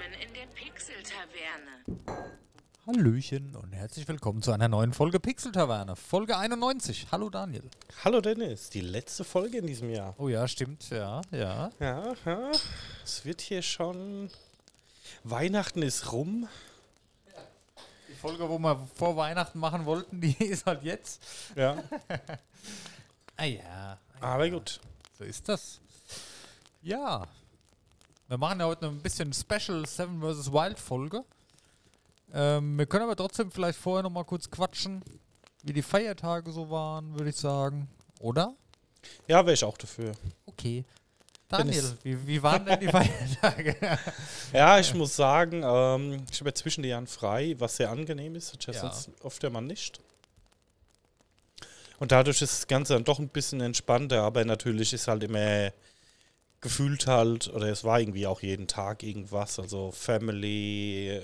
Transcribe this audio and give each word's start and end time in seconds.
Willkommen 0.00 0.26
in 0.26 0.32
der 0.32 0.46
Pixel-Taverne. 0.54 2.26
Hallöchen 2.86 3.54
und 3.54 3.72
herzlich 3.74 4.08
willkommen 4.08 4.40
zu 4.40 4.50
einer 4.50 4.68
neuen 4.68 4.94
Folge 4.94 5.20
Pixel 5.20 5.52
Taverne. 5.52 5.94
Folge 5.94 6.38
91. 6.38 7.08
Hallo 7.12 7.28
Daniel. 7.28 7.64
Hallo 8.02 8.22
Dennis, 8.22 8.70
die 8.70 8.80
letzte 8.80 9.24
Folge 9.24 9.58
in 9.58 9.66
diesem 9.66 9.90
Jahr. 9.90 10.14
Oh 10.16 10.28
ja, 10.28 10.48
stimmt, 10.48 10.88
ja, 10.88 11.20
ja. 11.32 11.70
Ja, 11.80 12.14
ja. 12.24 12.50
Es 13.04 13.26
wird 13.26 13.42
hier 13.42 13.60
schon. 13.60 14.30
Weihnachten 15.22 15.82
ist 15.82 16.12
rum. 16.12 16.48
Die 18.08 18.14
Folge, 18.14 18.48
wo 18.48 18.58
wir 18.58 18.88
vor 18.94 19.16
Weihnachten 19.16 19.58
machen 19.58 19.84
wollten, 19.84 20.20
die 20.22 20.32
ist 20.42 20.64
halt 20.64 20.82
jetzt. 20.82 21.22
Ja. 21.56 21.82
Ah 23.36 23.44
ja. 23.44 23.98
Aber 24.20 24.50
gut. 24.50 24.80
So 25.18 25.24
ist 25.24 25.48
das. 25.48 25.80
Ja. 26.82 27.26
Wir 28.30 28.38
machen 28.38 28.60
ja 28.60 28.66
heute 28.66 28.86
ein 28.86 29.00
bisschen 29.00 29.32
Special 29.32 29.84
Seven 29.86 30.20
vs. 30.20 30.52
Wild 30.52 30.78
Folge. 30.78 31.24
Ähm, 32.32 32.78
wir 32.78 32.86
können 32.86 33.02
aber 33.02 33.16
trotzdem 33.16 33.50
vielleicht 33.50 33.76
vorher 33.76 34.04
noch 34.04 34.10
mal 34.10 34.22
kurz 34.22 34.48
quatschen, 34.48 35.02
wie 35.64 35.72
die 35.72 35.82
Feiertage 35.82 36.52
so 36.52 36.70
waren, 36.70 37.12
würde 37.18 37.30
ich 37.30 37.36
sagen. 37.36 37.88
Oder? 38.20 38.54
Ja, 39.26 39.44
wäre 39.44 39.54
ich 39.54 39.64
auch 39.64 39.76
dafür. 39.76 40.12
Okay. 40.46 40.84
Daniel, 41.48 41.82
wie, 42.04 42.24
wie 42.28 42.40
waren 42.40 42.64
denn 42.66 42.78
die 42.78 42.86
Feiertage? 42.92 43.74
Ja, 44.52 44.78
ich 44.78 44.94
muss 44.94 45.16
sagen, 45.16 45.64
ähm, 45.64 46.24
ich 46.30 46.38
habe 46.38 46.50
ja 46.50 46.54
zwischen 46.54 46.82
den 46.82 46.90
Jahren 46.90 47.08
frei, 47.08 47.56
was 47.58 47.78
sehr 47.78 47.90
angenehm 47.90 48.36
ist. 48.36 48.56
Ja 48.64 48.72
Ja. 48.72 48.80
sonst 48.82 49.10
oft 49.24 49.42
der 49.42 49.50
Mann 49.50 49.66
nicht. 49.66 49.98
Und 51.98 52.12
dadurch 52.12 52.40
ist 52.42 52.52
das 52.52 52.66
Ganze 52.68 52.92
dann 52.92 53.02
doch 53.02 53.18
ein 53.18 53.28
bisschen 53.28 53.60
entspannter, 53.60 54.22
aber 54.22 54.44
natürlich 54.44 54.92
ist 54.92 55.08
halt 55.08 55.24
immer 55.24 55.72
gefühlt 56.60 57.06
halt, 57.06 57.48
oder 57.48 57.68
es 57.68 57.84
war 57.84 58.00
irgendwie 58.00 58.26
auch 58.26 58.42
jeden 58.42 58.66
Tag 58.66 59.02
irgendwas, 59.02 59.58
also 59.58 59.90
Family, 59.92 61.22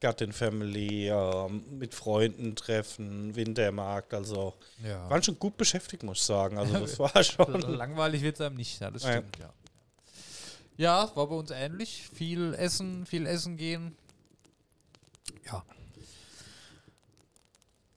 Gattin 0.00 0.32
Family, 0.32 1.08
ähm, 1.08 1.64
mit 1.78 1.94
Freunden 1.94 2.54
treffen, 2.54 3.34
Wintermarkt, 3.34 4.14
also 4.14 4.54
ja. 4.84 5.10
waren 5.10 5.22
schon 5.22 5.38
gut 5.38 5.56
beschäftigt, 5.56 6.04
muss 6.04 6.18
ich 6.18 6.24
sagen. 6.24 6.56
Also 6.56 6.72
das 6.78 6.98
war 6.98 7.24
schon. 7.24 7.60
Langweilig 7.62 8.22
wird 8.22 8.36
es 8.36 8.40
einem 8.40 8.56
nicht, 8.56 8.80
ja, 8.80 8.90
das 8.90 9.02
Ja. 9.02 9.12
stimmt, 9.12 9.38
ja. 9.38 9.52
Ja, 10.76 11.04
es 11.04 11.16
war 11.16 11.26
bei 11.26 11.34
uns 11.34 11.50
ähnlich. 11.50 12.08
Viel 12.14 12.54
essen, 12.54 13.04
viel 13.04 13.26
essen 13.26 13.56
gehen. 13.56 13.96
Ja. 15.44 15.64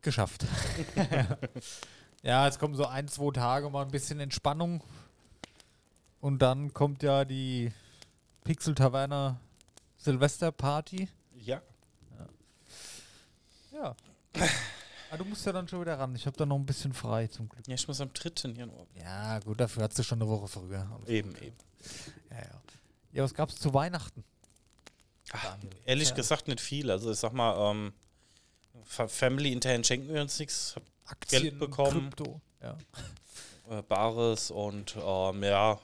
Geschafft. 0.02 0.48
ja, 2.24 2.46
jetzt 2.48 2.58
kommen 2.58 2.74
so 2.76 2.88
ein, 2.88 3.08
zwei 3.08 3.32
Tage 3.32 3.70
mal 3.70 3.84
ein 3.84 3.92
bisschen 3.92 4.20
Entspannung. 4.20 4.84
Und 6.22 6.40
dann 6.40 6.74
kommt 6.74 7.04
ja 7.04 7.26
die 7.26 7.72
Pixel 8.44 8.76
Taverne 8.76 9.40
Silvesterparty. 9.98 11.08
Ja. 11.36 11.62
Ja. 13.74 13.96
Ah, 15.12 15.18
du 15.18 15.26
musst 15.26 15.46
ja 15.46 15.52
dann 15.52 15.68
schon 15.68 15.82
wieder 15.82 15.98
ran. 16.00 16.16
Ich 16.16 16.26
habe 16.26 16.38
da 16.38 16.46
noch 16.46 16.56
ein 16.56 16.66
bisschen 16.66 16.94
frei 16.94 17.28
zum 17.28 17.50
Glück. 17.50 17.68
Ja, 17.68 17.76
ich 17.76 17.88
muss 17.88 18.00
am 18.00 18.14
3. 18.14 18.50
Januar. 18.52 18.86
Ja, 18.96 19.40
gut, 19.40 19.60
dafür 19.60 19.84
hast 19.84 19.98
du 20.00 20.04
schon 20.04 20.22
eine 20.22 20.30
Woche 20.30 20.48
früher. 20.48 20.88
Eben, 21.08 21.36
eben. 21.38 21.56
Ja, 22.30 22.38
ja. 22.38 22.62
Ja, 23.14 23.24
was 23.24 23.34
gab's 23.34 23.58
zu 23.58 23.74
Weihnachten? 23.74 24.24
Ach, 25.34 25.58
ehrlich 25.86 26.14
gesagt 26.16 26.48
nicht 26.48 26.62
viel. 26.62 26.90
Also 26.92 27.12
ich 27.12 27.18
sag 27.20 27.34
mal, 27.34 27.72
ähm, 27.72 27.94
Fa- 28.86 29.08
Family 29.08 29.52
intern 29.52 29.84
schenken 29.84 30.14
wir 30.14 30.22
uns 30.22 30.40
nichts. 30.40 30.76
Aktien, 31.06 31.42
Geld 31.44 31.60
bekommen. 31.60 32.10
Krypto. 32.12 32.40
Ja. 32.62 32.78
äh, 33.70 33.82
Bares 33.82 34.50
und 34.52 34.96
ähm, 34.98 35.44
ja, 35.44 35.78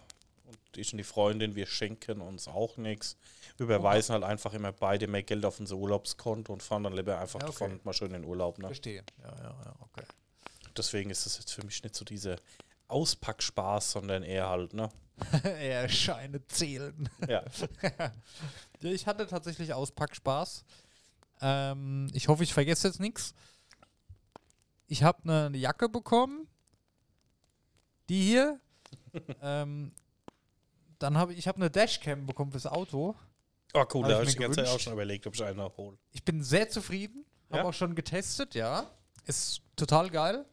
ich 0.78 0.92
und 0.94 0.98
die 0.98 1.04
Freundin, 1.04 1.56
wir 1.56 1.66
schenken 1.66 2.22
uns 2.22 2.48
auch 2.48 2.78
nichts. 2.78 3.18
Wir 3.58 3.66
überweisen 3.66 4.14
halt 4.14 4.24
einfach 4.24 4.54
immer 4.54 4.72
beide 4.72 5.08
mehr 5.08 5.24
Geld 5.24 5.46
auf 5.46 5.60
unser 5.60 5.76
Urlaubskonto 5.76 6.54
und 6.54 6.64
fahren 6.64 6.84
dann 6.84 6.94
lieber 6.94 7.20
einfach 7.20 7.40
Ja, 7.40 7.48
okay. 7.48 7.54
davon 7.60 7.80
mal 7.84 7.94
schön 7.94 8.08
in 8.14 8.22
den 8.22 8.26
Urlaub. 8.26 8.60
Ne? 8.60 8.68
Verstehe. 8.68 9.04
Ja, 9.22 9.36
ja, 9.36 9.56
ja, 9.66 9.74
okay. 9.80 10.04
Deswegen 10.76 11.10
ist 11.10 11.26
das 11.26 11.40
jetzt 11.40 11.52
für 11.54 11.66
mich 11.66 11.82
nicht 11.84 11.96
so 11.96 12.06
diese 12.06 12.38
Auspackspaß, 12.88 13.92
sondern 13.92 14.24
eher 14.24 14.48
halt, 14.48 14.74
ne? 14.74 14.90
Eher 15.44 15.90
Scheine 15.90 16.46
zählen. 16.48 17.10
Ja. 17.28 17.44
Ja, 18.82 18.92
ich 18.92 19.08
hatte 19.08 19.26
tatsächlich 19.26 19.74
Auspackspaß. 19.74 20.64
Ähm, 21.42 22.12
ich 22.14 22.28
hoffe, 22.28 22.44
ich 22.44 22.54
vergesse 22.54 22.88
jetzt 22.88 23.00
nichts. 23.00 23.34
Ich 24.86 25.02
habe 25.02 25.24
eine 25.24 25.58
Jacke 25.58 25.90
bekommen. 25.90 26.48
Die 28.08 28.22
hier. 28.22 28.60
ähm, 29.42 29.94
dann 31.00 31.18
habe 31.18 31.34
ich, 31.34 31.40
ich 31.40 31.48
habe 31.48 31.58
eine 31.58 31.70
Dashcam 31.70 32.26
bekommen 32.26 32.52
fürs 32.52 32.66
Auto. 32.68 33.16
Oh 33.74 33.86
cool, 33.94 34.04
Hab 34.04 34.10
da 34.10 34.10
ich 34.10 34.14
habe 34.14 34.24
mir 34.24 34.30
ich 34.30 34.34
die 34.36 34.40
ganze 34.42 34.64
Zeit 34.64 34.74
auch 34.74 34.80
schon 34.80 34.94
überlegt, 34.94 35.28
ob 35.28 35.36
ich 35.36 35.44
eine 35.44 35.72
hole. 35.78 35.98
Ich 36.12 36.24
bin 36.24 36.44
sehr 36.44 36.70
zufrieden. 36.70 37.26
Habe 37.50 37.60
Ja? 37.64 37.66
auch 37.70 37.74
schon 37.74 37.96
getestet, 37.96 38.56
ja. 38.56 38.90
Ist 39.26 39.62
total 39.76 40.10
geil. 40.10 40.46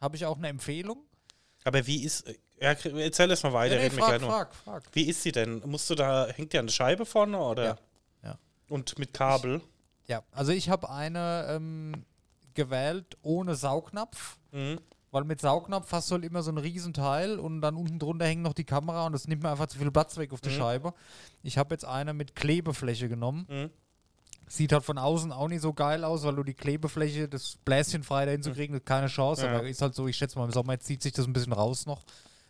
Habe 0.00 0.16
ich 0.16 0.24
auch 0.26 0.36
eine 0.36 0.48
Empfehlung. 0.48 1.04
Aber 1.64 1.86
wie 1.86 2.02
ist. 2.04 2.26
äh, 2.28 2.36
Ja, 2.60 2.70
erzähl 2.72 3.30
erst 3.30 3.44
mal 3.44 3.52
weiter, 3.52 3.76
Ja, 3.76 3.82
nee, 3.88 3.90
frag, 3.90 4.20
frag, 4.20 4.54
frag. 4.54 4.82
Wie 4.92 5.04
ist 5.08 5.22
sie 5.22 5.32
denn? 5.32 5.62
Musst 5.66 5.88
du 5.90 5.94
da, 5.94 6.26
hängt 6.28 6.52
die 6.52 6.58
an 6.58 6.66
der 6.66 6.72
Scheibe 6.72 7.06
vorne 7.06 7.38
oder? 7.38 7.64
Ja, 7.64 7.78
ja. 8.24 8.38
Und 8.68 8.98
mit 8.98 9.12
Kabel? 9.14 9.60
Ja, 10.06 10.22
also 10.32 10.52
ich 10.52 10.68
habe 10.68 10.90
eine 10.90 11.46
ähm, 11.50 12.04
gewählt 12.54 13.16
ohne 13.22 13.54
Saugnapf, 13.54 14.38
Mhm. 14.50 14.80
Weil 15.18 15.24
mit 15.24 15.40
Saugnapf 15.40 15.90
hast 15.90 16.10
du 16.10 16.14
halt 16.14 16.24
immer 16.24 16.42
so 16.44 16.52
ein 16.52 16.58
Riesenteil 16.58 17.40
und 17.40 17.60
dann 17.60 17.74
unten 17.74 17.98
drunter 17.98 18.24
hängt 18.24 18.42
noch 18.42 18.52
die 18.54 18.62
Kamera 18.64 19.04
und 19.06 19.12
das 19.12 19.26
nimmt 19.26 19.42
mir 19.42 19.50
einfach 19.50 19.66
zu 19.66 19.78
viel 19.78 19.90
Platz 19.90 20.16
weg 20.16 20.32
auf 20.32 20.40
Mhm. 20.44 20.50
Scheibe. 20.50 20.94
Ich 21.42 21.58
habe 21.58 21.74
jetzt 21.74 21.84
eine 21.84 22.14
mit 22.14 22.36
Klebefläche 22.36 23.08
genommen. 23.08 23.46
Mhm. 23.50 23.70
Sieht 24.46 24.72
halt 24.72 24.84
von 24.84 24.96
außen 24.96 25.32
auch 25.32 25.48
nicht 25.48 25.60
so 25.60 25.72
geil 25.74 26.04
aus, 26.04 26.22
weil 26.22 26.36
du 26.36 26.42
die 26.44 26.54
Klebefläche, 26.54 27.28
das 27.28 27.56
Bläschen 27.64 28.02
frei 28.04 28.24
dahin 28.26 28.42
zu 28.42 28.52
kriegen, 28.52 28.74
ist 28.74 28.86
keine 28.86 29.08
Chance. 29.08 29.44
Ja. 29.44 29.56
Aber 29.58 29.68
ist 29.68 29.82
halt 29.82 29.94
so, 29.94 30.06
ich 30.06 30.16
schätze 30.16 30.38
mal, 30.38 30.44
im 30.46 30.52
Sommer 30.52 30.78
zieht 30.78 31.02
sich 31.02 31.12
das 31.12 31.26
ein 31.26 31.32
bisschen 31.32 31.52
raus 31.52 31.84
noch. 31.84 32.04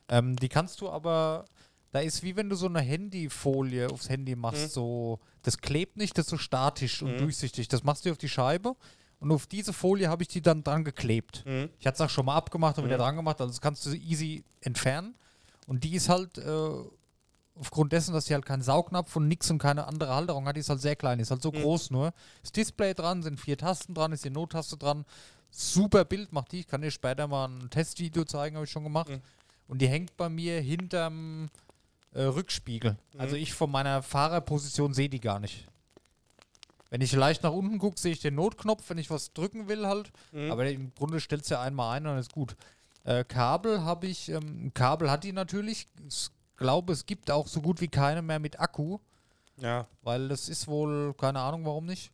Ähm, 0.09 0.37
die 0.37 0.49
kannst 0.49 0.81
du 0.83 0.91
aber, 0.91 1.47
da 1.91 2.01
ist 2.01 2.23
wie 2.23 2.37
wenn 2.37 2.49
du 2.51 2.55
so 2.57 2.67
eine 2.67 2.81
Handyfolie 2.81 3.89
aufs 3.91 4.09
Handy 4.11 4.37
machst, 4.37 4.63
Mhm. 4.67 4.69
so, 4.69 5.21
das 5.43 5.59
klebt 5.59 5.97
nicht, 5.97 6.17
das 6.19 6.27
ist 6.27 6.31
so 6.31 6.37
statisch 6.39 7.03
und 7.03 7.15
Mhm. 7.15 7.19
durchsichtig. 7.19 7.67
Das 7.69 7.83
machst 7.83 8.05
du 8.05 8.11
auf 8.13 8.19
die 8.19 8.29
Scheibe 8.29 8.77
und 9.21 9.33
auf 9.33 9.47
diese 9.47 9.73
Folie 9.73 10.09
habe 10.09 10.23
ich 10.23 10.29
die 10.29 10.41
dann 10.43 10.63
dran 10.65 10.85
geklebt. 10.85 11.45
Mhm. 11.47 11.69
Ich 11.79 11.87
hatte 11.87 11.97
es 11.97 12.01
auch 12.01 12.11
schon 12.11 12.27
mal 12.27 12.37
abgemacht 12.37 12.79
und 12.79 12.85
wieder 12.85 12.97
Mhm. 12.97 13.03
dran 13.03 13.17
gemacht, 13.17 13.41
also 13.41 13.51
das 13.51 13.61
kannst 13.61 13.85
du 13.87 13.91
easy 13.95 14.45
entfernen. 14.61 15.15
Und 15.67 15.85
die 15.85 15.95
ist 15.95 16.09
halt, 16.09 16.39
äh, 16.39 16.71
aufgrund 17.55 17.93
dessen, 17.93 18.15
dass 18.15 18.27
sie 18.27 18.35
halt 18.35 18.47
keinen 18.47 18.63
Saugnapf 18.63 19.15
und 19.17 19.27
nix 19.29 19.51
und 19.51 19.59
keine 19.59 19.87
andere 19.87 20.15
Halterung 20.15 20.47
hat, 20.47 20.55
die 20.57 20.61
ist 20.61 20.71
halt 20.71 20.81
sehr 20.81 20.95
klein, 20.97 21.19
die 21.19 21.23
ist 21.23 21.31
halt 21.31 21.43
so 21.43 21.51
Mhm. 21.51 21.63
groß 21.63 21.91
nur. 21.91 22.13
Das 22.43 22.53
Display 22.53 22.95
dran, 22.95 23.23
sind 23.23 23.41
vier 23.41 23.59
Tasten 23.59 23.95
dran, 23.95 24.13
ist 24.13 24.25
die 24.25 24.31
Nottaste 24.31 24.77
dran. 24.77 25.05
Super 25.51 26.05
Bild 26.05 26.33
macht 26.33 26.53
die. 26.53 26.61
Ich 26.61 26.67
kann 26.69 26.83
dir 26.83 26.91
später 26.91 27.27
mal 27.27 27.49
ein 27.49 27.71
Testvideo 27.71 28.25
zeigen, 28.25 28.57
habe 28.57 28.65
ich 28.67 28.71
schon 28.71 28.85
gemacht. 28.85 29.09
Mhm. 29.09 29.21
Und 29.67 29.83
die 29.83 29.89
hängt 29.89 30.17
bei 30.17 30.29
mir 30.29 30.61
hinterm 30.61 31.49
äh, 32.15 32.23
Rückspiegel. 32.23 32.97
Also 33.19 33.37
ich 33.37 33.53
von 33.53 33.71
meiner 33.71 34.03
Fahrerposition 34.03 34.95
sehe 34.95 35.09
die 35.11 35.21
gar 35.21 35.39
nicht. 35.41 35.67
Wenn 36.91 37.01
ich 37.03 37.13
leicht 37.13 37.43
nach 37.43 37.53
unten 37.53 37.79
gucke, 37.79 37.99
sehe 38.01 38.13
ich 38.13 38.21
den 38.21 38.35
Notknopf, 38.35 38.89
wenn 38.89 38.99
ich 38.99 39.11
was 39.11 39.33
drücken 39.33 39.69
will 39.69 39.87
halt. 39.87 40.11
Mhm. 40.33 40.51
Aber 40.51 40.69
im 40.71 40.93
Grunde 40.95 41.21
stellt 41.21 41.43
es 41.43 41.49
ja 41.51 41.61
einmal 41.61 41.97
ein 41.97 42.05
und 42.07 42.13
dann 42.13 42.19
ist 42.21 42.33
gut. 42.33 42.57
Äh, 43.05 43.25
Kabel 43.25 43.83
habe 43.83 44.07
ich, 44.07 44.29
ähm, 44.31 44.73
Kabel 44.75 45.11
hat 45.11 45.25
die 45.25 45.33
natürlich. 45.33 45.87
Ich 46.09 46.29
glaube, 46.57 46.93
es 46.93 47.05
gibt 47.07 47.31
auch 47.31 47.47
so 47.47 47.61
gut 47.61 47.81
wie 47.81 47.89
keine 47.89 48.23
mehr 48.23 48.39
mit 48.39 48.59
Akku, 48.59 48.99
Ja. 49.59 49.87
weil 50.03 50.29
das 50.29 50.49
ist 50.49 50.67
wohl, 50.67 51.15
keine 51.15 51.41
Ahnung 51.41 51.65
warum 51.67 51.87
nicht. 51.87 52.11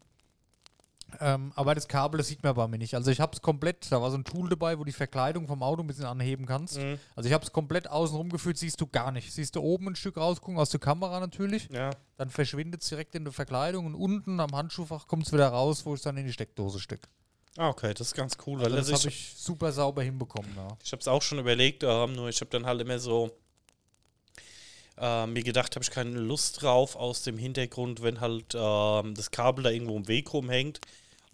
Ähm, 1.21 1.53
aber 1.55 1.75
das 1.75 1.89
Kabel, 1.89 2.19
das 2.19 2.29
sieht 2.29 2.43
man 2.43 2.55
bei 2.55 2.67
mir 2.69 2.79
nicht. 2.79 2.95
Also 2.95 3.11
ich 3.11 3.21
habe 3.21 3.33
es 3.35 3.43
komplett, 3.43 3.91
da 3.91 4.01
war 4.01 4.11
so 4.11 4.17
ein 4.17 4.25
Tool 4.25 4.49
dabei, 4.49 4.79
wo 4.79 4.85
die 4.85 4.93
Verkleidung 4.93 5.47
vom 5.47 5.63
Auto 5.63 5.83
ein 5.83 5.87
bisschen 5.87 6.05
anheben 6.07 6.47
kannst. 6.47 6.79
Mhm. 6.79 6.99
Also 7.15 7.29
ich 7.29 7.33
habe 7.33 7.45
es 7.45 7.53
komplett 7.53 7.89
außen 7.89 8.17
rumgeführt, 8.17 8.57
siehst 8.59 8.81
du 8.81 8.87
gar 8.87 9.13
nicht. 9.13 9.33
Siehst 9.33 9.57
du 9.57 9.61
oben 9.61 9.89
ein 9.89 9.97
Stück 9.97 10.17
rausgucken 10.17 10.59
aus 10.59 10.71
der 10.71 10.81
Kamera 10.81 11.21
natürlich, 11.21 11.69
Ja. 11.71 11.91
dann 12.17 12.31
verschwindet 12.31 12.83
es 12.83 12.89
direkt 12.89 13.15
in 13.15 13.25
der 13.25 13.33
Verkleidung 13.33 13.87
und 13.87 13.95
unten 13.95 14.41
am 14.41 14.53
Handschuhfach 14.53 15.07
kommt 15.07 15.27
es 15.27 15.33
wieder 15.33 15.49
raus, 15.49 15.85
wo 15.87 15.95
ich 15.95 16.03
dann 16.03 16.17
in 16.17 16.27
die 16.27 16.33
Steckdose 16.33 16.81
stecke. 16.81 17.09
Ah, 17.57 17.69
okay, 17.69 17.95
das 17.95 18.09
ist 18.09 18.15
ganz 18.15 18.37
cool. 18.47 18.59
Also 18.59 18.71
weil 18.71 18.79
das 18.79 18.91
also 18.91 18.99
habe 19.03 19.09
ich 19.11 19.35
super 19.37 19.71
sauber 19.71 20.03
hinbekommen, 20.03 20.51
ja. 20.57 20.69
ich 20.83 20.91
habe 20.91 21.01
es 21.01 21.07
auch 21.07 21.23
schon 21.23 21.39
überlegt, 21.39 21.85
ähm, 21.85 22.15
nur 22.15 22.29
ich 22.29 22.41
habe 22.41 22.51
dann 22.51 22.67
halt 22.67 22.81
immer 22.81 22.99
so 22.99 23.31
äh, 24.99 25.27
mir 25.27 25.43
gedacht, 25.43 25.75
habe 25.75 25.83
ich 25.83 25.91
keine 25.91 26.19
Lust 26.19 26.63
drauf 26.63 26.97
aus 26.97 27.23
dem 27.23 27.37
Hintergrund, 27.39 28.03
wenn 28.03 28.21
halt 28.21 28.55
ähm, 28.55 29.15
das 29.15 29.31
Kabel 29.31 29.65
da 29.65 29.71
irgendwo 29.71 29.97
im 29.97 30.09
Weg 30.09 30.33
rumhängt. 30.33 30.81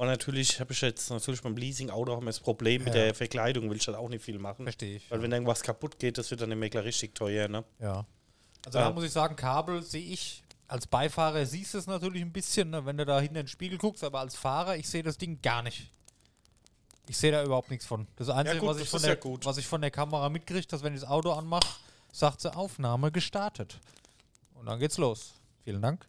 Und 0.00 0.06
natürlich 0.06 0.60
habe 0.60 0.72
ich 0.72 0.80
jetzt 0.80 1.10
natürlich 1.10 1.42
beim 1.42 1.54
Leasing-Auto 1.58 2.14
auch 2.14 2.22
immer 2.22 2.30
das 2.30 2.40
Problem 2.40 2.84
mit 2.84 2.94
Ja. 2.94 3.02
der 3.02 3.14
Verkleidung, 3.14 3.68
will 3.68 3.76
ich 3.76 3.86
halt 3.86 3.98
auch 3.98 4.08
nicht 4.08 4.24
viel 4.24 4.38
machen. 4.38 4.64
Verstehe 4.64 4.96
ich. 4.96 5.10
Weil 5.10 5.20
wenn 5.20 5.30
irgendwas 5.30 5.60
kaputt 5.62 5.98
geht, 5.98 6.16
das 6.16 6.30
wird 6.30 6.40
dann 6.40 6.50
im 6.50 6.58
Makler 6.58 6.84
richtig 6.84 7.14
teuer, 7.14 7.48
ne? 7.48 7.64
Ja. 7.80 8.06
Also 8.64 8.78
Ja. 8.78 8.86
da 8.88 8.92
muss 8.94 9.04
ich 9.04 9.12
sagen, 9.12 9.36
Kabel 9.36 9.82
sehe 9.82 10.02
ich 10.02 10.42
als 10.68 10.86
Beifahrer 10.86 11.44
siehst 11.44 11.74
du 11.74 11.78
es 11.78 11.86
natürlich 11.86 12.22
ein 12.22 12.32
bisschen, 12.32 12.70
ne, 12.70 12.86
wenn 12.86 12.96
du 12.96 13.04
da 13.04 13.20
hinten 13.20 13.36
in 13.36 13.42
den 13.42 13.48
Spiegel 13.48 13.76
guckst, 13.76 14.02
aber 14.02 14.20
als 14.20 14.36
Fahrer, 14.36 14.76
ich 14.78 14.88
sehe 14.88 15.02
das 15.02 15.18
Ding 15.18 15.42
gar 15.42 15.62
nicht. 15.62 15.92
Ich 17.06 17.18
sehe 17.18 17.30
da 17.32 17.44
überhaupt 17.44 17.70
nichts 17.70 17.84
von. 17.84 18.06
Das 18.16 18.30
Einzige, 18.30 18.60
gut, 18.60 18.68
was, 18.70 18.76
ich 18.78 18.84
das 18.84 18.90
von 18.92 18.96
ist 18.98 19.06
der, 19.06 19.32
ja 19.32 19.38
was 19.44 19.58
ich 19.58 19.66
von 19.66 19.82
der 19.82 19.90
Kamera 19.90 20.30
mitkriege, 20.30 20.66
dass 20.66 20.82
wenn 20.82 20.94
ich 20.94 21.00
das 21.00 21.10
Auto 21.10 21.32
anmache, 21.32 21.68
sagt 22.10 22.40
sie 22.40 22.56
Aufnahme 22.56 23.12
gestartet. 23.12 23.78
Und 24.54 24.64
dann 24.64 24.78
geht's 24.78 24.96
los. 24.96 25.34
Vielen 25.64 25.82
Dank. 25.82 26.06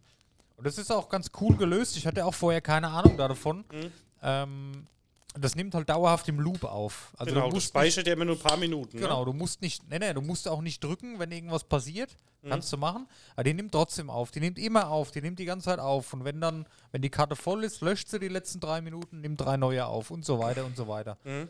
Und 0.61 0.67
das 0.67 0.77
ist 0.77 0.91
auch 0.91 1.09
ganz 1.09 1.31
cool 1.41 1.57
gelöst. 1.57 1.97
Ich 1.97 2.05
hatte 2.05 2.23
auch 2.23 2.35
vorher 2.35 2.61
keine 2.61 2.89
Ahnung 2.89 3.17
da 3.17 3.27
davon. 3.27 3.65
Mhm. 3.71 3.91
Ähm, 4.21 4.87
das 5.33 5.55
nimmt 5.55 5.73
halt 5.73 5.89
dauerhaft 5.89 6.27
im 6.27 6.39
Loop 6.39 6.63
auf. 6.65 7.13
Also 7.17 7.33
genau, 7.33 7.45
du 7.45 7.49
du 7.49 7.55
musst 7.55 7.69
speichert 7.69 8.05
ja 8.05 8.13
immer 8.13 8.25
nur 8.25 8.35
ein 8.35 8.41
paar 8.41 8.57
Minuten. 8.57 8.95
Genau, 8.99 9.21
Ne? 9.21 9.25
du 9.25 9.33
musst 9.33 9.63
nicht, 9.63 9.89
nee, 9.89 9.97
nee, 9.97 10.13
du 10.13 10.21
musst 10.21 10.47
auch 10.47 10.61
nicht 10.61 10.83
drücken, 10.83 11.17
wenn 11.17 11.31
irgendwas 11.31 11.63
passiert. 11.63 12.15
Mhm. 12.43 12.49
Kannst 12.49 12.71
du 12.71 12.77
machen. 12.77 13.07
Aber 13.33 13.43
die 13.43 13.55
nimmt 13.55 13.71
trotzdem 13.71 14.11
auf. 14.11 14.29
Die 14.29 14.39
nimmt 14.39 14.59
immer 14.59 14.89
auf. 14.91 15.09
Die 15.09 15.21
nimmt 15.23 15.39
die 15.39 15.45
ganze 15.45 15.65
Zeit 15.65 15.79
auf. 15.79 16.13
Und 16.13 16.25
wenn 16.25 16.39
dann, 16.39 16.67
wenn 16.91 17.01
die 17.01 17.09
Karte 17.09 17.35
voll 17.35 17.63
ist, 17.63 17.81
löscht 17.81 18.09
sie 18.09 18.19
die 18.19 18.27
letzten 18.27 18.59
drei 18.59 18.81
Minuten, 18.81 19.21
nimmt 19.21 19.41
drei 19.41 19.57
neue 19.57 19.87
auf 19.87 20.11
und 20.11 20.23
so 20.23 20.37
weiter 20.37 20.63
und 20.63 20.77
so 20.77 20.87
weiter. 20.87 21.17
Mhm. 21.23 21.47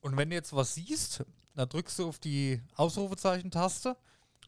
Und 0.00 0.16
wenn 0.16 0.30
du 0.30 0.36
jetzt 0.36 0.56
was 0.56 0.72
siehst, 0.72 1.22
dann 1.54 1.68
drückst 1.68 1.98
du 1.98 2.08
auf 2.08 2.18
die 2.18 2.62
Ausrufezeichen-Taste 2.76 3.94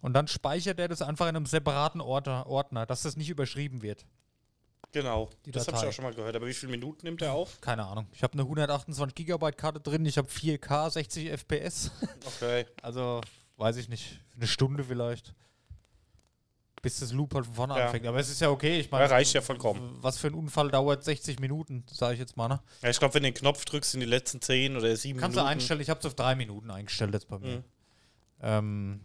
und 0.03 0.13
dann 0.15 0.29
speichert 0.29 0.79
er 0.79 0.89
das 0.89 1.03
einfach 1.03 1.27
in 1.29 1.37
einem 1.37 1.47
separaten 1.47 2.01
Ordner, 2.01 2.87
dass 2.87 3.03
das 3.03 3.17
nicht 3.17 3.31
überschrieben 3.31 3.83
wird. 3.83 4.07
Genau, 4.93 5.29
das 5.47 5.67
habe 5.69 5.77
ich 5.77 5.85
auch 5.85 5.93
schon 5.93 6.05
mal 6.05 6.15
gehört. 6.15 6.35
Aber 6.35 6.47
wie 6.47 6.55
viele 6.55 6.71
Minuten 6.73 7.05
nimmt 7.05 7.21
er 7.21 7.35
auf? 7.35 7.61
Keine 7.61 7.85
Ahnung. 7.85 8.07
Ich 8.13 8.23
habe 8.23 8.33
eine 8.33 8.43
128 8.43 9.15
Gigabyte 9.15 9.59
Karte 9.59 9.81
drin, 9.81 10.07
ich 10.07 10.17
habe 10.17 10.29
4K, 10.29 10.91
60 10.91 11.29
FPS. 11.31 11.91
Okay. 12.25 12.65
Also, 12.81 13.21
weiß 13.59 13.77
ich 13.77 13.89
nicht, 13.91 14.19
eine 14.37 14.47
Stunde 14.47 14.83
vielleicht. 14.85 15.35
Bis 16.81 17.01
das 17.01 17.13
Loop 17.13 17.35
halt 17.35 17.45
von 17.45 17.55
vorne 17.55 17.77
Ja. 17.77 17.87
anfängt. 17.87 18.07
Aber 18.07 18.19
es 18.21 18.31
ist 18.31 18.41
ja 18.41 18.51
okay. 18.51 18.79
Ich 18.79 18.87
Ja, 18.87 18.93
meine, 18.93 19.11
reicht 19.11 19.35
ja 19.35 19.41
vollkommen. 19.43 19.99
was 20.01 20.17
für 20.17 20.29
ein 20.29 20.35
Unfall 20.35 20.71
dauert 20.71 21.03
60 21.05 21.41
Minuten, 21.41 21.85
sage 21.91 22.15
ich 22.15 22.21
jetzt 22.21 22.37
mal. 22.37 22.47
Ne? 22.49 22.61
Ja, 22.83 22.89
ich 22.89 22.99
glaube, 23.01 23.15
wenn 23.15 23.25
du 23.25 23.31
den 23.33 23.35
Knopf 23.35 23.65
drückst 23.65 23.95
in 23.95 24.01
die 24.01 24.07
letzten 24.07 24.41
10 24.41 24.77
oder 24.77 24.95
7 24.97 25.19
Kannst 25.19 25.37
du 25.37 25.41
Minuten. 25.41 25.53
einstellen, 25.55 25.81
ich 25.81 25.91
habe 25.91 25.99
es 26.01 26.07
auf 26.07 26.15
drei 26.15 26.35
Minuten 26.37 26.71
eingestellt 26.71 27.13
jetzt 27.13 27.29
bei 27.29 27.39
mir. 27.41 27.57
Mhm. 27.59 27.65
Ähm, 28.41 29.01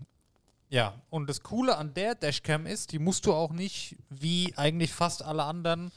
ja, 0.74 0.96
und 1.12 1.30
das 1.30 1.44
Coole 1.44 1.78
an 1.78 1.94
der 1.94 2.16
Dashcam 2.16 2.66
ist, 2.66 2.94
die 2.94 2.98
musst 2.98 3.28
du 3.28 3.34
auch 3.34 3.52
nicht, 3.52 3.96
wie 4.10 4.52
eigentlich 4.58 4.92
fast 4.92 5.24
alle 5.24 5.44
anderen, 5.44 5.92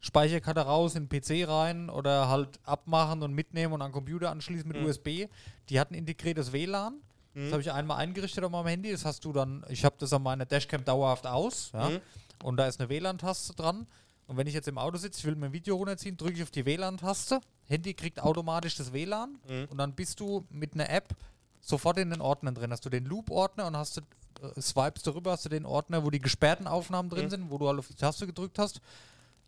Speicherkarte 0.00 0.60
raus 0.60 0.94
in 0.96 1.08
den 1.08 1.20
PC 1.20 1.48
rein 1.48 1.88
oder 1.88 2.28
halt 2.28 2.60
abmachen 2.64 3.22
und 3.22 3.32
mitnehmen 3.32 3.72
und 3.72 3.80
an 3.80 3.88
den 3.88 3.94
Computer 3.94 4.30
anschließen 4.30 4.68
mit 4.68 4.78
Mhm. 4.78 4.86
USB. 4.86 5.28
Die 5.70 5.80
hat 5.80 5.90
ein 5.90 5.94
integriertes 5.94 6.52
WLAN. 6.52 7.00
Das 7.34 7.52
habe 7.52 7.62
ich 7.62 7.72
einmal 7.72 7.96
eingerichtet 7.96 8.44
auf 8.44 8.50
meinem 8.50 8.66
Handy. 8.66 8.92
Das 8.92 9.06
hast 9.06 9.24
du 9.24 9.32
dann, 9.32 9.64
ich 9.70 9.82
habe 9.84 9.96
das 9.98 10.12
an 10.12 10.22
meiner 10.22 10.44
Dashcam 10.44 10.84
dauerhaft 10.84 11.26
aus. 11.26 11.70
Ja? 11.72 11.88
Mhm. 11.88 12.00
Und 12.44 12.58
da 12.58 12.66
ist 12.66 12.78
eine 12.78 12.90
WLAN-Taste 12.90 13.54
dran. 13.54 13.86
Und 14.26 14.36
wenn 14.36 14.46
ich 14.46 14.52
jetzt 14.54 14.68
im 14.68 14.76
Auto 14.76 14.98
sitze, 14.98 15.20
ich 15.20 15.24
will 15.24 15.36
mir 15.36 15.46
ein 15.46 15.52
Video 15.54 15.74
runterziehen, 15.76 16.18
drücke 16.18 16.34
ich 16.34 16.42
auf 16.42 16.50
die 16.50 16.66
WLAN-Taste. 16.66 17.40
Handy 17.64 17.94
kriegt 17.94 18.20
automatisch 18.20 18.76
das 18.76 18.92
WLAN. 18.92 19.38
Mhm. 19.48 19.68
Und 19.70 19.78
dann 19.78 19.94
bist 19.94 20.20
du 20.20 20.44
mit 20.50 20.74
einer 20.74 20.90
App 20.90 21.14
sofort 21.60 21.98
in 21.98 22.10
den 22.10 22.20
Ordnern 22.20 22.54
drin. 22.54 22.70
Hast 22.72 22.84
du 22.84 22.90
den 22.90 23.04
Loop-Ordner 23.04 23.66
und 23.66 23.76
hast 23.76 23.96
du, 23.96 24.00
äh, 24.42 24.60
swipes 24.60 25.02
darüber, 25.02 25.32
hast 25.32 25.44
du 25.44 25.48
den 25.48 25.64
Ordner, 25.66 26.04
wo 26.04 26.10
die 26.10 26.20
gesperrten 26.20 26.66
Aufnahmen 26.66 27.08
drin 27.10 27.26
Mhm. 27.26 27.30
sind, 27.30 27.50
wo 27.50 27.58
du 27.58 27.68
halt 27.68 27.78
auf 27.78 27.88
die 27.88 27.94
Taste 27.94 28.26
gedrückt 28.26 28.58
hast. 28.58 28.80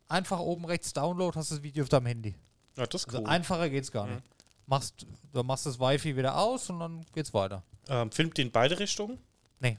Einfach 0.09 0.39
oben 0.41 0.65
rechts 0.65 0.93
Download, 0.93 1.37
hast 1.39 1.51
das 1.53 1.63
Video 1.63 1.83
auf 1.83 1.89
deinem 1.91 2.07
Handy. 2.07 2.35
Ja, 2.77 2.87
das 2.87 3.03
ist 3.03 3.09
Also 3.09 3.19
cool. 3.21 3.27
einfacher 3.27 3.69
geht's 3.69 3.93
gar 3.93 4.07
Mhm. 4.07 4.15
nicht. 4.15 4.25
Machst, 4.67 5.07
du 5.33 5.43
machst 5.43 5.67
das 5.67 5.79
Wi-Fi 5.81 6.17
wieder 6.17 6.37
aus 6.39 6.69
und 6.71 6.81
dann 6.81 7.05
geht's 7.15 7.33
weiter. 7.35 7.63
Ähm, 7.89 8.11
filmt 8.13 8.37
die 8.37 8.43
in 8.43 8.51
beide 8.51 8.79
Richtungen? 8.79 9.19
Nee. 9.61 9.79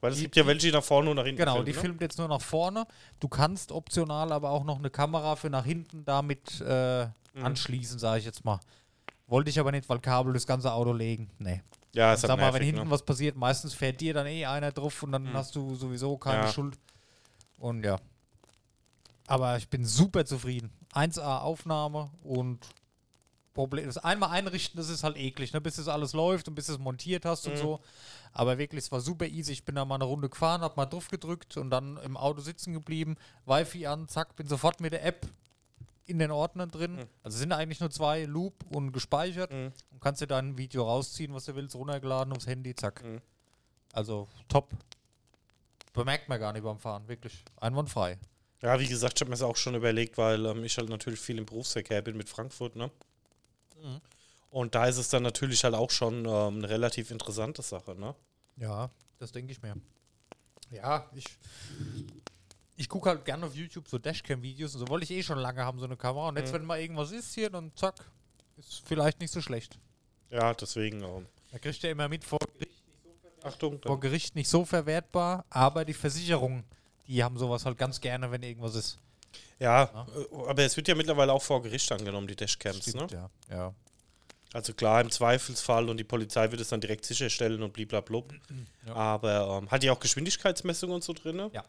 Weil 0.00 0.12
es 0.12 0.18
Die- 0.18 0.24
gibt 0.24 0.36
ja 0.36 0.46
welche, 0.46 0.66
die 0.68 0.72
nach 0.72 0.84
vorne 0.84 1.10
und 1.10 1.16
nach 1.16 1.24
hinten 1.24 1.38
Genau, 1.38 1.52
filmen, 1.54 1.66
die 1.66 1.72
ne? 1.72 1.78
filmt 1.78 2.00
jetzt 2.02 2.18
nur 2.18 2.28
nach 2.28 2.40
vorne. 2.40 2.86
Du 3.18 3.28
kannst 3.28 3.72
optional 3.72 4.32
aber 4.32 4.50
auch 4.50 4.64
noch 4.64 4.78
eine 4.78 4.90
Kamera 4.90 5.36
für 5.36 5.50
nach 5.50 5.64
hinten 5.64 6.04
damit 6.04 6.60
äh, 6.60 7.06
Mhm. 7.34 7.44
anschließen, 7.44 7.98
sage 7.98 8.18
ich 8.20 8.24
jetzt 8.24 8.44
mal. 8.44 8.60
Wollte 9.30 9.48
ich 9.50 9.58
aber 9.58 9.70
nicht, 9.72 9.88
weil 9.88 10.00
Kabel 10.00 10.32
das 10.32 10.46
ganze 10.46 10.72
Auto 10.72 10.92
legen. 10.92 11.30
Nee. 11.38 11.62
Ja, 11.94 12.12
ist 12.12 12.20
Sag 12.20 12.30
halt 12.30 12.40
mal, 12.40 12.46
wenn 12.46 12.52
nervig, 12.60 12.66
hinten 12.66 12.84
ne? 12.84 12.90
was 12.90 13.02
passiert, 13.04 13.36
meistens 13.36 13.74
fährt 13.74 14.00
dir 14.00 14.12
dann 14.14 14.26
eh 14.26 14.44
einer 14.44 14.70
drauf 14.72 15.02
und 15.02 15.12
dann 15.12 15.22
Mhm. 15.24 15.32
hast 15.34 15.54
du 15.56 15.74
sowieso 15.74 16.16
keine 16.18 16.42
Ja. 16.46 16.52
Schuld. 16.52 16.76
Und 17.58 17.84
ja. 17.84 17.98
Aber 19.26 19.56
ich 19.56 19.68
bin 19.68 19.84
super 19.84 20.24
zufrieden. 20.24 20.70
1A 20.92 21.38
Aufnahme 21.40 22.10
und 22.22 22.66
Problem. 23.54 23.86
Das 23.86 23.98
einmal 23.98 24.30
einrichten, 24.30 24.76
das 24.78 24.88
ist 24.88 25.02
halt 25.04 25.16
eklig, 25.16 25.52
ne? 25.52 25.60
bis 25.60 25.76
das 25.76 25.88
alles 25.88 26.12
läuft 26.12 26.46
und 26.48 26.54
bis 26.54 26.66
du 26.66 26.72
es 26.72 26.78
montiert 26.78 27.24
hast 27.24 27.46
und 27.46 27.54
Mhm. 27.54 27.58
so. 27.58 27.80
Aber 28.32 28.58
wirklich, 28.58 28.84
es 28.84 28.92
war 28.92 29.00
super 29.00 29.26
easy. 29.26 29.52
Ich 29.52 29.64
bin 29.64 29.74
da 29.74 29.84
mal 29.84 29.96
eine 29.96 30.04
Runde 30.04 30.28
gefahren, 30.28 30.60
hab 30.62 30.76
mal 30.76 30.86
drauf 30.86 31.08
gedrückt 31.08 31.56
und 31.56 31.70
dann 31.70 31.96
im 31.98 32.16
Auto 32.16 32.40
sitzen 32.40 32.72
geblieben, 32.72 33.16
Wi-Fi 33.46 33.86
an, 33.88 34.08
zack, 34.08 34.36
bin 34.36 34.46
sofort 34.46 34.80
mit 34.80 34.92
der 34.92 35.04
App 35.04 35.26
in 36.10 36.18
den 36.18 36.30
Ordnern 36.30 36.70
drin. 36.70 36.96
Mhm. 36.96 37.06
Also 37.22 37.38
sind 37.38 37.52
eigentlich 37.52 37.80
nur 37.80 37.90
zwei, 37.90 38.24
Loop 38.24 38.64
und 38.70 38.92
gespeichert 38.92 39.50
Mhm. 39.52 39.72
und 39.92 40.00
kannst 40.00 40.20
dir 40.20 40.26
dann 40.26 40.50
ein 40.50 40.58
Video 40.58 40.84
rausziehen, 40.84 41.32
was 41.32 41.44
du 41.46 41.54
willst, 41.54 41.74
runtergeladen 41.74 42.32
aufs 42.34 42.46
Handy, 42.46 42.74
zack. 42.74 43.02
Mhm. 43.04 43.20
Also 43.92 44.28
top. 44.48 44.70
Bemerkt 45.92 46.28
man 46.28 46.38
gar 46.38 46.52
nicht 46.52 46.62
beim 46.62 46.78
Fahren, 46.78 47.08
wirklich. 47.08 47.44
Einwandfrei. 47.56 48.18
Ja, 48.62 48.78
wie 48.78 48.86
gesagt, 48.86 49.14
ich 49.18 49.20
habe 49.22 49.30
mir 49.30 49.34
das 49.34 49.42
auch 49.42 49.56
schon 49.56 49.74
überlegt, 49.74 50.18
weil 50.18 50.44
ähm, 50.46 50.62
ich 50.64 50.76
halt 50.76 50.88
natürlich 50.88 51.18
viel 51.18 51.38
im 51.38 51.46
Berufsverkehr 51.46 52.02
bin 52.02 52.16
mit 52.16 52.28
Frankfurt, 52.28 52.76
ne? 52.76 52.90
Mhm. 53.82 54.00
Und 54.50 54.74
da 54.74 54.86
ist 54.86 54.98
es 54.98 55.08
dann 55.08 55.22
natürlich 55.22 55.64
halt 55.64 55.74
auch 55.74 55.90
schon 55.90 56.26
ähm, 56.26 56.58
eine 56.58 56.68
relativ 56.68 57.10
interessante 57.10 57.62
Sache, 57.62 57.94
ne? 57.94 58.14
Ja, 58.56 58.90
das 59.18 59.32
denke 59.32 59.52
ich 59.52 59.62
mir. 59.62 59.74
Ja, 60.70 61.08
ich. 61.14 61.24
Ich 62.80 62.88
gucke 62.88 63.10
halt 63.10 63.26
gerne 63.26 63.44
auf 63.44 63.54
YouTube 63.54 63.86
so 63.88 63.98
Dashcam-Videos 63.98 64.74
und 64.74 64.80
so 64.80 64.88
wollte 64.88 65.04
ich 65.04 65.10
eh 65.10 65.22
schon 65.22 65.38
lange 65.38 65.62
haben, 65.62 65.78
so 65.78 65.84
eine 65.84 65.98
Kamera. 65.98 66.28
Und 66.28 66.38
jetzt, 66.38 66.48
Mhm. 66.50 66.54
wenn 66.60 66.64
mal 66.64 66.80
irgendwas 66.80 67.12
ist 67.12 67.34
hier, 67.34 67.50
dann 67.50 67.70
zack, 67.76 67.94
ist 68.56 68.82
vielleicht 68.86 69.20
nicht 69.20 69.30
so 69.32 69.42
schlecht. 69.42 69.78
Ja, 70.30 70.54
deswegen, 70.54 71.02
ähm, 71.02 71.26
Da 71.52 71.58
kriegt 71.58 71.84
er 71.84 71.90
immer 71.90 72.08
mit 72.08 72.24
vor 72.24 72.38
Gericht, 72.54 72.82
Achtung, 73.42 73.80
vor 73.82 74.00
Gericht 74.00 74.34
nicht 74.34 74.48
so 74.48 74.64
verwertbar, 74.64 75.44
aber 75.50 75.84
die 75.84 75.92
Versicherungen, 75.92 76.64
die 77.06 77.22
haben 77.22 77.36
sowas 77.36 77.66
halt 77.66 77.76
ganz 77.76 78.00
gerne, 78.00 78.30
wenn 78.30 78.42
irgendwas 78.42 78.74
ist. 78.74 78.98
ja, 79.58 79.84
Ja. 79.92 80.06
äh, 80.16 80.48
aber 80.48 80.62
es 80.62 80.74
wird 80.76 80.88
ja 80.88 80.94
mittlerweile 80.94 81.34
auch 81.34 81.42
vor 81.42 81.60
Gericht 81.62 81.92
angenommen, 81.92 82.28
die 82.28 82.36
Dashcams, 82.36 82.86
ne? 82.94 83.04
Stimmt, 83.08 83.10
ja. 83.12 83.30
ja. 83.50 83.74
Also 84.54 84.72
klar, 84.72 85.02
im 85.02 85.10
Zweifelsfall 85.10 85.88
und 85.90 85.98
die 85.98 86.04
Polizei 86.04 86.50
wird 86.50 86.60
es 86.62 86.68
dann 86.68 86.80
direkt 86.80 87.04
sicherstellen 87.04 87.62
und 87.62 87.72
bliblablub. 87.74 88.32
Ja. 88.86 88.94
Aber 88.94 89.58
ähm, 89.62 89.70
hat 89.70 89.82
die 89.82 89.90
auch 89.90 90.00
Geschwindigkeitsmessungen 90.00 90.94
und 90.94 91.04
so 91.04 91.12
drin? 91.12 91.36
ne? 91.36 91.50
Ja. 91.52 91.62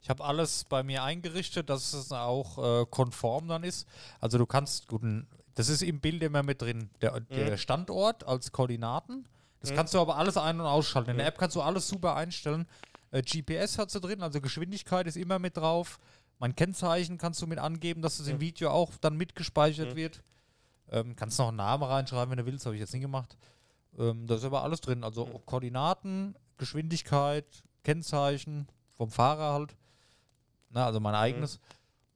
Ich 0.00 0.08
habe 0.10 0.24
alles 0.24 0.64
bei 0.64 0.82
mir 0.82 1.02
eingerichtet, 1.02 1.68
dass 1.68 1.92
es 1.92 2.12
auch 2.12 2.82
äh, 2.82 2.86
konform 2.86 3.48
dann 3.48 3.64
ist. 3.64 3.86
Also 4.20 4.38
du 4.38 4.46
kannst, 4.46 4.86
gut, 4.88 5.02
n- 5.02 5.26
das 5.54 5.68
ist 5.68 5.82
im 5.82 6.00
Bild 6.00 6.22
immer 6.22 6.42
mit 6.42 6.62
drin, 6.62 6.88
der, 7.00 7.18
der 7.20 7.52
Mhm. 7.52 7.56
Standort 7.58 8.24
als 8.24 8.52
Koordinaten. 8.52 9.26
Das 9.60 9.70
Mhm. 9.72 9.74
kannst 9.76 9.94
du 9.94 10.00
aber 10.00 10.16
alles 10.16 10.36
ein- 10.36 10.60
und 10.60 10.66
ausschalten. 10.66 11.10
In 11.10 11.16
der 11.16 11.26
Mhm. 11.26 11.28
App 11.30 11.38
kannst 11.38 11.56
du 11.56 11.62
alles 11.62 11.88
super 11.88 12.14
einstellen. 12.14 12.66
Äh, 13.10 13.22
GPS 13.22 13.76
hat 13.78 13.90
sie 13.90 14.00
drin, 14.00 14.22
also 14.22 14.40
Geschwindigkeit 14.40 15.06
ist 15.08 15.16
immer 15.16 15.38
mit 15.40 15.56
drauf. 15.56 15.98
Mein 16.38 16.54
Kennzeichen 16.54 17.18
kannst 17.18 17.42
du 17.42 17.48
mit 17.48 17.58
angeben, 17.58 18.00
dass 18.00 18.20
es 18.20 18.28
im 18.28 18.36
Mhm. 18.36 18.40
Video 18.40 18.70
auch 18.70 18.92
dann 19.00 19.16
mitgespeichert 19.16 19.92
Mhm. 19.94 19.96
wird. 19.96 20.22
Ähm, 20.90 21.16
kannst 21.16 21.38
noch 21.40 21.48
einen 21.48 21.56
Namen 21.56 21.82
reinschreiben, 21.82 22.30
wenn 22.30 22.38
du 22.38 22.46
willst, 22.46 22.64
habe 22.64 22.76
ich 22.76 22.80
jetzt 22.80 22.92
nicht 22.92 23.02
gemacht. 23.02 23.36
Ähm, 23.98 24.26
da 24.28 24.36
ist 24.36 24.44
aber 24.44 24.62
alles 24.62 24.80
drin. 24.80 25.02
Also. 25.02 25.24
Koordinaten, 25.44 26.36
Geschwindigkeit, 26.56 27.44
Kennzeichen 27.82 28.68
vom 28.96 29.10
Fahrer 29.10 29.52
halt. 29.54 29.74
Na, 30.70 30.86
also 30.86 31.00
mein 31.00 31.14
eigenes. 31.14 31.60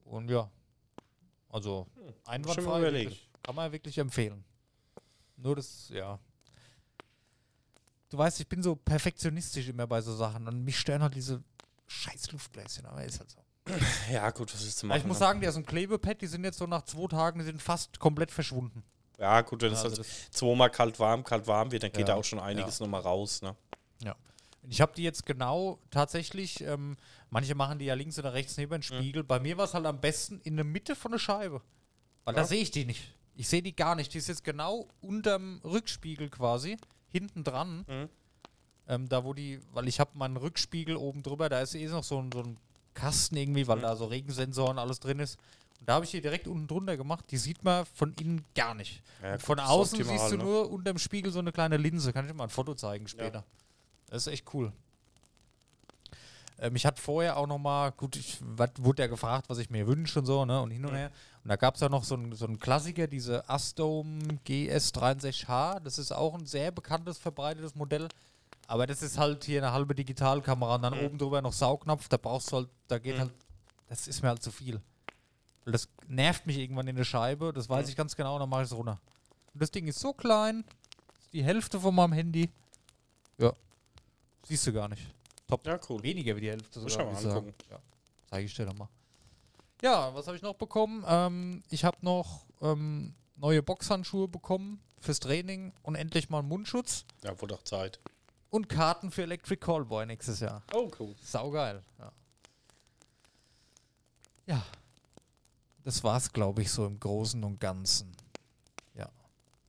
Und 0.05 0.29
ja. 0.29 0.49
Also 1.49 1.87
Hm, 1.95 2.13
einwandfrei. 2.25 2.81
Wirklich, 2.81 3.29
kann 3.41 3.55
man 3.55 3.71
wirklich 3.71 3.97
empfehlen. 3.97 4.43
Nur 5.37 5.55
das, 5.55 5.89
ja. 5.89 6.19
Du 8.09 8.17
weißt, 8.17 8.39
ich 8.39 8.47
bin 8.47 8.61
so 8.61 8.75
perfektionistisch 8.75 9.67
immer 9.67 9.87
bei 9.87 10.01
so 10.01 10.15
Sachen 10.15 10.47
und 10.47 10.63
mich 10.63 10.79
stören 10.79 11.01
halt 11.01 11.15
diese 11.15 11.43
scheiß 11.87 12.31
Luftbläschen, 12.31 12.85
aber 12.85 13.03
ist 13.03 13.19
halt 13.19 13.31
so. 13.31 13.37
Ja, 14.11 14.29
gut, 14.31 14.53
was 14.53 14.61
ist 14.63 14.77
zu 14.77 14.85
machen? 14.85 14.99
ich 14.99 15.05
muss 15.05 15.17
ne? 15.17 15.19
sagen, 15.19 15.41
die 15.41 15.47
aus 15.47 15.53
dem 15.53 15.65
Klebepad, 15.65 16.21
die 16.21 16.27
sind 16.27 16.43
jetzt 16.43 16.57
so 16.57 16.67
nach 16.67 16.83
zwei 16.83 17.07
Tagen, 17.07 17.39
die 17.39 17.45
sind 17.45 17.61
fast 17.61 17.99
komplett 17.99 18.29
verschwunden. 18.29 18.83
Ja, 19.17 19.41
gut, 19.41 19.61
wenn 19.61 19.71
Ja, 19.71 19.77
es 19.77 19.83
also 19.83 19.97
halt 19.97 20.07
zweimal 20.31 20.69
kalt 20.69 20.99
warm, 20.99 21.23
kalt 21.23 21.47
warm 21.47 21.71
wird, 21.71 21.83
dann 21.83 21.91
geht 21.91 22.01
Ja, 22.01 22.07
da 22.07 22.15
auch 22.15 22.23
schon 22.23 22.39
einiges 22.39 22.79
nochmal 22.79 23.01
raus, 23.01 23.41
ne? 23.41 23.55
Ich 24.69 24.79
habe 24.79 24.93
die 24.95 25.03
jetzt 25.03 25.25
genau 25.25 25.77
tatsächlich, 25.91 26.61
ähm, 26.61 26.95
manche 27.33 27.55
machen 27.55 27.79
die 27.79 27.85
ja 27.85 27.95
links 27.95 28.17
oder 28.19 28.33
rechts 28.33 28.55
neben 28.57 28.71
den 28.71 28.83
Spiegel. 28.83 29.23
Bei 29.23 29.39
mir 29.39 29.57
war 29.57 29.65
es 29.65 29.73
halt 29.73 29.85
am 29.85 29.99
besten 29.99 30.39
in 30.43 30.55
der 30.55 30.63
Mitte 30.65 30.95
von 30.95 31.11
der 31.11 31.19
Scheibe. 31.19 31.61
Weil 32.23 32.35
da 32.35 32.41
Ja. 32.41 32.47
sehe 32.47 32.61
ich 32.61 32.71
die 32.71 32.85
nicht. 32.85 33.13
Ich 33.35 33.47
sehe 33.49 33.61
die 33.63 33.75
gar 33.75 33.95
nicht. 33.95 34.13
Die 34.13 34.19
ist 34.19 34.27
jetzt 34.27 34.43
genau 34.43 34.87
unterm 35.01 35.59
Rückspiegel 35.63 36.29
quasi, 36.29 36.77
hinten 37.11 37.43
dran. 37.43 37.83
Mhm. 37.87 38.09
Ähm, 38.87 39.09
da 39.09 39.23
wo 39.23 39.33
die, 39.33 39.59
weil 39.73 39.87
ich 39.87 39.99
habe 39.99 40.11
meinen 40.17 40.37
Rückspiegel 40.37 40.95
oben 40.95 41.23
drüber, 41.23 41.49
da 41.49 41.61
ist 41.61 41.73
eh 41.73 41.87
noch 41.87 42.03
so 42.03 42.19
ein, 42.21 42.31
so 42.31 42.41
ein 42.43 42.57
Kasten 42.93 43.35
irgendwie, 43.35 43.67
weil 43.67 43.77
Mhm. 43.77 43.81
da 43.81 43.95
so 43.95 44.05
Regensensoren 44.05 44.77
alles 44.77 44.99
drin 44.99 45.19
ist. 45.19 45.39
Und 45.79 45.89
da 45.89 45.95
habe 45.95 46.05
ich 46.05 46.11
die 46.11 46.21
direkt 46.21 46.47
unten 46.47 46.67
drunter 46.67 46.95
gemacht. 46.95 47.25
Die 47.31 47.37
sieht 47.37 47.63
man 47.63 47.85
von 47.87 48.13
innen 48.19 48.45
gar 48.55 48.75
nicht. 48.75 49.01
Ja, 49.21 49.37
von 49.39 49.59
außen 49.59 49.99
optimal, 49.99 50.19
siehst 50.19 50.31
du 50.31 50.37
ne? 50.37 50.43
nur 50.43 50.69
unterm 50.69 50.97
Spiegel 50.99 51.31
so 51.31 51.39
eine 51.39 51.51
kleine 51.51 51.77
Linse. 51.77 52.13
Kann 52.13 52.25
ich 52.25 52.31
dir 52.31 52.37
mal 52.37 52.43
ein 52.45 52.49
Foto 52.49 52.75
zeigen 52.75 53.07
später. 53.07 53.43
Das 54.07 54.27
ist 54.27 54.33
echt 54.33 54.53
cool. 54.53 54.71
Ähm, 56.63 56.75
ich 56.77 56.85
hatte 56.85 57.01
vorher 57.01 57.35
auch 57.37 57.45
noch 57.45 57.57
mal, 57.59 57.91
gut, 57.91 58.15
ich 58.15 58.39
wurde 58.79 59.03
ja 59.03 59.07
gefragt, 59.07 59.49
was 59.49 59.57
ich 59.57 59.69
mir 59.69 59.85
wünsche 59.85 60.17
und 60.19 60.25
so, 60.25 60.45
ne, 60.45 60.61
und 60.61 60.71
hin 60.71 60.85
und 60.85 60.95
her. 60.95 61.11
Und 61.43 61.49
da 61.49 61.57
gab 61.57 61.75
es 61.75 61.81
ja 61.81 61.89
noch 61.89 62.05
so 62.05 62.15
einen 62.15 62.33
so 62.33 62.47
Klassiker, 62.47 63.05
diese 63.05 63.47
Astom 63.49 64.19
GS63H. 64.47 65.81
Das 65.81 65.97
ist 65.99 66.11
auch 66.13 66.33
ein 66.35 66.45
sehr 66.45 66.71
bekanntes, 66.71 67.17
verbreitetes 67.17 67.75
Modell. 67.75 68.07
Aber 68.67 68.87
das 68.87 69.01
ist 69.03 69.17
halt 69.17 69.43
hier 69.43 69.61
eine 69.61 69.73
halbe 69.73 69.93
Digitalkamera 69.93 70.75
und 70.75 70.81
dann 70.83 70.97
Mhm. 70.97 71.05
oben 71.05 71.17
drüber 71.17 71.41
noch 71.41 71.51
Saugnapf, 71.51 72.07
da 72.07 72.15
brauchst 72.15 72.49
du 72.51 72.55
halt, 72.57 72.69
da 72.87 72.97
geht 72.97 73.15
Mhm. 73.17 73.19
halt, 73.21 73.33
das 73.89 74.07
ist 74.07 74.21
mir 74.23 74.29
halt 74.29 74.41
zu 74.41 74.51
viel. 74.51 74.81
Das 75.65 75.89
nervt 76.07 76.47
mich 76.47 76.57
irgendwann 76.57 76.87
in 76.87 76.95
der 76.95 77.03
Scheibe, 77.03 77.51
das 77.51 77.67
weiß 77.67 77.85
Mhm. 77.85 77.89
ich 77.89 77.95
ganz 77.97 78.15
genau, 78.15 78.35
und 78.35 78.39
dann 78.39 78.49
mache 78.49 78.61
ich 78.63 78.67
es 78.71 78.73
runter. 78.75 78.99
Und 79.53 79.61
das 79.61 79.69
Ding 79.69 79.85
ist 79.87 79.99
so 79.99 80.13
klein, 80.13 80.63
ist 81.19 81.33
die 81.33 81.43
Hälfte 81.43 81.77
von 81.79 81.93
meinem 81.93 82.13
Handy. 82.13 82.49
Ja. 83.37 83.51
Siehst 84.47 84.65
du 84.65 84.71
gar 84.73 84.87
nicht. 84.87 85.13
Top. 85.53 85.67
Ja, 85.67 85.79
cool. 85.89 86.01
Weniger 86.01 86.35
wie 86.35 86.41
die 86.41 86.49
Hälfte 86.49 86.79
sogar. 86.79 87.11
ich 87.13 87.23
mal 87.23 87.27
angucken. 87.31 87.53
Ja. 87.69 87.79
Zeige 88.29 88.45
ich 88.45 88.55
dir 88.55 88.65
dann 88.65 88.77
mal. 88.77 88.89
Ja, 89.81 90.13
was 90.15 90.25
habe 90.27 90.35
ich 90.37 90.41
noch 90.41 90.55
bekommen? 90.55 91.03
Ähm, 91.07 91.63
ich 91.69 91.83
habe 91.83 91.97
noch 92.01 92.45
ähm, 92.61 93.13
neue 93.35 93.61
Boxhandschuhe 93.61 94.27
bekommen 94.27 94.81
fürs 94.99 95.19
Training 95.19 95.73
und 95.83 95.95
endlich 95.95 96.29
mal 96.29 96.39
einen 96.39 96.47
Mundschutz 96.47 97.05
Ja, 97.21 97.31
wurde 97.41 97.55
doch 97.55 97.63
Zeit. 97.63 97.99
und 98.49 98.69
Karten 98.69 99.11
für 99.11 99.23
Electric 99.23 99.59
Callboy 99.59 100.05
nächstes 100.05 100.39
Jahr. 100.39 100.63
Oh, 100.73 100.89
cool. 100.99 101.13
Saugeil. 101.21 101.83
Ja. 101.99 102.11
ja. 104.47 104.65
Das 105.83 106.03
war's, 106.03 106.31
glaube 106.31 106.61
ich, 106.61 106.71
so 106.71 106.85
im 106.85 106.97
Großen 106.99 107.43
und 107.43 107.59
Ganzen. 107.59 108.15
Ja. 108.95 109.09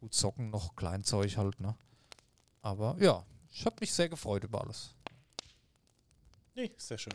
Gut, 0.00 0.14
Socken 0.14 0.50
noch, 0.50 0.76
Kleinzeug 0.76 1.36
halt, 1.36 1.58
ne? 1.58 1.76
Aber 2.62 2.96
ja, 3.00 3.24
ich 3.50 3.66
habe 3.66 3.76
mich 3.80 3.92
sehr 3.92 4.08
gefreut 4.08 4.44
über 4.44 4.62
alles. 4.62 4.93
Nee, 6.54 6.70
sehr 6.76 6.98
schön. 6.98 7.14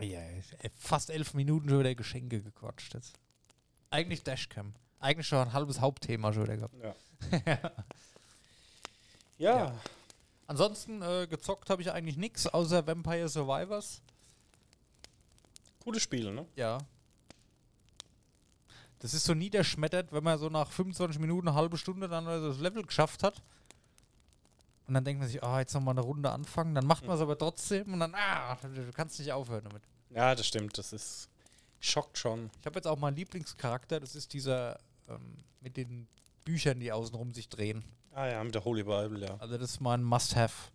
Ja, 0.00 0.20
fast 0.78 1.10
elf 1.10 1.34
Minuten 1.34 1.68
schon 1.68 1.80
wieder 1.80 1.94
Geschenke 1.94 2.42
gequatscht 2.42 2.94
jetzt. 2.94 3.18
Eigentlich 3.90 4.22
Dashcam. 4.22 4.74
Eigentlich 5.00 5.26
schon 5.26 5.38
ein 5.38 5.52
halbes 5.52 5.80
Hauptthema 5.80 6.32
schon 6.32 6.44
wieder 6.44 6.56
gehabt. 6.56 6.74
Ja. 6.82 6.94
ja. 9.38 9.56
Ja. 9.56 9.80
Ansonsten 10.46 11.02
äh, 11.02 11.26
gezockt 11.28 11.70
habe 11.70 11.82
ich 11.82 11.92
eigentlich 11.92 12.16
nichts 12.16 12.46
außer 12.46 12.86
Vampire 12.86 13.28
Survivors. 13.28 14.00
Gutes 15.84 16.02
Spiel, 16.02 16.32
ne? 16.32 16.46
Ja. 16.56 16.78
Das 19.00 19.14
ist 19.14 19.24
so 19.24 19.34
niederschmettert, 19.34 20.12
wenn 20.12 20.22
man 20.22 20.38
so 20.38 20.48
nach 20.48 20.70
25 20.70 21.18
Minuten, 21.18 21.48
eine 21.48 21.56
halbe 21.56 21.76
Stunde 21.76 22.08
dann 22.08 22.24
das 22.24 22.58
Level 22.58 22.84
geschafft 22.84 23.24
hat. 23.24 23.42
Und 24.92 24.96
dann 24.96 25.04
denkt 25.04 25.20
man 25.20 25.28
sich, 25.30 25.42
ah, 25.42 25.58
jetzt 25.58 25.72
nochmal 25.72 25.94
eine 25.94 26.02
Runde 26.02 26.30
anfangen. 26.30 26.74
Dann 26.74 26.84
macht 26.84 27.06
man 27.06 27.16
es 27.16 27.22
aber 27.22 27.38
trotzdem 27.38 27.94
und 27.94 28.00
dann, 28.00 28.14
ah, 28.14 28.58
du 28.62 28.92
kannst 28.92 29.18
nicht 29.18 29.32
aufhören 29.32 29.64
damit. 29.64 29.82
Ja, 30.10 30.34
das 30.34 30.46
stimmt. 30.46 30.76
Das 30.76 30.92
ist. 30.92 31.30
Schockt 31.80 32.18
schon. 32.18 32.50
Ich 32.60 32.66
habe 32.66 32.76
jetzt 32.76 32.86
auch 32.86 32.98
meinen 32.98 33.16
Lieblingscharakter, 33.16 34.00
das 34.00 34.14
ist 34.14 34.34
dieser 34.34 34.78
ähm, 35.08 35.38
mit 35.62 35.78
den 35.78 36.06
Büchern, 36.44 36.78
die 36.78 36.92
außenrum 36.92 37.32
sich 37.32 37.48
drehen. 37.48 37.82
Ah 38.12 38.26
ja, 38.26 38.44
mit 38.44 38.54
der 38.54 38.66
Holy 38.66 38.82
Bible, 38.82 39.26
ja. 39.26 39.36
Also 39.38 39.56
das 39.56 39.70
ist 39.70 39.80
mein 39.80 40.02
Must-Have. 40.02 40.70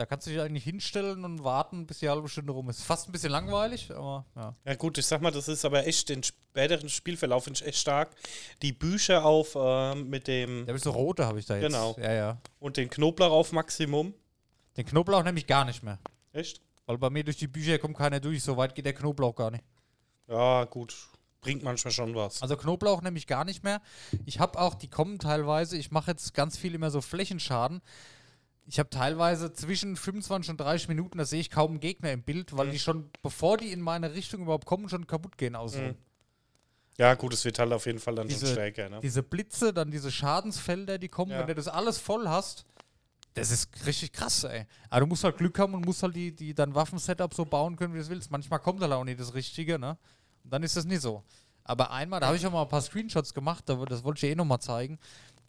Da 0.00 0.06
kannst 0.06 0.26
du 0.26 0.30
dich 0.30 0.40
eigentlich 0.40 0.64
hinstellen 0.64 1.26
und 1.26 1.44
warten, 1.44 1.86
bis 1.86 1.98
die 1.98 2.08
halbe 2.08 2.26
Stunde 2.26 2.54
rum 2.54 2.70
ist. 2.70 2.82
Fast 2.82 3.06
ein 3.06 3.12
bisschen 3.12 3.32
langweilig, 3.32 3.90
aber 3.90 4.24
ja. 4.34 4.56
Ja 4.64 4.74
gut, 4.76 4.96
ich 4.96 5.04
sag 5.04 5.20
mal, 5.20 5.30
das 5.30 5.46
ist 5.46 5.62
aber 5.62 5.86
echt 5.86 6.08
den 6.08 6.22
späteren 6.22 6.88
Spielverlauf 6.88 7.44
finde 7.44 7.60
ich 7.60 7.66
echt 7.66 7.80
stark. 7.80 8.08
Die 8.62 8.72
Bücher 8.72 9.26
auf 9.26 9.58
ähm, 9.60 10.08
mit 10.08 10.26
dem 10.26 10.60
Da 10.64 10.68
habe 10.68 10.78
ich 10.78 10.84
so 10.84 10.92
rote, 10.92 11.26
habe 11.26 11.38
ich 11.38 11.44
da 11.44 11.56
jetzt. 11.56 11.66
Genau. 11.66 11.94
Ja, 12.00 12.14
ja. 12.14 12.38
und 12.60 12.78
den 12.78 12.88
Knoblauch 12.88 13.30
auf 13.30 13.52
Maximum. 13.52 14.14
Den 14.78 14.86
Knoblauch 14.86 15.22
nämlich 15.22 15.46
gar 15.46 15.66
nicht 15.66 15.82
mehr. 15.82 15.98
Echt? 16.32 16.62
Weil 16.86 16.96
bei 16.96 17.10
mir 17.10 17.22
durch 17.22 17.36
die 17.36 17.48
Bücher 17.48 17.78
kommt 17.78 17.98
keiner 17.98 18.20
durch, 18.20 18.42
so 18.42 18.56
weit 18.56 18.74
geht 18.74 18.86
der 18.86 18.94
Knoblauch 18.94 19.34
gar 19.34 19.50
nicht. 19.50 19.64
Ja, 20.28 20.64
gut. 20.64 20.96
Bringt 21.42 21.62
manchmal 21.62 21.92
schon 21.92 22.14
was. 22.14 22.40
Also 22.40 22.56
Knoblauch 22.56 23.02
nämlich 23.02 23.26
gar 23.26 23.44
nicht 23.44 23.64
mehr. 23.64 23.82
Ich 24.24 24.40
habe 24.40 24.58
auch, 24.58 24.76
die 24.76 24.88
kommen 24.88 25.18
teilweise, 25.18 25.76
ich 25.76 25.90
mache 25.90 26.12
jetzt 26.12 26.32
ganz 26.32 26.56
viel 26.56 26.74
immer 26.74 26.90
so 26.90 27.02
Flächenschaden. 27.02 27.82
Ich 28.66 28.78
habe 28.78 28.88
teilweise 28.90 29.52
zwischen 29.52 29.96
25 29.96 30.50
und 30.50 30.60
30 30.60 30.88
Minuten, 30.88 31.18
da 31.18 31.24
sehe 31.24 31.40
ich 31.40 31.50
kaum 31.50 31.72
einen 31.72 31.80
Gegner 31.80 32.12
im 32.12 32.22
Bild, 32.22 32.56
weil 32.56 32.68
Mhm. 32.68 32.70
die 32.72 32.78
schon, 32.78 33.10
bevor 33.22 33.56
die 33.56 33.72
in 33.72 33.80
meine 33.80 34.14
Richtung 34.14 34.42
überhaupt 34.42 34.66
kommen, 34.66 34.88
schon 34.88 35.06
kaputt 35.06 35.36
gehen 35.38 35.56
außen. 35.56 35.88
Mhm. 35.88 35.94
Ja, 36.98 37.14
gut, 37.14 37.32
es 37.32 37.44
wird 37.44 37.58
halt 37.58 37.72
auf 37.72 37.86
jeden 37.86 37.98
Fall 37.98 38.14
dann 38.14 38.28
Diese- 38.28 38.46
schon 38.46 38.54
stärker, 38.54 38.88
ne? 38.90 39.00
Diese 39.00 39.22
Blitze, 39.22 39.72
dann 39.72 39.90
diese 39.90 40.10
Schadensfelder, 40.12 40.98
die 40.98 41.08
kommen, 41.08 41.32
Ja. 41.32 41.40
wenn 41.40 41.46
du 41.48 41.54
das 41.54 41.66
alles 41.68 41.98
voll 41.98 42.28
hast, 42.28 42.64
das 43.34 43.50
ist 43.50 43.70
richtig 43.86 44.12
krass, 44.12 44.44
ey. 44.44 44.66
Aber 44.90 45.00
du 45.00 45.06
musst 45.06 45.24
halt 45.24 45.38
Glück 45.38 45.58
haben 45.58 45.74
und 45.74 45.84
musst 45.84 46.02
halt 46.02 46.14
die, 46.14 46.34
die 46.34 46.54
dein 46.54 46.74
Waffensetup 46.74 47.32
so 47.34 47.44
bauen 47.44 47.76
können, 47.76 47.94
wie 47.94 47.98
du 47.98 48.02
es 48.02 48.10
willst. 48.10 48.30
Manchmal 48.30 48.58
kommt 48.60 48.82
halt 48.82 48.92
auch 48.92 49.04
nicht 49.04 49.18
das 49.18 49.34
Richtige, 49.34 49.78
ne? 49.78 49.96
Und 50.44 50.52
dann 50.52 50.62
ist 50.62 50.76
das 50.76 50.84
nicht 50.84 51.00
so. 51.00 51.22
Aber 51.64 51.90
einmal, 51.92 52.20
da 52.20 52.26
habe 52.26 52.36
ich 52.36 52.46
auch 52.46 52.52
mal 52.52 52.62
ein 52.62 52.68
paar 52.68 52.80
Screenshots 52.82 53.32
gemacht, 53.32 53.64
da, 53.68 53.76
das 53.84 54.02
wollte 54.04 54.26
ich 54.26 54.32
eh 54.32 54.34
nochmal 54.34 54.60
zeigen, 54.60 54.98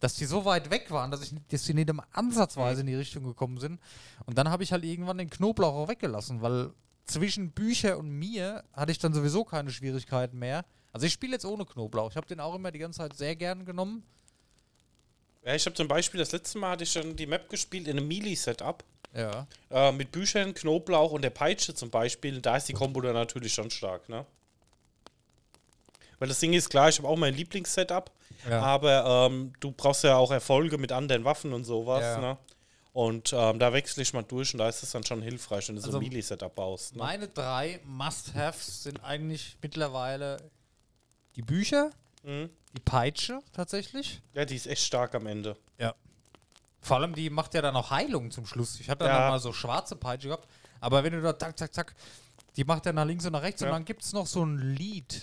dass 0.02 0.14
die 0.14 0.24
so 0.24 0.44
weit 0.44 0.68
weg 0.70 0.90
waren, 0.90 1.12
dass, 1.12 1.22
ich, 1.22 1.30
nicht- 1.30 1.52
dass 1.52 1.62
die 1.62 1.74
nicht 1.74 1.88
im 1.88 2.02
ansatzweise 2.12 2.80
in 2.80 2.88
die 2.88 2.94
Richtung 2.96 3.22
gekommen 3.22 3.58
sind. 3.60 3.80
Und 4.26 4.36
dann 4.36 4.50
habe 4.50 4.64
ich 4.64 4.72
halt 4.72 4.84
irgendwann 4.84 5.16
den 5.18 5.30
Knoblauch 5.30 5.74
auch 5.74 5.88
weggelassen, 5.88 6.42
weil 6.42 6.70
zwischen 7.04 7.52
Bücher 7.52 7.96
und 7.98 8.10
mir 8.10 8.64
hatte 8.72 8.90
ich 8.90 8.98
dann 8.98 9.14
sowieso 9.14 9.44
keine 9.44 9.70
Schwierigkeiten 9.70 10.38
mehr. 10.40 10.64
Also 10.92 11.06
ich 11.06 11.12
spiele 11.12 11.34
jetzt 11.34 11.44
ohne 11.44 11.64
Knoblauch. 11.64 12.10
Ich 12.10 12.16
habe 12.16 12.26
den 12.26 12.40
auch 12.40 12.54
immer 12.56 12.72
die 12.72 12.80
ganze 12.80 12.98
Zeit 12.98 13.16
sehr 13.16 13.36
gern 13.36 13.64
genommen. 13.64 14.02
Ja, 15.44 15.54
ich 15.54 15.64
habe 15.66 15.74
zum 15.74 15.86
Beispiel 15.86 16.18
das 16.18 16.32
letzte 16.32 16.58
Mal 16.58 16.72
hatte 16.72 16.84
ich 16.84 16.92
dann 16.92 17.14
die 17.14 17.26
Map 17.26 17.48
gespielt 17.48 17.86
in 17.86 17.96
einem 17.96 18.08
Melee-Setup. 18.08 18.82
Ja. 19.14 19.46
Äh, 19.70 19.92
mit 19.92 20.10
Büchern, 20.10 20.52
Knoblauch 20.52 21.12
und 21.12 21.22
der 21.22 21.30
Peitsche 21.30 21.74
zum 21.74 21.90
Beispiel. 21.90 22.40
Da 22.40 22.56
ist 22.56 22.68
die 22.68 22.72
Kombo 22.72 23.00
dann 23.00 23.14
natürlich 23.14 23.54
schon 23.54 23.70
stark, 23.70 24.08
ne? 24.08 24.26
Weil 26.18 26.28
das 26.28 26.40
Ding 26.40 26.52
ist 26.52 26.70
klar, 26.70 26.88
ich 26.88 26.98
habe 26.98 27.08
auch 27.08 27.16
mein 27.16 27.34
Lieblings-Setup, 27.34 28.10
Ja. 28.48 28.60
aber 28.62 29.26
ähm, 29.30 29.52
du 29.60 29.72
brauchst 29.72 30.04
ja 30.04 30.16
auch 30.16 30.30
Erfolge 30.30 30.78
mit 30.78 30.92
anderen 30.92 31.24
Waffen 31.24 31.52
und 31.52 31.64
sowas, 31.64 32.02
Ja. 32.02 32.20
ne? 32.20 32.38
Und 32.92 33.32
ähm, 33.32 33.58
da 33.58 33.72
wechsle 33.72 34.02
ich 34.02 34.12
mal 34.12 34.22
durch 34.22 34.52
und 34.52 34.58
da 34.58 34.68
ist 34.68 34.82
es 34.82 34.90
dann 34.90 35.02
schon 35.04 35.22
hilfreich, 35.22 35.66
wenn 35.68 35.76
du 35.76 35.80
so 35.80 35.86
Also 35.88 35.98
ein 35.98 36.04
Melee-Setup 36.04 36.54
baust. 36.54 36.94
Ne? 36.94 36.98
Meine 37.02 37.26
drei 37.28 37.80
Must-Haves 37.84 38.82
sind 38.82 39.02
eigentlich 39.02 39.56
mittlerweile 39.62 40.36
die 41.36 41.42
Bücher, 41.42 41.90
Mhm. 42.22 42.50
die 42.76 42.80
Peitsche 42.80 43.40
tatsächlich. 43.54 44.20
Ja, 44.34 44.44
die 44.44 44.56
ist 44.56 44.66
echt 44.66 44.82
stark 44.84 45.14
am 45.14 45.26
Ende. 45.26 45.56
Ja. 45.78 45.94
Vor 46.82 46.98
allem, 46.98 47.14
die 47.14 47.30
macht 47.30 47.54
ja 47.54 47.62
dann 47.62 47.74
auch 47.76 47.90
Heilung 47.90 48.30
zum 48.30 48.44
Schluss. 48.46 48.78
Ich 48.78 48.90
hatte 48.90 49.04
dann 49.04 49.14
Ja. 49.22 49.30
mal 49.30 49.38
so 49.40 49.52
schwarze 49.54 49.96
Peitsche 49.96 50.28
gehabt, 50.28 50.46
aber 50.80 51.02
wenn 51.02 51.14
du 51.14 51.22
da 51.22 51.38
zack, 51.38 51.58
zack, 51.58 51.72
zack, 51.72 51.94
die 52.56 52.64
macht 52.64 52.84
ja 52.84 52.92
nach 52.92 53.06
links 53.06 53.24
und 53.24 53.32
nach 53.32 53.42
rechts 53.42 53.62
Ja. 53.62 53.68
und 53.68 53.72
dann 53.72 53.84
gibt 53.86 54.02
es 54.02 54.12
noch 54.12 54.26
so 54.26 54.44
ein 54.44 54.58
Lied, 54.58 55.22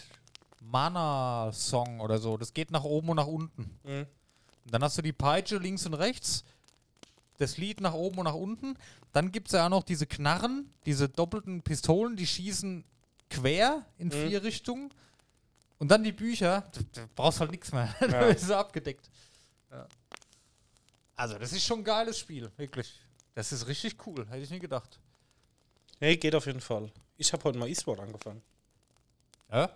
Mana-Song 0.60 2.00
oder 2.00 2.20
so. 2.20 2.38
Das 2.38 2.54
geht 2.54 2.72
nach 2.72 2.84
oben 2.84 3.10
und 3.10 3.16
nach 3.18 3.28
unten. 3.28 3.80
Mhm. 3.84 4.06
Und 4.66 4.74
dann 4.74 4.84
hast 4.84 4.98
du 4.98 5.02
die 5.02 5.14
Peitsche 5.14 5.58
links 5.58 5.86
und 5.86 5.94
rechts, 5.96 6.44
das 7.38 7.58
Lied 7.58 7.82
nach 7.82 7.94
oben 7.94 8.20
und 8.20 8.26
nach 8.26 8.34
unten. 8.34 8.76
Dann 9.14 9.32
gibt 9.32 9.48
es 9.48 9.54
ja 9.54 9.66
auch 9.66 9.70
noch 9.70 9.84
diese 9.84 10.06
Knarren, 10.06 10.72
diese 10.86 11.10
doppelten 11.10 11.62
Pistolen, 11.62 12.16
die 12.16 12.28
schießen 12.28 12.84
quer 13.30 13.86
in 13.98 14.08
Mhm. 14.08 14.12
vier 14.12 14.44
Richtungen. 14.44 14.94
Und 15.80 15.90
dann 15.90 16.04
die 16.04 16.12
Bücher, 16.12 16.70
du, 16.74 16.84
du 16.84 17.08
brauchst 17.16 17.40
halt 17.40 17.52
nichts 17.52 17.72
mehr. 17.72 17.94
Ja. 18.02 18.08
da 18.08 18.22
ist 18.28 18.44
es 18.44 18.52
abgedeckt. 18.52 19.10
Ja. 19.72 19.88
Also, 21.16 21.38
das 21.38 21.52
ist 21.54 21.64
schon 21.66 21.80
ein 21.80 21.84
geiles 21.84 22.18
Spiel, 22.20 22.52
wirklich. 22.58 22.94
Das 23.34 23.52
ist 23.52 23.68
richtig 23.68 24.06
cool, 24.06 24.28
hätte 24.30 24.44
ich 24.44 24.50
nie 24.50 24.60
gedacht. 24.60 25.00
Nee, 26.02 26.18
geht 26.18 26.36
auf 26.36 26.46
jeden 26.46 26.62
Fall. 26.62 26.92
Ich 27.18 27.32
habe 27.34 27.44
heute 27.46 27.58
mal 27.58 27.68
E-Sport 27.70 28.00
angefangen. 28.00 28.42
Ja? 29.52 29.70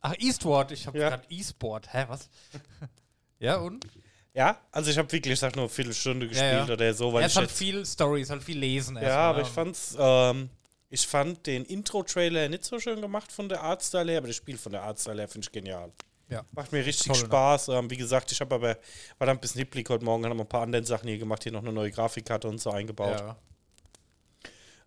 Ach, 0.00 0.14
Eastward, 0.18 0.72
ich 0.72 0.86
habe 0.86 0.98
Ja. 0.98 1.10
gerade 1.10 1.24
E-Sport. 1.28 1.92
Hä, 1.92 2.04
was? 2.08 2.28
ja, 3.38 3.56
und? 3.56 3.86
Ja, 4.32 4.60
also 4.70 4.90
ich 4.90 4.98
habe 4.98 5.10
wirklich, 5.10 5.32
ich 5.34 5.40
sag 5.40 5.56
nur 5.56 5.64
eine 5.64 5.68
Viertelstunde 5.68 6.28
gespielt 6.28 6.68
ja. 6.68 6.72
oder 6.72 6.94
so, 6.94 7.12
weil 7.12 7.22
Ja, 7.22 7.26
ich 7.26 7.32
ist 7.32 7.36
halt 7.36 7.48
jetzt 7.48 7.58
viel 7.58 7.84
Story, 7.84 8.22
ist 8.22 8.30
halt 8.30 8.42
viel 8.42 8.58
Lesen. 8.58 8.96
Ja, 8.96 9.02
erstmal, 9.02 9.24
aber 9.24 9.42
ich 9.42 9.48
fand's, 9.48 9.96
ähm, 9.98 10.50
ich 10.88 11.06
fand 11.06 11.46
den 11.46 11.64
Intro-Trailer 11.64 12.48
nicht 12.48 12.64
so 12.64 12.78
schön 12.78 13.00
gemacht 13.00 13.32
von 13.32 13.48
der 13.48 13.62
Artstyle 13.62 14.10
her, 14.12 14.18
aber 14.18 14.28
das 14.28 14.36
Spiel 14.36 14.56
von 14.56 14.72
der 14.72 14.82
Artstyle 14.82 15.18
her 15.18 15.28
finde 15.28 15.46
ich 15.46 15.52
genial. 15.52 15.92
Ja. 16.28 16.44
Macht 16.52 16.70
mir 16.70 16.86
richtig 16.86 17.08
Toll, 17.08 17.20
ne? 17.20 17.26
Spaß. 17.26 17.68
Ähm, 17.68 17.90
wie 17.90 17.96
gesagt, 17.96 18.30
ich 18.30 18.40
habe 18.40 18.54
aber, 18.54 18.78
war 19.18 19.26
dann 19.26 19.36
ein 19.36 19.40
bisschen 19.40 19.58
hipplig 19.58 19.88
heute 19.90 20.04
Morgen, 20.04 20.24
haben 20.24 20.40
ein 20.40 20.46
paar 20.48 20.62
andere 20.62 20.84
Sachen 20.84 21.08
hier 21.08 21.18
gemacht, 21.18 21.42
hier 21.42 21.50
noch 21.52 21.62
eine 21.62 21.72
neue 21.72 21.90
Grafikkarte 21.90 22.46
und 22.46 22.60
so 22.60 22.70
eingebaut. 22.70 23.18
Ja. 23.18 23.36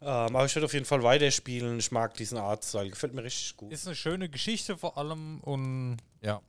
Ähm, 0.05 0.35
aber 0.35 0.45
ich 0.45 0.53
werde 0.55 0.65
auf 0.65 0.73
jeden 0.73 0.85
Fall 0.85 1.01
weiterspielen. 1.01 1.79
Ich 1.79 1.91
mag 1.91 2.13
diesen 2.15 2.37
Artstyle, 2.37 2.89
gefällt 2.89 3.13
mir 3.13 3.23
richtig 3.23 3.55
gut. 3.55 3.71
Ist 3.71 3.87
eine 3.87 3.95
schöne 3.95 4.27
Geschichte 4.27 4.77
vor 4.77 4.97
allem 4.97 5.39
und 5.41 5.97
ja. 6.21 6.41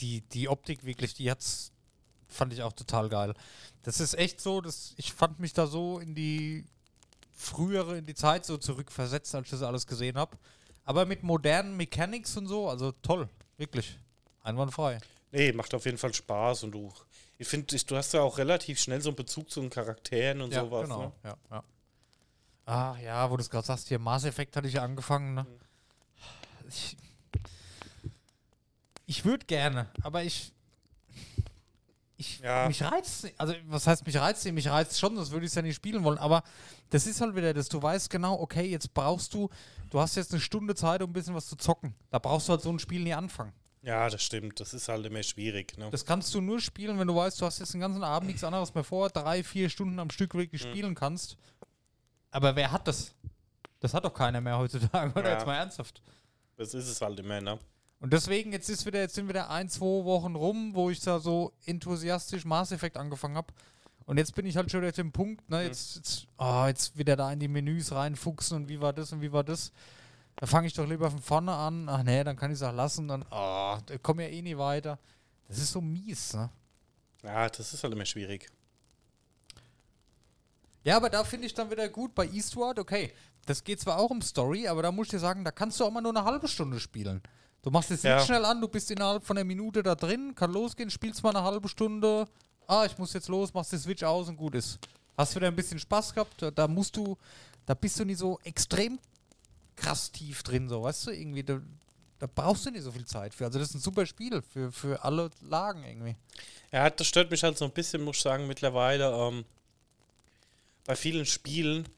Die, 0.00 0.22
die 0.22 0.48
Optik 0.48 0.84
wirklich, 0.84 1.14
die 1.14 1.30
hat's, 1.30 1.70
fand 2.26 2.52
ich 2.52 2.62
auch 2.62 2.72
total 2.72 3.08
geil. 3.08 3.34
Das 3.82 4.00
ist 4.00 4.14
echt 4.14 4.40
so, 4.40 4.60
dass 4.60 4.94
ich 4.96 5.12
fand 5.12 5.38
mich 5.38 5.52
da 5.52 5.66
so 5.66 5.98
in 5.98 6.14
die 6.14 6.64
frühere, 7.32 7.98
in 7.98 8.06
die 8.06 8.14
Zeit 8.14 8.46
so 8.46 8.56
zurückversetzt, 8.56 9.34
als 9.34 9.46
ich 9.46 9.50
das 9.50 9.62
alles 9.62 9.86
gesehen 9.86 10.16
habe. 10.16 10.36
Aber 10.84 11.04
mit 11.04 11.22
modernen 11.22 11.76
Mechanics 11.76 12.36
und 12.36 12.46
so, 12.46 12.68
also 12.68 12.92
toll, 13.02 13.28
wirklich. 13.58 13.98
Einwandfrei. 14.42 14.98
Nee, 15.30 15.52
macht 15.52 15.74
auf 15.74 15.84
jeden 15.84 15.98
Fall 15.98 16.14
Spaß 16.14 16.64
und 16.64 16.72
du, 16.72 16.92
ich 17.38 17.48
finde, 17.48 17.76
du 17.76 17.96
hast 17.96 18.14
ja 18.14 18.22
auch 18.22 18.38
relativ 18.38 18.80
schnell 18.80 19.00
so 19.00 19.10
einen 19.10 19.16
Bezug 19.16 19.50
zu 19.50 19.60
den 19.60 19.70
Charakteren 19.70 20.40
und 20.40 20.54
sowas. 20.54 20.84
genau. 20.84 21.02
Ne? 21.02 21.12
Ja, 21.24 21.36
ja. 21.50 21.64
Ah, 22.66 22.96
ja, 23.02 23.30
wo 23.30 23.36
du 23.36 23.42
es 23.42 23.50
gerade 23.50 23.66
sagst, 23.66 23.88
hier 23.88 23.98
Mass 23.98 24.24
Effect 24.24 24.56
hatte 24.56 24.66
ich 24.68 24.74
ja 24.74 24.82
angefangen, 24.82 25.34
ne? 25.34 25.46
Ich, 26.68 26.96
ich 29.06 29.24
würde 29.24 29.44
gerne, 29.44 29.88
aber 30.02 30.22
ich. 30.24 30.52
ich, 32.16 32.38
Ja. 32.40 32.66
mich 32.66 32.82
reizt, 32.82 33.30
also 33.36 33.54
was 33.66 33.86
heißt 33.86 34.06
mich 34.06 34.16
reizt, 34.16 34.44
mich 34.50 34.68
reizt 34.68 34.98
schon, 34.98 35.14
das 35.16 35.30
würde 35.30 35.44
ich 35.46 35.54
ja 35.54 35.60
nicht 35.62 35.76
spielen 35.76 36.04
wollen, 36.04 36.18
aber 36.18 36.42
das 36.90 37.06
ist 37.06 37.20
halt 37.20 37.36
wieder, 37.36 37.52
dass 37.52 37.68
du 37.68 37.82
weißt 37.82 38.08
genau, 38.08 38.40
okay, 38.40 38.64
jetzt 38.66 38.94
brauchst 38.94 39.34
du, 39.34 39.50
du 39.90 40.00
hast 40.00 40.16
jetzt 40.16 40.32
eine 40.32 40.40
Stunde 40.40 40.74
Zeit, 40.74 41.02
um 41.02 41.10
ein 41.10 41.12
bisschen 41.12 41.34
was 41.34 41.46
zu 41.46 41.56
zocken. 41.56 41.94
Da 42.10 42.18
brauchst 42.18 42.48
du 42.48 42.52
halt 42.52 42.62
so 42.62 42.70
ein 42.70 42.78
Spiel 42.78 43.02
nie 43.02 43.12
anfangen. 43.14 43.52
Ja, 43.82 44.08
das 44.08 44.22
stimmt. 44.22 44.60
Das 44.60 44.72
ist 44.72 44.88
halt 44.88 45.04
immer 45.04 45.22
schwierig. 45.22 45.76
Ne? 45.76 45.90
Das 45.90 46.06
kannst 46.06 46.34
du 46.34 46.40
nur 46.40 46.58
spielen, 46.58 46.98
wenn 46.98 47.06
du 47.06 47.14
weißt, 47.14 47.38
du 47.38 47.44
hast 47.44 47.58
jetzt 47.58 47.74
den 47.74 47.80
ganzen 47.82 48.02
Abend 48.02 48.28
nichts 48.28 48.42
anderes 48.42 48.74
mehr 48.74 48.82
vor, 48.84 49.10
drei, 49.10 49.44
vier 49.44 49.68
Stunden 49.68 49.98
am 49.98 50.08
Stück 50.08 50.34
wirklich 50.34 50.62
spielen 50.62 50.94
kannst. 50.94 51.36
Aber 52.34 52.56
wer 52.56 52.72
hat 52.72 52.88
das? 52.88 53.14
Das 53.78 53.94
hat 53.94 54.04
doch 54.04 54.12
keiner 54.12 54.40
mehr 54.40 54.58
heutzutage, 54.58 55.12
oder? 55.12 55.28
Ja. 55.28 55.34
Jetzt 55.34 55.46
mal 55.46 55.56
ernsthaft. 55.56 56.02
Das 56.56 56.74
ist 56.74 56.88
es 56.88 57.00
halt 57.00 57.20
immer, 57.20 57.40
ne? 57.40 57.58
Und 58.00 58.12
deswegen, 58.12 58.52
jetzt 58.52 58.68
ist 58.68 58.84
wieder, 58.86 59.00
jetzt 59.00 59.14
sind 59.14 59.28
wieder 59.28 59.50
ein, 59.50 59.68
zwei 59.68 60.04
Wochen 60.04 60.34
rum, 60.34 60.74
wo 60.74 60.90
ich 60.90 61.00
da 61.00 61.20
so 61.20 61.52
enthusiastisch 61.64 62.44
Mass 62.44 62.72
Effect 62.72 62.96
angefangen 62.96 63.36
habe. 63.36 63.54
Und 64.04 64.18
jetzt 64.18 64.34
bin 64.34 64.46
ich 64.46 64.56
halt 64.56 64.70
schon 64.70 64.82
wieder 64.82 64.92
dem 64.92 65.12
Punkt, 65.12 65.48
ne, 65.48 65.62
jetzt, 65.62 65.96
jetzt, 65.96 66.26
oh, 66.36 66.64
jetzt 66.66 66.98
wieder 66.98 67.16
da 67.16 67.32
in 67.32 67.38
die 67.38 67.48
Menüs 67.48 67.92
reinfuchsen 67.92 68.56
und 68.56 68.68
wie 68.68 68.80
war 68.80 68.92
das 68.92 69.12
und 69.12 69.22
wie 69.22 69.32
war 69.32 69.44
das. 69.44 69.72
Da 70.36 70.46
fange 70.46 70.66
ich 70.66 70.74
doch 70.74 70.86
lieber 70.86 71.10
von 71.10 71.22
vorne 71.22 71.52
an. 71.52 71.88
Ach 71.88 72.02
nee, 72.02 72.24
dann 72.24 72.36
kann 72.36 72.50
ich 72.50 72.56
es 72.56 72.62
auch 72.62 72.74
lassen. 72.74 73.06
Dann, 73.06 73.24
oh, 73.30 73.78
da 73.86 73.98
komme 74.02 74.24
ja 74.24 74.28
eh 74.28 74.42
nie 74.42 74.58
weiter. 74.58 74.98
Das 75.46 75.58
ist 75.58 75.70
so 75.70 75.80
mies, 75.80 76.34
ne? 76.34 76.50
Ja, 77.22 77.48
das 77.48 77.72
ist 77.72 77.82
halt 77.84 77.92
immer 77.94 78.04
schwierig. 78.04 78.50
Ja, 80.84 80.96
aber 80.96 81.10
da 81.10 81.24
finde 81.24 81.46
ich 81.46 81.54
dann 81.54 81.70
wieder 81.70 81.88
gut 81.88 82.14
bei 82.14 82.26
Eastward, 82.28 82.78
okay, 82.78 83.12
das 83.46 83.64
geht 83.64 83.80
zwar 83.80 83.98
auch 83.98 84.10
um 84.10 84.22
Story, 84.22 84.68
aber 84.68 84.82
da 84.82 84.92
muss 84.92 85.06
ich 85.06 85.10
dir 85.12 85.18
sagen, 85.18 85.44
da 85.44 85.50
kannst 85.50 85.80
du 85.80 85.84
auch 85.84 85.90
mal 85.90 86.00
nur 86.00 86.14
eine 86.16 86.24
halbe 86.24 86.46
Stunde 86.48 86.78
spielen. 86.78 87.22
Du 87.62 87.70
machst 87.70 87.90
es 87.90 88.02
Ja. 88.02 88.16
nicht 88.16 88.26
schnell 88.26 88.44
an, 88.44 88.60
du 88.60 88.68
bist 88.68 88.90
innerhalb 88.90 89.24
von 89.24 89.36
einer 89.38 89.44
Minute 89.44 89.82
da 89.82 89.94
drin, 89.94 90.34
kann 90.34 90.52
losgehen, 90.52 90.90
spielst 90.90 91.22
mal 91.22 91.30
eine 91.34 91.42
halbe 91.42 91.68
Stunde, 91.68 92.28
ah, 92.66 92.84
ich 92.84 92.96
muss 92.98 93.12
jetzt 93.14 93.28
los, 93.28 93.52
machst 93.54 93.72
die 93.72 93.78
Switch 93.78 94.02
aus 94.02 94.28
und 94.28 94.36
gut 94.36 94.54
ist. 94.54 94.78
Hast 95.16 95.34
wieder 95.34 95.48
ein 95.48 95.56
bisschen 95.56 95.78
Spaß 95.78 96.12
gehabt, 96.12 96.42
da, 96.42 96.50
da 96.50 96.68
musst 96.68 96.96
du, 96.96 97.16
da 97.64 97.72
bist 97.74 97.98
du 97.98 98.04
nicht 98.04 98.18
so 98.18 98.38
extrem 98.44 98.98
krass 99.76 100.12
tief 100.12 100.42
drin, 100.42 100.68
so, 100.68 100.82
weißt 100.82 101.06
du, 101.06 101.10
irgendwie, 101.12 101.42
da, 101.42 101.60
da 102.18 102.26
brauchst 102.32 102.66
du 102.66 102.70
nicht 102.70 102.82
so 102.82 102.92
viel 102.92 103.06
Zeit 103.06 103.32
für. 103.34 103.46
Also 103.46 103.58
das 103.58 103.68
ist 103.70 103.74
ein 103.76 103.80
super 103.80 104.04
Spiel 104.06 104.42
für, 104.42 104.70
für 104.70 105.02
alle 105.04 105.30
Lagen 105.40 105.82
irgendwie. 105.84 106.16
Ja, 106.72 106.90
das 106.90 107.06
stört 107.06 107.30
mich 107.30 107.42
halt 107.42 107.56
so 107.58 107.64
ein 107.64 107.70
bisschen, 107.72 108.02
muss 108.02 108.16
ich 108.16 108.22
sagen, 108.22 108.46
mittlerweile. 108.46 109.10
Ähm, 109.12 109.44
bei 110.86 110.96
vielen 110.96 111.26
Spielen, 111.26 111.88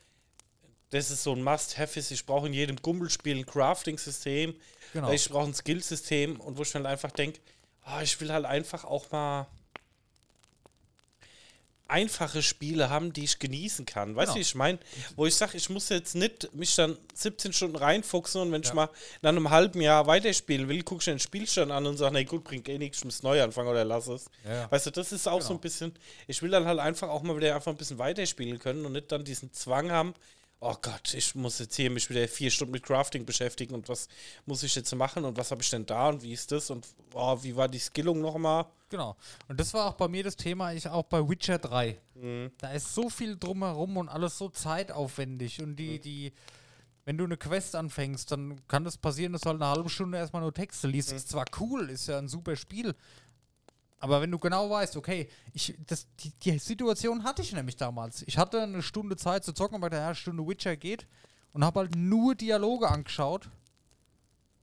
das 0.90 1.11
ist 1.11 1.23
so 1.25 1.33
ein 1.33 1.43
Must-Have 1.43 1.99
ist, 1.99 2.11
ich 2.11 2.25
brauche 2.26 2.47
in 2.47 2.52
jedem 2.52 2.76
Gumbelspiel 2.76 3.37
ein 3.37 3.47
Crafting-System, 3.47 4.55
Genau. 4.93 5.11
ich 5.12 5.28
brauche 5.28 5.47
ein 5.49 5.55
Skill-System 5.55 6.40
und 6.40 6.57
wo 6.57 6.62
ich 6.62 6.69
mir 6.73 6.81
halt 6.81 6.87
einfach 6.87 7.11
denke, 7.11 7.40
ah, 7.83 8.02
ich 8.02 8.19
will 8.21 8.33
halt 8.33 8.47
einfach 8.47 8.85
auch 8.85 9.11
mal 9.11 9.47
einfache 11.88 12.43
Spiele 12.43 12.90
haben, 12.90 13.12
die 13.12 13.25
ich 13.25 13.38
genießen 13.38 13.87
kann. 13.87 14.16
Weißt 14.16 14.28
du, 14.31 14.33
Genau. 14.33 14.37
wie 14.37 14.40
ich 14.40 14.55
meine? 14.55 14.78
Wo 15.14 15.26
ich 15.26 15.35
sage, 15.37 15.57
ich 15.57 15.71
muss 15.71 15.88
jetzt 15.88 16.14
nicht 16.14 16.52
mich 16.55 16.75
dann 16.75 16.97
17 17.14 17.52
Stunden 17.52 17.76
reinfuchsen 17.76 18.40
und 18.40 18.52
wenn 18.52 18.62
ich 18.62 18.69
Ja. 18.69 18.75
mal 18.75 18.88
nach 19.23 19.31
einem 19.31 19.50
halben 19.50 19.81
Jahr 19.81 20.07
weiterspielen 20.07 20.69
will, 20.69 20.83
gucke 20.83 21.00
ich 21.00 21.05
den 21.07 21.19
Spielstand 21.21 21.71
an 21.73 21.87
und 21.87 21.97
sage, 21.97 22.14
nee, 22.14 22.25
gut, 22.25 22.45
bringt 22.45 22.69
eh 22.69 22.78
nichts, 22.78 22.99
ich 22.99 23.05
muss 23.05 23.23
neu 23.23 23.43
anfangen 23.43 23.69
oder 23.69 23.85
lass 23.85 24.09
es. 24.09 24.26
Ja. 24.45 24.71
Weißt 24.71 24.87
du, 24.87 24.90
das 24.90 25.12
ist 25.12 25.26
auch 25.28 25.40
so 25.40 25.49
Genau. 25.49 25.59
ein 25.59 25.61
bisschen, 25.61 25.93
ich 26.26 26.43
will 26.43 26.50
dann 26.50 26.64
halt 26.66 26.78
einfach 26.81 27.09
auch 27.09 27.23
mal 27.23 27.37
wieder 27.37 27.55
einfach 27.55 27.71
ein 27.73 27.76
bisschen 27.78 27.99
weiterspielen 27.99 28.59
können 28.59 28.85
und 28.85 28.93
nicht 28.93 29.11
dann 29.12 29.25
diesen 29.25 29.52
Zwang 29.52 29.90
haben, 29.90 30.14
oh 30.60 30.75
Gott, 30.80 31.14
ich 31.14 31.34
muss 31.34 31.58
jetzt 31.58 31.76
hier 31.76 31.90
mich 31.90 32.08
wieder 32.10 32.26
vier 32.28 32.50
Stunden 32.50 32.72
mit 32.72 32.82
Crafting 32.82 33.25
beschäftigen 33.26 33.75
und 33.75 33.88
was 33.88 34.08
muss 34.46 34.62
ich 34.62 34.75
jetzt 34.75 34.94
machen 34.94 35.25
und 35.25 35.36
was 35.36 35.50
habe 35.50 35.62
ich 35.62 35.70
denn 35.70 35.86
da 35.86 36.08
und 36.08 36.22
wie 36.22 36.32
ist 36.32 36.50
das 36.52 36.70
und 36.70 36.86
oh, 37.14 37.38
wie 37.42 37.54
war 37.56 37.68
die 37.68 37.78
Skillung 37.78 38.20
nochmal? 38.20 38.66
Genau. 38.88 39.16
Und 39.48 39.58
das 39.58 39.75
war 39.75 39.86
auch 39.86 39.94
bei 39.94 40.08
mir 40.08 40.22
das 40.22 40.36
Thema, 40.36 40.72
ich 40.72 40.88
auch 40.88 41.04
bei 41.04 41.28
Witcher 41.28 41.58
3. 41.58 42.00
Mhm. 42.14 42.52
Da 42.58 42.72
ist 42.72 42.94
so 42.94 43.10
viel 43.10 43.36
drumherum 43.36 43.96
und 43.96 44.08
alles 44.08 44.38
so 44.38 44.48
zeitaufwendig. 44.48 45.60
Und 45.60 45.70
Mhm. 45.70 45.76
die, 45.76 46.00
die, 46.00 46.32
wenn 47.04 47.18
du 47.18 47.25
eine 47.25 47.36
Quest 47.36 47.74
anfängst, 47.74 48.31
dann 48.31 48.61
kann 48.68 48.85
das 48.85 48.96
passieren, 48.96 49.33
dass 49.33 49.42
du 49.42 49.50
halt 49.50 49.61
eine 49.61 49.70
halbe 49.70 49.90
Stunde 49.90 50.18
erstmal 50.18 50.42
nur 50.42 50.54
Texte 50.54 50.87
liest. 50.87 51.11
Mhm. 51.11 51.16
Ist 51.16 51.28
zwar 51.28 51.46
cool, 51.59 51.90
ist 51.90 52.07
ja 52.07 52.18
ein 52.18 52.28
super 52.28 52.54
Spiel. 52.57 52.94
Aber 53.98 54.20
wenn 54.20 54.30
du 54.30 54.38
genau 54.38 54.68
weißt, 54.68 54.96
okay, 54.96 55.28
ich, 55.52 55.76
das, 55.87 56.06
die, 56.20 56.30
die 56.42 56.59
Situation 56.59 57.24
hatte 57.24 57.42
ich 57.42 57.52
nämlich 57.52 57.76
damals. 57.76 58.22
Ich 58.26 58.37
hatte 58.37 58.62
eine 58.62 58.82
Stunde 58.82 59.16
Zeit 59.16 59.44
zu 59.44 59.52
zocken, 59.52 59.76
aber 59.76 59.88
der 59.88 60.14
Stunde 60.14 60.46
Witcher 60.46 60.76
geht 60.76 61.06
und 61.52 61.64
habe 61.64 61.80
halt 61.80 61.96
nur 61.96 62.35
Dialoge 62.35 62.88
angeschaut. 62.88 63.46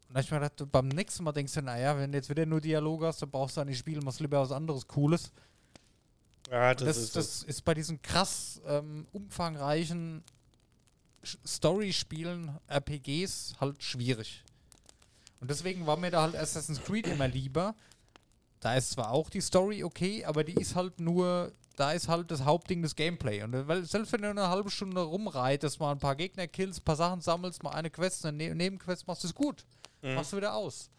Und 0.08 0.15
da 0.15 0.19
ich 0.22 0.30
mir 0.30 0.39
gedacht, 0.39 0.72
beim 0.72 0.88
nächsten 0.89 1.24
Mal 1.24 1.32
denkst 1.32 1.54
du, 1.54 1.62
naja, 1.63 1.98
wenn 1.98 2.12
du 2.12 2.17
jetzt 2.19 2.30
wieder 2.30 2.46
nur 2.46 2.62
Dialoge 2.62 3.08
hast, 3.08 3.22
dann 3.24 3.32
brauchst 3.32 3.58
du 3.58 3.62
ja 3.62 3.65
nicht 3.65 3.80
spielen, 3.80 4.04
machst 4.04 4.19
lieber 4.19 4.39
was 4.39 4.52
anderes 4.52 4.88
Cooles. 4.88 5.32
Ja, 6.52 6.76
Das, 6.76 6.86
das, 6.86 7.12
das, 7.12 7.26
ist 7.26 7.36
es. 7.36 7.43
ist 7.43 7.62
bei 7.65 7.74
diesen 7.74 8.02
krass 8.04 8.62
ähm, 8.67 9.08
umfangreichen 9.12 10.24
Story-Spielen, 11.26 12.60
RPGs, 12.67 13.56
halt 13.60 13.82
schwierig. 13.82 14.43
Und 15.39 15.50
deswegen 15.50 15.88
war 15.88 15.98
mir 15.98 16.12
da 16.12 16.22
halt 16.22 16.36
Assassin's 16.36 16.84
Creed 16.84 17.08
immer 17.08 17.28
lieber. 17.28 17.76
Da 18.63 18.76
ist 18.76 18.91
zwar 18.91 19.12
auch 19.12 19.30
die 19.30 19.41
Story 19.41 19.84
okay, 19.84 20.23
aber 20.23 20.45
die 20.45 20.54
ist 20.54 20.73
halt 20.76 21.02
nur, 21.02 21.52
da 21.76 21.91
ist 21.91 22.08
halt 22.08 22.32
das 22.32 22.45
Hauptding 22.45 22.82
das 22.82 22.95
Gameplay. 22.95 23.43
Und 23.43 23.54
äh, 23.54 23.67
weil, 23.67 23.84
selbst 23.84 24.13
wenn 24.13 24.21
du 24.21 24.30
eine 24.30 24.47
halbe 24.47 24.71
Stunde 24.71 25.02
rumreitest, 25.02 25.82
mal 25.82 25.91
ein 25.91 25.99
paar 25.99 26.15
Gegner 26.15 26.47
killst, 26.47 26.80
ein 26.80 26.86
paar 26.86 26.95
Sachen 26.95 27.19
sammelst, 27.19 27.62
mal 27.62 27.71
eine 27.71 27.89
Quest, 27.89 28.26
eine 28.26 28.38
ne 28.38 28.56
Nebenquest 28.56 29.06
machst, 29.06 29.26
ist 29.26 29.36
gut. 29.36 29.65
Mhm. 30.02 30.15
Machst 30.15 30.32
du 30.32 30.38
wieder 30.38 30.54
aus. 30.56 30.89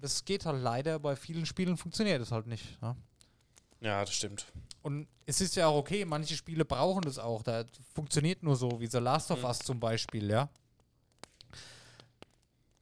Das 0.00 0.24
geht 0.24 0.46
halt 0.46 0.62
leider, 0.62 1.00
bei 1.00 1.16
vielen 1.16 1.46
Spielen 1.46 1.76
funktioniert 1.76 2.20
das 2.20 2.30
halt 2.30 2.46
nicht. 2.46 2.78
Ja? 2.80 2.94
Ja, 3.80 4.00
das 4.04 4.14
stimmt. 4.14 4.46
Und 4.82 5.08
es 5.26 5.40
ist 5.40 5.56
ja 5.56 5.66
auch 5.66 5.78
okay, 5.78 6.04
manche 6.04 6.36
Spiele 6.36 6.64
brauchen 6.64 7.02
das 7.02 7.18
auch. 7.18 7.42
Da 7.42 7.64
funktioniert 7.92 8.44
nur 8.44 8.54
so, 8.54 8.80
wie 8.80 8.86
The 8.86 8.98
Last 8.98 9.32
of 9.32 9.40
Mhm. 9.40 9.46
Us 9.46 9.58
zum 9.58 9.80
Beispiel, 9.80 10.30
ja. 10.30 10.48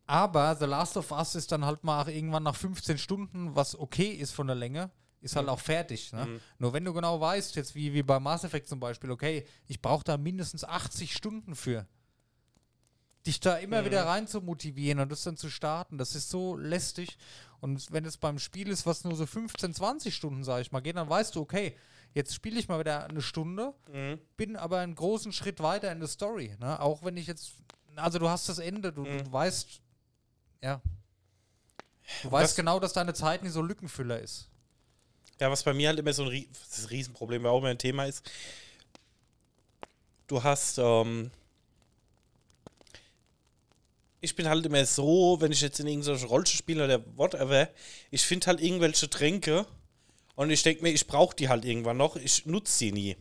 Aber 0.07 0.57
The 0.57 0.65
Last 0.67 0.97
of 0.97 1.11
Us 1.12 1.35
ist 1.35 1.53
dann 1.53 1.65
halt 1.65 1.85
mal 1.85 2.09
irgendwann 2.09 2.43
nach 2.43 2.57
15 2.57 2.99
Stunden, 2.99 3.55
was 3.55 3.79
okay 3.79 4.09
ist 4.11 4.33
von 4.33 4.47
der 4.47 4.57
Länge, 4.57 4.91
ist 5.21 5.37
halt 5.37 5.47
Mhm. 5.47 5.51
auch 5.53 5.61
fertig. 5.61 6.12
Ne? 6.12 6.27
Mhm. 6.27 6.41
Nur 6.59 6.73
wenn 6.73 6.85
du 6.85 6.93
genau 6.93 7.21
weißt, 7.21 7.55
jetzt 7.57 7.75
wie, 7.75 7.95
wie 7.95 8.03
bei 8.03 8.19
Mass 8.19 8.45
Effect 8.45 8.69
zum 8.69 8.81
Beispiel, 8.81 9.11
okay, 9.11 9.47
ich 9.67 9.81
brauche 9.81 10.05
da 10.05 10.17
mindestens 10.17 10.65
80 10.65 11.12
Stunden 11.15 11.55
für. 11.55 11.87
Dich 13.25 13.38
da 13.38 13.57
immer 13.57 13.83
Mhm. 13.83 13.87
wieder 13.87 14.05
rein 14.07 14.27
zu 14.27 14.41
motivieren 14.41 14.99
und 14.99 15.12
das 15.12 15.23
dann 15.23 15.37
zu 15.37 15.49
starten, 15.49 15.97
das 15.97 16.17
ist 16.17 16.29
so 16.31 16.57
lästig. 16.57 17.17
Und 17.61 17.93
wenn 17.93 18.05
es 18.05 18.17
beim 18.17 18.41
Spiel 18.41 18.69
ist, 18.69 18.85
was 18.85 19.05
nur 19.05 19.15
so 19.15 19.27
15, 19.27 19.73
20 19.73 20.17
Stunden, 20.17 20.43
sage 20.43 20.62
ich 20.62 20.73
mal, 20.73 20.81
geht, 20.81 20.97
dann 20.97 21.09
weißt 21.09 21.37
du, 21.37 21.41
okay, 21.41 21.77
jetzt 22.15 22.35
spiele 22.35 22.59
ich 22.59 22.67
mal 22.69 22.81
wieder 22.81 23.05
eine 23.09 23.23
Stunde, 23.23 23.75
Mhm. 23.93 24.19
bin 24.37 24.57
aber 24.57 24.81
einen 24.81 24.97
großen 24.97 25.33
Schritt 25.33 25.61
weiter 25.61 25.93
in 25.93 26.01
der 26.01 26.09
Story. 26.09 26.57
Ne? 26.59 26.81
Auch 26.81 27.05
wenn 27.05 27.17
ich 27.17 27.29
jetzt, 27.29 27.53
also 27.95 28.19
du 28.19 28.29
hast 28.29 28.49
das 28.49 28.59
Ende, 28.59 28.93
du, 28.93 29.03
Mhm. 29.05 29.19
du 29.25 29.33
weißt, 29.33 29.81
ja. 30.62 30.81
Du 32.22 32.31
weißt 32.31 32.51
das- 32.51 32.57
genau, 32.57 32.79
dass 32.81 32.92
deine 32.92 33.14
Zeit 33.14 33.42
nicht 33.42 33.53
so 33.53 33.62
Lückenfüller 33.62 34.18
ist. 34.20 34.48
Ja, 35.40 35.51
was 35.51 35.62
bei 35.62 35.72
mir 35.72 35.88
halt 35.88 35.98
immer 35.98 36.12
so 36.12 36.25
ein, 36.25 36.46
Riesenproblem, 36.90 37.42
weil 37.42 37.51
auch 37.51 37.59
immer 37.59 37.68
ein 37.68 37.79
Thema 37.79 38.05
ist, 38.05 38.22
du 40.29 40.42
hast, 40.42 40.79
ähm, 40.79 41.31
ich 44.20 44.37
bin 44.37 44.48
halt 44.48 44.64
immer 44.64 44.85
so, 44.87 45.38
wenn 45.40 45.51
ich 45.53 45.61
jetzt 45.61 45.81
in 45.81 45.87
irgendwelche 45.88 46.27
Rollenspiele 46.27 46.85
oder 46.85 47.05
whatever, 47.16 47.68
ich 48.11 48.22
finde 48.22 48.46
halt 48.46 48.61
irgendwelche 48.61 49.11
Tränke 49.11 49.66
und 50.37 50.51
ich 50.51 50.62
denke 50.62 50.83
mir, 50.83 50.90
ich 50.90 51.07
brauche 51.07 51.35
die 51.35 51.48
halt 51.48 51.64
irgendwann 51.64 51.96
noch, 51.96 52.14
ich 52.16 52.46
nutze 52.46 52.72
sie 52.79 52.92
nie. 52.92 53.16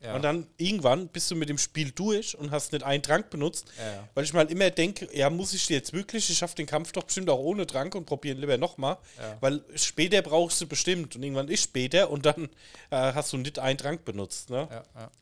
Ja. 0.00 0.14
Und 0.14 0.22
dann 0.22 0.46
irgendwann 0.58 1.08
bist 1.08 1.30
du 1.30 1.34
mit 1.36 1.48
dem 1.48 1.56
Spiel 1.56 1.90
durch 1.90 2.36
und 2.36 2.50
hast 2.50 2.72
nicht 2.72 2.84
einen 2.84 3.02
Trank 3.02 3.30
benutzt, 3.30 3.64
Ja, 3.78 4.06
weil 4.14 4.24
ich 4.24 4.32
halt 4.34 4.50
immer 4.50 4.70
denke, 4.70 5.08
ja, 5.16 5.30
muss 5.30 5.54
ich 5.54 5.68
jetzt 5.70 5.94
wirklich, 5.94 6.28
ich 6.28 6.36
schaffe 6.36 6.54
den 6.54 6.66
Kampf 6.66 6.92
doch 6.92 7.04
bestimmt 7.04 7.30
auch 7.30 7.38
ohne 7.38 7.66
Trank 7.66 7.94
und 7.94 8.04
probieren 8.04 8.38
lieber 8.38 8.58
nochmal, 8.58 8.98
Ja. 9.18 9.36
weil 9.40 9.64
später 9.74 10.20
brauchst 10.20 10.60
du 10.60 10.66
bestimmt 10.66 11.16
und 11.16 11.22
irgendwann 11.22 11.48
ist 11.48 11.62
später 11.64 12.10
und 12.10 12.26
dann 12.26 12.44
äh, 12.90 12.96
hast 13.14 13.32
du 13.32 13.38
nicht 13.38 13.58
einen 13.58 13.78
Trank 13.78 14.04
benutzt. 14.04 14.50
Ne? 14.50 14.68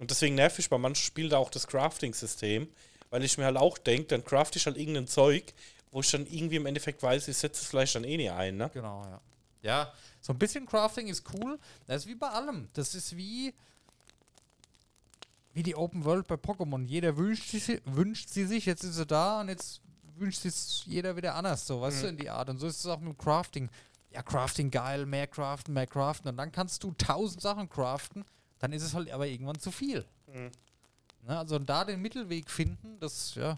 Und 0.01 0.11
deswegen 0.11 0.35
nerv 0.35 0.59
ich 0.59 0.69
bei 0.69 0.77
manchen 0.77 1.05
Spielen 1.05 1.31
da 1.31 1.39
auch 1.39 1.51
das 1.51 1.67
Crafting-System, 1.69 2.69
weil 3.11 3.23
ich 3.25 3.39
mir 3.39 3.45
halt 3.45 3.57
auch 3.57 3.79
denke, 3.79 4.09
dann 4.09 4.25
craft 4.25 4.51
ich 4.57 4.67
halt 4.67 4.77
irgendein 4.77 5.07
Zeug, 5.07 5.55
wo 5.93 6.01
ich 6.01 6.11
dann 6.11 6.27
irgendwie 6.27 6.57
im 6.57 6.67
Endeffekt 6.67 7.01
weiß, 7.01 7.29
ich 7.29 7.37
setze 7.37 7.63
es 7.63 7.69
vielleicht 7.69 7.95
dann 7.95 8.03
eh 8.03 8.17
nicht 8.17 8.33
ein. 8.33 8.57
Ne? 8.57 8.69
Genau, 8.75 9.05
ja. 9.05 9.21
Ja, 9.63 9.93
so 10.21 10.33
ein 10.33 10.39
bisschen 10.39 10.67
Crafting 10.67 11.07
ist 11.07 11.23
cool. 11.33 11.59
Das 11.87 12.03
ist 12.03 12.09
wie 12.09 12.17
bei 12.17 12.29
allem. 12.29 12.69
Das 12.75 12.95
ist 12.97 13.17
wie 13.17 13.55
wie 15.55 15.63
die 15.63 15.77
Open 15.77 16.05
World 16.05 16.27
bei 16.27 16.35
Pokémon. 16.35 16.85
Jeder 16.85 17.17
wünscht 17.17 17.49
sie, 17.51 17.81
wünscht 17.85 18.29
sie 18.29 18.45
sich, 18.45 18.67
jetzt 18.67 18.85
ist 18.85 18.95
sie 18.97 19.07
da 19.07 19.41
und 19.41 19.49
jetzt 19.49 19.81
wünscht 20.17 20.41
sich 20.41 20.85
jeder 20.87 21.17
wieder 21.17 21.35
anders, 21.35 21.67
so, 21.67 21.81
weißt 21.81 22.03
du, 22.05 22.07
in 22.09 22.17
die 22.17 22.29
Art. 22.31 22.49
Und 22.51 22.59
so 22.59 22.67
ist 22.67 22.81
es 22.81 22.87
auch 22.87 22.99
mit 23.01 23.09
dem 23.15 23.19
Crafting. 23.19 23.71
Ja, 24.13 24.23
Crafting 24.23 24.71
geil, 24.71 25.07
mehr 25.07 25.27
craften, 25.27 25.75
mehr 25.75 25.87
craften. 25.89 26.29
Und 26.31 26.37
dann 26.37 26.53
kannst 26.53 26.85
du 26.85 26.93
tausend 26.93 27.41
Sachen 27.41 27.69
craften, 27.69 28.25
dann 28.61 28.73
ist 28.73 28.83
es 28.85 28.95
halt 28.95 29.11
aber 29.11 29.27
irgendwann 29.27 29.59
zu 29.59 29.73
viel. 29.73 30.05
Mhm. 30.33 30.51
Ne, 31.27 31.39
also 31.39 31.59
da 31.59 31.85
den 31.85 32.01
Mittelweg 32.03 32.49
finden, 32.51 32.99
das, 33.01 33.35
ja, 33.35 33.57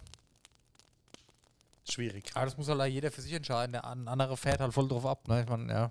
Schwierig. 1.88 2.30
aber 2.34 2.46
das 2.46 2.56
muss 2.56 2.68
halt 2.68 2.92
jeder 2.92 3.10
für 3.10 3.20
sich 3.22 3.32
entscheiden. 3.32 3.72
Der 3.72 3.84
an- 3.84 4.08
andere 4.08 4.36
fährt 4.36 4.60
halt 4.60 4.72
voll 4.72 4.88
drauf 4.88 5.06
ab, 5.06 5.28
ne? 5.28 5.42
Ich 5.42 5.48
meine, 5.48 5.72
ja. 5.72 5.90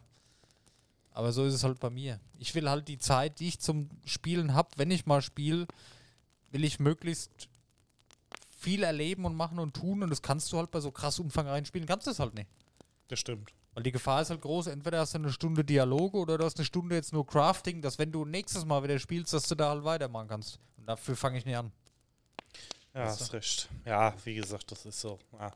Aber 1.11 1.31
so 1.31 1.45
ist 1.45 1.53
es 1.53 1.63
halt 1.63 1.79
bei 1.79 1.89
mir. 1.89 2.19
Ich 2.39 2.53
will 2.55 2.69
halt 2.69 2.87
die 2.89 2.97
Zeit, 2.97 3.39
die 3.39 3.47
ich 3.47 3.59
zum 3.59 3.89
Spielen 4.03 4.53
habe, 4.53 4.69
wenn 4.75 4.91
ich 4.91 5.05
mal 5.05 5.21
spiele, 5.21 5.67
will 6.55 6.63
ich 6.63 6.79
möglichst 6.79 7.49
viel 8.57 8.83
erleben 8.83 9.25
und 9.25 9.35
machen 9.35 9.59
und 9.59 9.75
tun. 9.75 10.01
Und 10.03 10.09
das 10.09 10.21
kannst 10.21 10.51
du 10.53 10.57
halt 10.57 10.71
bei 10.71 10.79
so 10.79 10.89
krass 10.89 11.19
umfangreichen 11.19 11.65
Spielen, 11.65 11.85
kannst 11.85 12.07
du 12.07 12.11
es 12.11 12.19
halt 12.19 12.33
nicht. 12.33 12.49
Das 13.09 13.19
stimmt. 13.19 13.51
Weil 13.73 13.83
die 13.83 13.91
Gefahr 13.91 14.21
ist 14.21 14.29
halt 14.29 14.39
groß, 14.41 14.67
entweder 14.67 14.99
hast 14.99 15.13
du 15.13 15.17
eine 15.19 15.33
Stunde 15.33 15.65
Dialoge 15.65 16.17
oder 16.17 16.37
du 16.37 16.45
hast 16.45 16.57
eine 16.57 16.65
Stunde 16.65 16.95
jetzt 16.95 17.11
nur 17.11 17.27
Crafting, 17.27 17.81
dass 17.81 17.99
wenn 17.99 18.09
du 18.09 18.23
nächstes 18.23 18.63
Mal 18.63 18.81
wieder 18.83 18.97
spielst, 18.99 19.33
dass 19.33 19.49
du 19.49 19.55
da 19.55 19.69
halt 19.71 19.83
weitermachen 19.83 20.29
kannst. 20.29 20.59
Und 20.77 20.87
dafür 20.87 21.17
fange 21.17 21.37
ich 21.39 21.45
nicht 21.45 21.57
an. 21.57 21.73
Ja, 22.93 23.01
Weißt 23.07 23.19
du? 23.19 23.23
hast 23.25 23.33
recht. 23.33 23.69
Ja, 23.83 24.13
wie 24.23 24.35
gesagt, 24.35 24.71
das 24.71 24.85
ist 24.85 25.01
so. 25.01 25.19
Ja. 25.37 25.51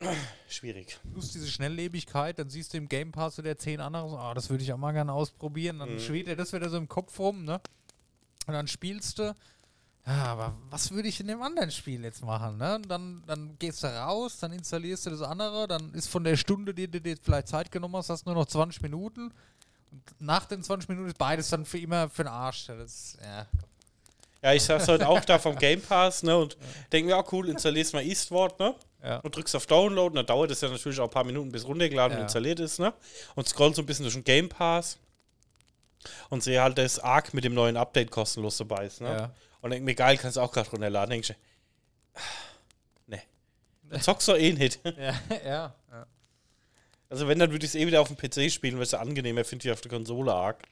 Schwierig. 0.48 0.98
Plus 1.12 1.32
diese 1.32 1.48
Schnelllebigkeit, 1.48 2.38
dann 2.38 2.48
siehst 2.48 2.72
du 2.72 2.78
im 2.78 2.88
Game 2.88 3.12
Pass 3.12 3.36
so 3.36 3.42
der 3.42 3.58
zehn 3.58 3.80
andere, 3.80 4.08
so, 4.08 4.16
ah, 4.18 4.32
das 4.34 4.48
würde 4.50 4.62
ich 4.64 4.72
auch 4.72 4.78
mal 4.78 4.92
gerne 4.92 5.12
ausprobieren. 5.12 5.80
Dann 5.80 5.94
Mhm. 5.94 5.98
schwebt 6.00 6.28
dir 6.28 6.36
das 6.36 6.52
wieder 6.52 6.70
so 6.70 6.76
im 6.76 6.88
Kopf 6.88 7.18
rum, 7.18 7.44
ne? 7.44 7.60
Und 8.50 8.54
dann 8.54 8.66
spielst 8.66 9.20
du. 9.20 9.32
Ja, 10.04 10.24
aber 10.24 10.56
was 10.70 10.90
würde 10.90 11.06
ich 11.06 11.20
in 11.20 11.28
dem 11.28 11.40
anderen 11.40 11.70
Spiel 11.70 12.02
jetzt 12.02 12.24
machen, 12.24 12.56
ne? 12.56 12.82
Dann, 12.88 13.22
dann 13.28 13.56
gehst 13.60 13.84
du 13.84 13.86
raus, 13.86 14.38
dann 14.40 14.50
installierst 14.50 15.06
du 15.06 15.10
das 15.10 15.22
andere, 15.22 15.68
dann 15.68 15.94
ist 15.94 16.08
von 16.08 16.24
der 16.24 16.36
Stunde, 16.36 16.74
die 16.74 16.90
du 16.90 17.00
dir 17.00 17.16
vielleicht 17.22 17.46
Zeit 17.46 17.70
genommen 17.70 17.94
hast, 17.94 18.08
hast 18.10 18.26
du 18.26 18.30
nur 18.30 18.40
noch 18.42 18.48
20 18.48 18.82
Minuten. 18.82 19.32
Und 19.92 20.02
nach 20.18 20.46
den 20.46 20.64
20 20.64 20.88
Minuten 20.88 21.10
ist 21.10 21.18
beides 21.18 21.48
dann 21.50 21.64
für 21.64 21.78
immer 21.78 22.08
für 22.08 22.24
den 22.24 22.32
Arsch. 22.32 22.66
Das 22.66 23.16
ja. 23.22 23.46
Ja, 24.42 24.52
ich 24.52 24.64
saß 24.64 24.88
heute 24.88 25.06
auch 25.06 25.20
da 25.24 25.38
vom 25.38 25.54
Game 25.54 25.80
Pass, 25.80 26.24
ne, 26.24 26.36
und 26.36 26.56
denk 26.90 27.06
mir, 27.06 27.16
auch 27.16 27.30
cool, 27.32 27.48
installierst 27.48 27.92
mal 27.92 28.02
Eastward, 28.02 28.58
ne? 28.58 28.74
Ja. 29.04 29.18
Und 29.18 29.36
drückst 29.36 29.54
auf 29.54 29.66
Download, 29.66 30.08
und 30.08 30.14
dann 30.16 30.26
dauert 30.26 30.50
es 30.50 30.60
ja 30.60 30.68
natürlich 30.68 30.98
auch 30.98 31.04
ein 31.04 31.10
paar 31.10 31.24
Minuten, 31.24 31.52
bis 31.52 31.64
runtergeladen 31.64 32.12
Ja. 32.14 32.18
und 32.18 32.24
installiert 32.24 32.58
ist, 32.58 32.80
ne? 32.80 32.92
Und 33.36 33.46
scroll 33.46 33.72
so 33.76 33.82
ein 33.82 33.86
bisschen 33.86 34.02
durch 34.02 34.14
den 34.14 34.24
Game 34.24 34.48
Pass 34.48 34.98
und 36.28 36.42
sehe 36.42 36.62
halt, 36.62 36.78
dass 36.78 36.98
Arc 36.98 37.34
mit 37.34 37.44
dem 37.44 37.54
neuen 37.54 37.76
Update 37.76 38.10
kostenlos 38.10 38.56
dabei 38.56 38.86
ist, 38.86 39.00
ne? 39.00 39.08
Ja. 39.08 39.34
Und 39.60 39.70
denk 39.70 39.84
mir, 39.84 39.94
geil, 39.94 40.16
kannst 40.16 40.36
du 40.36 40.40
auch 40.40 40.52
gerade 40.52 40.70
runterladen. 40.70 41.10
Denk 41.10 41.28
ich, 41.28 41.36
ne. 43.06 43.22
Dann 43.84 44.00
zockst 44.00 44.28
du 44.28 44.34
eh 44.34 44.52
nicht. 44.52 44.80
Ja, 44.84 45.14
ja, 45.44 45.74
ja. 45.90 46.06
Also 47.08 47.26
wenn, 47.26 47.38
dann 47.38 47.50
würde 47.50 47.66
ich 47.66 47.72
es 47.72 47.74
eh 47.74 47.86
wieder 47.86 48.00
auf 48.00 48.08
dem 48.08 48.16
PC 48.16 48.50
spielen, 48.50 48.76
weil 48.76 48.84
es 48.84 48.92
ja 48.92 49.00
angenehmer 49.00 49.44
finde 49.44 49.66
ich 49.66 49.72
auf 49.72 49.80
der 49.80 49.90
Konsole 49.90 50.32
arg. 50.32 50.62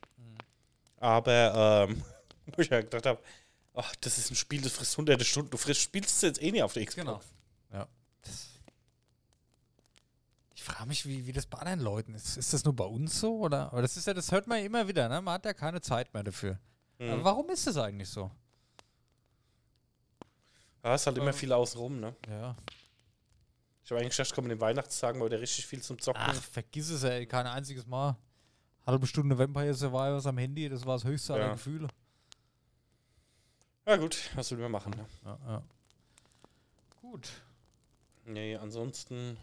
Aber, 1.01 1.87
ähm, 1.88 2.03
wo 2.47 2.62
ich 2.62 2.69
ja 2.69 2.81
gedacht 2.81 3.07
habe, 3.07 3.21
ach, 3.75 3.95
das 4.01 4.19
ist 4.19 4.31
ein 4.31 4.37
Spiel, 4.37 4.61
das 4.62 4.73
frisst 4.73 4.97
hunderte 4.97 5.25
Stunden. 5.25 5.51
Du 5.51 5.57
frisst, 5.57 5.81
spielst 5.81 6.17
es 6.17 6.23
jetzt 6.23 6.43
eh 6.43 6.51
nicht 6.53 6.62
auf 6.62 6.73
der 6.73 6.85
Xbox. 6.85 7.05
Genau. 7.05 7.21
Ja. 7.73 7.88
Frage 10.68 10.88
mich, 10.88 11.07
wie, 11.07 11.26
wie 11.26 11.33
das 11.33 11.46
bei 11.46 11.59
anderen 11.59 11.81
Leuten 11.81 12.14
ist. 12.14 12.37
Ist 12.37 12.52
das 12.52 12.64
nur 12.64 12.74
bei 12.74 12.85
uns 12.85 13.18
so? 13.20 13.38
Oder? 13.38 13.72
Aber 13.72 13.83
das 13.83 13.96
ist 13.96 14.07
ja, 14.07 14.14
das 14.14 14.31
hört 14.33 14.46
man 14.46 14.59
ja 14.59 14.64
immer 14.64 14.87
wieder, 14.88 15.09
ne? 15.09 15.20
Man 15.20 15.35
hat 15.35 15.44
ja 15.44 15.54
keine 15.54 15.81
Zeit 15.81 16.12
mehr 16.14 16.22
dafür. 16.22 16.59
Mhm. 16.98 17.11
Aber 17.11 17.24
warum 17.24 17.48
ist 17.50 17.66
das 17.66 17.76
eigentlich 17.76 18.09
so? 18.09 18.31
Ja, 20.85 20.94
ist 20.94 21.07
halt 21.07 21.16
immer 21.18 21.28
Ähm. 21.28 21.33
viel 21.35 21.52
außenrum, 21.52 22.00
ne? 22.00 22.14
Ja. 22.28 22.57
Ich 23.85 23.90
habe 23.90 24.00
eigentlich 24.00 24.16
gedacht, 24.16 24.28
ich 24.31 24.35
komme 24.35 24.46
in 24.46 24.50
den 24.50 24.61
Weihnachtstagen 24.61 25.18
mal 25.18 25.26
wieder 25.26 25.40
richtig 25.40 25.66
viel 25.66 25.83
zum 25.83 25.98
Zocken. 25.98 26.20
Ach, 26.24 26.35
vergiss 26.35 26.90
es, 26.90 27.02
ey. 27.04 27.26
Kein 27.26 27.46
einziges 27.46 27.87
Mal. 27.87 28.16
Halbe 28.87 29.07
Stunde 29.07 29.38
Vampire 29.38 29.74
Survivors 29.74 30.26
am 30.26 30.38
Handy, 30.38 30.68
das 30.68 30.85
war 30.87 30.96
das 30.96 31.04
höchste 31.04 31.35
aller 31.35 31.46
Ja. 31.46 31.52
Gefühle. 31.52 31.88
Ja 33.87 33.96
gut, 33.96 34.31
was 34.35 34.50
will 34.50 34.59
man 34.59 34.70
machen, 34.72 34.90
ne? 34.92 35.07
Ja, 35.24 35.38
ja. 35.46 35.62
Gut. 37.00 37.31
Nee, 38.26 38.57
ansonsten 38.57 39.38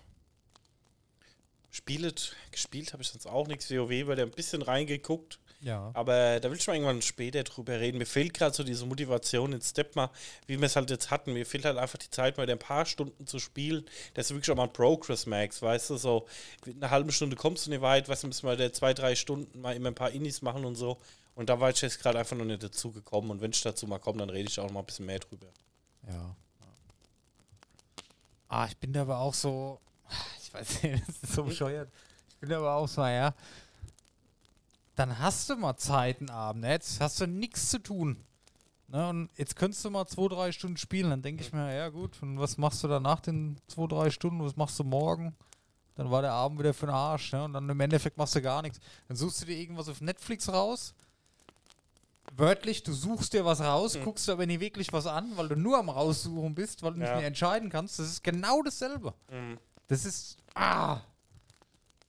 spielet, 1.75 2.33
gespielt 2.51 2.93
habe 2.93 3.03
ich 3.03 3.09
sonst 3.09 3.27
auch 3.27 3.47
nichts. 3.47 3.69
WoW 3.69 4.07
weil 4.07 4.15
der 4.15 4.25
ein 4.25 4.31
bisschen 4.31 4.61
reingeguckt. 4.61 5.39
Ja. 5.59 5.91
Aber 5.93 6.39
da 6.39 6.49
will 6.49 6.57
ich 6.57 6.67
mal 6.67 6.75
irgendwann 6.75 7.01
später 7.01 7.43
drüber 7.43 7.79
reden. 7.79 7.97
Mir 7.97 8.05
fehlt 8.05 8.33
gerade 8.33 8.55
so 8.55 8.63
diese 8.63 8.85
Motivation 8.85 9.51
in 9.51 9.61
Step 9.61 9.95
mal, 9.95 10.09
wie 10.47 10.57
wir 10.57 10.67
es 10.67 10.75
halt 10.75 10.89
jetzt 10.89 11.11
hatten. 11.11 11.33
Mir 11.33 11.45
fehlt 11.45 11.65
halt 11.65 11.77
einfach 11.77 11.97
die 11.97 12.09
Zeit, 12.09 12.37
mal 12.37 12.49
ein 12.49 12.59
paar 12.59 12.85
Stunden 12.85 13.27
zu 13.27 13.39
spielen. 13.39 13.85
Das 14.13 14.27
ist 14.27 14.31
wirklich 14.31 14.51
auch 14.51 14.55
mal 14.55 14.63
ein 14.63 14.73
Progress 14.73 15.25
Max, 15.25 15.61
weißt 15.61 15.89
du? 15.89 15.97
So, 15.97 16.27
in 16.65 16.77
einer 16.77 16.91
halben 16.91 17.11
Stunde 17.11 17.35
kommst 17.35 17.65
du 17.65 17.71
nicht 17.71 17.81
weit, 17.81 18.07
weißt 18.07 18.23
du, 18.23 18.27
müssen 18.27 18.47
wir 18.47 18.55
da 18.55 18.71
zwei, 18.71 18.93
drei 18.93 19.15
Stunden 19.15 19.59
mal 19.59 19.75
immer 19.75 19.89
ein 19.89 19.95
paar 19.95 20.11
Innis 20.11 20.41
machen 20.41 20.65
und 20.65 20.75
so. 20.75 20.97
Und 21.33 21.49
da 21.49 21.59
war 21.59 21.71
ich 21.71 21.81
jetzt 21.81 21.99
gerade 21.99 22.19
einfach 22.19 22.37
noch 22.37 22.45
nicht 22.45 22.63
dazu 22.63 22.91
gekommen. 22.91 23.31
Und 23.31 23.41
wenn 23.41 23.51
ich 23.51 23.61
dazu 23.61 23.85
mal 23.87 23.99
komme, 23.99 24.19
dann 24.19 24.29
rede 24.29 24.47
ich 24.47 24.59
auch 24.59 24.65
noch 24.65 24.71
mal 24.71 24.79
ein 24.81 24.85
bisschen 24.85 25.07
mehr 25.07 25.19
drüber. 25.19 25.47
Ja. 26.07 26.35
Ah, 28.47 28.67
ich 28.67 28.77
bin 28.77 28.93
da 28.93 29.01
aber 29.01 29.19
auch 29.19 29.33
so. 29.33 29.81
Ich 30.61 30.69
weiß 30.75 30.83
nicht, 30.83 31.07
das 31.07 31.15
ist 31.23 31.33
so 31.33 31.43
bescheuert. 31.43 31.89
Ich 32.29 32.39
bin 32.39 32.53
aber 32.53 32.75
auch 32.75 32.87
so, 32.87 33.01
ja. 33.01 33.33
Dann 34.95 35.19
hast 35.19 35.49
du 35.49 35.55
mal 35.57 35.75
Zeit 35.77 36.19
einen 36.19 36.29
Abend, 36.29 36.61
ne? 36.63 36.71
jetzt 36.71 37.01
hast 37.01 37.19
du 37.19 37.27
nichts 37.27 37.69
zu 37.69 37.79
tun. 37.79 38.17
Ne? 38.87 39.09
Und 39.09 39.29
jetzt 39.35 39.55
könntest 39.55 39.83
du 39.83 39.89
mal 39.89 40.05
zwei, 40.07 40.27
drei 40.27 40.51
Stunden 40.51 40.77
spielen. 40.77 41.09
Dann 41.09 41.21
denke 41.21 41.43
ich 41.43 41.51
mir, 41.51 41.75
ja 41.75 41.89
gut, 41.89 42.21
und 42.21 42.39
was 42.39 42.57
machst 42.57 42.83
du 42.83 42.87
danach 42.87 43.19
den 43.19 43.57
zwei, 43.67 43.87
drei 43.87 44.09
Stunden? 44.09 44.43
Was 44.43 44.55
machst 44.55 44.79
du 44.79 44.83
morgen? 44.83 45.35
Dann 45.95 46.11
war 46.11 46.21
der 46.21 46.31
Abend 46.33 46.59
wieder 46.59 46.73
für 46.73 46.85
den 46.85 46.95
Arsch, 46.95 47.31
ne? 47.33 47.43
Und 47.45 47.53
dann 47.53 47.69
im 47.69 47.79
Endeffekt 47.79 48.17
machst 48.17 48.35
du 48.35 48.41
gar 48.41 48.61
nichts. 48.61 48.79
Dann 49.07 49.17
suchst 49.17 49.41
du 49.41 49.45
dir 49.45 49.57
irgendwas 49.57 49.87
auf 49.89 50.01
Netflix 50.01 50.47
raus. 50.49 50.93
Wörtlich, 52.35 52.83
du 52.83 52.91
suchst 52.91 53.33
dir 53.33 53.45
was 53.45 53.61
raus, 53.61 53.95
Mhm. 53.95 54.03
guckst 54.03 54.29
aber 54.29 54.45
nie 54.45 54.59
wirklich 54.59 54.91
was 54.91 55.05
an, 55.07 55.31
weil 55.37 55.47
du 55.47 55.55
nur 55.55 55.77
am 55.77 55.89
Raussuchen 55.89 56.53
bist, 56.53 56.83
weil 56.83 56.93
du 56.93 56.99
nicht 56.99 57.07
Ja. 57.07 57.17
mehr 57.17 57.27
entscheiden 57.27 57.69
kannst. 57.69 57.97
Das 57.99 58.07
ist 58.07 58.23
genau 58.23 58.61
dasselbe. 58.61 59.13
Das 59.87 60.05
ist. 60.05 60.37
Ah! 60.55 61.01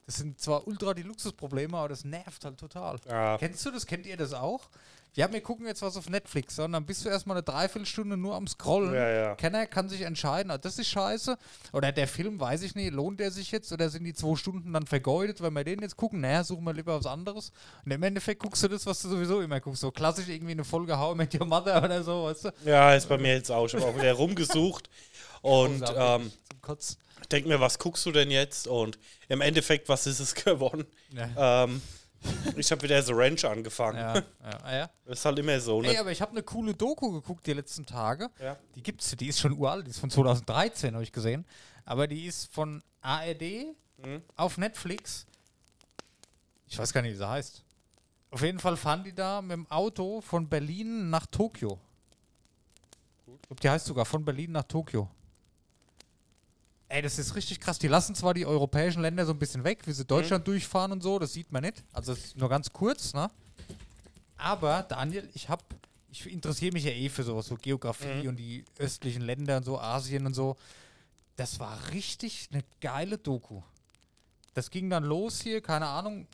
Das 0.05 0.15
sind 0.15 0.39
zwar 0.39 0.65
ultra 0.65 0.93
die 0.93 1.03
Luxusprobleme, 1.03 1.77
aber 1.77 1.89
das 1.89 2.05
nervt 2.05 2.45
halt 2.45 2.57
total. 2.57 2.97
Ja, 3.09 3.37
Kennst 3.37 3.65
du 3.65 3.71
das? 3.71 3.85
Kennt 3.85 4.05
ihr 4.05 4.15
das 4.15 4.33
auch? 4.33 4.69
Ja, 5.15 5.31
wir 5.33 5.41
gucken 5.41 5.65
jetzt 5.65 5.81
was 5.81 5.97
auf 5.97 6.09
Netflix, 6.09 6.59
und 6.59 6.73
dann 6.73 6.85
bist 6.85 7.03
du 7.03 7.09
erstmal 7.09 7.37
eine 7.37 7.43
Dreiviertelstunde 7.43 8.15
nur 8.15 8.35
am 8.35 8.45
Scrollen. 8.47 8.93
ja, 8.93 9.09
ja. 9.09 9.35
Keiner 9.35 9.65
kann 9.65 9.89
sich 9.89 10.01
entscheiden, 10.01 10.51
ah, 10.51 10.59
das 10.59 10.77
ist 10.77 10.89
scheiße. 10.89 11.37
Oder 11.73 11.91
der 11.91 12.07
Film, 12.07 12.39
weiß 12.39 12.61
ich 12.61 12.75
nicht, 12.75 12.93
lohnt 12.93 13.19
der 13.19 13.31
sich 13.31 13.51
jetzt 13.51 13.71
oder 13.73 13.89
sind 13.89 14.03
die 14.03 14.13
zwei 14.13 14.35
Stunden 14.35 14.71
dann 14.73 14.85
vergeudet, 14.85 15.41
wenn 15.41 15.53
wir 15.53 15.63
den 15.63 15.81
jetzt 15.81 15.97
gucken? 15.97 16.21
Naja, 16.21 16.43
suchen 16.43 16.63
wir 16.63 16.73
lieber 16.73 16.95
was 16.97 17.07
anderes. 17.07 17.51
Und 17.83 17.91
im 17.91 18.03
Endeffekt 18.03 18.43
guckst 18.43 18.63
du 18.63 18.67
das, 18.67 18.85
was 18.85 19.01
du 19.01 19.09
sowieso 19.09 19.41
immer 19.41 19.59
guckst. 19.59 19.81
So 19.81 19.91
klassisch 19.91 20.29
irgendwie 20.29 20.51
eine 20.51 20.63
Folge 20.63 20.97
How 20.97 21.15
I 21.15 21.17
Met 21.17 21.33
Your 21.33 21.47
Mother 21.47 21.77
oder 21.83 22.03
so, 22.03 22.25
weißt 22.25 22.45
du? 22.45 22.49
Ja, 22.63 22.93
ist 22.93 23.09
bei 23.09 23.17
mir 23.17 23.33
jetzt 23.33 23.51
auch. 23.51 23.67
Habe 23.73 23.85
auch 23.85 23.95
wieder 23.95 24.13
rumgesucht 24.13 24.87
und 25.41 25.83
ähm, 25.97 26.31
Zum 27.27 27.29
Kotz. 27.29 27.29
denk 27.29 27.45
mir, 27.47 27.59
was 27.59 27.77
guckst 27.79 28.05
du 28.05 28.11
denn 28.11 28.31
jetzt? 28.31 28.67
Und 28.67 28.97
im 29.27 29.41
Endeffekt, 29.41 29.89
was 29.89 30.07
ist 30.07 30.19
es 30.19 30.33
geworden? 30.43 30.85
Ja. 31.11 31.63
Ähm, 31.65 31.81
ich 32.55 32.71
habe 32.71 32.81
wieder 32.81 33.01
The 33.03 33.13
Ranch 33.13 33.45
angefangen. 33.45 33.97
Ja, 33.97 34.15
ja, 34.15 34.23
ah, 34.63 34.75
ja. 34.75 34.89
Das 35.05 35.19
ist 35.19 35.25
halt 35.25 35.37
immer 35.39 35.59
so. 35.59 35.81
Ey, 35.83 35.93
Ne? 35.93 35.99
aber 35.99 36.11
ich 36.11 36.21
habe 36.21 36.31
eine 36.31 36.41
coole 36.43 36.73
Doku 36.73 37.11
geguckt 37.11 37.45
die 37.45 37.53
letzten 37.53 37.85
Tage. 37.85 38.29
Ja. 38.41 38.57
Die 38.75 38.81
gibt's, 38.81 39.15
die 39.15 39.27
ist 39.27 39.39
schon 39.39 39.53
uralt, 39.53 39.85
die 39.85 39.91
ist 39.91 39.99
von 39.99 40.09
2013, 40.09 40.93
habe 40.93 41.03
ich 41.03 41.11
gesehen. 41.11 41.45
Aber 41.85 42.07
die 42.07 42.25
ist 42.25 42.51
von 42.53 42.81
ARD 43.01 43.75
Mhm. 44.03 44.21
auf 44.35 44.57
Netflix. 44.59 45.25
Ich 46.67 46.77
weiß 46.77 46.93
gar 46.93 47.01
nicht, 47.01 47.13
wie 47.13 47.17
sie 47.17 47.27
heißt. 47.27 47.63
Auf 48.29 48.41
jeden 48.41 48.59
Fall 48.59 48.77
fahren 48.77 49.03
die 49.03 49.13
da 49.13 49.41
mit 49.41 49.53
dem 49.53 49.71
Auto 49.71 50.21
von 50.21 50.47
Berlin 50.49 51.09
nach 51.09 51.25
Tokio. 51.25 51.79
Ich 53.25 53.41
glaube, 53.47 53.61
die 53.61 53.69
heißt 53.69 53.85
sogar 53.85 54.05
von 54.05 54.23
Berlin 54.25 54.51
nach 54.51 54.63
Tokio. 54.63 55.09
Ey, 56.89 57.01
das 57.01 57.19
ist 57.19 57.35
richtig 57.35 57.59
krass. 57.59 57.79
Die 57.79 57.87
lassen 57.89 58.15
zwar 58.15 58.33
die 58.33 58.45
europäischen 58.45 59.01
Länder 59.01 59.25
so 59.25 59.33
ein 59.33 59.39
bisschen 59.39 59.63
weg, 59.63 59.85
wie 59.85 59.91
sie 59.91 60.05
Deutschland 60.05 60.47
durchfahren 60.47 60.91
und 60.93 61.01
so, 61.03 61.19
das 61.19 61.33
sieht 61.33 61.51
man 61.51 61.63
nicht. 61.63 61.83
Also 61.91 62.15
nur 62.35 62.47
ganz 62.49 62.71
kurz, 62.71 63.13
ne? 63.13 63.29
Aber 64.37 64.83
Daniel, 64.83 65.27
ich 65.33 65.49
hab, 65.49 65.63
ich 66.11 66.31
interessiere 66.31 66.71
mich 66.71 66.85
ja 66.85 66.91
eh 66.91 67.09
für 67.09 67.23
sowas, 67.23 67.47
so 67.47 67.55
Geografie 67.55 68.23
Mhm. 68.23 68.29
und 68.29 68.35
die 68.37 68.63
östlichen 68.77 69.21
Länder 69.23 69.57
und 69.57 69.63
so, 69.63 69.79
Asien 69.79 70.25
und 70.25 70.33
so. 70.33 70.55
Das 71.35 71.59
war 71.59 71.77
richtig 71.91 72.47
eine 72.51 72.63
geile 72.79 73.17
Doku. 73.17 73.61
Das 74.53 74.71
ging 74.71 74.89
dann 74.89 75.03
los 75.03 75.41
hier, 75.41 75.61
keine 75.61 75.87
Ahnung, 75.87 76.25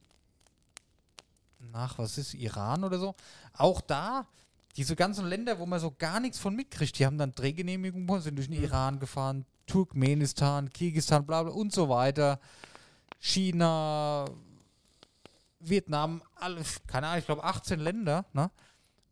nach, 1.71 1.97
was 1.97 2.17
ist, 2.17 2.33
Iran 2.35 2.83
oder 2.83 2.99
so. 2.99 3.15
Auch 3.53 3.81
da, 3.81 4.27
diese 4.75 4.95
ganzen 4.95 5.25
Länder, 5.25 5.57
wo 5.59 5.65
man 5.65 5.79
so 5.79 5.91
gar 5.97 6.19
nichts 6.19 6.37
von 6.39 6.55
mitkriegt, 6.55 6.99
die 6.99 7.05
haben 7.05 7.17
dann 7.17 7.31
Drehgenehmigungen, 7.33 8.21
sind 8.21 8.35
durch 8.37 8.49
den 8.49 8.61
Iran 8.61 8.99
gefahren, 8.99 9.45
Turkmenistan, 9.65 10.69
Kirgisistan, 10.69 11.25
bla 11.25 11.43
bla 11.43 11.51
und 11.53 11.71
so 11.73 11.89
weiter. 11.89 12.39
China, 13.19 14.25
Vietnam, 15.59 16.21
alle, 16.35 16.61
keine 16.87 17.07
Ahnung, 17.07 17.19
ich 17.19 17.25
glaube 17.25 17.43
18 17.43 17.79
Länder, 17.79 18.25
ne? 18.33 18.51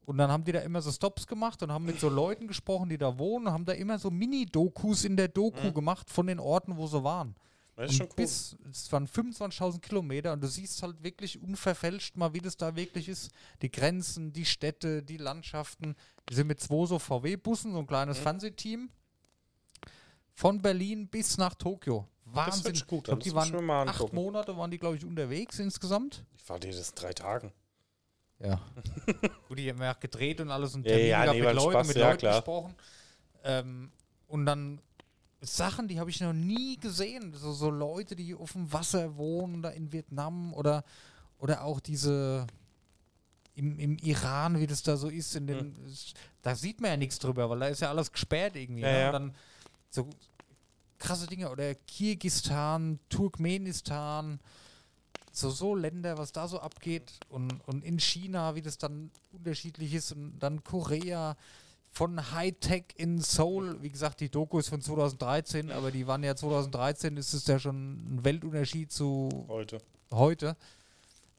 Und 0.06 0.18
dann 0.18 0.30
haben 0.32 0.44
die 0.44 0.52
da 0.52 0.60
immer 0.60 0.82
so 0.82 0.92
Stops 0.92 1.26
gemacht 1.26 1.62
und 1.64 1.72
haben 1.72 1.86
mit 1.86 2.00
so 2.00 2.10
Leuten 2.10 2.48
gesprochen, 2.48 2.90
die 2.90 2.98
da 2.98 3.18
wohnen, 3.18 3.48
und 3.48 3.54
haben 3.54 3.66
da 3.66 3.72
immer 3.74 3.98
so 4.00 4.10
Mini-Dokus 4.12 5.06
in 5.06 5.16
der 5.16 5.28
Doku 5.30 5.68
Mhm. 5.68 5.74
gemacht 5.74 6.10
von 6.10 6.28
den 6.28 6.40
Orten, 6.40 6.76
wo 6.76 6.88
sie 6.88 7.02
waren. 7.04 7.36
Das 7.78 7.92
ist 7.92 7.98
schon 7.98 8.08
cool. 8.08 8.14
bis, 8.18 8.58
es 8.70 8.92
waren 8.92 9.08
25.000 9.08 9.80
Kilometer 9.80 10.34
und 10.34 10.42
du 10.44 10.48
siehst 10.48 10.84
halt 10.84 11.02
wirklich 11.04 11.42
unverfälscht 11.42 12.18
mal, 12.18 12.34
wie 12.34 12.40
das 12.42 12.58
da 12.58 12.76
wirklich 12.76 13.08
ist. 13.08 13.32
Die 13.62 13.72
Grenzen, 13.72 14.34
die 14.34 14.44
Städte, 14.46 15.02
die 15.02 15.18
Landschaften. 15.18 15.96
Wir 16.28 16.36
sind 16.36 16.48
mit 16.48 16.60
zwei 16.60 16.86
so 16.86 17.00
VW-Bussen, 17.00 17.72
so 17.72 17.80
ein 17.80 17.88
kleines 17.88 18.18
Mhm. 18.20 18.24
Fernsehteam. 18.24 18.90
Von 20.34 20.62
Berlin 20.62 21.08
bis 21.08 21.38
nach 21.38 21.56
Tokio. 21.56 22.08
Wahnsinn. 22.26 22.76
sich 22.76 22.88
gut 22.88 23.00
ich 23.00 23.04
glaub, 23.06 23.20
die 23.20 23.30
Das 23.32 23.52
waren 23.54 23.89
acht. 23.89 24.13
Monate 24.13 24.56
waren 24.58 24.72
die, 24.72 24.78
glaube 24.78 24.96
ich, 24.96 25.06
unterwegs 25.06 25.60
insgesamt. 25.60 26.24
Ich 26.38 26.48
war 26.50 26.60
dir 26.60 26.72
das 26.72 26.89
in 26.89 26.96
drei 26.96 27.13
Tagen. 27.13 27.52
Ja. 28.39 28.60
Gut, 29.48 29.60
die 29.60 29.70
haben 29.70 29.82
ja 29.82 29.94
gedreht 29.94 30.41
und 30.41 30.50
alles 30.50 30.74
und 30.74 30.84
Ja, 30.86 30.91
Termine 30.94 31.10
ja, 31.10 31.24
gehabt 31.24 31.39
nee, 31.39 31.46
mit 31.46 31.56
Leuten, 31.56 31.72
Spaß, 31.72 31.88
mit 31.88 31.98
ja, 31.98 32.08
Leuten 32.08 32.20
klar. 32.20 32.36
gesprochen. 32.36 32.76
Ähm, 33.44 33.91
und 34.28 34.46
dann 34.46 34.82
Sachen, 35.41 35.88
die 35.88 36.00
habe 36.00 36.10
ich 36.10 36.22
noch 36.22 36.34
nie 36.34 36.78
gesehen. 36.78 37.34
So, 37.36 37.52
so 37.54 37.70
Leute, 37.70 38.15
die 38.15 38.34
auf 38.34 38.54
dem 38.54 38.72
Wasser 38.72 39.15
wohnen, 39.17 39.62
da 39.62 39.70
in 39.70 39.91
Vietnam 39.91 40.54
oder, 40.54 40.84
oder 41.38 41.63
auch 41.63 41.80
diese 41.80 42.48
im, 43.56 43.78
im 43.80 43.98
Iran, 43.98 44.60
wie 44.60 44.67
das 44.67 44.82
da 44.84 44.98
so 44.98 45.10
ist. 45.10 45.36
In 45.36 45.48
den, 45.48 45.76
Da 46.41 46.56
sieht 46.56 46.82
man 46.82 46.91
ja 46.91 46.98
nichts 46.98 47.20
drüber, 47.20 47.50
weil 47.50 47.60
da 47.60 47.67
ist 47.67 47.82
ja 47.82 47.89
alles 47.89 48.12
gesperrt 48.12 48.56
irgendwie. 48.56 48.82
Ja, 48.82 48.91
ne? 48.91 49.00
ja. 49.00 49.08
Und 49.08 49.13
dann 49.13 49.36
so 49.91 50.10
krasse 50.97 51.27
Dinge. 51.27 51.49
Oder 51.51 51.75
Kirgistan, 51.75 52.99
Turkmenistan, 53.10 54.39
so, 55.32 55.49
so 55.49 55.75
Länder, 55.75 56.17
was 56.17 56.32
da 56.32 56.47
so 56.47 56.60
abgeht. 56.60 57.12
Und, 57.30 57.60
und 57.67 57.84
in 57.84 57.99
China, 57.99 58.56
wie 58.56 58.62
das 58.62 58.77
dann 58.77 59.12
unterschiedlich 59.32 59.93
ist. 59.93 60.13
Und 60.13 60.39
dann 60.39 60.63
Korea. 60.63 61.36
Von 61.93 62.32
Hightech 62.32 62.86
in 62.95 63.19
Seoul, 63.19 63.82
wie 63.82 63.89
gesagt, 63.89 64.21
die 64.21 64.30
Doku 64.30 64.60
ist 64.60 64.69
von 64.69 64.82
2013, 64.82 65.71
aber 65.71 65.91
die 65.91 66.08
waren 66.08 66.23
ja 66.23 66.38
2013, 66.38 67.17
ist 67.17 67.34
es 67.34 67.45
ja 67.47 67.60
schon 67.60 68.15
ein 68.15 68.23
Weltunterschied 68.23 68.89
zu 68.89 69.27
Heute. 69.49 69.80
heute. 70.10 70.56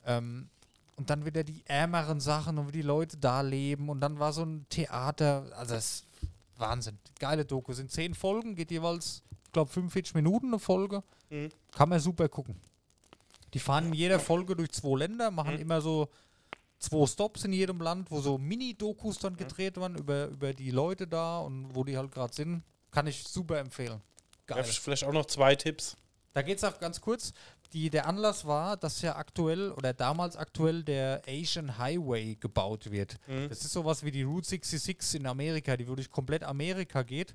Ähm, 0.04 0.50
und 0.96 1.08
dann 1.08 1.24
wieder 1.24 1.42
die 1.42 1.62
ärmeren 1.64 2.20
Sachen 2.20 2.58
und 2.58 2.68
wie 2.68 2.72
die 2.72 2.82
Leute 2.82 3.16
da 3.16 3.40
leben. 3.40 3.88
Und 3.88 4.00
dann 4.00 4.18
war 4.18 4.34
so 4.34 4.42
ein 4.42 4.66
Theater. 4.68 5.46
Also 5.56 5.74
das 5.74 6.04
Wahnsinn. 6.58 6.98
Geile 7.18 7.44
Doku. 7.44 7.72
Sind 7.72 7.90
zehn 7.90 8.14
Folgen, 8.14 8.54
geht 8.54 8.70
jeweils, 8.70 9.22
ich 9.44 9.52
glaube, 9.52 9.70
45 9.70 10.14
Minuten 10.14 10.48
eine 10.48 10.58
Folge. 10.58 11.02
Mhm. 11.30 11.50
Kann 11.72 11.88
man 11.88 12.00
super 12.00 12.28
gucken. 12.28 12.60
Die 13.54 13.58
fahren 13.58 13.86
in 13.88 13.94
jeder 13.94 14.18
Folge 14.18 14.56
durch 14.56 14.70
zwei 14.72 14.96
Länder, 14.98 15.30
machen 15.30 15.54
Mhm. 15.54 15.60
immer 15.60 15.80
so 15.80 16.08
zwei 16.78 17.06
Stops 17.06 17.44
in 17.44 17.52
jedem 17.52 17.80
Land, 17.80 18.10
wo 18.10 18.20
so 18.20 18.38
Mini-Dokus 18.38 19.18
dann 19.18 19.36
gedreht 19.36 19.76
werden 19.76 19.96
über, 19.98 20.26
über 20.28 20.52
die 20.54 20.70
Leute 20.70 21.06
da 21.06 21.40
und 21.40 21.74
wo 21.74 21.84
die 21.84 21.96
halt 21.96 22.10
gerade 22.10 22.32
sind. 22.34 22.62
Kann 22.90 23.06
ich 23.06 23.22
super 23.24 23.58
empfehlen. 23.58 24.00
Ja, 24.48 24.56
Geil. 24.56 24.64
vielleicht 24.64 25.04
auch 25.04 25.12
noch 25.12 25.26
zwei 25.26 25.54
Tipps. 25.54 25.96
Da 26.34 26.42
geht 26.42 26.58
es 26.58 26.64
auch 26.64 26.78
ganz 26.80 27.00
kurz. 27.00 27.32
Die, 27.72 27.88
der 27.90 28.06
Anlass 28.06 28.44
war, 28.46 28.76
dass 28.76 29.00
ja 29.02 29.16
aktuell 29.16 29.70
oder 29.72 29.92
damals 29.94 30.37
aktuell 30.37 30.82
der 30.82 31.22
Asian 31.26 31.78
Highway 31.78 32.35
gebaut 32.37 32.90
wird. 32.90 33.16
Mhm. 33.26 33.48
Das 33.48 33.64
ist 33.64 33.72
sowas 33.72 34.04
wie 34.04 34.11
die 34.11 34.22
Route 34.24 34.46
66 34.48 35.20
in 35.20 35.26
Amerika, 35.26 35.76
die 35.76 35.85
durch 35.87 36.11
komplett 36.11 36.42
Amerika 36.44 37.02
geht. 37.02 37.35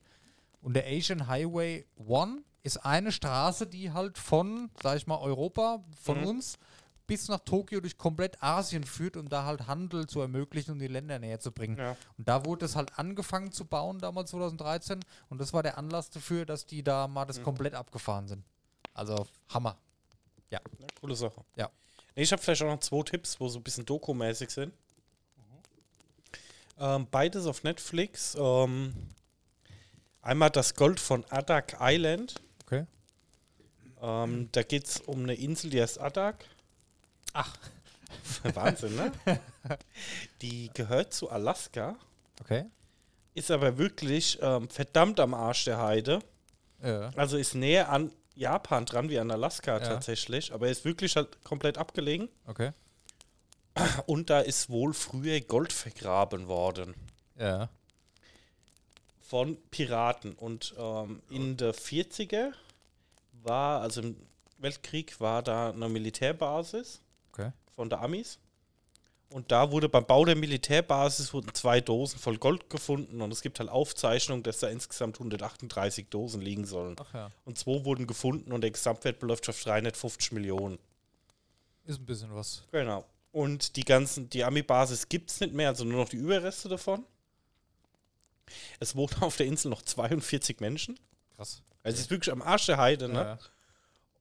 Und 0.61 0.73
der 0.75 0.85
Asian 0.85 1.27
Highway 1.27 1.85
1 2.07 2.41
ist 2.63 2.77
eine 2.77 3.11
Straße, 3.11 3.65
die 3.67 3.91
halt 3.91 4.17
von, 4.17 4.69
sag 4.83 4.97
ich 4.97 5.07
mal, 5.07 5.17
Europa, 5.17 5.83
von 6.01 6.19
Mhm. 6.21 6.27
uns 6.27 6.57
bis 7.07 7.29
nach 7.29 7.39
Tokio 7.39 7.79
durch 7.79 7.97
komplett 7.97 8.43
Asien 8.43 8.83
führt, 8.83 9.15
um 9.15 9.29
da 9.29 9.45
halt 9.45 9.65
Handel 9.67 10.07
zu 10.07 10.19
ermöglichen 10.19 10.71
und 10.71 10.79
die 10.79 10.87
Länder 10.87 11.19
näher 11.19 11.39
zu 11.39 11.51
bringen. 11.53 11.77
Ja. 11.77 11.95
Und 12.17 12.27
da 12.27 12.45
wurde 12.45 12.65
es 12.65 12.75
halt 12.75 12.99
angefangen 12.99 13.53
zu 13.53 13.63
bauen, 13.65 13.99
damals 13.99 14.31
2013. 14.31 14.99
Und 15.29 15.39
das 15.39 15.53
war 15.53 15.63
der 15.63 15.77
Anlass 15.77 16.09
dafür, 16.09 16.45
dass 16.45 16.65
die 16.65 16.83
da 16.83 17.07
mal 17.07 17.23
Mhm. 17.23 17.27
das 17.27 17.41
komplett 17.41 17.73
abgefahren 17.75 18.27
sind. 18.27 18.43
Also 18.93 19.25
Hammer. 19.49 19.77
Ja, 20.49 20.59
coole 20.99 21.15
Sache. 21.15 21.43
Ja. 21.55 21.69
Nee, 22.15 22.23
ich 22.23 22.31
habe 22.31 22.41
vielleicht 22.41 22.61
auch 22.63 22.67
noch 22.67 22.79
zwei 22.79 23.03
Tipps, 23.03 23.39
wo 23.39 23.47
so 23.47 23.59
ein 23.59 23.63
bisschen 23.63 23.85
dokumäßig 23.85 24.49
sind. 24.49 24.73
Ähm, 26.79 27.07
beides 27.09 27.45
auf 27.47 27.63
Netflix. 27.63 28.35
Ähm, 28.39 28.93
einmal 30.21 30.49
das 30.51 30.75
Gold 30.75 30.99
von 30.99 31.25
Adak 31.25 31.77
Island. 31.79 32.35
Okay. 32.65 32.85
Ähm, 34.01 34.49
da 34.51 34.61
geht 34.63 34.85
es 34.85 34.99
um 35.01 35.23
eine 35.23 35.33
Insel, 35.33 35.71
die 35.71 35.81
heißt 35.81 35.99
Adak. 35.99 36.45
Ach. 37.33 37.57
Wahnsinn, 38.53 38.95
ne? 38.95 39.11
Die 40.41 40.69
gehört 40.73 41.13
zu 41.13 41.29
Alaska, 41.29 41.97
Okay. 42.39 42.65
ist 43.33 43.51
aber 43.51 43.77
wirklich 43.77 44.37
ähm, 44.41 44.69
verdammt 44.69 45.19
am 45.19 45.33
Arsch 45.33 45.65
der 45.65 45.81
Heide. 45.81 46.19
Ja. 46.81 47.09
Also 47.15 47.37
ist 47.37 47.55
näher 47.55 47.89
an 47.89 48.11
Japan 48.37 48.85
dran 48.85 49.09
wie 49.09 49.19
an 49.19 49.31
Alaska 49.31 49.73
Ja. 49.73 49.79
tatsächlich, 49.79 50.53
aber 50.53 50.69
ist 50.69 50.85
wirklich 50.85 51.15
halt 51.15 51.43
komplett 51.43 51.77
abgelegen. 51.77 52.29
Okay. 52.45 52.71
Und 54.05 54.29
da 54.29 54.39
ist 54.41 54.69
wohl 54.69 54.93
früher 54.93 55.39
Gold 55.41 55.73
vergraben 55.73 56.47
worden 56.47 56.95
Ja. 57.37 57.69
von 59.21 59.57
Piraten. 59.71 60.33
Und 60.33 60.73
ähm, 60.77 61.21
in 61.29 61.57
der 61.57 61.73
40er 61.73 62.51
war, 63.43 63.81
also 63.81 64.01
im 64.01 64.15
Weltkrieg, 64.59 65.19
war 65.19 65.41
da 65.43 65.69
eine 65.71 65.89
Militärbasis 65.89 67.01
Okay. 67.33 67.51
von 67.75 67.89
der 67.89 68.01
Amis. 68.01 68.39
Und 69.29 69.51
da 69.51 69.71
wurde 69.71 69.89
beim 69.89 70.05
Bau 70.05 70.23
der 70.23 70.37
Militärbasis 70.37 71.33
wurden 71.33 71.53
zwei 71.53 71.81
Dosen 71.81 72.17
voll 72.17 72.37
Gold 72.37 72.69
gefunden 72.69 73.21
und 73.21 73.31
es 73.33 73.41
gibt 73.41 73.59
halt 73.59 73.69
Aufzeichnungen, 73.69 74.41
dass 74.43 74.59
da 74.59 74.69
insgesamt 74.69 75.17
138 75.17 76.07
Dosen 76.09 76.41
liegen 76.41 76.65
sollen. 76.65 76.95
Ach 76.99 77.13
ja. 77.13 77.31
Und 77.43 77.57
zwei 77.57 77.83
wurden 77.83 78.07
gefunden 78.07 78.53
und 78.53 78.61
der 78.61 78.71
Gesamtwert 78.71 79.19
beläuft 79.19 79.49
auf 79.49 79.61
350 79.61 80.31
Millionen. 80.31 80.79
Ist 81.85 81.99
ein 81.99 82.05
bisschen 82.05 82.33
was. 82.33 82.63
Genau. 82.71 83.05
Und 83.33 83.75
die 83.75 83.83
ganzen, 83.83 84.29
die 84.29 84.45
Ami-Basis 84.45 85.09
gibt 85.09 85.29
es 85.29 85.39
nicht 85.41 85.53
mehr, 85.53 85.69
also 85.69 85.83
nur 85.83 86.01
noch 86.01 86.09
die 86.09 86.17
Überreste 86.17 86.69
davon. 86.69 87.05
Es 88.79 88.95
wohnen 88.95 89.13
auf 89.21 89.35
der 89.35 89.45
Insel 89.45 89.69
noch 89.69 89.81
42 89.81 90.61
Menschen. 90.61 90.97
Krass. 91.35 91.61
Also 91.83 91.95
es 91.95 92.01
ist 92.01 92.11
wirklich 92.11 92.31
am 92.31 92.41
Arsch 92.41 92.65
der 92.65 92.77
Heide, 92.77 93.09
ne? 93.09 93.13
Ja. 93.19 93.39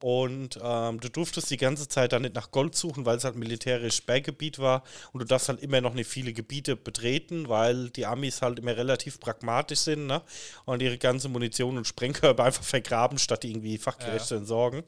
Und 0.01 0.59
ähm, 0.63 1.01
du 1.01 1.09
durftest 1.09 1.51
die 1.51 1.57
ganze 1.57 1.89
Zeit 1.89 2.13
dann 2.13 2.23
nicht 2.23 2.35
nach 2.35 2.51
Gold 2.51 2.75
suchen, 2.77 3.07
weil 3.07 3.17
es 3.17 3.25
halt 3.25 3.37
militärisch 3.37 4.05
Berggebiet 4.05 4.59
war. 4.59 4.83
Und 5.13 5.21
du 5.21 5.27
darfst 5.27 5.49
halt 5.49 5.61
immer 5.63 5.81
noch 5.81 5.95
nicht 5.95 6.09
viele 6.11 6.35
Gebiete 6.35 6.77
betreten, 6.77 7.49
weil 7.49 7.89
die 7.91 8.05
Amis 8.05 8.43
halt 8.43 8.59
immer 8.59 8.77
relativ 8.77 9.19
pragmatisch 9.21 9.81
sind, 9.81 10.07
ne? 10.07 10.21
Und 10.67 10.83
ihre 10.83 10.99
ganze 10.99 11.29
Munition 11.31 11.79
und 11.79 11.87
Sprengkörper 11.87 12.45
einfach 12.45 12.63
vergraben, 12.65 13.19
statt 13.19 13.43
die 13.43 13.51
irgendwie 13.51 13.79
fachgerecht 13.79 14.21
Ja. 14.21 14.27
zu 14.27 14.35
entsorgen. 14.35 14.83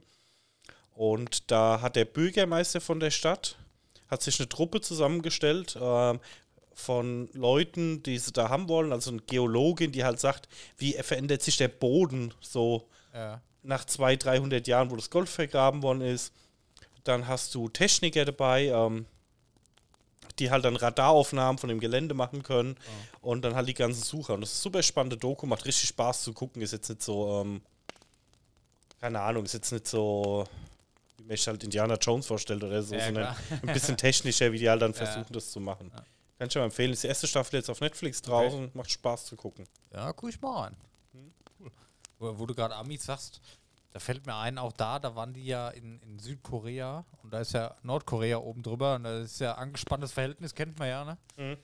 Und 0.95 1.51
da 1.51 1.81
hat 1.81 1.97
der 1.97 2.05
Bürgermeister 2.05 2.81
von 2.81 3.01
der 3.01 3.11
Stadt 3.11 3.57
hat 4.09 4.23
sich 4.23 4.41
eine 4.41 4.49
Truppe 4.49 4.81
zusammengestellt 4.81 5.79
ähm, 5.81 6.19
von 6.75 7.29
Leuten, 7.33 8.03
die 8.03 8.19
sie 8.19 8.33
da 8.33 8.49
haben 8.49 8.69
wollen, 8.69 8.93
also 8.93 9.11
eine 9.11 9.21
Geologin, 9.21 9.93
die 9.93 10.05
halt 10.05 10.19
sagt, 10.21 10.49
wie 10.77 10.93
verändert 10.93 11.43
sich 11.43 11.57
der 11.57 11.69
Boden 11.69 12.33
so 12.41 12.89
Ja. 13.15 13.41
Nach 13.63 13.85
200, 13.85 14.25
300 14.25 14.67
Jahren, 14.67 14.91
wo 14.91 14.97
das 14.97 15.11
Gold 15.11 15.29
vergraben 15.29 15.83
worden 15.83 16.03
ist. 16.03 16.33
Dann 17.05 17.27
hast 17.27 17.55
du 17.55 17.69
Techniker 17.69 18.25
dabei, 18.25 18.67
ähm, 18.67 19.07
die 20.39 20.51
halt 20.51 20.65
dann 20.65 20.77
Radaraufnahmen 20.77 21.59
von 21.59 21.69
dem 21.69 21.81
Gelände 21.81 22.15
machen 22.15 22.43
können 22.43 22.77
und 23.21 23.43
dann 23.43 23.55
halt 23.55 23.67
die 23.69 23.75
ganzen 23.75 24.03
Sucher. 24.03 24.35
Und 24.35 24.43
das 24.43 24.51
ist 24.53 24.59
eine 24.59 24.63
super 24.73 24.83
spannende 24.83 25.17
Doku, 25.17 25.47
macht 25.47 25.65
richtig 25.65 25.89
Spaß 25.89 26.23
zu 26.23 26.33
gucken. 26.33 26.63
Ist 26.63 26.73
jetzt 26.73 26.89
nicht 26.89 27.03
so, 27.03 27.41
ähm, 27.43 27.61
keine 29.01 29.21
Ahnung, 29.21 29.45
ist 29.45 29.55
jetzt 29.55 29.73
nicht 29.73 29.87
so, 29.89 30.45
wie 31.17 31.25
man 31.25 31.37
sich 31.37 31.47
halt 31.47 31.65
Indiana 31.65 31.95
Jones 31.95 32.27
vorstellt 32.27 32.63
oder 32.63 32.83
so, 32.83 32.95
Ja, 32.95 33.05
sondern 33.07 33.37
ein 33.63 33.73
bisschen 33.73 33.97
technischer, 33.97 34.53
wie 34.53 34.59
die 34.59 34.69
halt 34.69 34.83
dann 34.83 34.93
Ja. 34.99 35.07
versuchen, 35.07 35.33
das 35.33 35.51
zu 35.51 35.61
machen. 35.61 35.91
Ja. 35.95 36.05
Kann 36.39 36.49
ich 36.49 36.55
mal 36.55 36.65
empfehlen. 36.65 36.93
Ist 36.93 37.03
die 37.03 37.09
erste 37.09 37.27
Staffel 37.27 37.57
jetzt 37.57 37.69
auf 37.69 37.81
Netflix 37.81 38.23
draußen, 38.23 38.71
macht 38.75 38.91
Spaß 38.93 39.25
zu 39.27 39.35
gucken. 39.35 39.67
Ja, 39.93 40.13
guck 40.13 40.29
ich 40.31 40.41
mal 40.41 40.69
an. 40.69 40.77
Wo, 42.19 42.39
wo 42.39 42.47
du 42.47 42.55
gerade 42.55 42.75
Amis 42.75 43.05
sagst, 43.05 43.41
da 43.93 44.01
fällt 44.01 44.27
mir 44.27 44.37
ein, 44.37 44.59
auch 44.59 44.73
da, 44.73 44.99
da 44.99 45.15
waren 45.15 45.33
die 45.33 45.47
ja 45.47 45.69
in, 45.71 46.01
in 46.03 46.19
Südkorea 46.19 47.05
und 47.23 47.33
da 47.33 47.41
ist 47.41 47.53
ja 47.53 47.75
Nordkorea 47.83 48.39
oben 48.39 48.63
drüber 48.63 48.97
und 48.97 49.05
da 49.05 49.21
ist 49.21 49.41
ja 49.41 49.55
angespanntes 49.55 50.13
Verhältnis, 50.13 50.55
kennt 50.55 50.79
man 50.79 50.89
ja, 50.89 51.05
ne? 51.05 51.19
Mhm. 51.37 51.57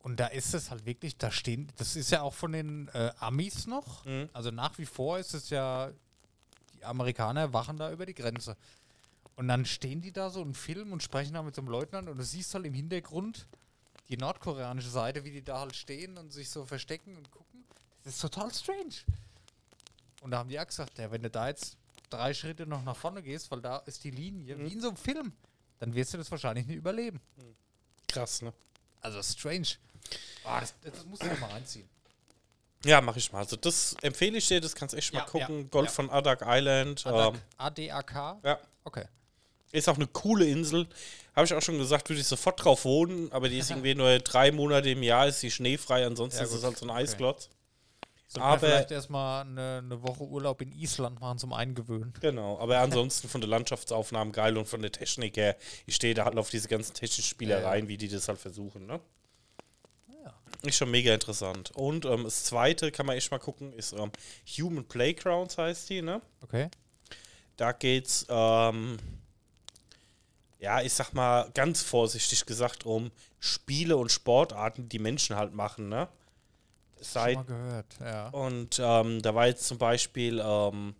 Und 0.00 0.20
da 0.20 0.28
ist 0.28 0.54
es 0.54 0.70
halt 0.70 0.86
wirklich, 0.86 1.18
da 1.18 1.30
stehen, 1.30 1.70
das 1.76 1.96
ist 1.96 2.10
ja 2.10 2.22
auch 2.22 2.32
von 2.32 2.52
den 2.52 2.88
äh, 2.94 3.10
Amis 3.18 3.66
noch. 3.66 4.04
Mhm. 4.04 4.28
Also 4.32 4.50
nach 4.50 4.78
wie 4.78 4.86
vor 4.86 5.18
ist 5.18 5.34
es 5.34 5.50
ja, 5.50 5.90
die 6.74 6.84
Amerikaner 6.84 7.52
wachen 7.52 7.76
da 7.76 7.90
über 7.90 8.06
die 8.06 8.14
Grenze. 8.14 8.56
Und 9.34 9.48
dann 9.48 9.66
stehen 9.66 10.00
die 10.00 10.12
da 10.12 10.30
so 10.30 10.40
und 10.40 10.56
filmen 10.56 10.92
und 10.92 11.02
sprechen 11.02 11.34
da 11.34 11.42
mit 11.42 11.54
so 11.54 11.60
einem 11.60 11.70
Leutnant 11.70 12.08
und 12.08 12.16
du 12.16 12.24
siehst 12.24 12.54
halt 12.54 12.64
im 12.64 12.74
Hintergrund 12.74 13.46
die 14.08 14.16
nordkoreanische 14.16 14.88
Seite, 14.88 15.24
wie 15.24 15.30
die 15.30 15.44
da 15.44 15.60
halt 15.60 15.76
stehen 15.76 16.16
und 16.16 16.32
sich 16.32 16.48
so 16.48 16.64
verstecken 16.64 17.16
und 17.16 17.30
gucken. 17.30 17.64
Das 18.04 18.14
ist 18.14 18.20
total 18.20 18.52
strange. 18.54 18.94
Und 20.20 20.30
da 20.32 20.38
haben 20.38 20.48
die 20.48 20.58
auch 20.58 20.66
gesagt, 20.66 20.98
ja, 20.98 21.10
wenn 21.10 21.22
du 21.22 21.30
da 21.30 21.48
jetzt 21.48 21.76
drei 22.10 22.34
Schritte 22.34 22.66
noch 22.66 22.82
nach 22.82 22.96
vorne 22.96 23.22
gehst, 23.22 23.50
weil 23.50 23.60
da 23.60 23.78
ist 23.78 24.02
die 24.04 24.10
Linie, 24.10 24.58
wie 24.58 24.72
in 24.72 24.80
so 24.80 24.88
einem 24.88 24.96
Film, 24.96 25.32
dann 25.78 25.94
wirst 25.94 26.14
du 26.14 26.18
das 26.18 26.30
wahrscheinlich 26.30 26.66
nicht 26.66 26.76
überleben. 26.76 27.20
Krass, 28.08 28.42
ne? 28.42 28.52
Also 29.00 29.22
strange. 29.22 29.68
Ah, 30.44 30.60
das, 30.60 30.74
das 30.82 31.04
musst 31.04 31.22
du 31.22 31.26
mal 31.26 31.50
reinziehen. 31.50 31.88
Ja, 32.84 33.00
mache 33.00 33.18
ich 33.18 33.32
mal. 33.32 33.40
Also 33.40 33.56
das 33.56 33.94
empfehle 34.02 34.38
ich 34.38 34.46
dir, 34.48 34.60
das 34.60 34.74
kannst 34.74 34.92
du 34.94 34.98
echt 34.98 35.12
mal 35.12 35.20
Ja, 35.20 35.24
gucken. 35.26 35.60
ja, 35.62 35.66
Gold 35.70 35.86
ja. 35.86 35.92
von 35.92 36.10
Adak 36.10 36.42
Island. 36.44 37.06
ADAK, 37.06 37.34
Ähm, 37.34 37.40
ADAK? 37.58 38.14
ja. 38.44 38.58
Okay. 38.84 39.04
Ist 39.70 39.88
auch 39.88 39.96
eine 39.96 40.06
coole 40.06 40.46
Insel. 40.46 40.88
Habe 41.36 41.44
ich 41.44 41.52
auch 41.54 41.60
schon 41.60 41.76
gesagt, 41.78 42.08
würde 42.08 42.20
ich 42.20 42.26
sofort 42.26 42.64
drauf 42.64 42.84
wohnen, 42.84 43.30
aber 43.32 43.48
die 43.48 43.58
ist 43.58 43.70
irgendwie 43.70 43.94
nur 43.94 44.18
drei 44.20 44.50
Monate 44.52 44.90
im 44.90 45.02
Jahr, 45.02 45.26
ist 45.26 45.42
die 45.42 45.50
schneefrei, 45.50 46.06
ansonsten 46.06 46.42
ist 46.42 46.52
es 46.52 46.64
halt 46.64 46.78
so 46.78 46.86
ein. 46.86 46.90
Eisklotz. 46.90 47.50
Sollten 48.30 48.46
wir 48.46 48.52
Aber- 48.52 48.58
vielleicht 48.66 48.90
erstmal 48.90 49.40
eine, 49.46 49.78
eine 49.82 50.02
Woche 50.02 50.22
Urlaub 50.24 50.60
in 50.60 50.70
Island 50.72 51.18
machen 51.18 51.38
zum 51.38 51.54
Eingewöhnen. 51.54 52.12
Genau, 52.20 52.58
aber 52.58 52.78
ansonsten 52.78 53.26
von 53.26 53.40
der 53.40 53.48
Landschaftsaufnahmen 53.48 54.32
geil 54.34 54.58
und 54.58 54.68
von 54.68 54.82
der 54.82 54.92
Technik 54.92 55.38
her, 55.38 55.56
ich 55.86 55.94
stehe 55.94 56.12
da 56.12 56.26
halt 56.26 56.36
auf 56.36 56.50
diese 56.50 56.68
ganzen 56.68 56.92
technischen 56.92 57.22
Spielereien, 57.24 57.88
wie 57.88 57.96
die 57.96 58.08
das 58.08 58.28
halt 58.28 58.38
versuchen, 58.38 58.84
ne? 58.86 59.00
Ja. 60.22 60.34
Ist 60.62 60.76
schon 60.76 60.90
mega 60.90 61.14
interessant. 61.14 61.70
Und 61.74 62.04
ähm, 62.04 62.24
das 62.24 62.44
zweite, 62.44 62.92
kann 62.92 63.06
man 63.06 63.16
echt 63.16 63.30
mal 63.30 63.38
gucken, 63.38 63.72
ist 63.72 63.94
ähm, 63.94 64.12
Human 64.58 64.84
Playgrounds 64.84 65.56
heißt 65.56 65.88
die, 65.88 66.02
ne? 66.02 66.20
Okay. 66.42 66.68
Da 67.56 67.72
geht's, 67.72 68.26
ähm, 68.28 68.98
ja, 70.58 70.82
ich 70.82 70.92
sag 70.92 71.14
mal 71.14 71.50
ganz 71.54 71.82
vorsichtig 71.82 72.44
gesagt, 72.44 72.84
um 72.84 73.10
Spiele 73.40 73.96
und 73.96 74.12
Sportarten, 74.12 74.90
die 74.90 74.98
Menschen 74.98 75.34
halt 75.34 75.54
machen, 75.54 75.88
ne? 75.88 76.08
Seit 77.00 77.38
ja. 78.00 78.28
und 78.30 78.80
ähm, 78.82 79.22
da 79.22 79.34
war 79.34 79.46
jetzt 79.46 79.66
zum 79.66 79.78
Beispiel 79.78 80.42
ähm, 80.44 80.94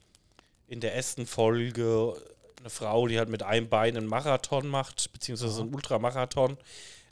in 0.66 0.80
der 0.80 0.94
ersten 0.94 1.26
Folge 1.26 2.14
eine 2.60 2.70
Frau, 2.70 3.06
die 3.06 3.18
halt 3.18 3.28
mit 3.28 3.42
einem 3.42 3.68
Bein 3.68 3.96
einen 3.96 4.06
Marathon 4.06 4.68
macht, 4.68 5.12
beziehungsweise 5.12 5.62
einen 5.62 5.74
Ultramarathon. 5.74 6.56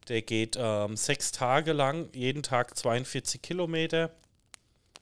Der 0.08 0.22
geht 0.22 0.56
ähm, 0.58 0.96
sechs 0.96 1.32
Tage 1.32 1.72
lang, 1.72 2.08
jeden 2.12 2.42
Tag 2.42 2.76
42 2.76 3.42
Kilometer 3.42 4.10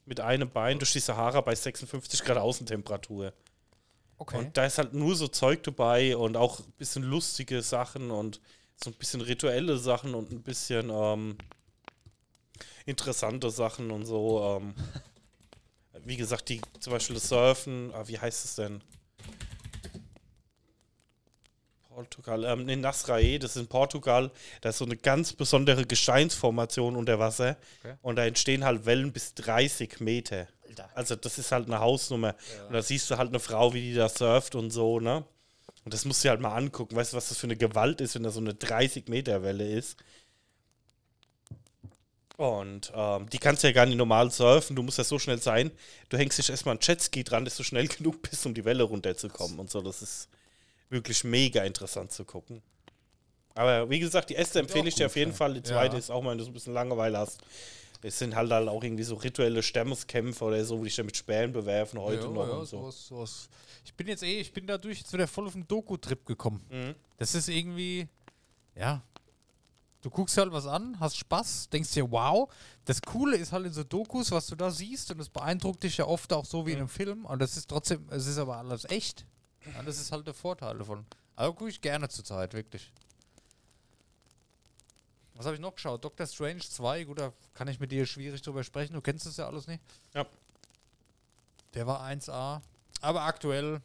mit 0.05 0.19
einem 0.19 0.49
Bein 0.49 0.79
durch 0.79 0.93
die 0.93 0.99
Sahara 0.99 1.41
bei 1.41 1.55
56 1.55 2.23
Grad 2.23 2.37
Außentemperatur. 2.37 3.33
Okay. 4.17 4.37
Und 4.37 4.57
da 4.57 4.65
ist 4.65 4.77
halt 4.77 4.93
nur 4.93 5.15
so 5.15 5.27
Zeug 5.27 5.63
dabei 5.63 6.15
und 6.15 6.37
auch 6.37 6.59
ein 6.59 6.71
bisschen 6.77 7.03
lustige 7.03 7.61
Sachen 7.61 8.11
und 8.11 8.39
so 8.81 8.89
ein 8.89 8.93
bisschen 8.93 9.21
rituelle 9.21 9.77
Sachen 9.77 10.15
und 10.15 10.31
ein 10.31 10.41
bisschen 10.41 10.89
ähm, 10.89 11.37
interessante 12.85 13.49
Sachen 13.49 13.91
und 13.91 14.05
so. 14.05 14.59
Ähm, 14.61 14.73
wie 16.03 16.17
gesagt, 16.17 16.49
die 16.49 16.61
zum 16.79 16.93
Beispiel 16.93 17.15
das 17.15 17.27
Surfen, 17.29 17.91
ah, 17.93 18.03
wie 18.07 18.19
heißt 18.19 18.45
es 18.45 18.55
denn? 18.55 18.81
Portugal, 21.89 22.43
ähm, 22.43 22.67
in 22.67 22.81
Nasrae, 22.81 23.39
das 23.39 23.51
ist 23.55 23.61
in 23.61 23.67
Portugal, 23.67 24.29
da 24.59 24.69
ist 24.69 24.79
so 24.79 24.85
eine 24.85 24.97
ganz 24.97 25.31
besondere 25.31 25.85
Gesteinsformation 25.85 26.95
unter 26.97 27.19
Wasser 27.19 27.55
Okay. 27.83 27.95
und 28.01 28.17
da 28.17 28.25
entstehen 28.25 28.65
halt 28.65 28.85
Wellen 28.85 29.13
bis 29.13 29.33
30 29.35 30.01
Meter. 30.01 30.47
Also 30.93 31.15
das 31.15 31.37
ist 31.37 31.53
halt 31.53 31.67
eine 31.67 31.79
Hausnummer. 31.79 32.35
Und 32.67 32.73
da 32.73 32.81
siehst 32.81 33.09
du 33.09 33.17
halt 33.17 33.29
eine 33.29 33.39
Frau, 33.39 33.73
wie 33.73 33.79
die 33.81 33.93
da 33.93 34.09
surft 34.09 34.55
und 34.55 34.71
so, 34.71 34.99
ne? 34.99 35.23
Und 35.85 35.93
das 35.93 36.03
musst 36.03 36.21
du 36.21 36.27
dir 36.27 36.31
halt 36.31 36.41
mal 36.41 36.53
angucken. 36.53 36.97
Weißt 36.97 37.13
du, 37.13 37.17
was 37.17 37.29
das 37.29 37.37
für 37.37 37.47
eine 37.47 37.55
Gewalt 37.55 38.01
ist, 38.01 38.15
wenn 38.15 38.23
da 38.23 38.29
so 38.31 38.41
eine 38.41 38.55
30 38.55 39.07
Meter 39.07 39.41
Welle 39.41 39.65
ist? 39.69 39.95
Und 42.37 42.91
ähm, 42.93 43.29
die 43.29 43.37
kannst 43.37 43.63
du 43.63 43.67
ja 43.67 43.73
gar 43.73 43.85
nicht 43.85 43.97
normal 43.97 44.29
surfen. 44.29 44.75
Du 44.75 44.83
musst 44.83 44.97
ja 44.97 45.03
so 45.05 45.19
schnell 45.19 45.41
sein. 45.41 45.71
Du 46.09 46.17
hängst 46.17 46.37
dich 46.37 46.49
erstmal 46.49 46.75
an 46.75 46.81
Jetski 46.81 47.23
dran, 47.23 47.45
dass 47.45 47.55
du 47.55 47.63
schnell 47.63 47.87
genug 47.97 48.21
bist, 48.21 48.45
um 48.45 48.53
die 48.53 48.65
Welle 48.65 48.83
runterzukommen 48.83 49.59
und 49.59 49.69
so. 49.69 49.81
Das 49.81 50.01
ist 50.01 50.27
wirklich 50.89 51.23
mega 51.23 51.63
interessant 51.63 52.11
zu 52.11 52.25
gucken. 52.25 52.61
Aber 53.53 53.89
wie 53.89 53.99
gesagt, 53.99 54.29
die 54.29 54.33
erste 54.33 54.59
empfehle 54.59 54.89
ich 54.89 54.95
dir 54.95 55.05
auf 55.05 55.15
jeden. 55.15 55.33
Fall. 55.33 55.53
Die 55.53 55.63
zweite 55.63 55.93
Ja. 55.93 55.99
ist 55.99 56.09
auch 56.11 56.21
mal, 56.21 56.31
wenn 56.31 56.37
du 56.39 56.43
so 56.43 56.49
ein 56.49 56.53
bisschen 56.53 56.73
Langeweile 56.73 57.17
hast. 57.19 57.39
Es 58.01 58.19
sind 58.19 58.35
halt, 58.35 58.51
halt 58.51 58.67
auch 58.67 58.83
irgendwie 58.83 59.03
so 59.03 59.15
rituelle 59.15 59.63
Stammeskämpfe 59.63 60.43
oder 60.43 60.63
so, 60.65 60.77
wo 60.77 60.83
dich 60.83 60.95
dann 60.95 61.05
mit 61.05 61.17
Spähen 61.17 61.53
bewerfen 61.53 61.99
heute 61.99 62.23
ja, 62.25 62.29
noch 62.29 62.47
ja, 62.47 62.53
und 62.53 62.65
so. 62.65 62.81
sowas, 62.81 63.07
sowas. 63.07 63.49
Ich 63.85 63.93
bin 63.93 64.07
jetzt 64.07 64.23
eh, 64.23 64.41
ich 64.41 64.51
bin 64.51 64.67
dadurch 64.67 64.99
jetzt 64.99 65.13
wieder 65.13 65.27
voll 65.27 65.47
auf 65.47 65.53
den 65.53 65.67
Doku-Trip 65.67 66.25
gekommen. 66.25 66.63
Mhm. 66.69 66.95
Das 67.17 67.33
ist 67.33 67.47
irgendwie, 67.47 68.07
ja. 68.75 69.01
Du 70.05 70.11
guckst 70.11 70.37
halt 70.37 70.51
was 70.51 70.67
an, 70.67 70.99
hast 70.99 71.17
Spaß, 71.17 71.69
denkst 71.69 71.93
dir, 71.93 72.11
wow. 72.11 72.47
Das 72.85 73.01
Coole 73.01 73.37
ist 73.37 73.51
halt 73.51 73.65
in 73.65 73.73
so 73.73 73.83
Dokus, 73.83 74.29
was 74.29 74.45
du 74.45 74.55
da 74.55 74.69
siehst, 74.69 75.09
und 75.09 75.17
das 75.17 75.29
beeindruckt 75.29 75.81
dich 75.81 75.97
ja 75.97 76.05
oft 76.05 76.31
auch 76.31 76.45
so 76.45 76.67
wie 76.67 76.73
in 76.73 76.77
einem 76.77 76.89
Film. 76.89 77.25
Und 77.25 77.39
das 77.39 77.57
ist 77.57 77.67
trotzdem, 77.67 78.07
es 78.11 78.27
ist 78.27 78.37
aber 78.37 78.57
alles 78.57 78.85
echt. 78.85 79.25
Ja, 79.65 79.81
das 79.81 79.99
ist 79.99 80.11
halt 80.11 80.27
der 80.27 80.35
Vorteil 80.35 80.77
davon. 80.77 81.07
Aber 81.35 81.55
gucke 81.55 81.71
ich 81.71 81.81
gerne 81.81 82.07
zur 82.07 82.23
Zeit, 82.23 82.53
wirklich. 82.53 82.93
Was 85.33 85.47
habe 85.47 85.55
ich 85.55 85.61
noch 85.61 85.73
geschaut? 85.73 86.05
Doctor 86.05 86.27
Strange 86.27 86.59
2, 86.59 87.05
gut, 87.05 87.17
da 87.17 87.33
kann 87.55 87.67
ich 87.67 87.79
mit 87.79 87.91
dir 87.91 88.05
schwierig 88.05 88.43
drüber 88.43 88.63
sprechen. 88.63 88.93
Du 88.93 89.01
kennst 89.01 89.25
das 89.25 89.37
ja 89.37 89.47
alles 89.47 89.65
nicht. 89.65 89.81
Ja. 90.13 90.27
Der 91.73 91.87
war 91.87 92.03
1A. 92.03 92.61
Aber 93.01 93.23
aktuell 93.23 93.81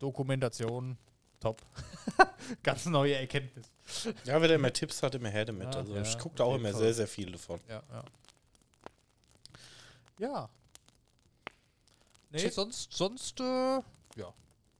Dokumentation, 0.00 0.98
top. 1.42 1.60
Ganz 2.62 2.86
neue 2.86 3.14
Erkenntnis. 3.14 3.66
Ja, 4.24 4.40
wenn 4.40 4.48
er 4.48 4.56
immer 4.56 4.72
Tipps 4.72 5.02
hat, 5.02 5.14
immer 5.14 5.28
her 5.28 5.44
damit. 5.44 5.74
Ja, 5.74 5.80
also 5.80 5.94
ja, 5.94 6.02
ich 6.02 6.18
gucke 6.18 6.36
da 6.36 6.44
auch 6.44 6.54
immer 6.54 6.72
sehr, 6.72 6.94
sehr 6.94 7.08
viel 7.08 7.32
davon. 7.32 7.60
Ja, 7.68 7.82
ja. 7.90 8.04
Ja. 10.18 10.48
Nee, 12.30 12.48
sonst, 12.48 12.92
sonst, 12.92 13.40
äh, 13.40 13.44
ja. 13.44 14.32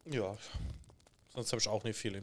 Ja, 0.07 0.37
sonst 1.35 1.53
habe 1.53 1.61
ich 1.61 1.69
auch 1.69 1.85
nicht 1.85 1.97
viel 1.97 2.15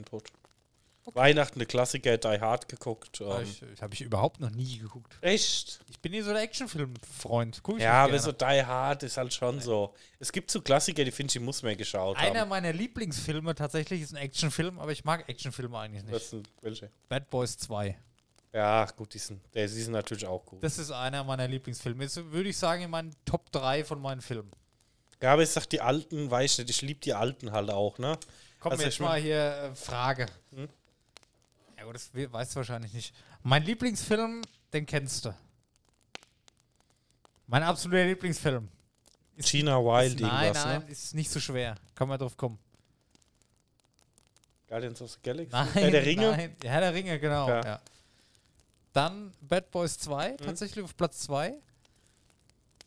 Input. 1.09 1.15
Weihnachten, 1.15 1.59
eine 1.59 1.65
Klassiker, 1.65 2.17
Die 2.17 2.27
Hard 2.41 2.67
geguckt. 2.69 3.19
Hab 3.21 3.39
Ähm, 3.41 3.43
ich 3.43 3.61
ich 3.61 3.81
habe 3.81 3.93
ich 3.93 4.01
überhaupt 4.01 4.39
noch 4.39 4.49
nie 4.51 4.77
geguckt. 4.79 5.17
echt? 5.21 5.79
Ich 5.89 5.99
bin 5.99 6.11
nie 6.11 6.21
so 6.21 6.31
der 6.33 6.41
Actionfilm-Freund. 6.41 7.61
Ja, 7.77 8.03
aber 8.05 8.19
so 8.19 8.33
gerne. 8.33 8.61
Die 8.61 8.65
Hard 8.65 9.03
ist 9.03 9.17
halt 9.17 9.33
schon 9.33 9.59
so. 9.59 9.93
Es 10.19 10.31
gibt 10.31 10.51
so 10.51 10.61
Klassiker, 10.61 11.03
die 11.03 11.11
finde 11.11 11.31
ich, 11.37 11.41
muss 11.43 11.61
man 11.63 11.75
geschaut 11.77 12.17
Einer 12.17 12.41
haben. 12.41 12.49
meiner 12.49 12.73
Lieblingsfilme 12.73 13.55
tatsächlich 13.55 14.01
ist 14.01 14.13
ein 14.13 14.17
Actionfilm, 14.17 14.79
aber 14.79 14.91
ich 14.91 15.03
mag 15.03 15.27
Actionfilme 15.29 15.77
eigentlich 15.77 16.03
Was 16.05 16.11
nicht. 16.11 16.29
sind 16.29 16.49
welche? 16.61 16.89
Bad 17.07 17.29
Boys 17.29 17.57
2. 17.57 17.97
Ja, 18.51 18.85
gut, 18.95 19.13
die 19.13 19.19
sind, 19.19 19.41
der, 19.53 19.67
die 19.67 19.73
sind 19.73 19.91
natürlich 19.91 20.25
auch 20.25 20.43
gut. 20.45 20.63
Das 20.63 20.79
ist 20.79 20.89
einer 20.91 21.23
meiner 21.23 21.47
Lieblingsfilme. 21.47 22.03
Ist, 22.05 22.15
würde 22.31 22.49
ich 22.49 22.57
sagen, 22.57 22.81
in 22.83 22.89
meinen 22.89 23.15
Top 23.23 23.51
3 23.51 23.83
von 23.83 24.01
meinen 24.01 24.21
Filmen. 24.21 24.51
Ja, 25.21 25.33
aber 25.33 25.43
ich 25.43 25.49
sag, 25.49 25.65
die 25.69 25.81
alten, 25.81 26.31
weiß 26.31 26.53
ich 26.53 26.57
nicht, 26.59 26.69
ich 26.71 26.81
liebe 26.81 26.99
die 27.01 27.13
alten 27.13 27.51
halt 27.51 27.69
auch, 27.69 27.97
ne? 27.99 28.17
Komm, 28.59 28.71
Also 28.71 28.83
jetzt 28.85 28.93
ich 28.95 28.99
mal 29.01 29.19
hier 29.21 29.69
äh, 29.71 29.75
Frage. 29.75 30.25
Hm? 30.53 30.67
Gut, 31.89 31.95
das 31.95 32.13
we- 32.13 32.32
weißt 32.32 32.52
du 32.54 32.58
wahrscheinlich 32.58 32.93
nicht. 32.93 33.15
Mein 33.41 33.63
Lieblingsfilm, 33.63 34.43
den 34.71 34.86
kennst 34.86 35.25
du. 35.25 35.34
Mein 37.47 37.63
absoluter 37.63 38.06
Lieblingsfilm. 38.06 38.67
Gina 39.38 39.78
Wild, 39.80 40.13
ist, 40.13 40.19
nein, 40.19 40.43
irgendwas, 40.43 40.65
nein, 40.65 40.82
ne? 40.86 40.91
ist 40.91 41.15
nicht 41.15 41.32
so 41.32 41.39
schwer. 41.39 41.73
Kann 41.95 42.08
man 42.08 42.19
drauf 42.19 42.38
kommen. 42.38 42.60
Guardians 44.67 45.02
of 45.02 45.10
the 45.13 45.17
Galaxy? 45.23 45.52
Nein, 45.52 45.67
Herr 45.73 45.89
der 45.89 46.06
Ringe? 46.06 46.30
Nein. 46.30 46.56
Ja, 46.63 46.69
Herr 46.69 46.82
der 46.82 46.93
Ringe, 46.93 47.19
genau. 47.19 47.47
Ja. 47.49 47.65
Ja. 47.65 47.82
Dann 48.93 49.34
Bad 49.41 49.71
Boys 49.71 49.97
2, 49.97 50.30
Hm? 50.34 50.38
tatsächlich 50.38 50.86
auf 50.86 50.95
Platz 50.95 51.17
2. 51.21 51.56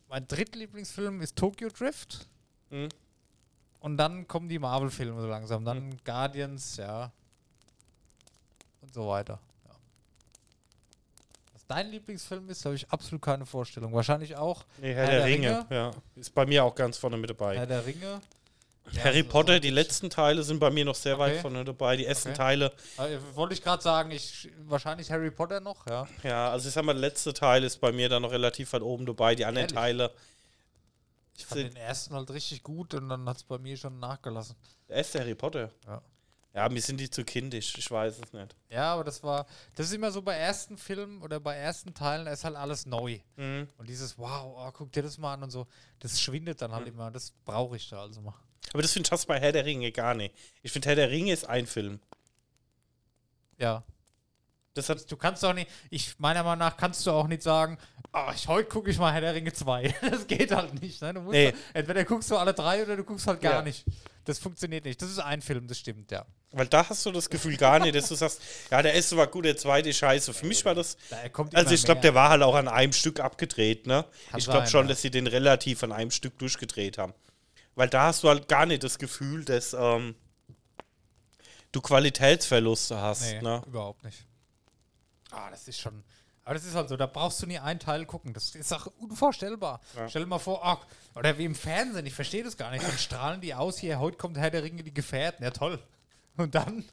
Mein 0.07 0.25
drittlieblingsfilm 0.29 1.19
ist 1.19 1.35
Tokyo 1.35 1.67
Drift. 1.67 2.25
Hm? 2.69 2.87
Und 3.81 3.97
dann 3.97 4.29
kommen 4.29 4.47
die 4.47 4.59
Marvel-Filme 4.59 5.19
so 5.19 5.27
langsam. 5.27 5.65
Dann 5.65 5.91
Hm. 5.91 5.97
Guardians, 6.05 6.77
ja. 6.77 7.11
Und 8.83 8.93
so 8.93 9.07
weiter. 9.07 9.39
Ja. 9.67 9.75
Was 11.53 11.65
dein 11.67 11.89
Lieblingsfilm 11.89 12.49
ist, 12.49 12.63
habe 12.65 12.75
ich 12.75 12.89
absolut 12.89 13.21
keine 13.21 13.45
Vorstellung. 13.45 13.93
Wahrscheinlich 13.93 14.35
auch 14.35 14.63
Nee, 14.77 14.93
Herr, 14.93 15.09
der, 15.09 15.25
Ringe. 15.25 15.65
Ja. 15.69 15.91
Ist 16.15 16.33
bei 16.35 16.45
mir 16.45 16.63
auch 16.63 16.75
ganz 16.75 16.97
vorne 16.97 17.17
mit 17.17 17.29
dabei. 17.29 17.57
Herr 17.57 17.65
der 17.67 17.85
Ringe. 17.85 18.21
Ja, 18.91 19.05
Harry 19.05 19.23
Potter, 19.23 19.61
die 19.61 19.69
letzten 19.69 20.09
Teile 20.09 20.43
sind 20.43 20.59
bei 20.59 20.69
mir 20.69 20.83
noch 20.83 20.93
sehr 20.95 21.17
weit 21.17 21.31
Okay. 21.35 21.41
vorne 21.41 21.63
dabei. 21.63 21.95
Die 21.95 22.05
ersten 22.05 22.29
Okay. 22.31 22.37
Teile, 22.37 22.73
Äh, 22.97 23.17
wollte 23.33 23.53
ich 23.53 23.61
gerade 23.63 23.81
sagen, 23.81 24.11
ich 24.11 24.51
wahrscheinlich 24.65 25.09
Harry 25.09 25.31
Potter 25.31 25.61
noch, 25.61 25.87
ja. 25.87 26.05
ja, 26.21 26.49
also 26.51 26.67
ich 26.67 26.73
sag 26.73 26.83
mal, 26.83 26.91
der 26.91 26.99
letzte 26.99 27.33
Teil 27.33 27.63
ist 27.63 27.79
bei 27.79 27.93
mir 27.93 28.09
dann 28.09 28.23
noch 28.23 28.31
relativ 28.33 28.73
weit 28.73 28.81
oben 28.81 29.05
dabei. 29.05 29.35
Die 29.35 29.45
anderen 29.45 29.67
Ehrlich? 29.69 29.77
Teile, 29.79 30.11
Ich 31.37 31.45
fand 31.45 31.61
den 31.61 31.75
ersten 31.77 32.13
halt 32.13 32.29
richtig 32.31 32.61
gut 32.61 32.93
und 32.93 33.07
dann 33.07 33.27
hat 33.29 33.37
es 33.37 33.43
bei 33.43 33.57
mir 33.57 33.77
schon 33.77 33.99
nachgelassen. 34.01 34.57
der 34.89 34.97
erste 34.97 35.21
Harry 35.21 35.35
Potter. 35.35 35.71
Ja. 35.87 36.01
Ja, 36.55 36.69
mir 36.69 36.81
sind 36.81 36.99
die 36.99 37.09
zu 37.09 37.23
kindisch, 37.25 37.75
ich 37.77 37.89
weiß 37.89 38.19
es 38.23 38.31
nicht. 38.31 38.55
Ja, 38.69 38.93
aber 38.93 39.03
das 39.03 39.23
war, 39.23 39.47
das 39.73 39.87
ist 39.87 39.93
immer 39.93 40.11
so 40.11 40.21
bei 40.21 40.35
ersten 40.35 40.77
Filmen 40.77 41.21
oder 41.23 41.39
bei 41.39 41.55
ersten 41.55 41.95
Teilen, 41.95 42.25
da 42.25 42.31
ist 42.31 42.43
halt 42.43 42.55
alles 42.55 42.85
neu. 42.85 43.19
Mhm. 43.37 43.67
Und 43.77 43.89
dieses, 43.89 44.19
wow, 44.19 44.53
oh, 44.55 44.71
guck 44.71 44.91
dir 44.91 45.01
das 45.01 45.17
mal 45.17 45.33
an 45.33 45.41
und 45.43 45.49
so, 45.49 45.65
das 45.99 46.21
schwindet 46.21 46.61
dann 46.61 46.71
halt 46.71 46.87
immer. 46.87 47.09
Das 47.09 47.31
brauche 47.43 47.75
ich 47.77 47.89
da 47.89 48.01
also 48.01 48.21
mal. 48.21 48.35
Aber 48.71 48.83
das 48.83 48.91
finde 48.93 49.07
ich 49.07 49.09
fast 49.09 49.27
bei 49.27 49.39
Herr 49.39 49.51
der 49.51 49.65
Ringe 49.65 49.91
gar 49.91 50.13
nicht. 50.13 50.35
Ich 50.61 50.71
finde, 50.71 50.89
Herr 50.89 50.95
der 50.95 51.09
Ringe 51.09 51.33
ist 51.33 51.45
ein 51.49 51.65
Film. 51.65 51.99
Ja. 53.57 53.83
Das 54.75 54.89
hat, 54.89 55.09
Du 55.11 55.17
kannst 55.17 55.41
doch 55.43 55.53
nicht, 55.53 55.69
ich 55.89 56.17
meiner 56.19 56.43
Meinung 56.43 56.59
nach 56.59 56.77
kannst 56.77 57.05
du 57.05 57.11
auch 57.11 57.27
nicht 57.27 57.43
sagen, 57.43 57.77
ah, 58.11 58.31
ich, 58.35 58.47
heute 58.47 58.69
gucke 58.69 58.89
ich 58.91 58.97
mal 58.99 59.11
Herr 59.11 59.21
der 59.21 59.33
Ringe 59.33 59.53
2. 59.53 59.93
Das 60.01 60.27
geht 60.27 60.51
halt 60.51 60.79
nicht. 60.81 61.01
Ne? 61.01 61.13
Nee. 61.13 61.45
halt- 61.47 61.55
entweder 61.73 62.05
guckst 62.05 62.29
du 62.29 62.37
alle 62.37 62.53
drei 62.53 62.83
oder 62.83 62.95
du 62.95 63.03
guckst 63.03 63.25
halt 63.25 63.41
gar 63.41 63.53
Ja. 63.55 63.61
nicht. 63.63 63.85
Das 64.25 64.37
funktioniert 64.37 64.85
nicht. 64.85 65.01
Das 65.01 65.09
ist 65.09 65.19
ein 65.19 65.41
Film, 65.41 65.67
das 65.67 65.79
stimmt, 65.79 66.11
ja. 66.11 66.25
Weil 66.53 66.67
da 66.67 66.87
hast 66.87 67.05
du 67.05 67.11
das 67.11 67.29
Gefühl 67.29 67.57
gar 67.57 67.79
nicht, 67.79 67.95
dass 67.95 68.07
du 68.07 68.15
sagst, 68.15 68.41
ja, 68.71 68.81
der 68.81 68.93
erste 68.93 69.17
war 69.17 69.27
gut, 69.27 69.45
der 69.45 69.57
zweite 69.57 69.93
scheiße. 69.93 70.33
Für 70.33 70.45
mich 70.45 70.63
war 70.65 70.75
das, 70.75 70.97
also 71.53 71.73
ich 71.73 71.83
glaube, 71.83 72.01
der 72.01 72.13
war 72.13 72.29
halt 72.29 72.43
auch 72.43 72.55
an 72.55 72.67
einem 72.67 72.93
Stück 72.93 73.19
abgedreht, 73.19 73.87
ne? 73.87 74.05
Kann 74.29 74.39
ich 74.39 74.45
glaube 74.45 74.67
schon, 74.67 74.87
dass 74.87 75.01
sie 75.01 75.11
den 75.11 75.27
relativ 75.27 75.83
an 75.83 75.91
einem 75.91 76.11
Stück 76.11 76.37
durchgedreht 76.39 76.97
haben. 76.97 77.13
Weil 77.75 77.89
da 77.89 78.03
hast 78.03 78.23
du 78.23 78.29
halt 78.29 78.47
gar 78.47 78.65
nicht 78.65 78.83
das 78.83 78.99
Gefühl, 78.99 79.43
dass 79.45 79.73
ähm, 79.73 80.15
du 81.71 81.81
Qualitätsverluste 81.81 83.01
hast, 83.01 83.23
Nee, 83.33 83.41
ne? 83.41 83.63
überhaupt 83.65 84.03
nicht. 84.03 84.25
Ah, 85.31 85.49
das 85.49 85.67
ist 85.67 85.79
schon. 85.79 86.03
Aber 86.45 86.55
das 86.55 86.65
ist 86.65 86.75
halt 86.75 86.89
so, 86.89 86.97
da 86.97 87.05
brauchst 87.05 87.41
du 87.41 87.47
nie 87.47 87.57
einen 87.57 87.79
Teil 87.79 88.05
gucken. 88.05 88.33
Das 88.33 88.53
ist 88.53 88.73
auch 88.73 88.87
unvorstellbar. 88.99 89.79
Ja. 89.95 90.09
Stell 90.09 90.23
dir 90.23 90.27
mal 90.27 90.39
vor, 90.39 90.59
ach, 90.63 90.85
oder 91.15 91.37
wie 91.37 91.45
im 91.45 91.55
Fernsehen, 91.55 92.05
ich 92.05 92.13
verstehe 92.13 92.43
das 92.43 92.57
gar 92.57 92.69
nicht. 92.71 92.85
Dann 92.85 92.97
strahlen 92.97 93.39
die 93.39 93.55
aus 93.55 93.77
hier, 93.79 93.99
heute 93.99 94.17
kommt 94.17 94.37
Herr 94.37 94.51
der 94.51 94.61
Ringe, 94.61 94.83
die 94.83 94.93
Gefährten. 94.93 95.43
Ja, 95.43 95.51
toll. 95.51 95.79
Und 96.37 96.55
dann? 96.55 96.83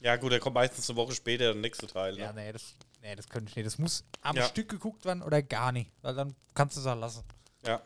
Ja, 0.00 0.16
gut, 0.16 0.32
der 0.32 0.40
kommt 0.40 0.54
meistens 0.54 0.88
eine 0.90 0.96
Woche 0.96 1.14
später 1.14 1.44
der 1.52 1.54
nächste 1.54 1.86
Teil. 1.86 2.14
Ne? 2.14 2.20
Ja, 2.20 2.32
nee, 2.32 2.52
das, 2.52 2.74
nee, 3.02 3.14
das 3.14 3.28
könnte 3.28 3.50
ich 3.50 3.56
nicht. 3.56 3.66
Das 3.66 3.78
muss 3.78 4.04
am 4.20 4.36
Ja. 4.36 4.44
Stück 4.46 4.68
geguckt 4.68 5.04
werden 5.04 5.22
oder 5.22 5.42
gar 5.42 5.72
nicht. 5.72 5.90
Weil 6.02 6.14
dann 6.14 6.34
kannst 6.54 6.76
du 6.76 6.80
es 6.80 6.86
auch 6.86 6.98
lassen. 6.98 7.22
Ja. 7.66 7.80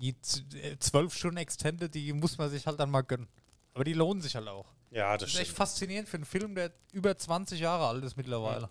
Die 0.00 0.14
äh, 0.62 0.78
zwölf 0.78 1.14
Stunden 1.14 1.36
Extended, 1.36 1.94
die 1.94 2.12
muss 2.12 2.38
man 2.38 2.48
sich 2.50 2.66
halt 2.66 2.80
dann 2.80 2.90
mal 2.90 3.02
gönnen. 3.02 3.28
Aber 3.74 3.84
die 3.84 3.92
lohnen 3.92 4.22
sich 4.22 4.34
halt 4.34 4.48
auch. 4.48 4.66
Ja, 4.90 5.12
das 5.12 5.20
Das 5.22 5.28
ist 5.34 5.36
echt 5.36 5.46
stimmt. 5.48 5.58
faszinierend 5.58 6.08
für 6.08 6.16
einen 6.16 6.24
Film, 6.24 6.54
der 6.54 6.72
über 6.92 7.16
20 7.16 7.60
Jahre 7.60 7.86
alt 7.86 8.02
ist 8.02 8.16
mittlerweile. 8.16 8.68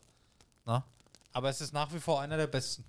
Na? 0.66 0.84
Aber 1.32 1.50
es 1.50 1.62
ist 1.62 1.72
nach 1.72 1.94
wie 1.94 2.00
vor 2.00 2.20
einer 2.22 2.36
der 2.38 2.48
besten. 2.48 2.84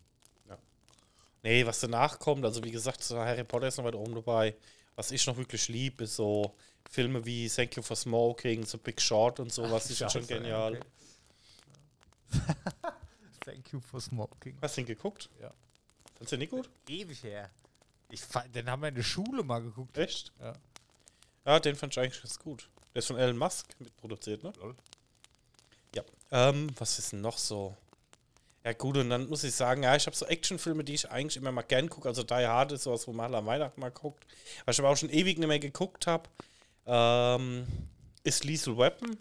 Nee, 1.43 1.65
was 1.65 1.81
danach 1.81 2.19
kommt, 2.19 2.45
also 2.45 2.63
wie 2.65 2.71
gesagt, 2.71 3.09
Harry 3.11 3.45
Potter 3.45 3.69
ist 3.69 3.79
noch 3.79 3.85
weit 3.85 3.95
oben 3.95 4.15
dabei. 4.15 4.55
Was 4.95 5.11
ich 5.11 5.27
noch 5.27 5.39
wirklich 5.39 5.69
lieb, 5.69 6.01
ist 6.03 6.17
so 6.17 6.55
Filme 6.91 7.25
wie 7.25 7.49
Thank 7.49 7.77
You 7.77 7.83
for 7.83 7.97
Smoking, 7.97 8.67
So 8.67 8.77
Big 8.77 9.01
Short 9.01 9.39
und 9.41 9.53
sowas. 9.53 9.87
Die 9.87 9.95
sind 9.95 10.11
schon 10.11 10.27
genial. 10.27 10.75
okay. 10.75 10.85
Thank 13.45 13.73
you 13.73 13.81
for 13.81 14.01
smoking. 14.01 14.57
Hast 14.61 14.77
du 14.77 14.83
ihn 14.83 14.87
geguckt? 14.87 15.31
Ja. 15.41 15.53
Findest 16.15 16.33
du 16.33 16.37
den 16.37 16.41
nicht 16.41 16.51
gut? 16.51 16.69
Ewig 16.89 17.23
her. 17.23 17.51
Ich, 18.11 18.21
fa- 18.21 18.47
den 18.49 18.69
haben 18.69 18.83
wir 18.83 18.89
in 18.89 18.95
der 18.97 19.03
Schule 19.03 19.43
mal 19.43 19.61
geguckt. 19.63 19.97
Echt? 19.97 20.33
Ja. 20.41 20.53
Ja, 21.47 21.61
den 21.61 21.75
fand 21.77 21.95
ich 21.95 22.01
eigentlich 22.01 22.21
ganz 22.23 22.39
gut. 22.39 22.69
Der 22.95 22.99
ist 23.01 23.07
von 23.07 23.17
Elon 23.17 23.39
Musk 23.39 23.69
mitproduziert, 23.79 24.43
ne? 24.43 24.53
Lol. 24.61 24.75
Ja. 25.95 26.03
Ähm, 26.33 26.69
was 26.77 26.99
ist 26.99 27.13
denn 27.13 27.21
noch 27.23 27.39
so? 27.39 27.77
Ja, 28.65 28.75
gut, 28.75 28.99
und 28.99 29.09
dann 29.09 29.29
muss 29.29 29.43
ich 29.43 29.55
sagen, 29.55 29.85
ja, 29.85 29.97
ich 29.97 30.05
habe 30.07 30.15
so 30.15 30.27
Actionfilme, 30.27 30.85
die 30.85 30.95
ich 30.95 31.11
eigentlich 31.11 31.37
immer 31.39 31.51
mal 31.51 31.63
gern 31.63 31.89
gucke. 31.89 32.09
Also 32.09 32.23
Die 32.25 32.35
Hard 32.35 32.73
ist 32.73 32.83
sowas, 32.83 33.09
wo 33.09 33.13
man 33.13 33.27
halt 33.27 33.37
am 33.37 33.47
Weihnachten 33.47 33.81
mal 33.81 33.91
guckt. 33.91 34.27
Was 34.67 34.77
ich 34.77 34.81
aber 34.81 34.91
auch 34.91 34.97
schon 34.97 35.09
ewig 35.09 35.39
nicht 35.39 35.49
mehr 35.49 35.59
geguckt 35.59 36.07
habe, 36.07 36.29
ähm, 36.91 37.67
ist 38.25 38.45
Lethal 38.45 38.77
Weapon. 38.77 39.17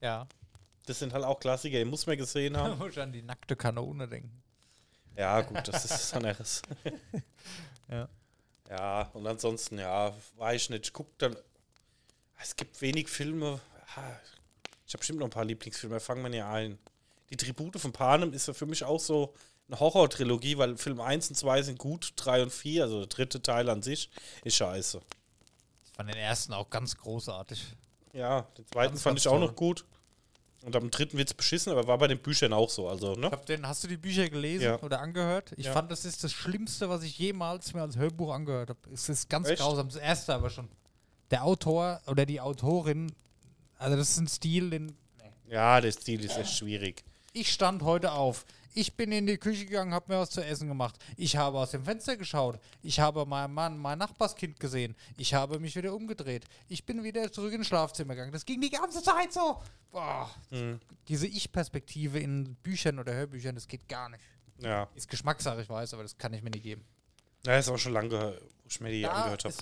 Ja. 0.00 0.26
Das 0.86 0.98
sind 0.98 1.12
halt 1.12 1.24
auch 1.24 1.38
Klassiker, 1.38 1.78
die 1.78 1.84
muss 1.84 2.06
man 2.06 2.16
gesehen 2.18 2.54
Da 2.54 2.64
haben. 2.64 2.78
muss 2.78 2.90
ich 2.92 3.00
an 3.00 3.12
die 3.12 3.22
nackte 3.22 3.54
Kanone 3.54 4.08
denken. 4.08 4.42
ja, 5.16 5.40
gut, 5.42 5.66
das 5.68 5.84
ist 5.84 5.92
was 5.92 6.14
anderes. 6.14 6.62
Ja. 7.88 8.08
Ja, 8.70 9.02
und 9.12 9.26
ansonsten, 9.26 9.78
ja, 9.78 10.14
weiß 10.36 10.62
ich 10.62 10.70
nicht. 10.70 10.86
Ich 10.86 10.92
guck 10.94 11.18
dann. 11.18 11.36
Es 12.40 12.56
gibt 12.56 12.80
wenig 12.80 13.08
Filme. 13.08 13.60
Ja, 13.96 14.20
Ich 14.86 14.94
habe 14.94 15.00
bestimmt 15.00 15.18
noch 15.18 15.26
ein 15.26 15.30
paar 15.30 15.44
Lieblingsfilme, 15.44 16.00
fangen 16.00 16.22
wir 16.22 16.30
nicht 16.30 16.42
ein. 16.42 16.78
Die 17.28 17.36
Tribute 17.36 17.78
von 17.78 17.92
Panem 17.92 18.32
ist 18.32 18.48
ja 18.48 18.54
für 18.54 18.64
mich 18.64 18.82
auch 18.84 18.98
so 19.00 19.34
eine 19.68 19.78
Horror-Trilogie, 19.78 20.56
weil 20.56 20.78
Film 20.78 21.00
1 21.00 21.28
und 21.30 21.34
2 21.34 21.62
sind 21.62 21.78
gut, 21.78 22.14
3 22.16 22.44
und 22.44 22.50
4, 22.50 22.84
also 22.84 22.98
der 23.00 23.08
dritte 23.08 23.42
Teil 23.42 23.68
an 23.68 23.82
sich, 23.82 24.08
ist 24.42 24.56
scheiße. 24.56 25.02
Ich 25.92 25.96
fand 25.96 26.08
den 26.08 26.16
ersten 26.16 26.52
auch 26.54 26.70
ganz 26.70 26.96
großartig. 26.96 27.74
Ja, 28.12 28.42
den 28.58 28.66
zweiten 28.66 28.90
Ganz, 28.92 29.02
fand 29.02 29.14
ganz 29.16 29.20
ich 29.20 29.28
auch 29.28 29.32
toll. 29.38 29.46
noch 29.46 29.56
gut. 29.56 29.84
Und 30.62 30.76
am 30.76 30.90
dritten 30.90 31.18
wird 31.18 31.28
es 31.28 31.34
beschissen, 31.34 31.72
aber 31.72 31.86
war 31.88 31.98
bei 31.98 32.06
den 32.06 32.18
Büchern 32.20 32.52
auch 32.52 32.70
so. 32.70 32.88
Also, 32.88 33.14
ne? 33.14 33.30
Den, 33.48 33.66
hast 33.66 33.82
du 33.84 33.88
die 33.88 33.96
Bücher 33.96 34.28
gelesen 34.30 34.64
Ja. 34.64 34.80
oder 34.80 35.00
angehört? 35.00 35.52
Ich 35.56 35.66
Ja. 35.66 35.72
fand, 35.72 35.90
das 35.90 36.04
ist 36.04 36.22
das 36.22 36.32
Schlimmste, 36.32 36.88
was 36.88 37.02
ich 37.02 37.18
jemals 37.18 37.74
mir 37.74 37.82
als 37.82 37.96
Hörbuch 37.96 38.32
angehört 38.32 38.70
habe. 38.70 38.78
Es 38.92 39.08
ist 39.08 39.28
ganz 39.28 39.48
Echt? 39.48 39.60
grausam. 39.60 39.88
Das 39.88 39.96
erste 39.96 40.34
aber 40.34 40.50
schon. 40.50 40.68
Der 41.30 41.44
Autor 41.44 42.00
oder 42.06 42.26
die 42.26 42.40
Autorin, 42.40 43.12
also 43.78 43.96
das 43.96 44.10
ist 44.10 44.18
ein 44.18 44.28
Stil, 44.28 44.70
den. 44.70 44.96
Ja, 45.48 45.80
der 45.80 45.92
Stil 45.92 46.24
ist 46.24 46.36
echt 46.38 46.52
schwierig. 46.56 47.02
Ich 47.32 47.52
stand 47.52 47.82
heute 47.82 48.12
auf. 48.12 48.44
Ich 48.74 48.96
bin 48.96 49.12
in 49.12 49.26
die 49.26 49.36
Küche 49.36 49.66
gegangen, 49.66 49.92
habe 49.92 50.12
mir 50.12 50.20
was 50.20 50.30
zu 50.30 50.42
essen 50.44 50.68
gemacht. 50.68 50.96
Ich 51.16 51.36
habe 51.36 51.58
aus 51.58 51.72
dem 51.72 51.84
Fenster 51.84 52.16
geschaut. 52.16 52.58
Ich 52.82 53.00
habe 53.00 53.26
meinen 53.26 53.52
Mann, 53.52 53.76
mein 53.76 53.98
Nachbarskind 53.98 54.58
gesehen. 54.58 54.96
Ich 55.18 55.34
habe 55.34 55.58
mich 55.58 55.76
wieder 55.76 55.94
umgedreht. 55.94 56.46
Ich 56.68 56.86
bin 56.86 57.04
wieder 57.04 57.30
zurück 57.30 57.52
ins 57.52 57.66
Schlafzimmer 57.66 58.14
gegangen. 58.14 58.32
Das 58.32 58.46
ging 58.46 58.60
die 58.60 58.70
ganze 58.70 59.02
Zeit 59.02 59.32
so. 59.32 59.60
Boah. 59.90 60.30
Mhm. 60.50 60.80
Diese 61.08 61.26
Ich-Perspektive 61.26 62.18
in 62.18 62.54
Büchern 62.56 62.98
oder 62.98 63.12
Hörbüchern, 63.12 63.54
das 63.54 63.68
geht 63.68 63.88
gar 63.88 64.08
nicht. 64.08 64.22
Ja. 64.58 64.88
Ist 64.94 65.08
Geschmackssache, 65.08 65.60
ich 65.62 65.68
weiß, 65.68 65.92
aber 65.94 66.02
das 66.02 66.16
kann 66.16 66.32
ich 66.32 66.42
mir 66.42 66.50
nicht 66.50 66.62
geben. 66.62 66.84
Ja, 67.44 67.58
ist 67.58 67.68
auch 67.68 67.78
schon 67.78 67.92
lange, 67.92 68.10
wo 68.10 68.68
ich 68.68 68.80
mir 68.80 68.90
die 68.90 69.06
angehört 69.06 69.44
habe. 69.44 69.54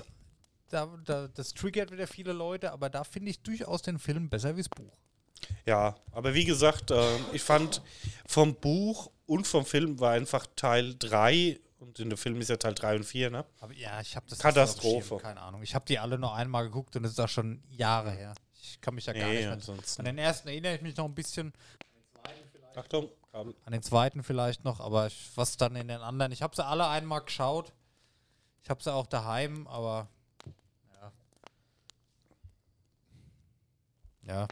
da, 0.69 0.87
da, 1.05 1.29
das 1.29 1.55
triggert 1.55 1.91
wieder 1.91 2.07
viele 2.07 2.33
Leute, 2.33 2.71
aber 2.71 2.91
da 2.91 3.03
finde 3.05 3.31
ich 3.31 3.41
durchaus 3.43 3.83
den 3.83 3.99
Film 3.99 4.29
besser 4.29 4.55
wie 4.57 4.61
das 4.61 4.69
Buch. 4.69 4.97
Ja, 5.67 5.97
aber 6.13 6.35
wie 6.35 6.45
gesagt, 6.45 6.91
ähm, 6.91 7.25
ich 7.33 7.43
fand 7.43 7.83
vom 8.27 8.55
Buch 8.55 9.11
und 9.27 9.47
vom 9.47 9.65
Film 9.65 9.99
war 10.01 10.13
einfach 10.13 10.47
Teil 10.57 10.95
3 10.99 11.59
und 11.79 11.99
in 11.99 12.11
dem 12.11 12.19
Film 12.19 12.41
ist 12.41 12.49
ja 12.51 12.57
Teil 12.57 12.75
3 12.75 12.97
und 12.97 13.05
4, 13.05 13.31
ne? 13.31 13.45
Aber 13.61 13.73
ja, 13.73 14.01
ich 14.01 14.17
habe 14.17 14.27
das 14.29 14.39
Katastrophe. 14.39 15.07
Schirm, 15.09 15.19
Keine 15.21 15.41
Ahnung. 15.41 15.63
Ich 15.63 15.75
habe 15.75 15.85
die 15.87 15.99
alle 15.99 16.19
nur 16.19 16.35
einmal 16.35 16.65
geguckt 16.65 16.95
und 16.97 17.03
das 17.05 17.13
ist 17.13 17.21
auch 17.21 17.29
schon 17.29 17.63
Jahre 17.69 18.11
her. 18.11 18.35
Ich 18.63 18.81
kann 18.81 18.95
mich 18.95 19.05
da 19.05 19.13
gar 19.13 19.23
Nee, 19.27 19.33
nicht 19.37 19.41
mehr. 19.45 19.53
ansonsten. 19.53 20.01
An 20.03 20.05
den 20.07 20.19
ersten 20.19 20.49
erinnere 20.49 20.75
ich 20.77 20.83
mich 20.83 20.97
noch 20.97 21.05
ein 21.07 21.15
bisschen, 21.15 21.53
Achtung, 22.75 23.09
Kabel. 23.33 23.55
an 23.65 23.73
den 23.73 23.83
zweiten 23.83 24.23
vielleicht 24.23 24.65
noch, 24.65 24.81
aber 24.81 25.07
ich, 25.07 25.31
was 25.35 25.57
dann 25.57 25.75
in 25.77 25.89
den 25.89 26.01
anderen. 26.01 26.33
Ich 26.33 26.43
habe 26.43 26.55
sie 26.55 26.65
alle 26.65 26.87
einmal 26.89 27.23
geschaut. 27.23 27.73
Ich 28.63 28.69
habe 28.71 28.83
sie 28.83 28.93
auch 28.93 29.07
daheim, 29.07 29.67
aber 29.67 30.09
ja. 30.93 31.13
Ja. 34.23 34.49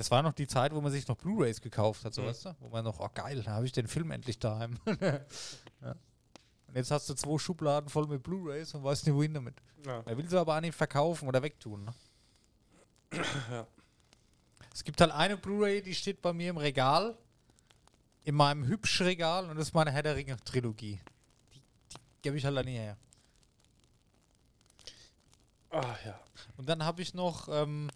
Das 0.00 0.10
war 0.10 0.22
noch 0.22 0.32
die 0.32 0.46
Zeit, 0.46 0.74
wo 0.74 0.80
man 0.80 0.90
sich 0.90 1.06
noch 1.08 1.16
Blu-Rays 1.18 1.60
gekauft 1.60 2.06
hat, 2.06 2.14
so 2.14 2.22
Mhm. 2.22 2.26
weißt 2.28 2.46
du? 2.46 2.56
Wo 2.60 2.70
man 2.70 2.82
noch, 2.82 3.00
oh 3.00 3.10
geil, 3.12 3.42
da 3.42 3.50
habe 3.50 3.66
ich 3.66 3.72
den 3.72 3.86
Film 3.86 4.10
endlich 4.12 4.38
daheim. 4.38 4.78
ja. 4.86 5.90
Und 5.90 6.74
jetzt 6.74 6.90
hast 6.90 7.10
du 7.10 7.12
zwei 7.14 7.36
Schubladen 7.36 7.90
voll 7.90 8.06
mit 8.06 8.22
Blu-Rays 8.22 8.72
und 8.72 8.82
weißt 8.82 9.04
nicht, 9.04 9.14
wohin 9.14 9.34
damit. 9.34 9.56
Ja. 9.84 10.02
Er 10.06 10.16
will 10.16 10.26
sie 10.26 10.40
aber 10.40 10.56
auch 10.56 10.60
nicht 10.62 10.74
verkaufen 10.74 11.28
oder 11.28 11.42
wegtun. 11.42 11.84
Ne? 11.84 11.94
Ja. 13.50 13.66
Es 14.72 14.82
gibt 14.84 14.98
halt 15.02 15.10
eine 15.12 15.36
Blu-ray, 15.36 15.82
die 15.82 15.94
steht 15.94 16.22
bei 16.22 16.32
mir 16.32 16.48
im 16.48 16.56
Regal, 16.56 17.14
in 18.24 18.36
meinem 18.36 18.64
Hübsch-Regal 18.66 19.50
und 19.50 19.58
das 19.58 19.66
ist 19.68 19.74
meine 19.74 19.90
Herr 19.92 20.02
der 20.02 20.16
Ringe-Trilogie. 20.16 20.98
Die, 21.52 21.58
die 21.58 21.98
gebe 22.22 22.38
ich 22.38 22.44
halt 22.46 22.56
dann 22.56 22.64
nie 22.64 22.78
her. 22.78 22.96
Ah, 25.70 25.94
ja. 26.06 26.18
Und 26.56 26.70
dann 26.70 26.84
habe 26.86 27.02
ich 27.02 27.12
noch, 27.12 27.48
ähm, 27.50 27.90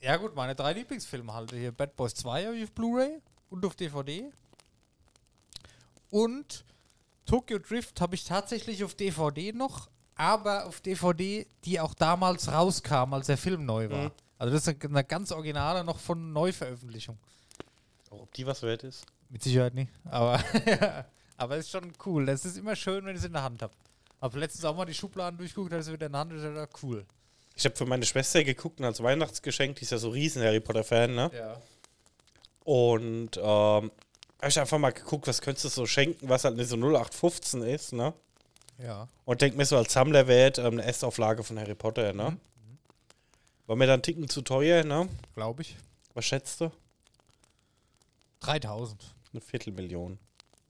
ja 0.00 0.16
gut, 0.16 0.34
meine 0.34 0.54
drei 0.54 0.72
Lieblingsfilme 0.72 1.32
halt. 1.32 1.52
Hier 1.52 1.72
Bad 1.72 1.96
Boys 1.96 2.14
2 2.14 2.46
habe 2.46 2.56
ich 2.56 2.64
auf 2.64 2.72
Blu-ray 2.72 3.20
und 3.50 3.64
auf 3.64 3.76
DVD. 3.76 4.30
Und 6.10 6.64
Tokyo 7.26 7.58
Drift 7.58 8.00
habe 8.00 8.14
ich 8.14 8.24
tatsächlich 8.24 8.82
auf 8.82 8.94
DVD 8.94 9.52
noch, 9.52 9.88
aber 10.16 10.66
auf 10.66 10.80
DVD, 10.80 11.46
die 11.64 11.80
auch 11.80 11.94
damals 11.94 12.50
rauskam, 12.50 13.14
als 13.14 13.26
der 13.26 13.38
Film 13.38 13.64
neu 13.64 13.90
war. 13.90 14.04
Mhm. 14.04 14.10
Also 14.38 14.54
das 14.54 14.66
ist 14.66 14.84
eine, 14.84 15.04
ganz 15.04 15.32
originale 15.32 15.84
noch 15.84 15.98
von 15.98 16.32
Neuveröffentlichung. 16.32 17.18
Ob 18.10 18.32
die 18.32 18.46
was 18.46 18.62
wert 18.62 18.82
ist? 18.84 19.06
Mit 19.28 19.42
Sicherheit 19.42 19.74
nicht. 19.74 19.92
Aber, 20.04 20.42
aber 21.36 21.56
ist 21.56 21.70
schon 21.70 21.92
cool. 22.06 22.26
Das 22.26 22.44
ist 22.44 22.56
immer 22.56 22.74
schön, 22.74 23.04
wenn 23.04 23.14
ich 23.14 23.20
es 23.20 23.26
in 23.26 23.34
der 23.34 23.42
Hand 23.42 23.62
habe. 23.62 23.74
Habe 24.20 24.38
letztens 24.38 24.64
auch 24.64 24.76
mal 24.76 24.86
die 24.86 24.94
Schubladen 24.94 25.38
durchguckt, 25.38 25.72
da 25.72 25.78
ist 25.78 25.86
es 25.86 25.92
wieder 25.92 26.06
in 26.06 26.12
der 26.12 26.20
Hand, 26.20 26.32
ist 26.32 26.42
ja 26.42 26.66
cool. 26.82 27.06
Ich 27.60 27.66
habe 27.66 27.76
für 27.76 27.84
meine 27.84 28.06
Schwester 28.06 28.42
geguckt 28.42 28.80
und 28.80 28.86
als 28.86 29.02
Weihnachtsgeschenk, 29.02 29.76
die 29.76 29.82
ist 29.82 29.90
ja 29.90 29.98
so 29.98 30.08
riesen 30.08 30.42
Harry 30.42 30.60
Potter-Fan, 30.60 31.14
ne? 31.14 31.30
Ja. 31.34 31.60
Und 32.64 33.36
ähm, 33.36 33.42
habe 33.42 34.48
ich 34.48 34.58
einfach 34.58 34.78
mal 34.78 34.92
geguckt, 34.94 35.26
was 35.26 35.42
könntest 35.42 35.66
du 35.66 35.68
so 35.68 35.84
schenken, 35.84 36.26
was 36.26 36.44
halt 36.44 36.56
nicht 36.56 36.70
so 36.70 36.76
0815 36.76 37.60
ist, 37.60 37.92
ne? 37.92 38.14
Ja. 38.78 39.08
Und 39.26 39.42
denk 39.42 39.58
mir 39.58 39.66
so 39.66 39.76
als 39.76 39.92
Sammlerwert 39.92 40.56
ähm, 40.56 40.72
eine 40.72 40.84
Erstauflage 40.84 41.44
von 41.44 41.58
Harry 41.58 41.74
Potter, 41.74 42.14
ne? 42.14 42.38
War 43.66 43.76
mir 43.76 43.86
dann 43.86 43.94
einen 43.94 44.02
Ticken 44.04 44.30
zu 44.30 44.40
teuer, 44.40 44.82
ne? 44.82 45.10
Glaube 45.34 45.60
ich. 45.60 45.76
Was 46.14 46.24
schätzt 46.24 46.62
du? 46.62 46.72
3000. 48.40 49.04
Eine 49.34 49.42
Viertelmillion. 49.42 50.18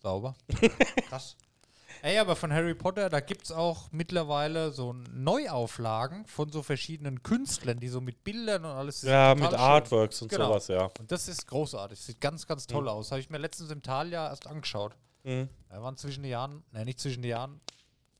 Sauber. 0.02 0.34
Krass. 1.08 1.36
Ey, 2.02 2.18
aber 2.18 2.34
von 2.34 2.52
Harry 2.52 2.74
Potter, 2.74 3.10
da 3.10 3.20
gibt 3.20 3.44
es 3.44 3.52
auch 3.52 3.92
mittlerweile 3.92 4.70
so 4.72 4.94
Neuauflagen 5.12 6.24
von 6.26 6.50
so 6.50 6.62
verschiedenen 6.62 7.22
Künstlern, 7.22 7.78
die 7.78 7.88
so 7.88 8.00
mit 8.00 8.24
Bildern 8.24 8.64
und 8.64 8.70
alles. 8.70 9.02
Ja, 9.02 9.34
mit 9.34 9.50
schön. 9.50 9.54
Artworks 9.58 10.22
und 10.22 10.28
Genau. 10.28 10.48
sowas, 10.48 10.68
ja. 10.68 10.90
Und 10.98 11.12
das 11.12 11.28
ist 11.28 11.46
großartig. 11.46 12.00
Sieht 12.00 12.20
ganz, 12.20 12.46
ganz 12.46 12.66
toll 12.66 12.88
aus. 12.88 13.10
Habe 13.10 13.20
ich 13.20 13.28
mir 13.28 13.38
letztens 13.38 13.70
im 13.70 13.82
Thalia 13.82 14.28
erst 14.28 14.46
angeschaut. 14.46 14.96
Mhm. 15.24 15.48
Wir 15.68 15.82
waren 15.82 15.96
zwischen 15.98 16.22
den 16.22 16.30
Jahren, 16.30 16.64
ne, 16.72 16.84
nicht 16.86 17.00
zwischen 17.00 17.20
den 17.22 17.30
Jahren. 17.30 17.60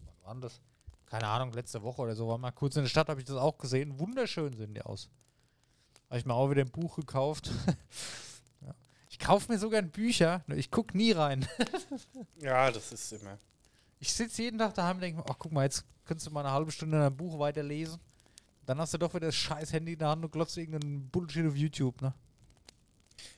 Wann 0.01 0.14
war 0.24 0.35
denn 0.35 0.41
das? 0.43 0.61
Keine 1.07 1.26
Ahnung, 1.26 1.53
letzte 1.55 1.83
Woche 1.83 2.03
oder 2.03 2.14
so. 2.14 2.28
War 2.28 2.37
mal 2.39 2.53
kurz 2.53 2.76
in 2.76 2.83
der 2.83 2.89
Stadt, 2.91 3.09
habe 3.09 3.20
ich 3.20 3.26
das 3.26 3.37
auch 3.37 3.57
gesehen. 3.59 3.99
Wunderschön 3.99 4.53
sehen 4.57 4.74
die 4.74 4.83
aus. 4.83 5.09
Habe 6.11 6.18
ich 6.18 6.26
mir 6.26 6.35
auch 6.35 6.51
wieder 6.51 6.61
ein 6.62 6.70
Buch 6.70 6.97
gekauft. 6.97 7.51
ja. 8.61 8.74
Ich 9.09 9.18
kaufe 9.18 9.51
mir 9.51 9.59
sogar 9.59 9.81
Bücher, 9.83 10.45
nur 10.47 10.59
ich 10.59 10.70
gucke 10.70 10.97
nie 10.97 11.12
rein. 11.12 11.49
Ja, 12.37 12.70
das 12.70 12.93
ist 12.93 13.12
immer. 13.12 13.39
Ich 14.01 14.12
sitze 14.12 14.42
jeden 14.42 14.59
Tag 14.59 14.74
daheim 14.74 14.96
und 14.96 15.03
denke, 15.03 15.22
ach 15.28 15.36
guck 15.38 15.53
mal, 15.53 15.64
jetzt 15.64 15.84
könntest 16.07 16.26
du 16.26 16.30
mal 16.30 16.40
eine 16.40 16.53
halbe 16.53 16.72
Stunde 16.72 16.96
in 16.96 17.03
ein 17.05 17.16
Buch 17.16 17.38
weiterlesen. 17.38 18.01
Dann 18.66 18.78
hast 18.78 18.94
du 18.94 18.98
doch 18.98 19.12
wieder 19.14 19.26
das 19.26 19.34
scheiß 19.36 19.72
Handy 19.72 19.92
in 19.92 19.98
der 19.98 20.09
Hand 20.09 20.24
und 20.24 20.30
glotzt 20.32 20.57
irgendeinen 20.57 21.09
Bullshit 21.11 21.46
auf 21.46 21.57
YouTube, 21.57 22.01
ne? 22.03 22.12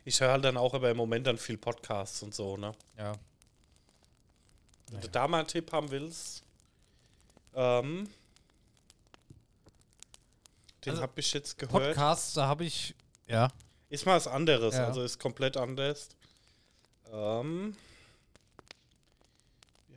Ich 0.05 0.21
höre 0.21 0.31
halt 0.33 0.45
dann 0.45 0.57
auch 0.57 0.75
aber 0.75 0.91
im 0.91 0.97
Moment 0.97 1.27
dann 1.27 1.39
viel 1.39 1.59
Podcasts 1.59 2.23
und 2.23 2.35
so, 2.35 2.57
ne? 2.57 2.73
Ja. 2.97 3.13
Wenn 4.91 5.01
du 5.01 5.09
da 5.09 5.27
mal 5.27 5.39
einen 5.39 5.49
Tipp 5.49 5.73
haben 5.73 5.91
willst, 5.91 6.43
ähm, 7.55 8.09
den 10.85 10.91
Also, 10.91 11.03
habe 11.03 11.19
ich 11.21 11.33
jetzt 11.33 11.59
gehört. 11.59 11.83
Podcasts, 11.95 12.35
da 12.35 12.47
habe 12.47 12.65
ich. 12.65 12.95
Ja. 13.27 13.49
Ist 13.89 14.07
mal 14.07 14.17
was 14.17 14.27
anderes, 14.27 14.75
Ja. 14.75 14.87
also 14.87 15.03
ist 15.03 15.19
komplett 15.19 15.57
anders. 15.57 16.11
Ähm, 17.13 17.77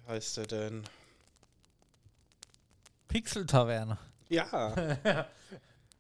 heißt 0.07 0.37
der 0.37 0.47
denn? 0.47 0.83
Pixel-Taverne. 3.07 3.97
Ja. 4.29 4.75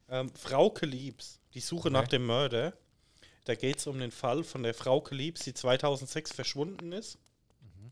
ähm, 0.09 0.29
Frauke 0.35 0.85
Liebs, 0.85 1.39
die 1.53 1.59
Suche 1.59 1.91
nach 1.91 2.01
Okay. 2.01 2.11
dem 2.11 2.25
Mörder. 2.25 2.73
Da 3.45 3.55
geht 3.55 3.77
es 3.77 3.87
um 3.87 3.99
den 3.99 4.11
Fall 4.11 4.43
von 4.43 4.63
der 4.63 4.73
Frauke 4.73 5.13
Liebs, 5.13 5.41
die 5.43 5.53
2006 5.53 6.33
verschwunden 6.33 6.91
ist. 6.91 7.17
Mhm. 7.61 7.91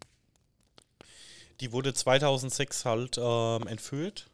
Die 1.59 1.72
wurde 1.72 1.93
2006 1.93 2.86
halt 2.86 3.18
ähm, 3.20 3.68
entführt. 3.68 4.30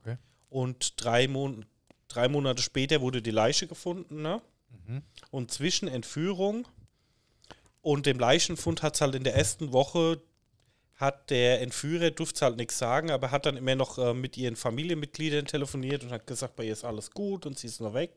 Okay. 0.00 0.18
Und 0.50 1.02
drei, 1.02 1.26
Mon 1.28 1.64
drei 2.08 2.28
Monate 2.28 2.62
später 2.62 3.00
wurde 3.00 3.22
die 3.22 3.30
Leiche 3.30 3.66
gefunden. 3.66 4.22
Ne? 4.22 4.42
Mhm. 4.86 5.02
Und 5.30 5.50
zwischen 5.50 5.88
Entführung 5.88 6.68
und 7.80 8.06
dem 8.06 8.18
Leichenfund 8.18 8.82
hat 8.82 8.94
es 8.96 9.00
halt 9.00 9.14
in 9.14 9.24
der 9.24 9.34
ersten 9.34 9.72
Woche, 9.72 10.20
hat 10.98 11.30
der 11.30 11.62
Entführer, 11.62 12.10
durfte 12.10 12.44
halt 12.44 12.56
nichts 12.56 12.76
sagen, 12.76 13.10
aber 13.10 13.30
hat 13.30 13.46
dann 13.46 13.56
immer 13.56 13.76
noch 13.76 13.98
äh, 13.98 14.14
mit 14.14 14.36
ihren 14.36 14.56
Familienmitgliedern 14.56 15.46
telefoniert 15.46 16.02
und 16.02 16.10
hat 16.10 16.26
gesagt, 16.26 16.56
bei 16.56 16.64
ihr 16.64 16.72
ist 16.72 16.84
alles 16.84 17.12
gut 17.12 17.46
und 17.46 17.56
sie 17.58 17.68
ist 17.68 17.80
nur 17.80 17.94
weg. 17.94 18.10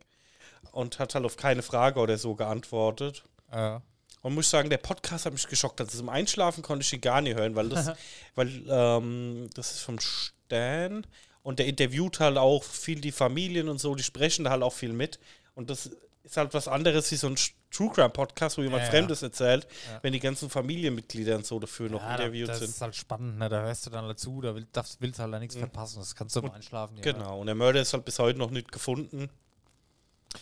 Und 0.71 0.99
hat 0.99 1.15
halt 1.15 1.25
auf 1.25 1.38
keine 1.38 1.61
Frage 1.61 1.99
oder 1.99 2.17
so 2.17 2.36
geantwortet. 2.36 3.23
Äh, 3.51 3.79
Und 4.23 4.34
muss 4.34 4.49
sagen, 4.49 4.69
der 4.69 4.77
Podcast 4.77 5.25
hat 5.25 5.34
mich 5.34 5.47
geschockt. 5.47 5.79
Also 5.79 5.97
zum 5.97 6.09
Einschlafen 6.09 6.63
konnte 6.63 6.84
ich 6.84 6.93
ihn 6.93 7.01
gar 7.01 7.21
nicht 7.21 7.36
hören, 7.36 7.55
weil 7.55 7.69
das, 7.69 7.91
weil 8.36 8.63
ähm, 8.67 9.49
das 9.53 9.71
ist 9.73 9.82
vom 9.82 9.99
Stern 9.99 11.05
und 11.43 11.59
der 11.59 11.67
interviewt 11.67 12.19
halt 12.19 12.38
auch 12.38 12.63
viel 12.63 12.99
die 12.99 13.11
Familien 13.11 13.69
und 13.69 13.79
so, 13.79 13.93
die 13.95 14.03
sprechen 14.03 14.45
da 14.45 14.51
halt 14.51 14.63
auch 14.63 14.73
viel 14.73 14.93
mit. 14.93 15.19
Und 15.53 15.69
das 15.69 15.91
ist 16.23 16.38
halt 16.38 16.53
was 16.53 16.67
anderes 16.67 17.11
wie 17.11 17.15
so 17.15 17.27
ein 17.27 17.38
True 17.72 17.89
Crime 17.89 18.09
Podcast, 18.09 18.57
wo 18.57 18.61
jemand 18.61 18.84
Ja. 18.84 18.89
Fremdes 18.89 19.22
erzählt, 19.22 19.65
Ja. 19.88 19.99
wenn 20.03 20.13
die 20.13 20.19
ganzen 20.19 20.49
Familienmitglieder 20.49 21.36
und 21.38 21.45
so 21.45 21.57
dafür 21.59 21.89
noch 21.89 22.01
ja, 22.01 22.15
interviewt 22.15 22.49
das 22.49 22.59
sind. 22.59 22.69
ist 22.69 22.82
halt 22.82 22.95
spannend, 22.95 23.39
ne? 23.39 23.47
da 23.49 23.61
hörst 23.63 23.86
du 23.86 23.89
dann 23.89 24.07
dazu, 24.07 24.41
da 24.41 24.53
will, 24.53 24.67
das 24.72 24.97
willst 24.99 25.19
du 25.19 25.24
halt 25.24 25.39
nichts 25.39 25.55
verpassen, 25.55 25.99
das 25.99 26.13
kannst 26.13 26.36
du 26.36 26.41
beim 26.41 26.51
Einschlafen 26.51 26.97
ja. 26.97 27.01
Genau, 27.01 27.39
und 27.39 27.45
der 27.47 27.55
Mörder 27.55 27.82
ist 27.82 27.93
halt 27.93 28.05
bis 28.05 28.19
heute 28.19 28.38
noch 28.38 28.51
nicht 28.51 28.72
gefunden. 28.72 29.30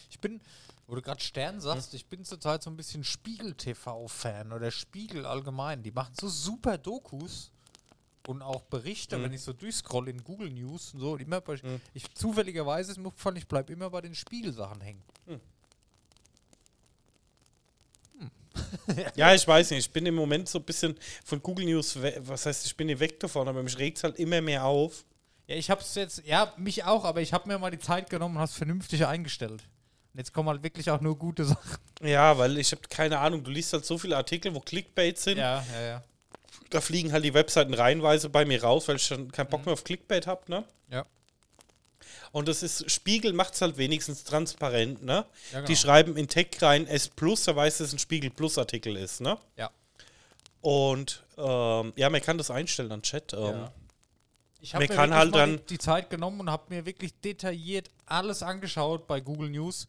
Ich 0.10 0.20
bin, 0.20 0.42
wo 0.88 0.96
du 0.96 1.02
gerade 1.02 1.22
Stern 1.22 1.62
sagst, 1.62 1.94
ich 1.94 2.08
bin 2.08 2.26
zurzeit 2.26 2.64
so 2.64 2.70
ein 2.70 2.76
bisschen 2.78 3.04
Spiegel-TV-Fan 3.04 4.52
oder 4.52 4.72
Spiegel 4.72 5.26
allgemein. 5.26 5.84
Die 5.84 5.92
machen 5.92 6.14
so 6.20 6.28
super 6.28 6.78
Dokus 6.78 7.52
und 8.28 8.42
auch 8.42 8.62
Berichte, 8.64 9.22
wenn 9.22 9.34
ich 9.34 9.42
so 9.42 9.54
durchscroll 9.54 10.10
in 10.10 10.24
Google 10.24 10.50
News 10.50 10.94
und 10.94 11.00
so. 11.00 11.12
Und 11.14 11.22
immer 11.22 11.42
bei, 11.42 11.60
ich, 11.94 12.14
zufälligerweise 12.16 12.92
ist 12.92 12.98
mir 12.98 13.08
aufgefallen, 13.08 13.38
ich 13.38 13.48
bleibe 13.48 13.72
immer 13.74 13.90
bei 13.90 14.02
den 14.02 14.14
Spiegelsachen 14.16 14.82
hängen. 14.82 15.04
Ja, 19.16 19.34
ich 19.34 19.48
weiß 19.48 19.72
nicht, 19.72 19.80
ich 19.80 19.92
bin 19.92 20.06
im 20.06 20.16
Moment 20.16 20.50
so 20.50 20.60
ein 20.60 20.66
bisschen 20.66 20.96
von 21.24 21.42
Google 21.42 21.66
News, 21.66 21.98
was 22.20 22.46
heißt, 22.46 22.66
ich 22.66 22.76
bin 22.76 22.88
nicht 22.88 23.00
weg 23.00 23.20
davon, 23.20 23.48
aber 23.48 23.64
mich 23.64 23.78
regt 23.78 23.98
es 23.98 24.04
halt 24.04 24.18
immer 24.18 24.42
mehr 24.42 24.66
auf. 24.66 25.06
Ja, 25.48 25.56
ich 25.56 25.70
hab's 25.70 25.96
jetzt, 25.96 26.24
ja, 26.26 26.54
mich 26.58 26.84
auch, 26.84 27.06
aber 27.06 27.22
ich 27.22 27.34
habe 27.34 27.48
mir 27.48 27.58
mal 27.58 27.72
die 27.72 27.80
Zeit 27.80 28.10
genommen 28.10 28.36
und 28.36 28.42
hab's 28.42 28.56
vernünftig 28.56 29.06
eingestellt. 29.06 29.64
Und 30.14 30.18
jetzt 30.18 30.34
kommen 30.34 30.50
halt 30.50 30.64
wirklich 30.64 30.90
auch 30.90 31.02
nur 31.02 31.18
gute 31.18 31.46
Sachen. 31.46 31.80
Ja, 32.02 32.38
weil 32.38 32.58
ich 32.58 32.72
habe 32.72 32.82
keine 32.90 33.20
Ahnung, 33.20 33.44
du 33.44 33.52
liest 33.52 33.74
halt 33.74 33.86
so 33.86 33.98
viele 33.98 34.16
Artikel, 34.18 34.54
wo 34.54 34.60
Clickbait 34.60 35.18
sind. 35.18 35.38
Ja, 35.38 35.66
ja, 35.74 35.82
ja. 35.82 36.04
Da 36.70 36.82
fliegen 36.82 37.12
halt 37.12 37.24
die 37.26 37.34
Webseiten 37.34 37.74
reihenweise 37.74 38.30
bei 38.30 38.46
mir 38.46 38.64
raus, 38.64 38.88
weil 38.88 38.98
ich 38.98 39.04
schon 39.04 39.32
keinen 39.32 39.50
Bock 39.50 39.66
mehr 39.66 39.74
auf 39.74 39.84
Clickbait 39.84 40.28
habe, 40.28 40.50
ne? 40.50 40.64
Ja. 40.92 41.06
Und 42.32 42.48
das 42.48 42.62
ist, 42.64 42.90
Spiegel 42.92 43.34
macht 43.34 43.56
es 43.56 43.62
halt 43.62 43.78
wenigstens 43.78 44.24
transparent, 44.24 45.04
ne? 45.04 45.26
Ja, 45.52 45.62
Die 45.62 45.68
genau. 45.68 45.80
schreiben 45.80 46.18
in 46.18 46.28
Tech 46.28 46.50
rein 46.62 46.86
S 46.88 47.08
Plus, 47.10 47.44
da 47.44 47.56
weiß, 47.56 47.80
dass 47.80 47.88
es 47.88 47.94
ein 47.94 48.00
Spiegel 48.00 48.30
Plus 48.30 48.58
Artikel 48.58 48.96
ist, 48.96 49.22
ne? 49.22 49.38
Ja. 49.58 49.72
Und 50.62 51.24
ähm, 51.38 51.94
ja, 51.96 52.10
man 52.10 52.22
kann 52.22 52.38
das 52.38 52.52
einstellen 52.52 52.92
an 52.92 53.02
Chat. 53.02 53.34
Ähm, 53.34 53.40
Ja. 53.40 53.74
Ich 54.62 54.76
habe 54.76 54.84
mir 54.84 54.90
wirklich 54.90 55.12
halt 55.12 55.36
dann- 55.36 55.58
die, 55.58 55.66
die 55.68 55.78
Zeit 55.78 56.10
genommen 56.10 56.42
und 56.42 56.50
habe 56.52 56.64
mir 56.68 56.86
wirklich 56.86 57.14
detailliert 57.22 57.90
alles 58.06 58.44
angeschaut 58.44 59.08
bei 59.08 59.22
Google 59.22 59.50
News, 59.50 59.88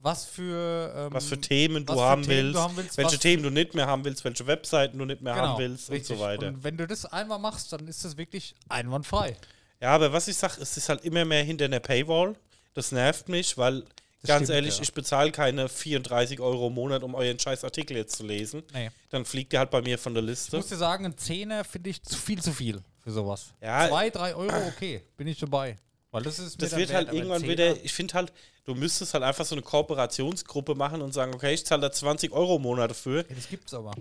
was 0.00 0.24
für 0.24 0.92
ähm, 0.96 1.14
Was 1.14 1.26
für 1.26 1.40
Themen 1.40 1.86
du 1.86 1.92
was 1.92 2.00
für 2.00 2.04
haben, 2.06 2.22
Themen 2.22 2.36
willst, 2.46 2.54
du 2.56 2.60
haben 2.60 2.76
willst, 2.76 2.96
welche 2.98 3.18
Themen 3.18 3.42
du 3.44 3.50
nicht 3.50 3.74
mehr 3.74 3.86
haben 3.86 4.04
willst, 4.04 4.24
welche 4.24 4.46
Webseiten 4.48 4.98
du 4.98 5.04
nicht 5.04 5.22
mehr 5.22 5.34
genau, 5.34 5.46
haben 5.46 5.58
willst 5.60 5.90
richtig. 5.90 6.10
und 6.10 6.16
so 6.16 6.22
weiter. 6.24 6.48
Und 6.48 6.64
wenn 6.64 6.76
du 6.76 6.88
das 6.88 7.04
einmal 7.06 7.38
machst, 7.38 7.72
dann 7.72 7.86
ist 7.86 8.04
das 8.04 8.16
wirklich 8.16 8.56
einwandfrei. 8.68 9.36
Ja, 9.80 9.90
aber 9.90 10.12
was 10.12 10.28
ich 10.28 10.36
sage, 10.36 10.60
es 10.60 10.76
ist 10.76 10.88
halt 10.88 11.04
immer 11.04 11.24
mehr 11.24 11.42
hinter 11.44 11.66
einer 11.66 11.80
Paywall. 11.80 12.34
Das 12.74 12.92
nervt 12.92 13.28
mich, 13.28 13.56
weil, 13.56 13.80
ganz 14.26 14.44
stimmt, 14.44 14.50
ehrlich, 14.50 14.76
ja. 14.76 14.82
ich 14.82 14.92
bezahle 14.92 15.30
keine 15.32 15.68
34 15.68 16.40
Euro 16.40 16.68
im 16.68 16.74
Monat, 16.74 17.02
um 17.02 17.14
euren 17.14 17.38
scheiß 17.38 17.64
Artikel 17.64 17.96
jetzt 17.96 18.16
zu 18.16 18.24
lesen. 18.26 18.62
Nee. 18.72 18.90
Dann 19.10 19.24
fliegt 19.24 19.52
ihr 19.52 19.58
halt 19.60 19.70
bei 19.70 19.80
mir 19.82 19.98
von 19.98 20.14
der 20.14 20.22
Ich 20.22 20.28
Liste. 20.30 20.56
muss 20.56 20.66
dir 20.68 20.76
sagen, 20.76 21.04
ein 21.06 21.16
Zehner 21.16 21.64
finde 21.64 21.90
ich 21.90 22.02
zu 22.02 22.16
viel 22.16 22.40
zu 22.42 22.52
viel 22.52 22.80
für 23.02 23.10
sowas. 23.10 23.52
Ja. 23.62 23.88
Zwei, 23.88 24.10
drei 24.10 24.34
Euro, 24.34 24.66
okay, 24.68 25.02
bin 25.16 25.28
ich 25.28 25.38
dabei. 25.38 25.76
Weil 26.10 26.22
das 26.22 26.38
ist 26.38 26.60
Das 26.60 26.74
wird 26.76 26.92
halt 26.92 27.12
irgendwann 27.12 27.42
wieder, 27.42 27.76
ich 27.84 27.92
finde 27.92 28.14
halt, 28.14 28.32
du 28.64 28.74
müsstest 28.74 29.12
halt 29.14 29.22
einfach 29.24 29.44
so 29.44 29.54
eine 29.54 29.62
Kooperationsgruppe 29.62 30.74
machen 30.74 31.02
und 31.02 31.12
sagen, 31.12 31.34
okay, 31.34 31.52
ich 31.54 31.66
zahle 31.66 31.82
da 31.82 31.92
20 31.92 32.32
Euro 32.32 32.56
im 32.56 32.62
Monat 32.62 32.90
dafür, 32.90 33.24
Ja, 33.28 33.34
das 33.34 33.48
gibt's 33.48 33.74
aber. 33.74 33.92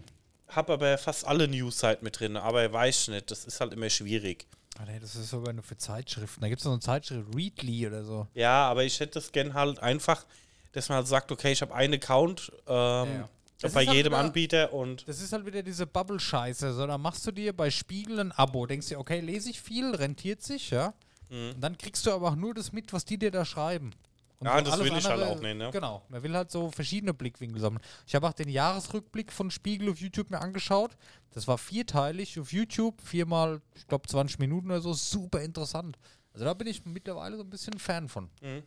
habe 0.47 0.73
aber 0.73 0.97
fast 0.97 1.25
alle 1.25 1.47
News-Seiten 1.47 2.03
mit 2.05 2.19
drin, 2.19 2.37
aber 2.37 2.71
weiß 2.71 3.09
nicht, 3.09 3.29
das 3.29 3.45
ist 3.45 3.59
halt 3.59 3.73
immer 3.73 3.89
schwierig. 3.89 4.45
Ah, 4.79 4.85
das 4.99 5.15
ist 5.15 5.29
sogar 5.29 5.53
nur 5.53 5.63
für 5.63 5.77
Zeitschriften. 5.77 6.41
Da 6.41 6.49
gibt 6.49 6.59
es 6.59 6.63
so 6.63 6.71
eine 6.71 6.79
Zeitschrift, 6.79 7.33
Readly 7.35 7.87
oder 7.87 8.03
so. 8.03 8.27
Ja, 8.33 8.67
aber 8.69 8.83
ich 8.83 8.99
hätte 8.99 9.13
das 9.13 9.31
gern 9.31 9.53
halt 9.53 9.79
einfach, 9.79 10.25
dass 10.73 10.89
man 10.89 10.97
halt 10.97 11.07
sagt, 11.07 11.31
okay, 11.31 11.51
ich 11.51 11.61
habe 11.61 11.73
einen 11.73 11.95
Account 11.95 12.51
ähm, 12.67 13.07
ja. 13.21 13.29
Bei 13.63 13.69
halt 13.87 13.89
jedem 13.95 14.11
wieder- 14.11 14.19
Anbieter 14.19 14.71
und 14.73 15.07
Das 15.07 15.19
ist 15.19 15.33
halt 15.33 15.47
wieder 15.47 15.63
diese 15.63 15.87
Bubble-Scheiße. 15.87 16.73
So, 16.73 16.85
dann 16.85 17.01
machst 17.01 17.25
du 17.25 17.31
dir 17.31 17.53
bei 17.57 17.71
Spiegel 17.71 18.19
ein 18.19 18.31
Abo. 18.31 18.67
Denkst 18.67 18.89
dir, 18.89 18.99
okay, 18.99 19.19
lese 19.19 19.49
ich 19.49 19.59
viel, 19.59 19.95
rentiert 19.95 20.43
sich, 20.43 20.69
ja. 20.69 20.93
Mhm. 21.31 21.53
Und 21.55 21.61
dann 21.61 21.75
kriegst 21.75 22.05
du 22.05 22.11
aber 22.11 22.29
auch 22.29 22.35
nur 22.35 22.53
das 22.53 22.71
mit, 22.71 22.93
was 22.93 23.03
die 23.03 23.17
dir 23.17 23.31
da 23.31 23.45
schreiben. 23.45 23.93
Und 24.39 24.47
Ja, 24.47 24.61
das 24.61 24.79
will 24.79 24.95
ich 24.95 25.05
halt 25.05 25.23
auch 25.23 25.39
nicht, 25.39 25.57
ne? 25.57 25.69
Genau. 25.71 26.03
Man 26.09 26.21
will 26.21 26.35
halt 26.35 26.51
so 26.51 26.69
verschiedene 26.69 27.13
Blickwinkel 27.13 27.59
sammeln. 27.59 27.81
Ich 28.05 28.13
habe 28.13 28.27
auch 28.27 28.33
den 28.33 28.49
Jahresrückblick 28.49 29.31
von 29.31 29.49
Spiegel 29.49 29.89
auf 29.89 29.99
YouTube 29.99 30.29
mir 30.29 30.39
angeschaut. 30.39 30.95
Das 31.31 31.47
war 31.47 31.57
vierteilig 31.57 32.39
auf 32.39 32.51
YouTube, 32.51 33.01
viermal, 33.01 33.61
ich 33.75 33.87
glaube, 33.87 34.07
20 34.07 34.39
Minuten 34.39 34.67
oder 34.69 34.81
so. 34.81 34.93
Super 34.93 35.41
interessant. 35.41 35.97
Also 36.33 36.45
da 36.45 36.53
bin 36.53 36.67
ich 36.67 36.85
mittlerweile 36.85 37.35
so 37.35 37.43
ein 37.43 37.49
bisschen 37.49 37.79
Fan 37.79 38.07
von. 38.07 38.29
Mhm. 38.41 38.63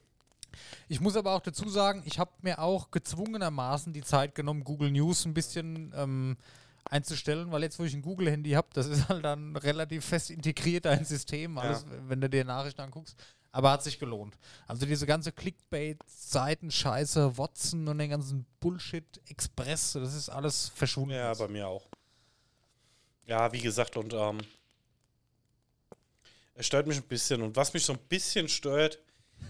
Ich 0.88 1.00
muss 1.00 1.14
aber 1.16 1.34
auch 1.34 1.40
dazu 1.40 1.68
sagen, 1.68 2.02
ich 2.04 2.18
habe 2.18 2.32
mir 2.42 2.58
auch 2.58 2.90
gezwungenermaßen 2.90 3.92
die 3.92 4.02
Zeit 4.02 4.34
genommen, 4.34 4.64
Google 4.64 4.90
News 4.90 5.24
ein 5.24 5.34
bisschen 5.34 5.92
ähm, 5.96 6.36
einzustellen, 6.84 7.52
weil 7.52 7.62
jetzt, 7.62 7.78
wo 7.78 7.84
ich 7.84 7.94
ein 7.94 8.02
Google-Handy 8.02 8.50
habe, 8.50 8.68
das 8.72 8.86
ist 8.86 9.08
halt 9.08 9.24
dann 9.24 9.54
relativ 9.56 10.04
fest 10.04 10.30
integriert, 10.30 10.86
ein 10.86 11.04
System, 11.04 11.58
alles, 11.58 11.86
wenn 12.08 12.20
du 12.20 12.28
dir 12.28 12.44
Nachrichten 12.44 12.80
anguckst. 12.80 13.16
Aber 13.52 13.72
hat 13.72 13.82
sich 13.82 13.98
gelohnt. 13.98 14.36
Also 14.68 14.86
diese 14.86 15.06
ganze 15.06 15.32
Clickbait-Seiten, 15.32 16.70
Scheiße, 16.70 17.36
Watson 17.36 17.88
und 17.88 17.98
den 17.98 18.10
ganzen 18.10 18.46
Bullshit, 18.60 19.04
Express, 19.28 19.92
das 19.94 20.14
ist 20.14 20.28
alles 20.28 20.68
verschwunden. 20.74 21.14
ja, 21.16 21.34
bei 21.34 21.48
mir 21.48 21.66
auch. 21.66 21.88
Ja, 23.26 23.52
wie 23.52 23.60
gesagt, 23.60 23.96
und 23.96 24.12
ähm, 24.12 24.38
es 26.54 26.66
stört 26.66 26.86
mich 26.86 26.96
ein 26.98 27.02
bisschen. 27.08 27.42
Und 27.42 27.56
was 27.56 27.72
mich 27.72 27.84
so 27.84 27.92
ein 27.94 27.98
bisschen 28.08 28.48
stört, 28.48 28.98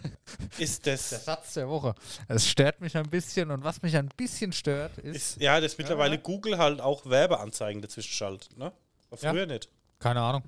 ist 0.59 0.87
Der 0.87 0.95
das, 0.95 1.25
Satz 1.25 1.55
der 1.55 1.69
Woche. 1.69 1.95
Es 2.29 2.49
stört 2.49 2.81
mich 2.81 2.97
ein 2.97 3.09
bisschen 3.11 3.51
und 3.51 3.65
was 3.65 3.83
mich 3.83 3.97
ein 3.97 4.09
bisschen 4.17 4.53
stört, 4.53 4.97
ist. 4.99 5.17
ist, 5.17 5.41
ja, 5.41 5.61
dass 5.61 5.77
mittlerweile 5.77 6.15
Ja. 6.15 6.21
Google 6.21 6.59
halt 6.59 6.81
auch 6.81 7.05
Werbeanzeigen 7.07 7.83
dazwischen 7.83 8.13
schaltet, 8.13 8.57
ne? 8.57 8.73
War 9.11 9.19
Ja. 9.21 9.31
früher 9.33 9.47
nicht. 9.47 9.69
keine 9.99 10.21
Ahnung. 10.21 10.43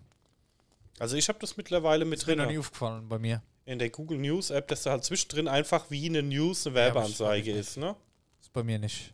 Also 0.98 1.16
ich 1.16 1.28
habe 1.28 1.38
das 1.40 1.56
mittlerweile 1.56 2.04
mit 2.04 2.20
Ist 2.20 2.26
mir 2.26 2.34
drin 2.36 2.44
noch 2.44 2.50
nie 2.50 2.58
aufgefallen 2.58 3.08
bei 3.08 3.18
mir. 3.18 3.42
in 3.64 3.78
der 3.78 3.90
Google 3.90 4.18
News 4.18 4.50
App, 4.50 4.68
dass 4.68 4.82
da 4.82 4.90
halt 4.92 5.04
zwischendrin 5.04 5.48
einfach 5.48 5.90
wie 5.90 6.06
eine 6.06 6.22
News 6.22 6.66
eine 6.66 6.76
Ja, 6.76 6.84
Werbeanzeige 6.86 7.50
ich 7.52 7.56
ist, 7.56 7.76
ne? 7.76 7.96
Ist 8.40 8.52
bei 8.52 8.62
mir 8.62 8.78
nicht. 8.78 9.12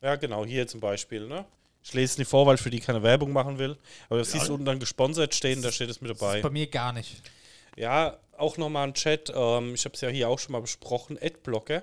Ja, 0.00 0.16
genau, 0.16 0.44
hier 0.44 0.66
zum 0.66 0.80
Beispiel, 0.80 1.26
ne? 1.26 1.44
Ich 1.84 1.94
lese 1.94 2.12
es 2.12 2.18
nicht 2.18 2.28
vor, 2.28 2.46
weil 2.46 2.54
ich 2.56 2.60
für 2.60 2.70
die 2.70 2.80
keine 2.80 3.02
Werbung 3.02 3.32
machen 3.32 3.58
will. 3.58 3.76
Aber 4.08 4.18
das 4.20 4.30
siehst 4.32 4.48
du 4.48 4.54
unten 4.54 4.66
dann 4.66 4.78
gesponsert 4.78 5.34
stehen, 5.34 5.62
da 5.62 5.72
steht 5.72 5.90
es 5.90 6.00
mit 6.00 6.10
Das 6.10 6.18
dabei. 6.18 6.36
ist 6.38 6.42
bei 6.42 6.50
mir 6.50 6.66
gar 6.68 6.92
nicht. 6.92 7.22
Ja, 7.76 8.18
auch 8.36 8.56
nochmal 8.56 8.86
ein 8.88 8.94
Chat. 8.94 9.32
Ähm, 9.34 9.74
ich 9.74 9.84
habe 9.84 9.94
es 9.94 10.00
ja 10.00 10.08
hier 10.08 10.28
auch 10.28 10.38
schon 10.38 10.52
mal 10.52 10.60
besprochen. 10.60 11.18
Adblocker. 11.20 11.82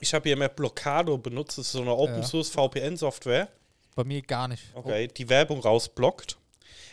Ich 0.00 0.12
habe 0.12 0.28
hier 0.28 0.36
mehr 0.36 0.48
Blockado 0.50 1.16
benutzt. 1.16 1.56
Das 1.56 1.66
ist 1.66 1.72
so 1.72 1.80
eine 1.80 1.94
Open 1.94 2.22
Source 2.22 2.50
VPN-Software. 2.50 3.48
Bei 3.94 4.04
mir 4.04 4.20
gar 4.20 4.46
nicht. 4.48 4.62
Okay, 4.74 5.08
die 5.08 5.28
Werbung 5.30 5.60
rausblockt. 5.60 6.36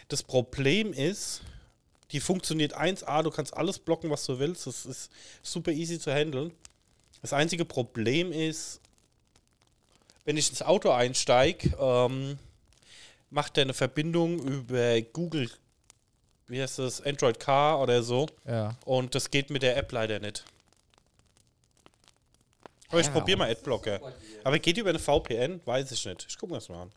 Das 0.07 0.23
Problem 0.23 0.93
ist, 0.93 1.41
die 2.11 2.19
funktioniert 2.19 2.77
1A. 2.77 3.23
Du 3.23 3.31
kannst 3.31 3.55
alles 3.55 3.79
blocken, 3.79 4.09
was 4.09 4.25
du 4.25 4.39
willst. 4.39 4.67
Das 4.67 4.85
ist 4.85 5.11
super 5.41 5.71
easy 5.71 5.99
zu 5.99 6.13
handeln. 6.13 6.51
Das 7.21 7.33
einzige 7.33 7.65
Problem 7.65 8.31
ist, 8.31 8.79
wenn 10.25 10.37
ich 10.37 10.49
ins 10.49 10.61
Auto 10.61 10.91
einsteige, 10.91 11.75
ähm, 11.79 12.37
macht 13.29 13.57
er 13.57 13.63
eine 13.63 13.73
Verbindung 13.73 14.39
über 14.39 15.01
Google, 15.01 15.49
wie 16.47 16.61
heißt 16.61 16.79
das, 16.79 17.01
Android 17.01 17.39
Car 17.39 17.81
oder 17.81 18.03
so. 18.03 18.27
Ja. 18.45 18.75
Und 18.85 19.15
das 19.15 19.31
geht 19.31 19.49
mit 19.49 19.63
der 19.63 19.75
App 19.77 19.91
leider 19.91 20.19
nicht. 20.19 20.45
Aber 22.89 22.99
ich 22.99 23.07
Ja, 23.07 23.13
probiere 23.13 23.39
mal 23.39 23.49
Adblocker. 23.49 23.99
Aber 24.43 24.59
geht 24.59 24.77
über 24.77 24.91
eine 24.91 24.99
VPN? 24.99 25.61
Weiß 25.65 25.91
ich 25.91 26.05
nicht. 26.05 26.27
Ich 26.29 26.37
gucke 26.37 26.51
mir 26.53 26.59
das 26.59 26.69
mal 26.69 26.83
an. 26.83 26.91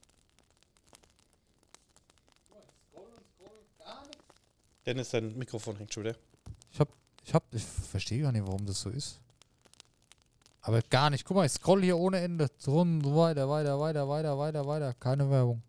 Dennis, 4.86 5.10
dein 5.10 5.36
Mikrofon 5.36 5.76
hängt 5.76 5.92
schon 5.92 6.04
wieder. 6.04 6.16
Ich 6.70 6.78
hab, 6.78 6.88
ich 7.24 7.34
hab, 7.34 7.42
ich 7.52 7.64
verstehe 7.64 8.22
gar 8.22 8.32
nicht, 8.32 8.46
warum 8.46 8.64
das 8.66 8.80
so 8.80 8.90
ist. 8.90 9.20
Aber 10.62 10.80
gar 10.82 11.10
nicht. 11.10 11.24
Guck 11.24 11.36
mal, 11.36 11.46
ich 11.46 11.52
scroll 11.52 11.82
hier 11.82 11.96
ohne 11.96 12.20
Ende. 12.20 12.48
Rund, 12.66 13.04
weiter, 13.04 13.48
weiter, 13.48 13.78
weiter, 13.78 14.08
weiter, 14.08 14.38
weiter, 14.38 14.66
weiter. 14.66 14.94
Keine 14.94 15.28
Werbung. 15.30 15.62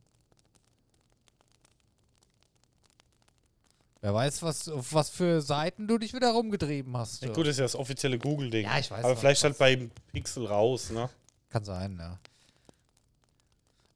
Wer 4.01 4.13
weiß, 4.13 4.43
was, 4.43 4.69
auf 4.69 4.93
was 4.93 5.09
für 5.09 5.41
Seiten 5.41 5.87
du 5.87 5.97
dich 5.97 6.13
wieder 6.13 6.31
rumgetrieben 6.31 6.95
hast. 6.95 7.23
Ja, 7.23 7.29
gut, 7.29 7.45
das 7.45 7.53
ist 7.53 7.57
ja 7.57 7.65
das 7.65 7.75
offizielle 7.75 8.19
Google-Ding. 8.19 8.65
Ja, 8.65 8.77
ich 8.77 8.89
weiß 8.89 9.03
Aber 9.03 9.15
vielleicht 9.15 9.43
halt 9.43 9.57
beim 9.57 9.91
Pixel 10.11 10.45
raus, 10.45 10.91
ne? 10.91 11.09
Kann 11.49 11.63
sein, 11.63 11.97
ja. 11.99 12.19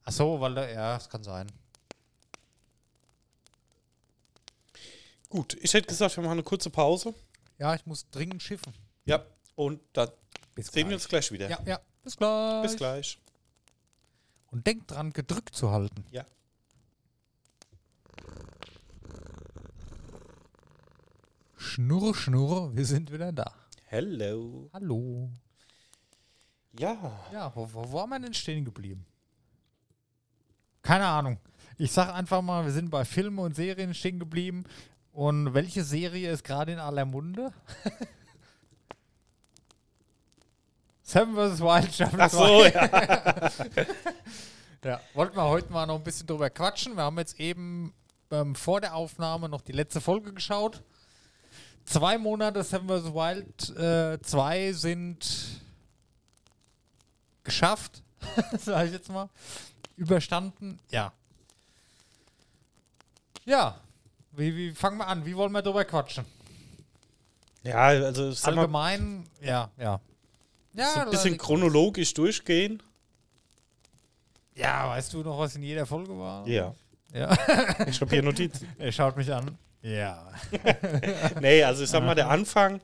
Ach 0.03 0.11
so, 0.11 0.41
weil 0.41 0.55
da, 0.55 0.69
ja, 0.69 0.97
es 0.97 1.07
kann 1.07 1.23
sein. 1.23 1.47
Gut, 5.31 5.57
ich 5.61 5.73
hätte 5.73 5.87
gesagt, 5.87 6.17
wir 6.17 6.23
machen 6.23 6.33
eine 6.33 6.43
kurze 6.43 6.69
Pause. 6.69 7.15
Ja, 7.57 7.73
ich 7.73 7.85
muss 7.85 8.09
dringend 8.09 8.43
schiffen. 8.43 8.73
Ja. 9.05 9.25
Und 9.55 9.79
dann 9.93 10.09
Bis 10.53 10.67
sehen 10.67 10.89
wir 10.89 10.95
uns 10.95 11.07
gleich 11.07 11.31
wieder. 11.31 11.49
Ja, 11.49 11.57
ja. 11.65 11.79
Bis 12.03 12.17
gleich. 12.17 12.61
Bis 12.63 12.75
gleich. 12.75 13.17
Und 14.47 14.67
denk 14.67 14.87
dran, 14.87 15.13
gedrückt 15.13 15.55
zu 15.55 15.71
halten. 15.71 16.03
Ja. 16.11 16.25
Schnurre, 21.55 22.13
schnurre, 22.13 22.75
wir 22.75 22.85
sind 22.85 23.13
wieder 23.13 23.31
da. 23.31 23.53
Hello. 23.85 24.69
Hallo. 24.73 25.29
Ja. 26.77 27.25
Ja, 27.31 27.55
wo, 27.55 27.71
wo, 27.71 27.89
wo 27.89 28.01
haben 28.01 28.09
wir 28.09 28.19
denn 28.19 28.33
stehen 28.33 28.65
geblieben? 28.65 29.05
Keine 30.81 31.05
Ahnung. 31.05 31.39
Ich 31.77 31.93
sag 31.93 32.13
einfach 32.13 32.41
mal, 32.41 32.65
wir 32.65 32.73
sind 32.73 32.89
bei 32.89 33.05
Filmen 33.05 33.39
und 33.39 33.55
Serien 33.55 33.93
stehen 33.93 34.19
geblieben. 34.19 34.65
Und 35.13 35.53
welche 35.53 35.83
Serie 35.83 36.31
ist 36.31 36.43
gerade 36.43 36.71
in 36.73 36.79
aller 36.79 37.05
Munde? 37.05 37.51
Seven 41.03 41.35
vs. 41.35 41.59
Wild 41.59 41.93
Staffel 41.93 42.21
Ach 42.21 42.29
2. 42.29 42.37
so, 42.37 42.65
ja. 42.65 43.51
Ja, 44.83 44.99
wollten 45.13 45.35
wir 45.35 45.43
heute 45.43 45.71
mal 45.71 45.85
noch 45.85 45.97
ein 45.97 46.03
bisschen 46.03 46.25
drüber 46.25 46.49
quatschen. 46.49 46.95
Wir 46.95 47.03
haben 47.03 47.19
jetzt 47.19 47.39
eben 47.39 47.93
ähm, 48.31 48.55
vor 48.55 48.81
der 48.81 48.95
Aufnahme 48.95 49.47
noch 49.47 49.61
die 49.61 49.73
letzte 49.73 50.01
Folge 50.01 50.33
geschaut. 50.33 50.81
Zwei 51.85 52.17
Monate 52.17 52.63
Seven 52.63 52.87
vs. 52.87 53.13
Wild 53.13 54.25
2 54.25 54.59
äh, 54.59 54.71
sind 54.73 55.61
geschafft, 57.43 58.01
sage 58.57 58.87
ich 58.87 58.93
jetzt 58.93 59.09
mal. 59.09 59.29
Überstanden, 59.97 60.79
ja. 60.89 61.13
Ja, 63.45 63.79
wie, 64.33 64.55
wie 64.55 64.71
fangen 64.71 64.97
wir 64.97 65.07
an? 65.07 65.25
Wie 65.25 65.35
wollen 65.35 65.51
wir 65.51 65.61
drüber 65.61 65.85
quatschen? 65.85 66.25
Ja, 67.63 67.75
also 67.75 68.23
mal, 68.23 68.59
Allgemein, 68.59 69.27
ja, 69.41 69.69
ja. 69.77 69.99
Ja, 70.73 70.93
so 70.93 70.99
ein 71.01 71.09
bisschen 71.09 71.37
chronologisch 71.37 72.13
durchgehen. 72.13 72.81
ja, 74.55 74.89
weißt 74.89 75.13
du 75.13 75.21
noch, 75.21 75.37
was 75.37 75.55
in 75.55 75.63
jeder 75.63 75.85
Folge 75.85 76.17
war? 76.17 76.47
Ja. 76.47 76.73
Ja. 77.13 77.37
Ich 77.87 77.99
habe 77.99 78.11
hier 78.11 78.23
Notizen. 78.23 78.67
er 78.77 78.91
schaut 78.91 79.17
mich 79.17 79.31
an. 79.31 79.57
Ja. 79.81 80.31
nee, 81.41 81.63
also 81.63 81.83
ich 81.83 81.89
sag 81.89 82.03
mal, 82.03 82.15
der 82.15 82.29
Anfang 82.29 82.79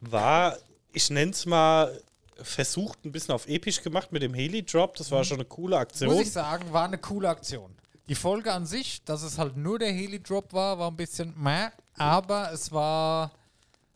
war, 0.00 0.56
ich 0.92 1.08
nenne 1.10 1.30
es 1.30 1.46
mal, 1.46 2.02
versucht 2.42 3.04
ein 3.04 3.12
bisschen 3.12 3.34
auf 3.34 3.46
episch 3.48 3.82
gemacht 3.82 4.12
mit 4.12 4.22
dem 4.22 4.34
Heli-Drop. 4.34 4.96
Das 4.96 5.10
war 5.10 5.24
schon 5.24 5.38
eine 5.38 5.44
coole 5.44 5.78
Aktion. 5.78 6.12
Muss 6.12 6.22
ich 6.22 6.32
sagen, 6.32 6.72
war 6.72 6.84
eine 6.84 6.98
coole 6.98 7.28
Aktion. 7.28 7.74
Die 8.08 8.14
Folge 8.14 8.52
an 8.52 8.66
sich, 8.66 9.02
dass 9.04 9.22
es 9.22 9.38
halt 9.38 9.56
nur 9.56 9.78
der 9.78 9.90
Heli-Drop 9.92 10.52
war, 10.52 10.78
war 10.78 10.90
ein 10.90 10.96
bisschen 10.96 11.34
meh, 11.36 11.68
aber 11.96 12.50
es 12.52 12.70
war 12.70 13.32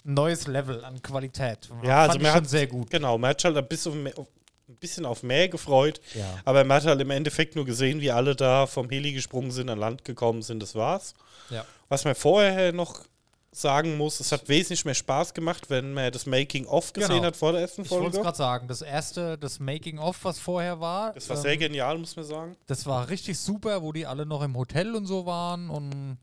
ein 0.05 0.15
neues 0.15 0.47
Level 0.47 0.85
an 0.85 1.01
Qualität. 1.03 1.69
Ja, 1.85 2.01
also 2.03 2.13
Fand 2.13 2.23
mir 2.23 2.29
ich 2.29 2.35
schon 2.35 2.43
hat 2.45 2.51
sehr 2.51 2.67
gut. 2.67 2.91
Genau, 2.91 3.19
man 3.19 3.31
hat 3.31 3.45
halt 3.45 3.57
ein 3.57 3.69
bisschen, 3.69 3.93
auf 3.93 3.99
mehr, 3.99 4.19
auf- 4.19 4.29
ein 4.69 4.77
bisschen 4.77 5.07
auf 5.07 5.23
mehr 5.23 5.49
gefreut. 5.49 6.01
Ja. 6.15 6.25
Aber 6.45 6.65
man 6.65 6.79
hat 6.79 6.87
halt 6.87 7.01
im 7.01 7.11
Endeffekt 7.11 7.55
nur 7.55 7.65
gesehen, 7.65 8.01
wie 8.01 8.11
alle 8.11 8.35
da 8.35 8.67
vom 8.67 8.89
Heli 8.89 9.13
gesprungen 9.13 9.51
sind, 9.53 9.69
an 9.69 9.79
Land 9.79 10.05
gekommen 10.05 10.43
sind. 10.43 10.61
Das 10.63 10.75
war's. 10.75 11.15
Ja. 11.51 11.65
Was 11.89 12.05
man 12.05 12.15
vorher 12.15 12.73
noch 12.73 13.05
sagen 13.53 13.97
muss, 13.97 14.21
es 14.21 14.31
hat 14.31 14.49
wesentlich 14.49 14.85
mehr 14.85 14.95
Spaß 14.95 15.35
gemacht, 15.35 15.69
wenn 15.71 15.93
man 15.93 16.13
das 16.13 16.25
Making-of 16.27 16.93
gesehen 16.93 17.11
Genau. 17.11 17.25
hat 17.25 17.37
vor 17.37 17.53
der 17.53 17.63
ersten 17.63 17.83
Ich 17.83 17.91
wollte 17.91 18.07
es 18.07 18.13
Folge. 18.15 18.25
gerade 18.25 18.37
sagen, 18.37 18.69
das 18.69 18.81
erste, 18.83 19.37
das 19.39 19.59
Making-of, 19.59 20.25
was 20.25 20.39
vorher 20.39 20.79
war, 20.81 21.13
Das 21.15 21.29
war 21.29 21.37
ähm, 21.37 21.43
sehr 21.43 21.57
genial, 21.57 21.99
muss 21.99 22.15
man 22.15 22.25
sagen. 22.25 22.57
das 22.67 22.87
war 22.87 23.09
richtig 23.09 23.39
super, 23.39 23.83
wo 23.83 23.93
die 23.93 24.07
alle 24.07 24.25
noch 24.25 24.43
im 24.43 24.57
Hotel 24.57 24.95
und 24.95 25.07
so 25.07 25.27
waren 25.27 25.69
und 25.69 26.19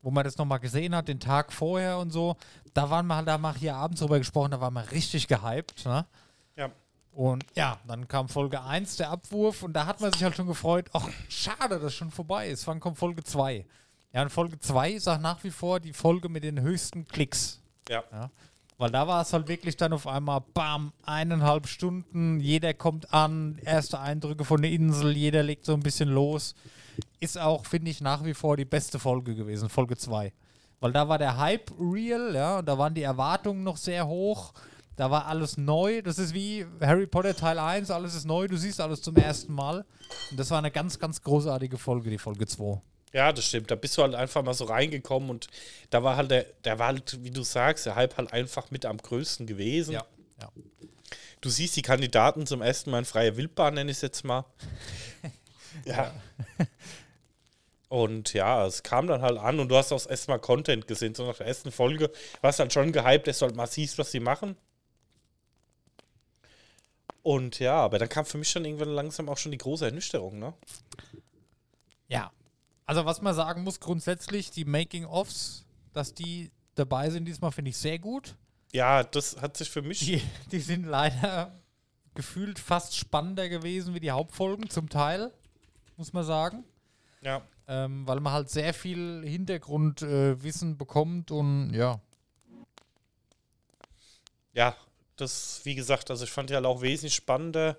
wo 0.00 0.10
man 0.10 0.22
das 0.22 0.36
nochmal 0.36 0.60
gesehen 0.60 0.94
hat, 0.94 1.08
den 1.08 1.18
Tag 1.18 1.52
vorher 1.52 1.98
und 1.98 2.10
so. 2.10 2.36
Da 2.72 2.88
waren 2.90 3.06
wir 3.06 3.16
halt, 3.16 3.26
da 3.26 3.32
haben 3.32 3.42
wir 3.42 3.54
hier 3.56 3.74
abends 3.74 4.00
drüber 4.00 4.18
gesprochen, 4.18 4.50
da 4.52 4.60
waren 4.60 4.74
wir 4.74 4.90
richtig 4.92 5.26
gehypt. 5.26 5.84
Ne? 5.86 6.06
Ja. 6.56 6.70
Und 7.12 7.44
ja, 7.56 7.78
dann 7.88 8.06
kam 8.06 8.28
Folge 8.28 8.60
1, 8.62 8.96
der 8.96 9.10
Abwurf, 9.10 9.62
und 9.62 9.72
da 9.72 9.86
hat 9.86 10.00
man 10.00 10.12
sich 10.12 10.22
halt 10.22 10.36
schon 10.36 10.46
gefreut, 10.46 10.90
ach, 10.92 11.08
schade, 11.28 11.80
dass 11.80 11.94
schon 11.94 12.10
vorbei 12.10 12.48
ist. 12.48 12.66
Wann 12.66 12.80
kommt 12.80 12.98
Folge 12.98 13.24
2? 13.24 13.64
Ja, 14.14 14.22
und 14.22 14.30
Folge 14.30 14.60
2 14.60 14.92
ist 14.92 15.08
auch 15.08 15.18
nach 15.18 15.42
wie 15.42 15.50
vor 15.50 15.80
die 15.80 15.92
Folge 15.92 16.28
mit 16.28 16.44
den 16.44 16.60
höchsten 16.60 17.04
Klicks. 17.08 17.60
Ja. 17.88 18.04
Ja. 18.12 18.30
Weil 18.78 18.90
da 18.90 19.08
war 19.08 19.22
es 19.22 19.32
halt 19.32 19.48
wirklich 19.48 19.76
dann 19.76 19.92
auf 19.92 20.06
einmal, 20.06 20.40
bam, 20.54 20.92
eineinhalb 21.04 21.66
Stunden, 21.66 22.38
jeder 22.38 22.74
kommt 22.74 23.12
an, 23.12 23.58
erste 23.64 23.98
Eindrücke 23.98 24.44
von 24.44 24.62
der 24.62 24.70
Insel, 24.70 25.16
jeder 25.16 25.42
legt 25.42 25.64
so 25.64 25.74
ein 25.74 25.80
bisschen 25.80 26.08
los. 26.08 26.54
Ist 27.18 27.38
auch, 27.38 27.66
finde 27.66 27.90
ich, 27.90 28.00
nach 28.00 28.24
wie 28.24 28.34
vor 28.34 28.56
die 28.56 28.64
beste 28.64 29.00
Folge 29.00 29.34
gewesen, 29.34 29.68
Folge 29.68 29.96
2. 29.96 30.32
Weil 30.78 30.92
da 30.92 31.08
war 31.08 31.18
der 31.18 31.36
Hype 31.36 31.72
real, 31.80 32.34
ja, 32.34 32.58
und 32.60 32.66
da 32.66 32.78
waren 32.78 32.94
die 32.94 33.02
Erwartungen 33.02 33.64
noch 33.64 33.76
sehr 33.76 34.06
hoch. 34.06 34.54
Da 34.96 35.10
war 35.10 35.26
alles 35.26 35.56
neu. 35.56 36.02
Das 36.02 36.20
ist 36.20 36.34
wie 36.34 36.64
Harry 36.80 37.08
Potter 37.08 37.34
Teil 37.34 37.58
1, 37.58 37.90
alles 37.90 38.14
ist 38.14 38.26
neu, 38.26 38.46
du 38.46 38.56
siehst 38.56 38.80
alles 38.80 39.02
zum 39.02 39.16
ersten 39.16 39.52
Mal. 39.52 39.84
Und 40.30 40.38
das 40.38 40.50
war 40.50 40.58
eine 40.58 40.70
ganz, 40.70 41.00
ganz 41.00 41.20
großartige 41.20 41.78
Folge, 41.78 42.10
die 42.10 42.18
Folge 42.18 42.46
2. 42.46 42.80
Ja, 43.14 43.32
das 43.32 43.46
stimmt. 43.46 43.70
Da 43.70 43.76
bist 43.76 43.96
du 43.96 44.02
halt 44.02 44.16
einfach 44.16 44.42
mal 44.42 44.54
so 44.54 44.64
reingekommen 44.64 45.30
und 45.30 45.46
da 45.90 46.02
war 46.02 46.16
halt 46.16 46.32
der, 46.32 46.46
der 46.64 46.80
war 46.80 46.88
halt, 46.88 47.22
wie 47.22 47.30
du 47.30 47.44
sagst, 47.44 47.86
der 47.86 47.94
Hype 47.94 48.16
halt 48.16 48.32
einfach 48.32 48.72
mit 48.72 48.84
am 48.84 48.98
größten 48.98 49.46
gewesen. 49.46 49.92
Ja. 49.92 50.04
ja. 50.40 50.50
Du 51.40 51.48
siehst 51.48 51.76
die 51.76 51.82
Kandidaten 51.82 52.44
zum 52.44 52.60
ersten 52.60 52.90
Mal 52.90 52.98
in 52.98 53.04
freier 53.04 53.36
Wildbahn, 53.36 53.74
nenne 53.74 53.92
ich 53.92 53.98
es 53.98 54.02
jetzt 54.02 54.24
mal. 54.24 54.44
ja. 55.84 56.12
Und 57.88 58.32
ja, 58.32 58.66
es 58.66 58.82
kam 58.82 59.06
dann 59.06 59.22
halt 59.22 59.38
an 59.38 59.60
und 59.60 59.68
du 59.68 59.76
hast 59.76 59.92
auch 59.92 60.10
erstmal 60.10 60.40
Content 60.40 60.88
gesehen. 60.88 61.14
So 61.14 61.24
nach 61.24 61.36
der 61.36 61.46
ersten 61.46 61.70
Folge 61.70 62.10
warst 62.40 62.58
dann 62.58 62.72
schon 62.72 62.90
gehypt, 62.90 63.28
dass 63.28 63.38
du 63.38 63.46
halt 63.46 63.54
mal 63.54 63.68
siehst, 63.68 63.96
was 63.96 64.10
sie 64.10 64.18
machen. 64.18 64.56
Und 67.22 67.60
ja, 67.60 67.76
aber 67.76 68.00
dann 68.00 68.08
kam 68.08 68.26
für 68.26 68.38
mich 68.38 68.50
schon 68.50 68.64
irgendwann 68.64 68.88
langsam 68.88 69.28
auch 69.28 69.38
schon 69.38 69.52
die 69.52 69.58
große 69.58 69.84
Ernüchterung, 69.84 70.40
ne? 70.40 70.52
Ja. 72.08 72.32
Also 72.86 73.04
was 73.04 73.22
man 73.22 73.34
sagen 73.34 73.62
muss, 73.62 73.80
grundsätzlich 73.80 74.50
die 74.50 74.64
Making-ofs, 74.64 75.64
dass 75.92 76.14
die 76.14 76.50
dabei 76.74 77.10
sind 77.10 77.24
diesmal, 77.24 77.52
finde 77.52 77.70
ich 77.70 77.76
sehr 77.76 77.98
gut. 77.98 78.36
Ja, 78.72 79.04
das 79.04 79.40
hat 79.40 79.56
sich 79.56 79.70
für 79.70 79.82
mich. 79.82 80.00
Die, 80.00 80.22
die 80.50 80.60
sind 80.60 80.84
leider 80.84 81.52
gefühlt 82.14 82.58
fast 82.58 82.96
spannender 82.96 83.48
gewesen 83.48 83.94
wie 83.94 84.00
die 84.00 84.10
Hauptfolgen, 84.10 84.68
zum 84.70 84.88
Teil, 84.88 85.32
muss 85.96 86.12
man 86.12 86.24
sagen. 86.24 86.64
Ja. 87.22 87.42
Ähm, 87.66 88.06
weil 88.06 88.20
man 88.20 88.32
halt 88.32 88.50
sehr 88.50 88.74
viel 88.74 89.22
Hintergrundwissen 89.24 90.72
äh, 90.72 90.74
bekommt 90.74 91.30
und 91.30 91.72
ja. 91.72 92.00
Ja, 94.52 94.76
das, 95.16 95.60
wie 95.64 95.74
gesagt, 95.74 96.10
also 96.10 96.24
ich 96.24 96.30
fand 96.30 96.50
die 96.50 96.54
halt 96.54 96.66
auch 96.66 96.82
wesentlich 96.82 97.14
spannender. 97.14 97.78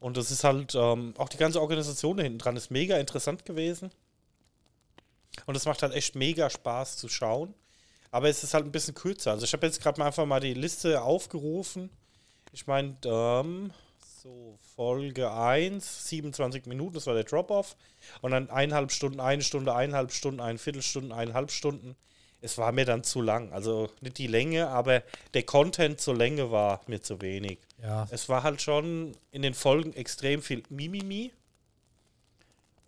Und 0.00 0.16
das 0.16 0.30
ist 0.30 0.44
halt, 0.44 0.74
ähm, 0.74 1.14
auch 1.18 1.28
die 1.28 1.36
ganze 1.36 1.60
Organisation 1.60 2.16
da 2.16 2.22
hinten 2.22 2.38
dran 2.38 2.56
ist 2.56 2.70
mega 2.70 2.96
interessant 2.96 3.44
gewesen. 3.44 3.90
Und 5.46 5.56
es 5.56 5.66
macht 5.66 5.82
halt 5.82 5.94
echt 5.94 6.14
mega 6.14 6.50
Spaß 6.50 6.96
zu 6.96 7.08
schauen. 7.08 7.54
Aber 8.10 8.28
es 8.28 8.42
ist 8.42 8.54
halt 8.54 8.64
ein 8.64 8.72
bisschen 8.72 8.94
kürzer. 8.94 9.32
Also 9.32 9.44
ich 9.44 9.52
habe 9.52 9.66
jetzt 9.66 9.82
gerade 9.82 10.00
mal 10.00 10.06
einfach 10.06 10.26
mal 10.26 10.40
die 10.40 10.54
Liste 10.54 11.02
aufgerufen. 11.02 11.90
Ich 12.52 12.66
meine, 12.66 12.96
ähm, 13.04 13.70
so, 14.22 14.58
Folge 14.74 15.30
1, 15.30 16.08
27 16.08 16.66
Minuten, 16.66 16.94
das 16.94 17.06
war 17.06 17.14
der 17.14 17.24
Drop-Off. 17.24 17.76
Und 18.22 18.30
dann 18.30 18.50
eineinhalb 18.50 18.92
Stunden, 18.92 19.20
eine 19.20 19.42
Stunde, 19.42 19.74
eineinhalb 19.74 20.12
Stunden, 20.12 20.40
eine 20.40 20.58
Viertelstunde, 20.58 21.14
eineinhalb 21.14 21.50
Stunden. 21.50 21.96
es 22.40 22.56
war 22.56 22.72
mir 22.72 22.84
dann 22.84 23.04
zu 23.04 23.20
lang. 23.20 23.52
Also 23.52 23.90
nicht 24.00 24.18
die 24.18 24.28
Länge, 24.28 24.68
aber 24.68 25.02
der 25.34 25.42
Content 25.42 26.00
zur 26.00 26.16
Länge 26.16 26.50
war 26.50 26.80
mir 26.86 27.02
zu 27.02 27.20
wenig. 27.20 27.58
Ja. 27.82 28.06
Es 28.10 28.28
war 28.28 28.42
halt 28.42 28.62
schon 28.62 29.16
in 29.32 29.42
den 29.42 29.54
Folgen 29.54 29.92
extrem 29.94 30.40
viel 30.40 30.62
Mimimi. 30.70 31.32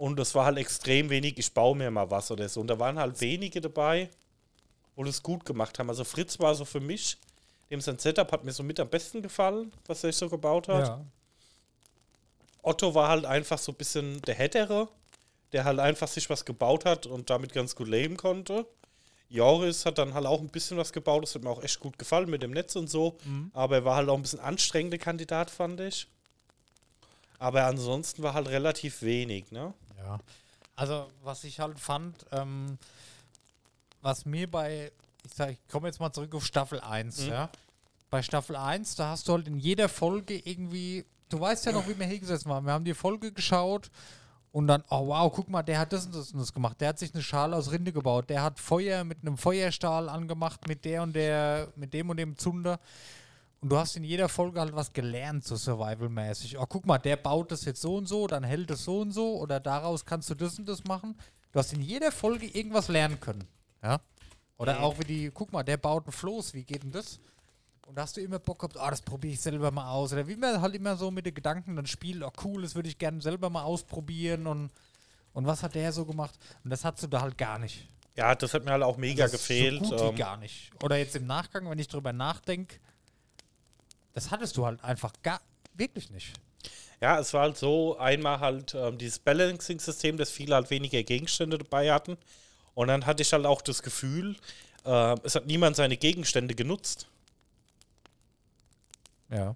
Und 0.00 0.18
es 0.18 0.34
war 0.34 0.46
halt 0.46 0.56
extrem 0.56 1.10
wenig, 1.10 1.36
ich 1.36 1.52
baue 1.52 1.76
mir 1.76 1.90
mal 1.90 2.10
was 2.10 2.30
oder 2.30 2.48
so. 2.48 2.62
Und 2.62 2.68
da 2.68 2.78
waren 2.78 2.98
halt 2.98 3.20
wenige 3.20 3.60
dabei, 3.60 4.08
wo 4.96 5.04
das 5.04 5.22
gut 5.22 5.44
gemacht 5.44 5.78
haben. 5.78 5.90
Also 5.90 6.04
Fritz 6.04 6.40
war 6.40 6.54
so 6.54 6.64
für 6.64 6.80
mich, 6.80 7.18
dem 7.70 7.82
sein 7.82 7.98
Setup 7.98 8.32
hat 8.32 8.42
mir 8.42 8.52
so 8.52 8.62
mit 8.62 8.80
am 8.80 8.88
besten 8.88 9.20
gefallen, 9.20 9.70
was 9.86 10.02
er 10.02 10.12
so 10.14 10.30
gebaut 10.30 10.68
hat. 10.68 10.88
ja. 10.88 11.04
Otto 12.62 12.94
war 12.94 13.10
halt 13.10 13.26
einfach 13.26 13.58
so 13.58 13.72
ein 13.72 13.74
bisschen 13.74 14.22
der 14.22 14.36
Hettere, 14.36 14.88
der 15.52 15.64
halt 15.64 15.78
einfach 15.78 16.08
sich 16.08 16.30
was 16.30 16.46
gebaut 16.46 16.86
hat 16.86 17.04
und 17.04 17.28
damit 17.28 17.52
ganz 17.52 17.76
gut 17.76 17.88
leben 17.88 18.16
konnte. 18.16 18.64
Joris 19.28 19.84
hat 19.84 19.98
dann 19.98 20.14
halt 20.14 20.24
auch 20.24 20.40
ein 20.40 20.48
bisschen 20.48 20.78
was 20.78 20.94
gebaut, 20.94 21.24
das 21.24 21.34
hat 21.34 21.44
mir 21.44 21.50
auch 21.50 21.62
echt 21.62 21.78
gut 21.78 21.98
gefallen 21.98 22.30
mit 22.30 22.42
dem 22.42 22.52
Netz 22.52 22.74
und 22.74 22.88
so. 22.88 23.18
Aber 23.52 23.76
er 23.76 23.84
war 23.84 23.96
halt 23.96 24.08
auch 24.08 24.16
ein 24.16 24.22
bisschen 24.22 24.40
anstrengender 24.40 24.96
Kandidat, 24.96 25.50
fand 25.50 25.78
ich. 25.80 26.06
Aber 27.40 27.64
ansonsten 27.64 28.22
war 28.22 28.34
halt 28.34 28.48
relativ 28.48 29.02
wenig, 29.02 29.50
ne? 29.50 29.72
Ja. 29.98 30.18
Also, 30.76 31.10
was 31.22 31.42
ich 31.44 31.58
halt 31.58 31.80
fand, 31.80 32.26
ähm, 32.32 32.78
was 34.02 34.26
mir 34.26 34.48
bei, 34.48 34.92
ich 35.24 35.34
sag, 35.34 35.50
ich 35.50 35.68
komme 35.68 35.88
jetzt 35.88 36.00
mal 36.00 36.12
zurück 36.12 36.34
auf 36.34 36.44
Staffel 36.44 36.80
1, 36.80 37.26
ja. 37.26 37.50
Bei 38.10 38.22
Staffel 38.22 38.56
1, 38.56 38.96
da 38.96 39.08
hast 39.10 39.26
du 39.26 39.32
halt 39.32 39.48
in 39.48 39.58
jeder 39.58 39.88
Folge 39.88 40.36
irgendwie, 40.36 41.06
du 41.30 41.40
weißt 41.40 41.64
ja 41.64 41.72
noch, 41.72 41.88
wie 41.88 41.98
wir 41.98 42.06
hier 42.06 42.18
gesessen 42.18 42.50
waren. 42.50 42.64
Wir 42.66 42.72
haben 42.72 42.84
die 42.84 42.94
Folge 42.94 43.32
geschaut 43.32 43.90
und 44.52 44.66
dann, 44.66 44.84
oh 44.90 45.06
wow, 45.06 45.32
guck 45.32 45.48
mal, 45.48 45.62
der 45.62 45.78
hat 45.78 45.92
das 45.94 46.06
und 46.06 46.14
das 46.14 46.32
und 46.32 46.40
das 46.40 46.52
gemacht. 46.52 46.80
Der 46.80 46.88
hat 46.88 46.98
sich 46.98 47.14
eine 47.14 47.22
Schale 47.22 47.56
aus 47.56 47.70
Rinde 47.70 47.92
gebaut. 47.92 48.28
Der 48.28 48.42
hat 48.42 48.58
Feuer 48.58 49.04
mit 49.04 49.18
einem 49.22 49.38
Feuerstahl 49.38 50.08
angemacht, 50.08 50.66
mit 50.68 50.84
der 50.84 51.04
und 51.04 51.14
der, 51.14 51.68
mit 51.76 51.94
dem 51.94 52.10
und 52.10 52.18
dem 52.18 52.36
Zunder. 52.36 52.80
Und 53.60 53.68
du 53.68 53.76
hast 53.76 53.96
in 53.96 54.04
jeder 54.04 54.28
Folge 54.28 54.58
halt 54.58 54.74
was 54.74 54.92
gelernt, 54.92 55.44
so 55.44 55.54
survival-mäßig. 55.54 56.58
Oh, 56.58 56.64
guck 56.66 56.86
mal, 56.86 56.98
der 56.98 57.16
baut 57.16 57.52
das 57.52 57.64
jetzt 57.66 57.82
so 57.82 57.96
und 57.96 58.06
so, 58.06 58.26
dann 58.26 58.42
hält 58.42 58.70
es 58.70 58.84
so 58.84 59.00
und 59.00 59.12
so 59.12 59.38
oder 59.38 59.60
daraus 59.60 60.04
kannst 60.04 60.30
du 60.30 60.34
das 60.34 60.58
und 60.58 60.66
das 60.66 60.84
machen. 60.84 61.14
Du 61.52 61.58
hast 61.58 61.72
in 61.72 61.82
jeder 61.82 62.10
Folge 62.10 62.46
irgendwas 62.46 62.88
lernen 62.88 63.20
können. 63.20 63.46
Ja? 63.82 64.00
Oder 64.56 64.80
auch 64.80 64.98
wie 64.98 65.04
die, 65.04 65.30
guck 65.32 65.52
mal, 65.52 65.62
der 65.62 65.76
baut 65.76 66.06
ein 66.06 66.12
Floß, 66.12 66.54
wie 66.54 66.64
geht 66.64 66.82
denn 66.82 66.90
das? 66.90 67.18
Und 67.86 67.96
da 67.96 68.02
hast 68.02 68.16
du 68.16 68.20
immer 68.20 68.38
Bock 68.38 68.60
gehabt, 68.60 68.78
ah, 68.78 68.88
das 68.88 69.02
probiere 69.02 69.34
ich 69.34 69.40
selber 69.40 69.70
mal 69.70 69.90
aus. 69.90 70.12
Oder 70.12 70.26
wie 70.28 70.36
man 70.36 70.60
halt 70.60 70.74
immer 70.74 70.96
so 70.96 71.10
mit 71.10 71.26
den 71.26 71.34
Gedanken 71.34 71.76
dann 71.76 71.86
spielt, 71.86 72.22
oh 72.22 72.30
cool, 72.44 72.62
das 72.62 72.74
würde 72.74 72.88
ich 72.88 72.98
gerne 72.98 73.20
selber 73.20 73.50
mal 73.50 73.62
ausprobieren 73.62 74.46
und, 74.46 74.70
und 75.32 75.46
was 75.46 75.62
hat 75.62 75.74
der 75.74 75.92
so 75.92 76.06
gemacht? 76.06 76.38
Und 76.62 76.70
das 76.70 76.84
hast 76.84 77.02
du 77.02 77.08
da 77.08 77.20
halt 77.20 77.36
gar 77.36 77.58
nicht. 77.58 77.88
Ja, 78.16 78.34
das 78.34 78.54
hat 78.54 78.64
mir 78.64 78.72
halt 78.72 78.82
auch 78.82 78.96
mega 78.96 79.24
Das 79.24 79.32
gefehlt. 79.32 79.84
So 79.84 79.90
gut 79.90 80.00
ähm, 80.00 80.12
wie 80.12 80.18
gar 80.18 80.36
nicht. 80.36 80.70
Oder 80.82 80.98
jetzt 80.98 81.16
im 81.16 81.26
Nachgang, 81.26 81.68
wenn 81.68 81.78
ich 81.78 81.88
drüber 81.88 82.12
nachdenke, 82.12 82.76
das 84.12 84.30
hattest 84.30 84.56
du 84.56 84.66
halt 84.66 84.82
einfach 84.84 85.12
gar, 85.22 85.40
wirklich 85.74 86.10
nicht. 86.10 86.32
Ja, 87.00 87.18
es 87.18 87.32
war 87.32 87.42
halt 87.42 87.56
so, 87.56 87.98
einmal 87.98 88.40
halt 88.40 88.74
ähm, 88.74 88.98
dieses 88.98 89.18
Balancing-System, 89.18 90.18
dass 90.18 90.30
viele 90.30 90.54
halt 90.54 90.70
weniger 90.70 91.02
Gegenstände 91.02 91.56
dabei 91.56 91.92
hatten. 91.92 92.18
Und 92.74 92.88
dann 92.88 93.06
hatte 93.06 93.22
ich 93.22 93.32
halt 93.32 93.46
auch 93.46 93.62
das 93.62 93.82
Gefühl, 93.82 94.36
äh, 94.84 95.16
es 95.22 95.34
hat 95.34 95.46
niemand 95.46 95.76
seine 95.76 95.96
Gegenstände 95.96 96.54
genutzt. 96.54 97.08
Ja. 99.30 99.54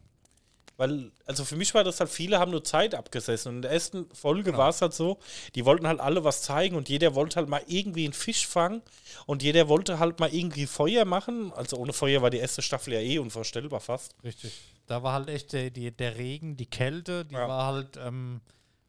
Weil, 0.77 1.13
also 1.27 1.45
für 1.45 1.55
mich 1.57 1.73
war 1.75 1.85
das 1.85 2.01
halt, 2.01 2.11
viele 2.11 2.39
haben 2.41 2.51
nur 2.51 2.65
Zeit 2.65 2.95
abgesessen. 2.97 3.49
Und 3.51 3.55
in 3.57 3.63
der 3.63 3.71
ersten 3.71 4.09
Folge 4.15 4.45
Genau. 4.45 4.59
war 4.59 4.71
es 4.71 4.83
halt 4.83 4.93
so, 4.93 5.19
die 5.55 5.65
wollten 5.65 5.87
halt 5.87 6.01
alle 6.01 6.25
was 6.25 6.43
zeigen 6.43 6.75
und 6.77 6.89
jeder 6.89 7.15
wollte 7.15 7.37
halt 7.37 7.49
mal 7.49 7.63
irgendwie 7.69 8.05
einen 8.05 8.13
Fisch 8.13 8.47
fangen 8.47 8.83
und 9.27 9.43
jeder 9.45 9.69
wollte 9.69 10.01
halt 10.01 10.19
mal 10.19 10.35
irgendwie 10.35 10.67
Feuer 10.67 11.05
machen. 11.05 11.53
Also 11.53 11.77
ohne 11.77 11.93
Feuer 11.93 12.23
war 12.23 12.31
die 12.31 12.39
erste 12.39 12.61
Staffel 12.63 12.93
ja 12.95 13.01
eh 13.01 13.19
unvorstellbar 13.21 13.79
fast. 13.81 14.17
Richtig. 14.25 14.53
Da 14.87 15.03
war 15.03 15.13
halt 15.13 15.29
echt 15.29 15.53
der, 15.53 15.71
die, 15.71 15.91
der 15.93 16.17
Regen, 16.17 16.57
die 16.57 16.67
Kälte, 16.67 17.25
die 17.25 17.35
Ja. 17.35 17.47
war 17.49 17.73
halt 17.73 17.97
ähm, 17.97 18.41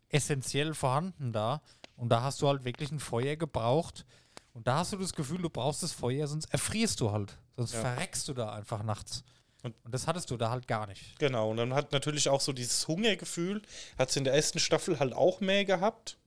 essentiell 0.09 0.73
vorhanden 0.73 1.31
da. 1.33 1.61
Und 1.97 2.09
da 2.09 2.21
hast 2.23 2.41
du 2.41 2.47
halt 2.47 2.65
wirklich 2.65 2.91
ein 2.91 2.99
Feuer 2.99 3.35
gebraucht. 3.35 4.05
Und 4.53 4.67
da 4.67 4.77
hast 4.79 4.91
du 4.93 4.97
das 4.97 5.13
Gefühl, 5.13 5.41
du 5.41 5.49
brauchst 5.49 5.83
das 5.83 5.91
Feuer, 5.91 6.27
sonst 6.27 6.45
erfrierst 6.51 6.99
du 7.01 7.11
halt. 7.11 7.37
Sonst 7.57 7.73
Ja. 7.73 7.81
verreckst 7.81 8.27
du 8.27 8.33
da 8.33 8.51
einfach 8.53 8.83
nachts. 8.83 9.23
Und, 9.65 9.75
Und- 9.83 9.93
das 9.93 10.05
hattest 10.07 10.29
du 10.31 10.37
da 10.37 10.51
halt 10.51 10.67
gar 10.67 10.85
nicht. 10.87 11.17
Genau, 11.19 11.49
und 11.49 11.57
dann 11.57 11.73
hat 11.73 11.91
natürlich 11.91 12.29
auch 12.29 12.39
so 12.39 12.53
dieses 12.53 12.87
Hungergefühl, 12.87 13.61
hat 13.97 14.09
es 14.09 14.15
in 14.15 14.23
der 14.23 14.33
ersten 14.33 14.59
Staffel 14.59 14.99
halt 14.99 15.13
auch 15.13 15.39
mehr 15.41 15.65
gehabt. 15.65 16.17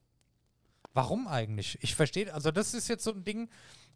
Warum 0.92 1.28
eigentlich? 1.28 1.78
Ich 1.80 1.94
verstehe, 1.94 2.32
also 2.34 2.50
das 2.50 2.74
ist 2.74 2.88
jetzt 2.88 3.04
so 3.04 3.12
ein 3.12 3.22
Ding, 3.24 3.48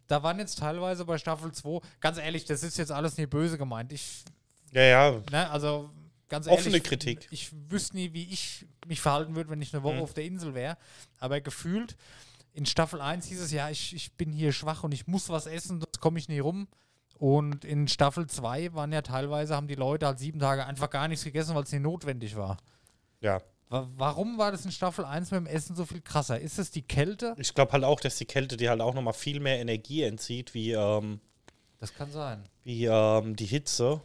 da 0.06 0.22
waren 0.22 0.38
jetzt 0.38 0.58
teilweise 0.58 1.04
bei 1.04 1.18
Staffel 1.18 1.52
2, 1.52 1.80
ganz 2.00 2.18
ehrlich, 2.18 2.44
das 2.44 2.62
ist 2.62 2.78
jetzt 2.78 2.92
alles 2.92 3.16
nicht 3.16 3.30
böse 3.30 3.58
gemeint. 3.58 3.92
Ich, 3.92 4.24
Ja, 4.72 4.82
ja, 4.82 5.20
ne, 5.30 5.50
also 5.50 5.90
ganz 6.28 6.46
Offene 6.46 6.76
ehrlich, 6.76 6.84
Kritik. 6.84 7.26
Ich 7.30 7.50
wüsste 7.70 7.96
nie, 7.96 8.12
wie 8.12 8.24
ich 8.32 8.66
mich 8.86 9.00
verhalten 9.00 9.34
würde, 9.34 9.50
wenn 9.50 9.60
ich 9.62 9.74
eine 9.74 9.82
Woche 9.82 9.96
Mhm. 9.96 10.02
auf 10.02 10.14
der 10.14 10.24
Insel 10.24 10.54
wäre. 10.54 10.76
Aber 11.18 11.40
gefühlt, 11.40 11.96
in 12.52 12.64
Staffel 12.66 13.00
1 13.00 13.26
hieß 13.26 13.40
es 13.40 13.50
ja, 13.50 13.70
ich, 13.70 13.94
ich 13.94 14.12
bin 14.12 14.32
hier 14.32 14.52
schwach 14.52 14.84
und 14.84 14.92
ich 14.92 15.06
muss 15.06 15.28
was 15.30 15.46
essen, 15.46 15.80
sonst 15.80 16.00
komme 16.00 16.18
ich 16.18 16.28
nie 16.28 16.38
rum. 16.38 16.68
Und 17.22 17.64
in 17.64 17.86
Staffel 17.86 18.26
2 18.26 18.74
waren 18.74 18.90
ja 18.92 19.00
teilweise, 19.00 19.54
haben 19.54 19.68
die 19.68 19.76
Leute 19.76 20.06
halt 20.06 20.18
sieben 20.18 20.40
Tage 20.40 20.66
einfach 20.66 20.90
gar 20.90 21.06
nichts 21.06 21.22
gegessen, 21.22 21.54
weil 21.54 21.62
es 21.62 21.70
nicht 21.70 21.82
notwendig 21.82 22.34
war. 22.36 22.56
ja. 23.20 23.40
Wa- 23.68 23.88
Warum 23.96 24.36
war 24.38 24.50
das 24.50 24.64
in 24.66 24.72
Staffel 24.72 25.04
1 25.04 25.30
mit 25.30 25.38
dem 25.38 25.46
Essen 25.46 25.76
so 25.76 25.86
viel 25.86 26.00
krasser? 26.02 26.38
Ist 26.40 26.58
es 26.58 26.72
die 26.72 26.82
Kälte? 26.82 27.34
Ich 27.38 27.54
glaube 27.54 27.72
halt 27.72 27.84
auch, 27.84 28.00
dass 28.00 28.16
die 28.16 28.24
Kälte 28.26 28.56
dir 28.58 28.68
halt 28.70 28.80
auch 28.82 28.92
nochmal 28.92 29.14
viel 29.14 29.38
mehr 29.40 29.60
Energie 29.60 30.02
entzieht, 30.02 30.52
wie, 30.52 30.72
ähm, 30.72 31.20
Das 31.78 31.94
kann 31.94 32.10
sein. 32.10 32.42
wie 32.64 32.84
ähm, 32.86 33.34
die 33.36 33.46
Hitze. 33.46 34.00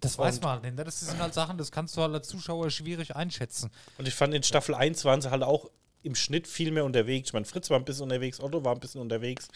Das 0.00 0.16
weiß 0.18 0.40
man 0.42 0.50
halt 0.52 0.62
nicht. 0.64 0.76
ne? 0.76 0.84
Das 0.84 1.00
sind 1.00 1.18
halt 1.18 1.32
Sachen, 1.34 1.56
das 1.58 1.72
kannst 1.72 1.96
du 1.96 2.02
halt 2.02 2.12
als 2.14 2.28
Zuschauer 2.28 2.70
schwierig 2.70 3.16
einschätzen. 3.16 3.70
Und 3.98 4.06
ich 4.06 4.14
fand, 4.14 4.34
in 4.34 4.42
Staffel 4.42 4.74
1 4.74 5.04
waren 5.06 5.22
sie 5.22 5.30
halt 5.30 5.42
auch 5.42 5.70
im 6.02 6.14
Schnitt 6.14 6.46
viel 6.46 6.70
mehr 6.70 6.84
unterwegs. 6.84 7.30
Ich 7.30 7.32
meine, 7.32 7.46
Fritz 7.46 7.70
war 7.70 7.78
ein 7.78 7.84
bisschen 7.86 8.04
unterwegs, 8.04 8.38
Otto 8.38 8.64
war 8.66 8.74
ein 8.74 8.80
bisschen 8.80 9.00
unterwegs. 9.00 9.48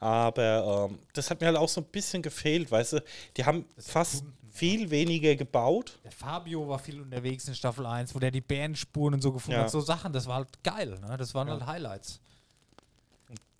Aber 0.00 0.88
ähm, 0.90 0.98
das 1.12 1.30
hat 1.30 1.40
mir 1.40 1.48
halt 1.48 1.56
auch 1.56 1.68
so 1.68 1.80
ein 1.80 1.86
bisschen 1.86 2.22
gefehlt, 2.22 2.70
weißt 2.70 2.94
du? 2.94 3.02
Die 3.36 3.44
haben 3.44 3.64
fast 3.76 4.24
viel 4.50 4.90
weniger 4.90 5.34
gebaut. 5.36 5.98
Der 6.04 6.12
Fabio 6.12 6.68
war 6.68 6.78
viel 6.78 7.00
unterwegs 7.00 7.46
in 7.48 7.54
Staffel 7.54 7.84
1, 7.86 8.14
wo 8.14 8.18
der 8.18 8.30
die 8.30 8.40
Bärenspuren 8.40 9.14
und 9.14 9.22
so 9.22 9.32
gefunden 9.32 9.58
Ja. 9.58 9.64
hat. 9.64 9.70
So 9.70 9.80
Sachen, 9.80 10.12
das 10.12 10.26
war 10.26 10.36
halt 10.36 10.62
geil. 10.62 10.98
Ne? 11.00 11.16
Das 11.16 11.34
waren 11.34 11.50
halt 11.50 11.66
Highlights. 11.66 12.20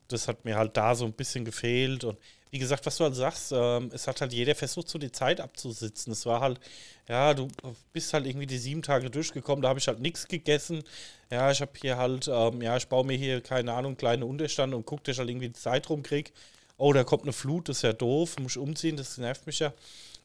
Das 0.09 0.27
hat 0.27 0.45
mir 0.45 0.57
halt 0.57 0.77
da 0.77 0.95
so 0.95 1.05
ein 1.05 1.13
bisschen 1.13 1.45
gefehlt. 1.45 2.05
Und 2.05 2.19
wie 2.51 2.59
gesagt, 2.59 2.87
was 2.87 2.97
du 2.97 3.05
halt 3.05 3.15
sagst, 3.15 3.53
ähm, 3.53 3.91
es 3.93 4.07
hat 4.07 4.21
halt 4.21 4.33
jeder 4.33 4.55
versucht, 4.55 4.89
so 4.89 4.99
die 4.99 5.13
Zeit 5.13 5.41
abzusitzen. 5.41 6.13
Es 6.13 6.25
war 6.27 6.41
halt, 6.41 6.61
ja, 7.09 7.35
du 7.35 7.49
bist 7.93 8.13
halt 8.15 8.27
irgendwie 8.27 8.47
die 8.47 8.59
sieben 8.59 8.83
Tage 8.83 9.11
durchgekommen, 9.11 9.63
da 9.63 9.69
habe 9.69 9.79
ich 9.79 9.89
halt 9.89 10.01
nichts 10.01 10.27
gegessen. 10.27 10.83
Ja, 11.31 11.51
ich 11.51 11.61
habe 11.61 11.73
hier 11.81 11.97
halt, 11.97 12.29
ähm, 12.29 12.63
ja, 12.63 12.77
ich 12.77 12.89
baue 12.89 13.05
mir 13.05 13.17
hier, 13.17 13.41
keine 13.41 13.73
Ahnung, 13.75 13.97
kleine 13.97 14.25
Unterstand 14.25 14.75
und 14.75 14.87
gucke, 14.87 15.03
dass 15.05 15.15
ich 15.15 15.19
halt 15.19 15.29
irgendwie 15.31 15.49
die 15.49 15.55
Zeit 15.55 15.89
rumkrieg. 15.91 16.33
Oh, 16.77 16.93
da 16.93 17.05
kommt 17.05 17.25
eine 17.25 17.33
Flut, 17.33 17.69
das 17.69 17.79
ist 17.79 17.83
ja 17.83 17.93
doof, 17.93 18.39
muss 18.39 18.53
ich 18.53 18.59
umziehen, 18.59 18.97
das 18.97 19.19
nervt 19.19 19.47
mich 19.47 19.59
ja. 19.59 19.73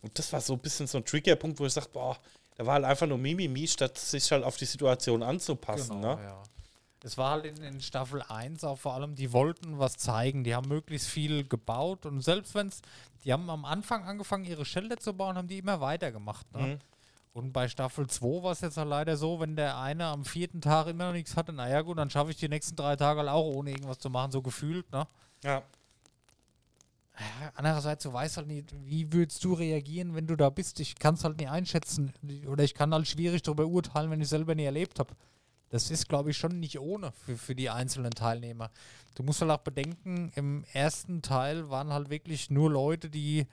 Und 0.01 0.17
das 0.19 0.31
war 0.31 0.41
so 0.41 0.53
ein 0.53 0.59
bisschen 0.59 0.87
so 0.87 0.99
ein 0.99 1.05
Triggerpunkt, 1.05 1.59
wo 1.59 1.65
ich 1.65 1.73
sage, 1.73 1.87
boah, 1.91 2.17
da 2.55 2.65
war 2.65 2.75
halt 2.75 2.85
einfach 2.85 3.07
nur 3.07 3.17
Mimimi, 3.17 3.67
statt 3.67 3.97
sich 3.97 4.31
halt 4.31 4.43
auf 4.43 4.57
die 4.57 4.65
Situation 4.65 5.23
anzupassen. 5.23 5.99
ne? 5.99 6.17
Genau, 6.17 6.19
ja. 6.19 6.43
Es 7.03 7.17
war 7.17 7.31
halt 7.31 7.45
in, 7.45 7.57
in 7.61 7.81
Staffel 7.81 8.21
1 8.21 8.63
auch 8.63 8.79
vor 8.79 8.93
allem, 8.93 9.15
die 9.15 9.33
wollten 9.33 9.77
was 9.77 9.97
zeigen. 9.97 10.45
Die 10.45 10.55
haben 10.55 10.69
möglichst 10.69 11.09
viel 11.09 11.45
gebaut 11.45 12.05
und 12.05 12.21
selbst 12.21 12.55
wenn 12.55 12.67
es, 12.67 12.81
die 13.25 13.33
haben 13.33 13.49
am 13.49 13.65
Anfang 13.65 14.05
angefangen, 14.05 14.45
ihre 14.45 14.63
Shelter 14.63 14.97
zu 14.97 15.13
bauen, 15.13 15.37
haben 15.37 15.49
die 15.49 15.57
immer 15.57 15.81
weitergemacht. 15.81 16.51
Ne? 16.53 16.67
Mhm. 16.67 16.79
Und 17.33 17.51
bei 17.51 17.67
Staffel 17.67 18.07
2 18.07 18.43
war 18.43 18.51
es 18.53 18.61
jetzt 18.61 18.77
halt 18.77 18.87
leider 18.87 19.17
so, 19.17 19.39
wenn 19.39 19.55
der 19.55 19.77
eine 19.77 20.05
am 20.05 20.23
vierten 20.23 20.61
Tag 20.61 20.87
immer 20.87 21.07
noch 21.07 21.13
nichts 21.13 21.35
hatte, 21.35 21.51
naja 21.51 21.81
gut, 21.81 21.97
dann 21.97 22.09
schaffe 22.09 22.31
ich 22.31 22.37
die 22.37 22.47
nächsten 22.47 22.75
drei 22.75 22.95
Tage 22.95 23.19
halt 23.19 23.29
auch 23.29 23.53
ohne 23.53 23.71
irgendwas 23.71 23.99
zu 23.99 24.09
machen, 24.09 24.31
so 24.31 24.41
gefühlt. 24.41 24.89
Ne? 24.91 25.05
Ja. 25.43 25.63
Ja, 27.19 27.51
Andererseits, 27.55 28.03
du 28.03 28.13
weißt 28.13 28.37
halt 28.37 28.47
nicht, 28.47 28.73
wie 28.85 29.11
würdest 29.11 29.43
du 29.43 29.53
reagieren, 29.53 30.15
wenn 30.15 30.25
du 30.25 30.35
da 30.35 30.49
bist. 30.49 30.79
Ich 30.79 30.95
kann 30.95 31.15
es 31.15 31.23
halt 31.23 31.37
nicht 31.37 31.49
einschätzen. 31.49 32.13
Oder 32.47 32.63
ich 32.63 32.73
kann 32.73 32.93
halt 32.93 33.07
schwierig 33.07 33.43
darüber 33.43 33.65
urteilen, 33.65 34.09
wenn 34.09 34.21
ich 34.21 34.29
selber 34.29 34.55
nie 34.55 34.63
erlebt 34.63 34.99
habe. 34.99 35.13
Das 35.73 35.89
ist, 35.89 36.07
glaube 36.07 36.29
ich, 36.29 36.37
schon 36.37 36.59
nicht 36.59 36.79
ohne 36.79 37.11
für, 37.11 37.35
für 37.35 37.55
die 37.55 37.71
einzelnen 37.71 38.11
Teilnehmer. 38.11 38.69
Du 39.15 39.23
musst 39.23 39.41
halt 39.41 39.49
auch 39.49 39.57
bedenken, 39.57 40.31
im 40.35 40.63
ersten 40.71 41.23
Teil 41.23 41.71
waren 41.71 41.91
halt 41.91 42.11
wirklich 42.11 42.51
nur 42.51 42.69
Leute, 42.69 43.09
die 43.09 43.47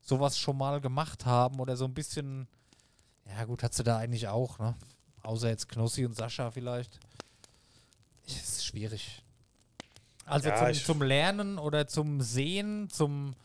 sowas 0.00 0.36
schon 0.36 0.58
mal 0.58 0.80
gemacht 0.80 1.24
haben 1.24 1.60
oder 1.60 1.76
so 1.76 1.84
ein 1.84 1.94
bisschen. 1.94 2.48
Ja, 3.28 3.44
gut, 3.44 3.62
hat 3.62 3.74
sie 3.74 3.84
da 3.84 3.98
eigentlich 3.98 4.26
auch, 4.26 4.58
ne? 4.58 4.74
Außer 5.22 5.50
jetzt 5.50 5.68
Knossi 5.68 6.04
und 6.04 6.16
Sascha 6.16 6.50
vielleicht. 6.50 6.98
Ist 8.26 8.66
schwierig. 8.66 9.22
Also 10.24 10.48
Ja, 10.48 10.72
zum, 10.72 10.84
zum 10.84 11.02
Lernen 11.02 11.58
oder 11.58 11.86
zum 11.86 12.22
Sehen, 12.22 12.90
zum 12.90 13.36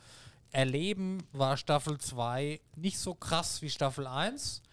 Erleben 0.50 1.22
war 1.34 1.56
Staffel 1.56 2.00
2 2.00 2.62
nicht 2.78 2.98
so 2.98 3.14
krass 3.14 3.62
wie 3.62 3.70
Staffel 3.70 4.08
1. 4.08 4.64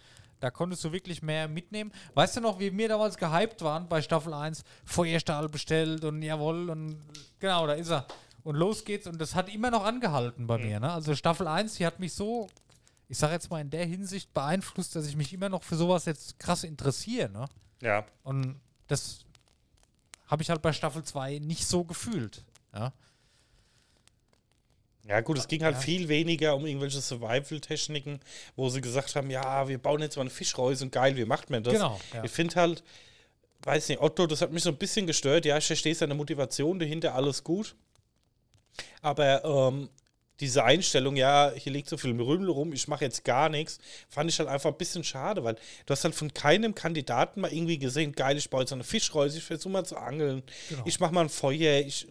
Da 0.41 0.51
konntest 0.51 0.85
du 0.85 0.93
wirklich 0.93 1.23
mehr 1.23 1.49
mitnehmen. 1.49 1.93
Weißt 2.15 2.37
du 2.37 2.41
noch, 2.41 2.59
wie 2.59 2.77
wir 2.77 2.89
damals 2.89 3.17
gehypt 3.17 3.63
waren 3.63 3.89
bei 3.89 4.03
Staffel 4.03 4.35
1? 4.35 4.65
Feuerstahl 4.85 5.49
bestellt 5.49 6.05
und 6.05 6.23
jawohl 6.23 6.71
und 6.71 6.99
genau, 7.39 7.67
da 7.67 7.75
ist 7.75 7.91
er. 7.91 8.07
Und 8.43 8.57
los 8.57 8.85
geht's. 8.85 9.07
Und 9.07 9.21
das 9.21 9.35
hat 9.35 9.53
immer 9.53 9.71
noch 9.71 9.85
angehalten 9.85 10.47
bei 10.47 10.59
mir. 10.59 10.79
Ne? 10.79 10.93
Also 10.93 11.15
Staffel 11.15 11.49
1, 11.49 11.77
die 11.77 11.87
hat 11.87 11.99
mich 11.99 12.13
so, 12.13 12.49
ich 13.09 13.19
sag 13.19 13.33
jetzt 13.33 13.51
mal 13.51 13.61
in 13.61 13.71
der 13.71 13.87
Hinsicht 13.87 14.33
beeinflusst, 14.35 14.95
dass 14.95 15.07
ich 15.07 15.17
mich 15.17 15.33
immer 15.33 15.49
noch 15.49 15.63
für 15.63 15.77
sowas 15.77 16.05
jetzt 16.05 16.39
krass 16.39 16.63
interessiere. 16.63 17.31
Ne? 17.31 17.47
Ja. 17.81 18.05
Und 18.23 18.61
das 18.87 19.25
habe 20.27 20.43
ich 20.43 20.51
halt 20.51 20.63
bei 20.63 20.73
Staffel 20.73 21.03
2 21.03 21.39
nicht 21.39 21.67
so 21.67 21.85
gefühlt. 21.85 22.45
Ja. 22.75 22.93
Ja, 25.07 25.21
gut, 25.21 25.37
es 25.39 25.49
ging 25.49 25.63
halt 25.63 25.75
Ja. 25.77 25.81
viel 25.81 26.09
weniger 26.09 26.57
um 26.57 26.65
irgendwelche 26.65 27.01
Survival-Techniken, 27.01 28.21
wo 28.57 28.69
sie 28.71 28.81
gesagt 28.81 29.15
haben: 29.17 29.31
Ja, 29.31 29.69
wir 29.69 29.79
bauen 29.79 30.01
jetzt 30.01 30.17
mal 30.17 30.23
eine 30.23 30.31
Fischreuse 30.31 30.85
und 30.85 30.93
geil, 30.93 31.17
wie 31.17 31.25
macht 31.27 31.51
man 31.51 31.63
das? 31.63 31.75
Genau, 31.75 32.01
ja. 32.15 32.25
Ich 32.25 32.31
finde 32.31 32.55
halt, 32.57 32.83
weiß 33.63 33.89
nicht, 33.91 34.01
Otto, 34.01 34.27
das 34.27 34.41
hat 34.41 34.51
mich 34.53 34.63
so 34.63 34.71
ein 34.71 34.77
bisschen 34.77 35.07
gestört. 35.07 35.45
Ja, 35.45 35.59
ich 35.59 35.67
verstehe 35.67 35.95
seine 35.95 36.15
Motivation 36.15 36.79
dahinter, 36.79 37.15
alles 37.15 37.45
gut. 37.45 37.75
Aber 39.03 39.45
ähm, 39.45 39.89
diese 40.41 40.65
Einstellung, 40.65 41.17
ja, 41.17 41.53
hier 41.55 41.73
liegt 41.73 41.89
so 41.89 41.97
viel 41.97 42.19
Rümmel 42.21 42.49
rum, 42.49 42.73
ich 42.73 42.89
mache 42.89 43.05
jetzt 43.05 43.25
gar 43.25 43.49
nichts, 43.49 43.79
fand 44.09 44.29
ich 44.31 44.39
halt 44.39 44.49
einfach 44.49 44.71
ein 44.71 44.77
bisschen 44.79 45.05
schade, 45.05 45.45
weil 45.45 45.55
du 45.55 45.93
hast 45.93 46.03
halt 46.03 46.15
von 46.15 46.33
keinem 46.35 46.75
Kandidaten 46.75 47.41
mal 47.41 47.53
irgendwie 47.53 47.79
gesehen, 47.79 48.13
geil, 48.13 48.37
ich 48.37 48.51
baue 48.51 48.63
jetzt 48.63 48.73
eine 48.73 48.83
Fischreuse, 48.85 49.39
ich 49.39 49.45
versuche 49.45 49.69
mal 49.73 49.85
zu 49.85 49.97
angeln, 49.97 50.43
Genau. 50.71 50.83
ich 50.87 50.99
mache 50.99 51.15
mal 51.15 51.21
ein 51.21 51.29
Feuer, 51.29 51.81
ich 51.87 52.09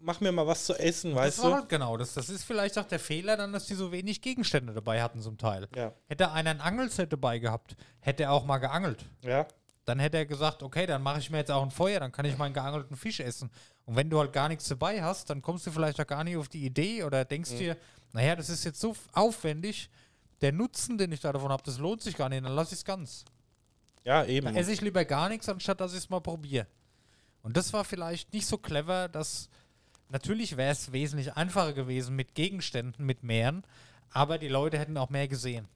mach 0.00 0.20
mir 0.20 0.32
mal 0.32 0.46
was 0.46 0.64
zu 0.66 0.74
essen, 0.78 1.10
Das 1.10 1.18
weißt 1.20 1.42
war 1.42 1.50
du? 1.50 1.56
halt 1.56 1.68
genau, 1.68 1.96
das, 1.96 2.14
das 2.14 2.28
ist 2.28 2.44
vielleicht 2.44 2.78
auch 2.78 2.84
der 2.84 2.98
Fehler 2.98 3.36
dann, 3.36 3.52
dass 3.52 3.66
die 3.66 3.74
so 3.74 3.92
wenig 3.92 4.20
Gegenstände 4.22 4.72
dabei 4.72 5.02
hatten 5.02 5.20
zum 5.20 5.38
Teil. 5.38 5.68
Ja. 5.74 5.92
Hätte 6.06 6.30
einer 6.32 6.50
ein 6.50 6.60
Angelset 6.60 7.12
dabei 7.12 7.38
gehabt, 7.38 7.76
hätte 8.00 8.24
er 8.24 8.32
auch 8.32 8.44
mal 8.44 8.58
geangelt. 8.58 9.04
Ja. 9.22 9.46
Dann 9.84 9.98
hätte 10.00 10.16
er 10.16 10.26
gesagt, 10.26 10.62
okay, 10.62 10.86
dann 10.86 11.02
mache 11.02 11.20
ich 11.20 11.30
mir 11.30 11.38
jetzt 11.38 11.50
auch 11.50 11.62
ein 11.62 11.70
Feuer, 11.70 12.00
dann 12.00 12.10
kann 12.10 12.24
ich 12.24 12.36
meinen 12.36 12.54
geangelten 12.54 12.96
Fisch 12.96 13.20
essen. 13.20 13.50
Und 13.84 13.94
wenn 13.94 14.10
du 14.10 14.18
halt 14.18 14.32
gar 14.32 14.48
nichts 14.48 14.66
dabei 14.66 15.02
hast, 15.02 15.30
dann 15.30 15.42
kommst 15.42 15.66
du 15.66 15.70
vielleicht 15.70 16.00
auch 16.00 16.06
gar 16.06 16.24
nicht 16.24 16.36
auf 16.36 16.48
die 16.48 16.64
Idee 16.64 17.04
oder 17.04 17.24
denkst 17.24 17.50
dir, 17.56 17.76
naja, 18.12 18.34
das 18.34 18.48
ist 18.48 18.64
jetzt 18.64 18.80
so 18.80 18.96
aufwendig, 19.12 19.88
der 20.40 20.52
Nutzen, 20.52 20.98
den 20.98 21.12
ich 21.12 21.20
da 21.20 21.32
davon 21.32 21.50
habe, 21.52 21.62
das 21.62 21.78
lohnt 21.78 22.02
sich 22.02 22.16
gar 22.16 22.28
nicht, 22.28 22.44
dann 22.44 22.52
lass 22.54 22.72
ich 22.72 22.78
es 22.78 22.84
ganz. 22.84 23.24
Ja, 24.04 24.20
Dann 24.22 24.28
eben. 24.30 24.56
esse 24.56 24.72
ich 24.72 24.80
lieber 24.80 25.04
gar 25.04 25.28
nichts, 25.28 25.48
anstatt 25.48 25.80
dass 25.80 25.92
ich 25.92 25.98
es 25.98 26.10
mal 26.10 26.20
probiere. 26.20 26.66
Und 27.42 27.56
das 27.56 27.72
war 27.72 27.84
vielleicht 27.84 28.32
nicht 28.32 28.46
so 28.46 28.58
clever, 28.58 29.08
dass 29.08 29.48
natürlich 30.08 30.56
wäre 30.56 30.72
es 30.72 30.92
wesentlich 30.92 31.34
einfacher 31.36 31.72
gewesen 31.72 32.16
mit 32.16 32.34
Gegenständen, 32.34 33.04
mit 33.04 33.22
Meeren, 33.22 33.64
aber 34.10 34.38
die 34.38 34.48
Leute 34.48 34.78
hätten 34.78 34.96
auch 34.96 35.10
mehr 35.10 35.28
gesehen. 35.28 35.68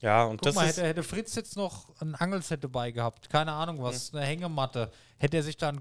Ja, 0.00 0.24
und 0.24 0.36
Guck 0.36 0.42
das 0.42 0.54
mal, 0.54 0.68
ist. 0.68 0.76
hätte, 0.76 0.86
hätte 0.86 1.02
Fritz 1.02 1.34
jetzt 1.34 1.56
noch 1.56 1.88
ein 2.00 2.14
Angelset 2.14 2.62
dabei 2.62 2.90
gehabt, 2.90 3.30
keine 3.30 3.52
Ahnung 3.52 3.82
was, 3.82 4.12
eine 4.14 4.24
Hängematte, 4.24 4.90
hätte 5.18 5.38
er 5.38 5.42
sich 5.42 5.56
dann, 5.56 5.80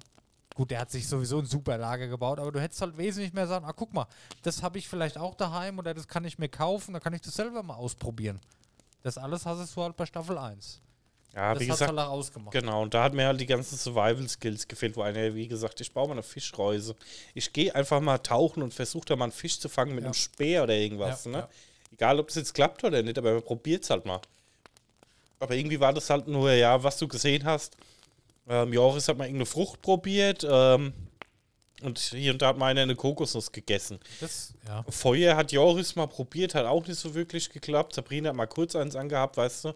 gut, 0.56 0.72
der 0.72 0.80
hat 0.80 0.91
sich 0.91 1.08
sowieso 1.08 1.39
ein 1.39 1.46
super 1.46 1.78
Lager 1.78 2.08
gebaut, 2.08 2.39
aber 2.39 2.52
du 2.52 2.62
hättest 2.62 2.82
halt 2.82 2.98
wesentlich 2.98 3.34
mehr 3.34 3.48
sagen, 3.48 3.66
ah, 3.66 3.74
guck 3.74 3.93
mal, 3.93 4.08
das 4.43 4.64
habe 4.64 4.78
ich 4.78 4.88
vielleicht 4.88 5.18
auch 5.18 5.36
daheim 5.36 5.80
oder 5.80 5.93
das 5.93 6.08
kann 6.08 6.24
ich 6.24 6.39
mir 6.39 6.50
kaufen, 6.50 6.93
dann 6.93 7.02
kann 7.02 7.14
ich 7.14 7.22
das 7.22 7.34
selber 7.36 7.62
mal 7.62 7.76
ausprobieren. 7.76 8.39
Das 9.04 9.18
alles 9.18 9.46
hast 9.46 9.76
du 9.76 9.82
halt 9.84 9.98
bei 9.98 10.06
Staffel 10.06 10.38
1. 10.38 10.82
Ja, 11.36 11.53
das 11.53 11.61
wie 11.61 11.69
hat 11.71 11.79
gesagt, 11.79 11.99
auch 11.99 12.09
ausgemacht. 12.11 12.53
Genau, 12.53 12.81
und 12.83 12.93
da 12.93 13.03
hat 13.03 13.13
mir 13.13 13.27
halt 13.27 13.41
die 13.41 13.45
ganzen 13.45 13.77
Survival-Skills 13.77 14.67
gefehlt, 14.69 14.95
wo 14.95 15.01
einer, 15.01 15.36
wie 15.36 15.47
gesagt, 15.49 15.81
ich 15.81 15.91
baue 15.91 16.07
mal 16.07 16.13
eine 16.13 16.23
Fischreuse. 16.23 16.95
Ich 17.33 17.51
gehe 17.51 17.75
einfach 17.75 17.99
mal 17.99 18.19
tauchen 18.19 18.63
und 18.63 18.73
versuche 18.73 19.05
da 19.05 19.15
mal 19.17 19.25
einen 19.25 19.31
Fisch 19.33 19.59
zu 19.59 19.67
fangen 19.67 19.95
mit 19.95 20.03
Ja. 20.03 20.07
einem 20.07 20.13
Speer 20.13 20.63
oder 20.63 20.73
irgendwas. 20.75 21.25
Ja, 21.25 21.31
ne? 21.31 21.38
ja. 21.39 21.49
Egal, 21.91 22.19
ob 22.19 22.29
es 22.29 22.36
jetzt 22.36 22.53
klappt 22.53 22.83
oder 22.86 23.03
nicht, 23.03 23.17
aber 23.17 23.33
man 23.33 23.43
probiert 23.43 23.83
es 23.83 23.89
halt 23.89 24.05
mal. 24.05 24.21
Aber 25.39 25.53
irgendwie 25.55 25.79
war 25.79 25.91
das 25.93 26.09
halt 26.09 26.27
nur, 26.27 26.51
ja, 26.53 26.81
was 26.81 26.97
du 26.97 27.07
gesehen 27.07 27.43
hast. 27.43 27.75
Ähm, 28.47 28.71
Joris 28.71 29.07
hat 29.09 29.17
mal 29.17 29.25
irgendeine 29.25 29.45
Frucht 29.47 29.81
probiert 29.81 30.45
ähm, 30.49 30.93
und 31.81 31.99
hier 31.99 32.31
und 32.31 32.41
da 32.41 32.47
hat 32.49 32.57
mal 32.57 32.67
einer 32.67 32.83
eine 32.83 32.95
Kokosnuss 32.95 33.51
gegessen. 33.51 33.99
Das, 34.21 34.53
ja. 34.65 34.86
Feuer 34.89 35.36
hat 35.36 35.51
Joris 35.51 35.95
mal 35.97 36.07
probiert, 36.07 36.55
hat 36.55 36.65
auch 36.65 36.86
nicht 36.88 36.99
so 36.99 37.13
wirklich 37.13 37.49
geklappt. 37.49 37.95
Sabrina 37.95 38.29
hat 38.29 38.36
mal 38.36 38.45
kurz 38.45 38.75
eins 38.75 38.95
angehabt, 38.95 39.36
weißt 39.36 39.65
du. 39.65 39.73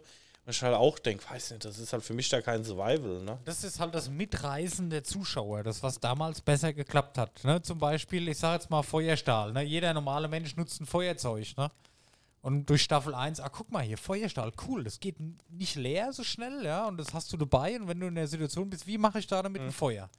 Und 0.49 0.55
ich 0.55 0.63
halt 0.63 0.73
auch 0.73 0.97
denke, 0.97 1.29
weiß 1.29 1.51
nicht, 1.51 1.63
das 1.63 1.77
ist 1.77 1.93
halt 1.93 2.01
für 2.01 2.15
mich 2.15 2.27
da 2.27 2.41
kein 2.41 2.63
Survival, 2.63 3.21
ne? 3.21 3.37
Das 3.45 3.63
ist 3.63 3.79
halt 3.79 3.93
das 3.93 4.09
Mitreisen 4.09 4.89
der 4.89 5.03
Zuschauer, 5.03 5.61
das, 5.61 5.83
was 5.83 5.99
damals 5.99 6.41
besser 6.41 6.73
geklappt 6.73 7.19
hat. 7.19 7.43
Ne? 7.43 7.61
Zum 7.61 7.77
Beispiel, 7.77 8.27
ich 8.27 8.39
sage 8.39 8.55
jetzt 8.55 8.71
mal 8.71 8.81
Feuerstahl. 8.81 9.53
Ne? 9.53 9.61
Jeder 9.61 9.93
normale 9.93 10.27
Mensch 10.27 10.55
nutzt 10.55 10.81
ein 10.81 10.87
Feuerzeug. 10.87 11.55
Ne? 11.55 11.69
Und 12.41 12.67
durch 12.67 12.81
Staffel 12.81 13.13
1, 13.13 13.41
ah, 13.41 13.49
guck 13.49 13.69
mal 13.69 13.83
hier, 13.83 13.99
Feuerstahl, 13.99 14.51
cool, 14.67 14.83
das 14.83 14.99
geht 14.99 15.17
nicht 15.51 15.75
leer 15.75 16.13
so 16.13 16.23
schnell, 16.23 16.65
ja, 16.65 16.87
und 16.87 16.97
das 16.97 17.13
hast 17.13 17.31
du 17.31 17.37
dabei. 17.37 17.79
Und 17.79 17.87
wenn 17.87 17.99
du 17.99 18.07
in 18.07 18.15
der 18.15 18.27
Situation 18.27 18.71
bist, 18.71 18.87
wie 18.87 18.97
mache 18.97 19.19
ich 19.19 19.27
da 19.27 19.43
damit 19.43 19.61
ein 19.61 19.71
Feuer? 19.71 20.09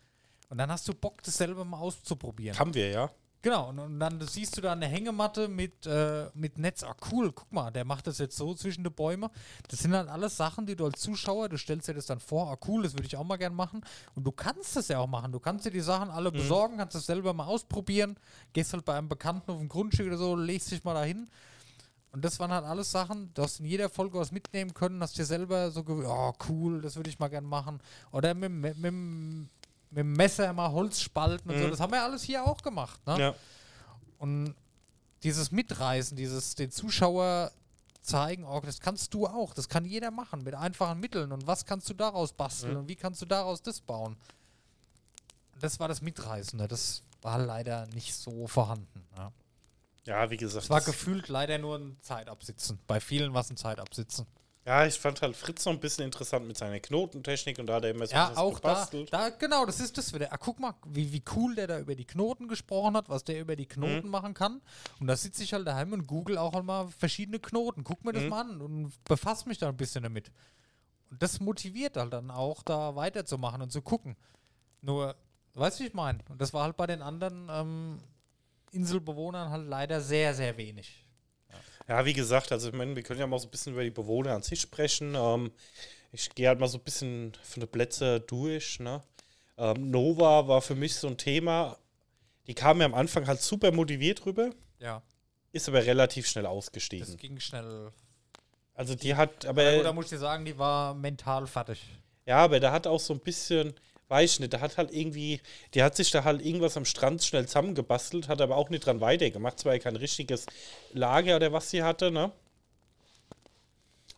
Und 0.48 0.58
dann 0.58 0.70
hast 0.70 0.86
du 0.86 0.94
Bock, 0.94 1.24
das 1.24 1.38
selber 1.38 1.64
mal 1.64 1.78
auszuprobieren. 1.78 2.56
Haben 2.56 2.74
wir, 2.74 2.88
ja. 2.88 3.10
Genau, 3.42 3.70
und, 3.70 3.78
und 3.78 4.00
dann 4.00 4.20
siehst 4.20 4.56
du 4.56 4.60
da 4.60 4.72
eine 4.72 4.86
Hängematte 4.86 5.48
mit, 5.48 5.86
äh, 5.86 6.26
mit 6.34 6.58
Netz. 6.58 6.82
Ah, 6.82 6.94
cool, 7.10 7.32
guck 7.32 7.50
mal, 7.50 7.70
der 7.70 7.86
macht 7.86 8.06
das 8.06 8.18
jetzt 8.18 8.36
so 8.36 8.54
zwischen 8.54 8.84
die 8.84 8.90
Bäume. 8.90 9.30
Das 9.68 9.80
sind 9.80 9.94
halt 9.94 10.08
alles 10.08 10.36
Sachen, 10.36 10.66
die 10.66 10.76
du 10.76 10.84
als 10.84 11.00
Zuschauer, 11.00 11.48
du 11.48 11.56
stellst 11.56 11.88
dir 11.88 11.94
das 11.94 12.04
dann 12.06 12.20
vor, 12.20 12.50
ah, 12.50 12.58
cool, 12.68 12.82
das 12.82 12.92
würde 12.92 13.06
ich 13.06 13.16
auch 13.16 13.24
mal 13.24 13.36
gern 13.36 13.54
machen. 13.54 13.82
Und 14.14 14.24
du 14.24 14.32
kannst 14.32 14.76
das 14.76 14.88
ja 14.88 14.98
auch 14.98 15.06
machen. 15.06 15.32
Du 15.32 15.40
kannst 15.40 15.64
dir 15.64 15.70
die 15.70 15.80
Sachen 15.80 16.10
alle 16.10 16.30
besorgen, 16.30 16.76
kannst 16.76 16.94
das 16.94 17.06
selber 17.06 17.32
mal 17.32 17.46
ausprobieren. 17.46 18.18
Gehst 18.52 18.74
halt 18.74 18.84
bei 18.84 18.96
einem 18.96 19.08
Bekannten 19.08 19.50
auf 19.50 19.58
dem 19.58 19.68
Grundstück 19.68 20.08
oder 20.08 20.18
so, 20.18 20.36
legst 20.36 20.70
dich 20.70 20.84
mal 20.84 20.94
dahin. 20.94 21.28
Und 22.12 22.24
das 22.24 22.40
waren 22.40 22.50
halt 22.50 22.64
alles 22.64 22.90
Sachen, 22.90 23.32
du 23.34 23.42
hast 23.42 23.60
in 23.60 23.66
jeder 23.66 23.88
Folge 23.88 24.18
was 24.18 24.32
mitnehmen 24.32 24.74
können, 24.74 25.00
hast 25.00 25.16
dir 25.16 25.24
selber 25.24 25.70
so, 25.70 25.84
oh 25.86 26.32
cool, 26.48 26.82
das 26.82 26.96
würde 26.96 27.08
ich 27.08 27.20
mal 27.20 27.28
gern 27.28 27.44
machen. 27.44 27.80
Oder 28.10 28.34
mit, 28.34 28.50
mit, 28.50 28.78
mit, 28.78 29.48
mit 29.90 29.98
dem 29.98 30.12
Messer 30.12 30.52
mal 30.52 30.70
Holz 30.70 31.00
spalten 31.00 31.50
und 31.50 31.58
so. 31.58 31.68
Das 31.68 31.80
haben 31.80 31.92
wir 31.92 32.02
alles 32.02 32.22
hier 32.22 32.44
auch 32.44 32.62
gemacht. 32.62 33.04
Ne? 33.06 33.18
Ja. 33.18 33.34
Und 34.18 34.54
dieses 35.22 35.50
Mitreißen, 35.50 36.16
dieses 36.16 36.54
den 36.54 36.70
Zuschauer 36.70 37.52
zeigen, 38.02 38.44
oh, 38.44 38.60
das 38.64 38.80
kannst 38.80 39.12
du 39.14 39.26
auch, 39.26 39.52
das 39.54 39.68
kann 39.68 39.84
jeder 39.84 40.10
machen 40.10 40.42
mit 40.42 40.54
einfachen 40.54 41.00
Mitteln. 41.00 41.32
Und 41.32 41.46
was 41.46 41.64
kannst 41.66 41.88
du 41.88 41.94
daraus 41.94 42.32
basteln 42.32 42.76
und 42.76 42.88
wie 42.88 42.96
kannst 42.96 43.20
du 43.20 43.26
daraus 43.26 43.62
das 43.62 43.80
bauen? 43.80 44.16
Das 45.58 45.78
war 45.78 45.88
das 45.88 46.00
Mitreißende. 46.00 46.68
Das 46.68 47.02
war 47.20 47.38
leider 47.38 47.86
nicht 47.88 48.14
so 48.14 48.46
vorhanden. 48.46 49.06
Ja. 49.16 49.32
Ja, 50.06 50.30
wie 50.30 50.38
gesagt. 50.38 50.64
Es 50.64 50.70
war 50.70 50.80
gefühlt 50.80 51.28
leider 51.28 51.58
nur 51.58 51.76
ein 51.76 51.96
Zeitabsitzen. 52.00 52.78
Bei 52.86 53.00
vielen 53.00 53.34
war 53.34 53.42
es 53.42 53.50
ein 53.50 53.58
Zeitabsitzen. 53.58 54.26
Ja, 54.70 54.86
ich 54.86 55.00
fand 55.00 55.20
halt 55.20 55.36
Fritz 55.36 55.64
noch 55.64 55.72
ein 55.72 55.80
bisschen 55.80 56.04
interessant 56.04 56.46
mit 56.46 56.56
seiner 56.56 56.78
Knotentechnik 56.78 57.58
und 57.58 57.66
da 57.66 57.74
hat 57.74 57.84
er 57.84 57.90
immer 57.90 58.06
so 58.06 58.14
Ja, 58.14 58.36
auch 58.36 58.60
da, 58.60 58.68
gebastelt. 58.68 59.12
da, 59.12 59.30
genau, 59.30 59.66
das 59.66 59.80
ist 59.80 59.98
das 59.98 60.14
wieder. 60.14 60.32
Ah, 60.32 60.36
guck 60.38 60.60
mal, 60.60 60.74
wie, 60.86 61.12
wie 61.12 61.24
cool 61.34 61.56
der 61.56 61.66
da 61.66 61.80
über 61.80 61.96
die 61.96 62.04
Knoten 62.04 62.46
gesprochen 62.46 62.96
hat, 62.96 63.08
was 63.08 63.24
der 63.24 63.40
über 63.40 63.56
die 63.56 63.66
Knoten 63.66 64.06
Mhm. 64.06 64.10
machen 64.10 64.32
kann. 64.32 64.60
Und 65.00 65.08
da 65.08 65.16
sitze 65.16 65.42
ich 65.42 65.52
halt 65.52 65.66
daheim 65.66 65.92
und 65.92 66.06
google 66.06 66.38
auch 66.38 66.54
einmal 66.54 66.86
verschiedene 66.86 67.40
Knoten. 67.40 67.82
Guck 67.82 68.04
mir 68.04 68.12
das 68.12 68.22
Mhm. 68.22 68.28
mal 68.28 68.40
an 68.42 68.60
und 68.60 69.04
befasse 69.04 69.48
mich 69.48 69.58
da 69.58 69.68
ein 69.68 69.76
bisschen 69.76 70.04
damit. 70.04 70.30
Und 71.10 71.20
das 71.20 71.40
motiviert 71.40 71.96
halt 71.96 72.12
dann 72.12 72.30
auch, 72.30 72.62
da 72.62 72.94
weiterzumachen 72.94 73.62
und 73.62 73.72
zu 73.72 73.82
gucken. 73.82 74.14
Nur, 74.82 75.16
weißt 75.54 75.80
du, 75.80 75.82
wie 75.82 75.88
ich 75.88 75.94
meine? 75.94 76.20
Und 76.28 76.40
das 76.40 76.54
war 76.54 76.62
halt 76.62 76.76
bei 76.76 76.86
den 76.86 77.02
anderen 77.02 77.48
ähm, 77.50 77.98
Inselbewohnern 78.70 79.50
halt 79.50 79.66
leider 79.66 80.00
sehr, 80.00 80.32
sehr 80.32 80.56
wenig. 80.56 80.99
Ja, 81.90 82.04
wie 82.04 82.12
gesagt, 82.12 82.52
also 82.52 82.68
ich 82.68 82.74
meine, 82.74 82.94
wir 82.94 83.02
können 83.02 83.18
ja 83.18 83.26
mal 83.26 83.40
so 83.40 83.48
ein 83.48 83.50
bisschen 83.50 83.72
über 83.72 83.82
die 83.82 83.90
Bewohner 83.90 84.36
an 84.36 84.42
sich 84.42 84.60
sprechen. 84.60 85.16
Ähm, 85.16 85.50
ich 86.12 86.32
gehe 86.36 86.46
halt 86.46 86.60
mal 86.60 86.68
so 86.68 86.78
ein 86.78 86.84
bisschen 86.84 87.32
von 87.42 87.60
den 87.62 87.68
Plätzen 87.68 88.22
durch. 88.28 88.78
Ne? 88.78 89.02
Ähm, 89.58 89.90
Nova 89.90 90.46
war 90.46 90.62
für 90.62 90.76
mich 90.76 90.94
so 90.94 91.08
ein 91.08 91.16
Thema, 91.18 91.76
die 92.46 92.54
kam 92.54 92.78
mir 92.78 92.84
am 92.84 92.94
Anfang 92.94 93.26
halt 93.26 93.40
super 93.42 93.72
motiviert 93.72 94.24
rüber, 94.24 94.50
Ja, 94.78 95.02
ist 95.50 95.68
aber 95.68 95.84
relativ 95.84 96.28
schnell 96.28 96.44
das 96.44 96.52
ausgestiegen. 96.52 97.16
ging 97.16 97.40
schnell. 97.40 97.90
Also 98.74 98.94
die 98.94 99.16
hat, 99.16 99.44
Aber 99.46 99.62
aber 99.62 99.82
da 99.82 99.92
muss 99.92 100.04
ich 100.04 100.10
dir 100.12 100.18
sagen, 100.18 100.44
die 100.44 100.56
war 100.56 100.94
mental 100.94 101.48
fertig. 101.48 101.82
ja, 102.24 102.36
aber 102.36 102.60
da 102.60 102.70
hat 102.70 102.86
auch 102.86 103.00
so 103.00 103.14
ein 103.14 103.20
bisschen, 103.20 103.74
weiß 104.10 104.32
ich 104.32 104.40
nicht, 104.40 104.52
da 104.52 104.60
hat 104.60 104.76
halt 104.76 104.92
irgendwie, 104.92 105.40
die 105.74 105.82
hat 105.82 105.96
sich 105.96 106.10
da 106.10 106.24
halt 106.24 106.44
irgendwas 106.44 106.76
am 106.76 106.84
Strand 106.84 107.22
schnell 107.22 107.46
zusammengebastelt, 107.46 108.28
hat 108.28 108.40
aber 108.40 108.56
auch 108.56 108.68
nicht 108.68 108.84
dran 108.84 109.00
weitergemacht. 109.00 109.58
Zwar 109.60 109.78
kein 109.78 109.96
richtiges 109.96 110.46
Lager 110.92 111.36
oder 111.36 111.52
was 111.52 111.70
sie 111.70 111.82
hatte, 111.82 112.10
ne? 112.10 112.32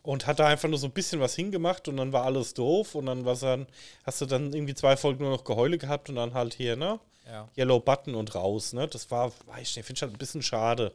Und 0.01 0.27
hat 0.27 0.39
da 0.39 0.47
einfach 0.47 0.67
nur 0.67 0.79
so 0.79 0.87
ein 0.87 0.91
bisschen 0.91 1.21
was 1.21 1.35
hingemacht 1.35 1.87
und 1.87 1.97
dann 1.97 2.11
war 2.11 2.25
alles 2.25 2.53
doof 2.53 2.95
und 2.95 3.05
dann 3.05 3.23
was 3.23 3.39
dann, 3.41 3.67
hast 4.03 4.19
du 4.19 4.25
dann 4.25 4.51
irgendwie 4.51 4.73
zwei 4.73 4.97
Folgen 4.97 5.23
nur 5.23 5.31
noch 5.31 5.45
Geheule 5.45 5.77
gehabt 5.77 6.09
und 6.09 6.15
dann 6.15 6.33
halt 6.33 6.55
hier, 6.55 6.75
ne? 6.75 6.99
Ja. 7.25 7.47
Yellow 7.55 7.79
Button 7.79 8.15
und 8.15 8.35
raus, 8.35 8.73
ne? 8.73 8.87
Das 8.87 9.11
war, 9.11 9.31
weiß 9.45 9.69
ich 9.69 9.75
nicht, 9.77 9.85
finde 9.85 9.97
ich 9.99 10.01
halt 10.01 10.13
ein 10.13 10.17
bisschen 10.17 10.41
schade. 10.41 10.91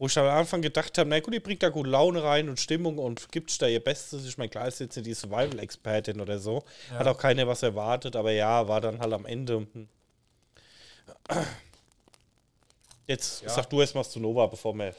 Wo 0.00 0.06
ich 0.06 0.16
am 0.18 0.24
Anfang 0.26 0.62
gedacht 0.62 0.96
habe, 0.96 1.10
na 1.10 1.20
gut, 1.20 1.34
die 1.34 1.40
bringt 1.40 1.62
da 1.62 1.68
gut 1.68 1.86
Laune 1.86 2.22
rein 2.24 2.48
und 2.48 2.58
Stimmung 2.58 2.96
und 2.96 3.30
gibt 3.30 3.60
da 3.60 3.66
ihr 3.66 3.84
Bestes. 3.84 4.24
Ich 4.24 4.38
meine, 4.38 4.48
klar 4.48 4.66
ist 4.66 4.80
jetzt 4.80 4.96
nicht 4.96 5.06
die 5.06 5.12
Survival-Expertin 5.12 6.22
oder 6.22 6.38
so. 6.38 6.64
Hat 6.88 7.06
auch 7.06 7.18
keiner 7.18 7.46
was 7.46 7.62
erwartet, 7.62 8.16
aber 8.16 8.32
ja, 8.32 8.66
war 8.66 8.80
dann 8.80 8.98
halt 8.98 9.12
am 9.12 9.26
Ende. 9.26 9.66
hm. 9.74 9.88
Jetzt 13.06 13.42
Ja. 13.42 13.50
sag 13.50 13.68
du 13.68 13.80
erst 13.82 13.94
mal 13.94 14.00
was 14.00 14.10
zu 14.10 14.20
Nova, 14.20 14.46
bevor 14.46 14.74
wir. 14.74 14.94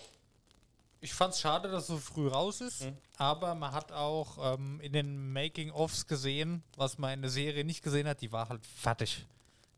Ich 0.99 1.15
fand's 1.15 1.39
schade, 1.41 1.67
dass 1.71 1.81
es 1.83 1.87
so 1.87 1.97
früh 1.97 2.27
raus 2.27 2.61
ist, 2.61 2.85
aber 3.17 3.55
man 3.55 3.71
hat 3.71 3.91
auch 3.91 4.53
ähm, 4.53 4.79
in 4.81 4.93
den 4.93 5.33
Making-ofs 5.33 6.05
gesehen, 6.05 6.61
was 6.77 6.99
man 6.99 7.13
in 7.13 7.21
der 7.23 7.31
Serie 7.31 7.63
nicht 7.65 7.81
gesehen 7.83 8.07
hat, 8.07 8.21
die 8.21 8.31
war 8.31 8.49
halt 8.49 8.61
fertig. 8.67 9.25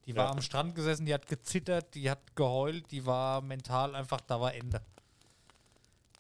Die 0.05 0.17
war 0.17 0.25
Ja. 0.25 0.31
am 0.31 0.41
Strand 0.41 0.75
gesessen, 0.75 1.05
die 1.05 1.13
hat 1.13 1.27
gezittert, 1.27 1.95
die 1.95 2.11
hat 2.11 2.35
geheult, 2.35 2.91
die 2.91 3.05
war 3.05 3.39
mental 3.39 3.95
einfach, 3.95 4.19
da 4.19 4.41
war 4.41 4.53
Ende. 4.53 4.81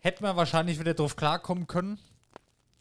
Hätte 0.03 0.21
man 0.21 0.35
wahrscheinlich 0.35 0.81
wieder 0.81 0.93
drauf 0.93 1.15
klarkommen 1.15 1.65
können, 1.65 1.97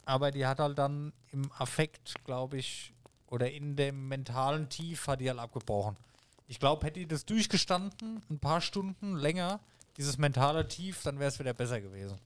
aber 0.04 0.32
die 0.32 0.44
hat 0.44 0.58
halt 0.58 0.76
dann 0.76 1.12
im 1.30 1.52
Affekt, 1.56 2.16
glaube 2.24 2.56
ich, 2.56 2.92
oder 3.28 3.48
in 3.48 3.76
dem 3.76 4.08
mentalen 4.08 4.68
Tief 4.68 5.06
hat 5.06 5.20
die 5.20 5.30
halt 5.30 5.38
abgebrochen. 5.38 5.96
Ich 6.48 6.58
glaube, 6.58 6.84
hätte 6.84 6.98
die 6.98 7.06
das 7.06 7.24
durchgestanden, 7.24 8.24
ein 8.28 8.40
paar 8.40 8.60
Stunden 8.60 9.14
länger, 9.16 9.60
dieses 9.98 10.18
mentale 10.18 10.66
Tief, 10.66 11.02
dann 11.04 11.20
wäre 11.20 11.28
es 11.28 11.38
wieder 11.38 11.54
besser 11.54 11.80
gewesen. 11.80 12.18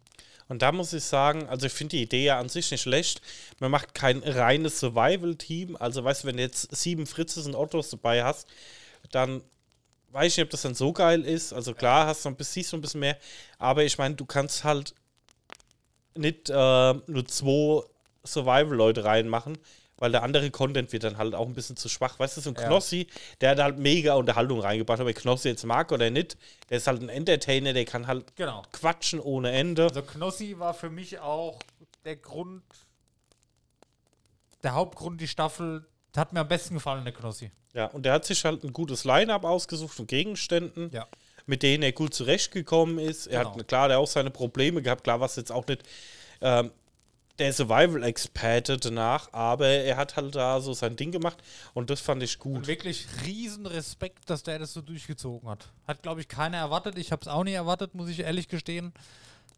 Und 0.48 0.62
da 0.62 0.72
muss 0.72 0.94
ich 0.94 1.04
sagen, 1.04 1.46
also 1.46 1.66
ich 1.66 1.74
finde 1.74 1.98
die 1.98 2.02
Idee 2.02 2.24
ja 2.24 2.38
an 2.38 2.48
sich 2.48 2.70
nicht 2.70 2.80
schlecht. 2.80 3.20
Man 3.60 3.70
macht 3.70 3.92
kein 3.92 4.22
reines 4.22 4.80
Survival-Team. 4.80 5.76
Also 5.76 6.04
weißt 6.04 6.22
du, 6.22 6.28
wenn 6.28 6.38
du 6.38 6.42
jetzt 6.42 6.74
sieben 6.74 7.06
Fritzes 7.06 7.46
und 7.46 7.54
Ottos 7.54 7.90
dabei 7.90 8.24
hast, 8.24 8.48
dann 9.10 9.42
weiß 10.10 10.32
ich 10.32 10.36
nicht, 10.38 10.44
ob 10.44 10.50
das 10.50 10.62
dann 10.62 10.74
so 10.74 10.92
geil 10.92 11.24
ist. 11.24 11.52
Also 11.52 11.74
klar, 11.74 12.06
hast 12.06 12.24
du 12.24 12.28
ein 12.30 12.36
bisschen, 12.36 12.54
siehst 12.62 12.72
du 12.72 12.76
ein 12.76 12.80
bisschen 12.80 13.00
mehr. 13.00 13.18
Aber 13.58 13.84
ich 13.84 13.98
meine, 13.98 14.14
du 14.14 14.24
kannst 14.24 14.64
halt 14.64 14.94
nicht 16.14 16.48
äh, 16.50 16.54
nur 17.06 17.26
zwei 17.26 17.82
Survival-Leute 18.24 19.04
reinmachen, 19.04 19.58
weil 19.98 20.12
der 20.12 20.22
andere 20.22 20.50
Content 20.50 20.92
wird 20.92 21.04
dann 21.04 21.16
halt 21.18 21.34
auch 21.34 21.46
ein 21.46 21.54
bisschen 21.54 21.76
zu 21.76 21.88
schwach. 21.88 22.18
Weißt 22.18 22.36
du, 22.36 22.40
so 22.40 22.50
ein 22.50 22.56
Ja. 22.56 22.66
Knossi, 22.66 23.06
der 23.40 23.50
hat 23.50 23.58
halt 23.60 23.78
mega 23.78 24.14
Unterhaltung 24.14 24.60
reingebracht. 24.60 25.00
Ob 25.00 25.08
ich 25.08 25.16
Knossi 25.16 25.48
jetzt 25.48 25.64
mag 25.64 25.92
oder 25.92 26.10
nicht, 26.10 26.36
der 26.70 26.78
ist 26.78 26.86
halt 26.86 27.02
ein 27.02 27.08
Entertainer, 27.08 27.72
der 27.72 27.84
kann 27.84 28.06
halt 28.06 28.34
Genau. 28.36 28.62
quatschen 28.72 29.20
ohne 29.20 29.52
Ende. 29.52 29.84
Also 29.84 30.02
Knossi 30.02 30.58
war 30.58 30.74
für 30.74 30.90
mich 30.90 31.18
auch 31.18 31.58
der 32.04 32.16
Grund, 32.16 32.62
der 34.62 34.74
Hauptgrund, 34.74 35.20
die 35.20 35.28
Staffel, 35.28 35.86
hat 36.16 36.32
mir 36.32 36.40
am 36.40 36.48
besten 36.48 36.74
gefallen, 36.74 37.04
der 37.04 37.12
Knossi. 37.12 37.50
Ja, 37.74 37.86
und 37.86 38.04
der 38.04 38.12
hat 38.14 38.24
sich 38.24 38.44
halt 38.44 38.64
ein 38.64 38.72
gutes 38.72 39.04
Line-Up 39.04 39.44
ausgesucht 39.44 39.94
von 39.94 40.06
Gegenständen, 40.06 40.90
Ja. 40.92 41.06
mit 41.46 41.62
denen 41.62 41.82
er 41.82 41.92
gut 41.92 42.14
zurechtgekommen 42.14 42.98
ist. 42.98 43.26
Er 43.26 43.44
Genau. 43.44 43.56
hat, 43.58 43.68
klar, 43.68 43.88
der 43.88 43.96
hat 43.98 44.02
auch 44.02 44.06
seine 44.08 44.30
Probleme 44.30 44.80
gehabt, 44.82 45.04
klar, 45.04 45.20
was 45.20 45.36
jetzt 45.36 45.52
auch 45.52 45.66
nicht 45.66 45.82
ähm, 46.40 46.70
der 47.38 47.52
Survival-Experte 47.52 48.76
danach, 48.78 49.32
aber 49.32 49.66
er 49.68 49.96
hat 49.96 50.16
halt 50.16 50.34
da 50.34 50.60
so 50.60 50.72
sein 50.72 50.96
Ding 50.96 51.12
gemacht 51.12 51.36
und 51.74 51.90
das 51.90 52.00
fand 52.00 52.22
ich 52.22 52.36
Und 52.36 52.54
gut. 52.54 52.66
wirklich 52.66 53.06
riesen 53.26 53.66
Respekt, 53.66 54.28
dass 54.30 54.42
der 54.42 54.58
das 54.58 54.72
so 54.72 54.80
durchgezogen 54.80 55.48
hat. 55.48 55.68
Hat, 55.86 56.02
glaube 56.02 56.20
ich, 56.22 56.28
keiner 56.28 56.56
erwartet. 56.58 56.96
Ich 56.98 57.12
habe 57.12 57.20
es 57.22 57.28
auch 57.28 57.44
nicht 57.44 57.54
erwartet, 57.54 57.94
muss 57.94 58.08
ich 58.08 58.20
ehrlich 58.20 58.48
gestehen. 58.48 58.92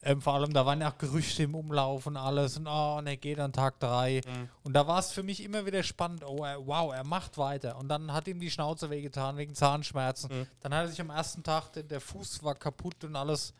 Ähm, 0.03 0.23
vor 0.23 0.35
allem, 0.35 0.53
da 0.53 0.65
waren 0.65 0.81
ja 0.81 0.91
auch 0.93 0.99
Gerüchte 0.99 1.43
im 1.43 1.57
Umlauf 1.57 2.07
und 2.07 2.17
alles. 2.17 2.57
Und, 2.57 2.69
oh, 2.69 2.99
und 2.99 3.07
er 3.09 3.17
geht 3.17 3.41
an 3.41 3.53
Tag 3.53 3.81
3. 3.81 4.21
Und 4.63 4.73
da 4.75 4.87
war 4.87 5.01
es 5.01 5.11
für 5.11 5.25
mich 5.25 5.43
immer 5.43 5.67
wieder 5.67 5.83
spannend. 5.83 6.23
Oh, 6.25 6.45
er, 6.45 6.65
wow, 6.67 6.95
er 6.95 7.05
macht 7.05 7.37
weiter. 7.37 7.77
Und 7.77 7.89
dann 7.89 8.13
hat 8.13 8.29
ihm 8.29 8.39
die 8.39 8.51
Schnauze 8.51 8.91
wehgetan 8.91 9.37
wegen 9.37 9.55
Zahnschmerzen. 9.55 10.47
Dann 10.61 10.73
hat 10.73 10.85
er 10.85 10.89
sich 10.89 11.01
am 11.01 11.11
ersten 11.11 11.43
Tag, 11.43 11.73
der, 11.73 11.83
der 11.83 12.01
Fuß 12.01 12.45
war 12.45 12.55
kaputt 12.55 13.03
und 13.05 13.17
alles. 13.17 13.53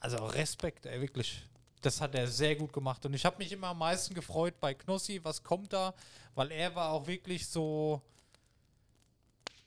Also 0.00 0.16
Respekt, 0.26 0.86
ey, 0.86 1.00
wirklich. 1.00 1.42
Das 1.82 2.00
hat 2.00 2.14
er 2.14 2.26
sehr 2.26 2.56
gut 2.56 2.72
gemacht. 2.72 3.06
Und 3.06 3.14
ich 3.14 3.24
habe 3.24 3.36
mich 3.38 3.52
immer 3.52 3.68
am 3.68 3.78
meisten 3.78 4.12
gefreut 4.14 4.54
bei 4.58 4.74
Knossi, 4.74 5.20
was 5.22 5.42
kommt 5.42 5.72
da, 5.72 5.94
weil 6.34 6.50
er 6.50 6.74
war 6.74 6.90
auch 6.90 7.06
wirklich 7.06 7.46
so 7.46 8.02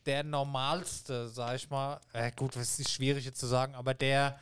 der 0.05 0.23
normalste, 0.23 1.29
sag 1.29 1.55
ich 1.55 1.69
mal. 1.69 1.99
Äh, 2.13 2.31
gut, 2.35 2.55
das 2.55 2.79
ist 2.79 2.91
schwierig 2.91 3.25
jetzt 3.25 3.39
zu 3.39 3.45
sagen, 3.45 3.75
aber 3.75 3.93
der, 3.93 4.39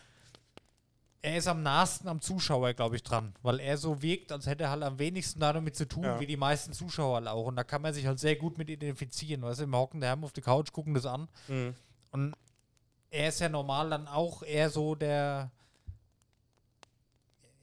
er 1.26 1.38
ist 1.38 1.48
am 1.48 1.64
nahesten 1.64 2.08
am 2.08 2.22
Zuschauer, 2.22 2.74
glaube 2.74 2.96
ich, 2.98 3.04
dran, 3.04 3.34
weil 3.42 3.60
er 3.60 3.78
so 3.78 4.02
wirkt, 4.04 4.32
als 4.32 4.46
hätte 4.46 4.66
er 4.66 4.70
halt 4.70 4.84
am 4.84 5.00
wenigsten 5.00 5.40
damit 5.40 5.76
zu 5.76 5.88
tun, 5.88 6.04
Ja. 6.04 6.20
wie 6.20 6.28
die 6.28 6.38
meisten 6.38 6.72
Zuschauer 6.72 7.16
halt 7.16 7.28
auch. 7.28 7.48
Und 7.48 7.56
da 7.56 7.64
kann 7.64 7.82
man 7.82 7.94
sich 7.96 8.06
halt 8.06 8.20
sehr 8.20 8.36
gut 8.36 8.58
mit 8.60 8.70
identifizieren. 8.70 9.42
Weißt 9.42 9.62
du, 9.62 9.66
wir 9.66 9.78
hocken 9.78 10.02
daheim 10.02 10.24
auf 10.24 10.34
der 10.34 10.44
Couch, 10.44 10.72
gucken 10.72 10.94
das 10.94 11.06
an. 11.08 11.28
Mhm. 11.48 11.74
Und 12.12 12.36
er 13.10 13.30
ist 13.30 13.40
ja 13.40 13.50
normal 13.50 13.90
dann 13.90 14.08
auch 14.08 14.44
eher 14.44 14.70
so 14.70 14.94
der. 14.94 15.50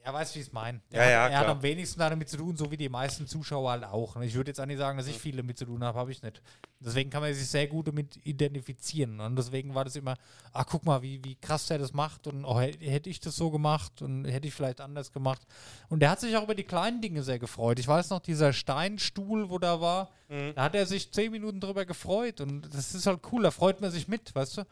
Er 0.05 0.13
weiß, 0.13 0.35
wie 0.35 0.41
ich 0.41 0.47
es 0.47 0.53
meine. 0.53 0.81
Ja, 0.91 0.99
er, 1.01 1.11
ja, 1.11 1.23
hat, 1.25 1.31
er 1.33 1.39
hat 1.39 1.47
am 1.47 1.63
wenigsten 1.63 2.01
damit 2.01 2.29
zu 2.29 2.37
tun, 2.37 2.57
so 2.57 2.71
wie 2.73 2.77
die 2.77 2.89
meisten 2.89 3.29
Zuschauer 3.29 3.71
halt 3.71 3.85
auch. 3.85 4.17
Und 4.17 4.23
Ich 4.25 4.35
würde 4.35 4.51
jetzt 4.51 4.59
auch 4.61 4.67
nicht 4.67 4.79
sagen, 4.79 4.99
dass 4.99 5.07
ich 5.07 5.17
viel 5.17 5.37
damit 5.37 5.57
zu 5.59 5.65
tun 5.65 5.85
habe, 5.85 5.97
habe 5.97 6.11
ich 6.11 6.23
nicht. 6.23 6.43
Deswegen 6.81 7.09
kann 7.09 7.23
man 7.23 7.33
sich 7.33 7.47
sehr 7.49 7.69
gut 7.69 7.87
damit 7.87 8.19
identifizieren. 8.27 9.21
Und 9.21 9.37
deswegen 9.37 9.75
war 9.77 9.85
das 9.85 9.95
immer, 9.95 10.17
ach 10.53 10.67
guck 10.67 10.85
mal, 10.85 11.03
wie, 11.03 11.23
wie 11.23 11.37
krass 11.37 11.67
der 11.69 11.79
das 11.79 11.93
macht. 11.93 12.27
Und 12.27 12.45
oh, 12.45 12.59
hätte 12.61 12.85
hätte 12.85 13.11
ich 13.11 13.21
das 13.21 13.37
so 13.37 13.53
gemacht 13.53 14.03
und 14.03 14.25
hätte 14.25 14.49
ich 14.49 14.55
vielleicht 14.55 14.81
anders 14.81 15.13
gemacht. 15.13 15.43
Und 15.89 16.01
der 16.01 16.11
hat 16.11 16.19
sich 16.21 16.37
auch 16.37 16.43
über 16.43 16.57
die 16.57 16.65
kleinen 16.65 17.01
Dinge 17.01 17.23
sehr 17.23 17.39
gefreut. 17.39 17.79
Ich 17.79 17.87
weiß 17.87 18.11
noch, 18.11 18.19
dieser 18.21 18.53
Steinstuhl, 18.53 19.51
wo 19.51 19.59
da 19.59 19.81
war, 19.81 20.11
Mhm. 20.29 20.55
da 20.55 20.63
hat 20.63 20.75
er 20.75 20.87
sich 20.87 21.13
zehn 21.13 21.31
Minuten 21.31 21.61
drüber 21.61 21.85
gefreut. 21.85 22.41
Und 22.41 22.63
das 22.75 22.95
ist 22.95 23.07
halt 23.07 23.21
cool, 23.31 23.43
da 23.43 23.51
freut 23.51 23.81
man 23.83 23.91
sich 23.91 24.09
mit, 24.09 24.35
weißt 24.35 24.57
du? 24.59 24.63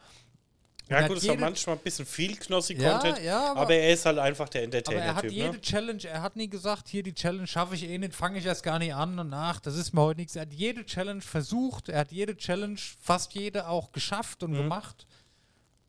Ja, 0.91 1.07
gut, 1.07 1.17
es 1.17 1.27
war 1.27 1.35
manchmal 1.37 1.75
ein 1.77 1.81
bisschen 1.81 2.05
viel 2.05 2.31
Ja, 2.31 2.37
Knossi-Content, 2.37 3.23
ja, 3.23 3.51
aber, 3.51 3.61
aber- 3.61 3.73
er 3.73 3.93
ist 3.93 4.05
halt 4.05 4.19
einfach 4.19 4.49
der 4.49 4.63
Aber 4.63 4.71
er 4.73 4.79
hat 5.15 5.23
Entertainer-Typ. 5.23 5.31
jede 5.31 5.51
Ne? 5.53 5.61
Challenge, 5.61 6.03
er 6.07 6.21
hat 6.21 6.35
nie 6.35 6.49
gesagt, 6.49 6.87
hier 6.89 7.01
die 7.03 7.13
Challenge 7.13 7.47
schaffe 7.47 7.75
ich 7.75 7.83
eh 7.83 7.97
nicht, 7.97 8.13
fange 8.13 8.37
ich 8.39 8.45
erst 8.45 8.63
gar 8.63 8.77
nicht 8.79 8.93
an 8.93 9.17
und 9.19 9.33
ach, 9.33 9.59
das 9.59 9.75
ist 9.75 9.93
mir 9.93 10.01
heute 10.01 10.19
nichts. 10.19 10.35
Er 10.35 10.43
hat 10.43 10.53
jede 10.53 10.85
Challenge 10.85 11.21
versucht, 11.21 11.89
er 11.89 11.99
hat 12.01 12.11
jede 12.11 12.35
Challenge, 12.37 12.77
fast 13.01 13.33
jede 13.33 13.67
auch 13.67 13.91
geschafft 13.91 14.43
und 14.43 14.53
gemacht. 14.53 15.07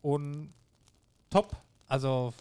Und 0.01 0.53
top. 1.29 1.55
Also 1.87 2.33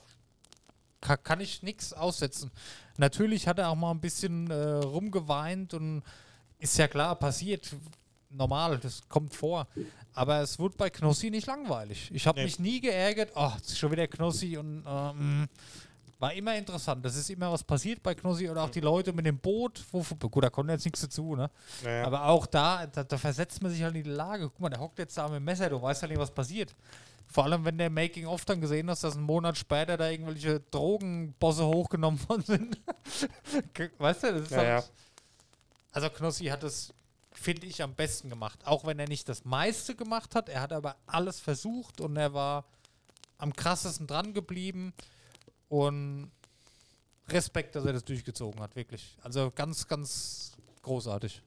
ka 1.00 1.16
kann 1.16 1.40
ich 1.40 1.62
nichts 1.62 1.92
aussetzen. 1.92 2.50
Natürlich 2.96 3.48
hat 3.48 3.58
er 3.58 3.68
auch 3.70 3.74
mal 3.74 3.90
ein 3.90 4.00
bisschen 4.00 4.50
äh, 4.50 4.54
rumgeweint 4.54 5.74
und 5.74 6.02
ist 6.58 6.78
ja 6.78 6.86
klar, 6.88 7.16
passiert. 7.16 7.74
Normal, 8.32 8.78
das 8.78 9.00
kommt 9.08 9.34
vor. 9.34 9.66
Aber 10.14 10.40
es 10.40 10.58
wurde 10.58 10.76
bei 10.76 10.90
Knossi 10.90 11.30
nicht 11.30 11.46
langweilig. 11.46 12.10
Ich 12.12 12.26
habe 12.26 12.38
Nee. 12.40 12.44
mich 12.44 12.58
nie 12.58 12.80
geärgert, 12.80 13.30
oh, 13.34 13.50
jetzt 13.56 13.68
ist 13.70 13.78
schon 13.78 13.90
wieder 13.92 14.06
Knossi 14.06 14.56
und 14.58 14.84
ähm, 14.86 15.48
war 16.18 16.32
immer 16.34 16.56
interessant. 16.56 17.04
Das 17.04 17.16
ist 17.16 17.30
immer 17.30 17.50
was 17.50 17.64
passiert 17.64 18.02
bei 18.02 18.14
Knossi 18.14 18.48
oder 18.48 18.62
auch 18.64 18.70
die 18.70 18.80
Leute 18.80 19.12
mit 19.12 19.26
dem 19.26 19.38
Boot. 19.38 19.82
Wo, 19.90 20.02
gut, 20.28 20.44
da 20.44 20.50
konnte 20.50 20.72
jetzt 20.72 20.84
nichts 20.84 21.00
dazu, 21.00 21.34
ne? 21.34 21.50
Naja. 21.82 22.04
Aber 22.06 22.26
auch 22.26 22.46
da, 22.46 22.86
da, 22.86 23.02
da 23.04 23.18
versetzt 23.18 23.62
man 23.62 23.72
sich 23.72 23.82
halt 23.82 23.96
in 23.96 24.04
die 24.04 24.10
Lage. 24.10 24.44
Guck 24.50 24.60
mal, 24.60 24.68
der 24.68 24.80
hockt 24.80 24.98
jetzt 24.98 25.16
da 25.18 25.26
mit 25.28 25.36
dem 25.36 25.44
Messer, 25.44 25.68
du 25.70 25.80
weißt 25.82 26.02
ja 26.02 26.08
nicht, 26.08 26.18
was 26.18 26.30
passiert. 26.30 26.74
Vor 27.26 27.44
allem, 27.44 27.64
wenn 27.64 27.78
der 27.78 27.88
Making-of 27.88 28.44
dann 28.44 28.60
gesehen 28.60 28.90
hast, 28.90 29.04
dass 29.04 29.16
einen 29.16 29.24
Monat 29.24 29.56
später 29.56 29.96
da 29.96 30.10
irgendwelche 30.10 30.60
Drogenbosse 30.70 31.66
hochgenommen 31.66 32.20
worden 32.28 32.42
sind. 32.42 32.78
weißt 33.98 34.22
du, 34.24 34.32
das 34.34 34.42
ist 34.42 34.50
Ja, 34.50 34.58
halt. 34.58 34.92
Also 35.92 36.10
Knossi 36.10 36.44
hat 36.46 36.62
es, 36.62 36.92
finde 37.34 37.66
ich, 37.66 37.82
am 37.82 37.94
besten 37.94 38.28
gemacht. 38.30 38.60
Auch 38.66 38.84
wenn 38.84 38.98
er 38.98 39.08
nicht 39.08 39.28
das 39.28 39.44
meiste 39.44 39.94
gemacht 39.94 40.34
hat, 40.34 40.48
er 40.48 40.60
hat 40.60 40.72
aber 40.72 40.96
alles 41.06 41.40
versucht 41.40 42.00
und 42.00 42.16
er 42.16 42.32
war 42.34 42.64
am 43.38 43.54
krassesten 43.54 44.06
dran 44.06 44.34
geblieben. 44.34 44.92
Und 45.68 46.30
Respekt, 47.28 47.74
dass 47.76 47.84
er 47.84 47.92
das 47.94 48.04
durchgezogen 48.04 48.60
hat, 48.60 48.76
wirklich. 48.76 49.16
Also 49.22 49.50
ganz, 49.54 49.86
ganz 49.88 50.52
großartig. 50.82 51.42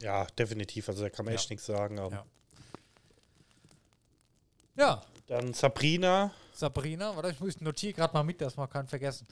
ja, 0.00 0.24
definitiv. 0.38 0.88
Also 0.88 1.02
da 1.02 1.10
kann 1.10 1.24
man 1.24 1.34
Ja. 1.34 1.40
echt 1.40 1.50
nichts 1.50 1.66
sagen. 1.66 1.96
Ja. 1.98 2.24
Ja, 4.76 5.02
Dann 5.26 5.52
Sabrina. 5.54 6.30
Sabrina, 6.52 7.14
warte, 7.16 7.30
ich 7.30 7.40
muss 7.40 7.60
notiere 7.60 7.92
gerade 7.94 8.14
mal 8.14 8.22
mit, 8.22 8.40
dass 8.40 8.56
man 8.56 8.68
keinen 8.70 8.86
vergessen. 8.88 9.26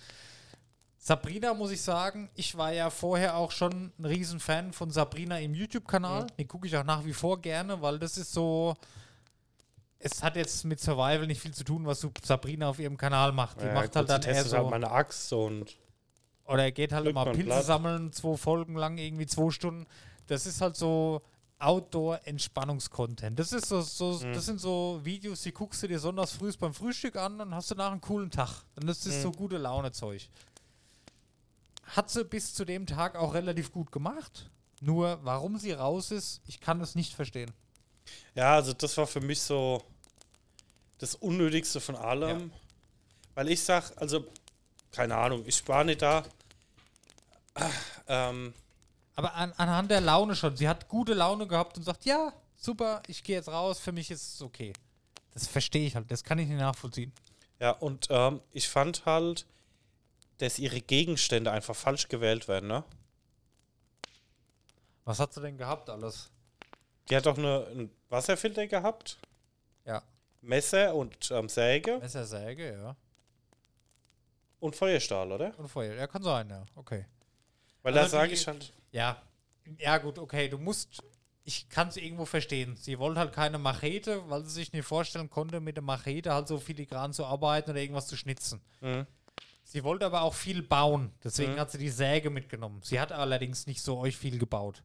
Sabrina 1.09 1.53
muss 1.53 1.71
ich 1.71 1.83
sagen, 1.83 2.31
ich 2.35 2.57
war 2.57 2.73
ja 2.73 2.89
vorher 2.89 3.37
auch 3.37 3.51
schon 3.51 3.93
ein 3.99 4.05
Riesenfan 4.07 4.73
von 4.73 4.91
Sabrina 4.91 5.39
im 5.39 5.53
YouTube-Kanal. 5.53 6.29
Den 6.39 6.49
gucke 6.49 6.67
ich 6.67 6.75
auch 6.79 6.85
nach 6.85 7.05
wie 7.05 7.13
vor 7.13 7.43
gerne, 7.43 7.83
weil 7.83 7.99
das 7.99 8.17
ist 8.17 8.33
so. 8.33 8.75
Es 9.99 10.23
hat 10.23 10.35
jetzt 10.37 10.65
mit 10.65 10.81
Survival 10.81 11.27
nicht 11.27 11.43
viel 11.43 11.53
zu 11.53 11.63
tun, 11.63 11.85
was 11.85 12.07
Sabrina 12.23 12.71
auf 12.71 12.79
ihrem 12.79 12.97
Kanal 12.97 13.33
macht. 13.33 13.61
Die 13.61 13.67
Ja, 13.67 13.75
macht 13.75 13.95
halt 13.95 14.09
dann 14.09 14.23
eher 14.23 14.35
halt 14.37 14.47
so. 14.49 14.57
mal 14.65 14.75
eine 14.77 14.91
Axt 14.91 15.31
und 15.35 15.77
Oder 16.47 16.63
er 16.65 16.73
geht 16.73 16.93
halt 16.93 17.07
immer 17.07 17.25
Pilze 17.27 17.43
Blatt. 17.45 17.65
sammeln, 17.67 18.11
zwei 18.13 18.37
Folgen 18.39 18.75
lang, 18.75 18.97
irgendwie 18.97 19.27
zwei 19.27 19.51
Stunden. 19.51 19.87
Das 20.27 20.47
ist 20.47 20.63
halt 20.63 20.75
so 20.75 21.21
Outdoor-Entspannungskontent. 21.59 23.39
Das 23.39 23.53
ist 23.53 23.67
so, 23.69 23.83
so 23.83 24.21
Mhm. 24.25 24.33
das 24.33 24.47
sind 24.47 24.59
so 24.59 25.01
Videos, 25.03 25.43
die 25.43 25.53
guckst 25.53 25.83
du 25.83 25.87
dir 25.89 25.99
sonntags 25.99 26.33
früh 26.33 26.51
beim 26.59 26.73
Frühstück 26.73 27.17
an 27.17 27.41
und 27.43 27.55
hast 27.55 27.71
danach 27.71 27.93
einen 27.93 28.01
coolen 28.01 28.31
Tag. 28.31 28.63
Und 28.77 28.87
das 28.87 29.05
ist 29.05 29.19
Mhm. 29.19 29.23
so 29.23 29.33
gute 29.33 29.59
Laune-Zeug. 29.59 30.29
Hat 31.87 32.11
sie 32.11 32.24
bis 32.24 32.55
zu 32.55 32.64
dem 32.64 32.87
Tag 32.87 33.16
auch 33.16 33.35
relativ 33.35 33.72
gut 33.72 33.93
gemacht. 33.93 34.51
Nur 34.80 35.18
warum 35.22 35.59
sie 35.59 35.72
raus 35.72 36.11
ist, 36.11 36.43
ich 36.47 36.61
kann 36.61 36.80
es 36.80 36.95
nicht 36.95 37.14
verstehen. 37.14 37.53
Ja, 38.35 38.55
also 38.55 38.72
das 38.72 38.97
war 38.97 39.07
für 39.07 39.20
mich 39.20 39.41
so 39.41 39.82
das 40.99 41.14
Unnötigste 41.14 41.80
von 41.80 41.97
allem. 41.97 42.53
Weil 43.35 43.49
ich 43.51 43.62
sag, 43.62 43.93
also, 43.97 44.26
keine 44.93 45.16
Ahnung, 45.16 45.43
ich 45.47 45.66
war 45.68 45.85
nicht 45.85 46.03
da. 46.03 46.24
Ähm, 48.09 48.55
Aber 49.16 49.35
an, 49.35 49.53
anhand 49.57 49.91
der 49.91 50.01
Laune 50.01 50.35
schon. 50.37 50.57
Sie 50.57 50.68
hat 50.68 50.89
gute 50.89 51.14
Laune 51.14 51.47
gehabt 51.47 51.76
und 51.76 51.85
sagt, 51.85 52.05
ja, 52.05 52.32
super, 52.57 53.03
ich 53.07 53.22
gehe 53.22 53.37
jetzt 53.37 53.49
raus, 53.49 53.78
für 53.78 53.93
mich 53.93 54.11
ist 54.11 54.35
es 54.35 54.43
okay. 54.43 54.72
Das 55.32 55.47
verstehe 55.47 55.87
ich 55.87 55.97
halt, 55.97 56.11
das 56.11 56.22
kann 56.24 56.39
ich 56.39 56.49
nicht 56.49 56.59
nachvollziehen. 56.59 57.12
ja, 57.59 57.70
und 57.70 58.07
ähm, 58.11 58.41
ich 58.53 58.68
fand 58.68 59.05
halt, 59.05 59.47
dass 60.39 60.59
ihre 60.59 60.80
Gegenstände 60.80 61.51
einfach 61.51 61.76
falsch 61.76 62.09
gewählt 62.09 62.49
werden, 62.49 62.68
ne? 62.68 62.85
Was 65.05 65.20
hat 65.20 65.32
sie 65.32 65.41
denn 65.41 65.59
gehabt 65.59 65.91
alles? 65.91 66.30
Die 67.09 67.16
hat 67.16 67.26
doch 67.26 67.37
eine, 67.37 67.66
einen 67.66 67.91
Wasserfilter 68.09 68.66
gehabt. 68.66 69.18
Ja. 69.85 70.03
Messer 70.41 70.95
und 70.95 71.30
ähm, 71.30 71.49
Säge 71.49 71.99
Messersäge, 71.99 72.72
ja. 72.72 72.97
und 74.61 74.76
Feuerstahl, 74.76 75.30
oder? 75.30 75.59
Und 75.59 75.68
Feuer. 75.68 75.95
Ja, 75.95 76.07
kann 76.07 76.22
sein, 76.22 76.49
ja. 76.49 76.64
Okay. 76.74 77.07
Weil 77.82 77.97
Also 77.99 78.16
da 78.16 78.20
sage 78.20 78.32
ich 78.32 78.47
halt. 78.47 78.72
Ja. 78.93 79.22
Ja, 79.78 79.99
gut, 79.99 80.18
okay. 80.18 80.49
Du 80.49 80.59
musst. 80.59 81.03
Ich 81.47 81.68
kann 81.68 81.89
es 81.89 81.99
irgendwo 81.99 82.24
verstehen. 82.24 82.74
Sie 82.76 82.99
wollte 82.99 83.20
halt 83.20 83.35
keine 83.35 83.59
Machete, 83.59 84.28
weil 84.30 84.43
sie 84.45 84.51
sich 84.51 84.72
nicht 84.72 84.87
vorstellen 84.87 85.28
konnte, 85.28 85.61
mit 85.61 85.76
der 85.76 85.82
Machete 85.82 86.32
halt 86.32 86.49
so 86.49 86.59
filigran 86.59 87.12
zu 87.12 87.26
arbeiten 87.26 87.70
oder 87.70 87.80
irgendwas 87.80 88.07
zu 88.07 88.16
schnitzen. 88.16 88.62
Mhm. 88.80 89.07
Sie 89.75 89.83
wollte 89.83 90.07
aber 90.07 90.22
auch 90.22 90.35
viel 90.35 90.62
bauen. 90.62 91.11
Deswegen 91.25 91.59
hat 91.59 91.68
sie 91.68 91.79
die 91.79 91.91
Säge 91.91 92.31
mitgenommen. 92.31 92.81
Sie 92.85 93.01
hat 93.01 93.11
allerdings 93.11 93.66
nicht 93.66 93.83
so 93.83 93.99
euch 93.99 94.16
viel 94.16 94.39
gebaut. 94.39 94.85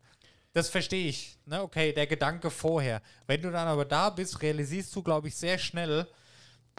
Das 0.54 0.68
verstehe 0.68 1.08
ich. 1.08 1.38
Ne? 1.46 1.62
Okay, 1.62 1.94
der 1.94 2.08
Gedanke 2.08 2.50
vorher. 2.50 3.04
Wenn 3.28 3.40
du 3.44 3.52
dann 3.52 3.68
aber 3.68 3.86
da 3.86 4.10
bist, 4.10 4.42
realisierst 4.42 4.96
du, 4.96 5.04
glaube 5.04 5.28
ich, 5.28 5.36
sehr 5.36 5.60
schnell, 5.60 6.08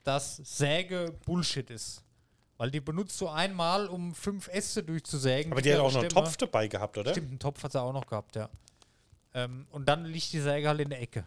dass 0.03 0.39
Säge 0.39 1.15
Bullshit 1.25 1.71
ist. 1.71 2.03
Weil 2.57 2.73
die 2.73 2.81
benutzt 2.81 3.21
du 3.21 3.29
einmal, 3.29 3.87
um 3.87 4.13
fünf 4.13 4.49
Äste 4.49 4.83
durchzusägen. 4.83 5.53
Aber 5.53 5.63
die 5.63 5.73
hat 5.73 5.79
auch 5.79 5.93
noch 5.93 6.01
einen. 6.01 6.09
Topf 6.09 6.37
dabei 6.37 6.67
gehabt, 6.67 6.99
oder? 6.99 7.13
Stimmt, 7.13 7.29
einen 7.29 7.39
Topf 7.39 7.63
hat 7.63 7.71
sie 7.71 7.81
auch 7.81 7.93
noch 7.93 8.07
gehabt, 8.07 8.35
ja. 8.35 8.51
Ähm, 9.35 9.69
und 9.71 9.89
dann 9.89 10.05
liegt 10.05 10.33
die 10.33 10.41
Säge 10.41 10.67
halt 10.67 10.81
in 10.81 10.91
der 10.91 11.01
Ecke. 11.01 11.25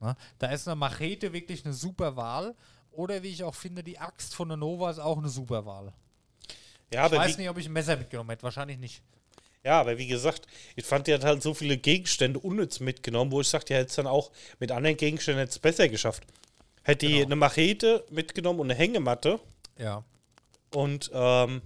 Ne? 0.00 0.14
Da 0.38 0.48
ist 0.48 0.68
eine 0.68 0.76
Machete 0.76 1.32
wirklich 1.32 1.64
eine 1.64 1.72
super 1.72 2.14
Wahl. 2.14 2.54
Oder 2.90 3.22
wie 3.22 3.28
ich 3.28 3.42
auch 3.42 3.54
finde, 3.54 3.82
die 3.82 3.98
Axt 3.98 4.34
von 4.34 4.48
der 4.48 4.58
Nova 4.58 4.90
ist 4.90 4.98
auch 4.98 5.16
eine 5.16 5.30
super 5.30 5.64
Wahl. 5.64 5.94
Ja, 6.92 7.06
Ich 7.06 7.12
aber 7.12 7.16
weiß 7.18 7.38
nicht, 7.38 7.48
ob 7.48 7.58
ich 7.58 7.66
ein 7.66 7.72
Messer 7.72 7.96
mitgenommen 7.96 8.30
hätte. 8.30 8.42
Wahrscheinlich 8.44 8.78
nicht. 8.78 9.02
ja, 9.64 9.80
aber 9.80 9.98
wie 9.98 10.06
gesagt, 10.06 10.46
ich 10.76 10.84
fand, 10.84 11.06
die 11.08 11.14
hat 11.14 11.24
halt 11.24 11.42
so 11.42 11.52
viele 11.54 11.76
Gegenstände 11.76 12.38
unnütz 12.38 12.78
mitgenommen, 12.80 13.32
wo 13.32 13.40
ich 13.40 13.48
sagte, 13.48 13.68
die 13.68 13.74
hätte 13.74 13.88
es 13.90 13.96
dann 13.96 14.06
auch 14.06 14.30
mit 14.60 14.70
anderen 14.70 14.96
Gegenständen 14.96 15.44
jetzt 15.44 15.60
besser 15.62 15.88
geschafft. 15.88 16.22
Hätte 16.84 17.06
die 17.06 17.14
Genau. 17.14 17.26
eine 17.26 17.36
Machete 17.36 18.04
mitgenommen 18.10 18.60
und 18.60 18.70
eine 18.70 18.78
Hängematte 18.78 19.40
Ja. 19.76 20.04
und 20.72 21.10
ähm, 21.12 21.62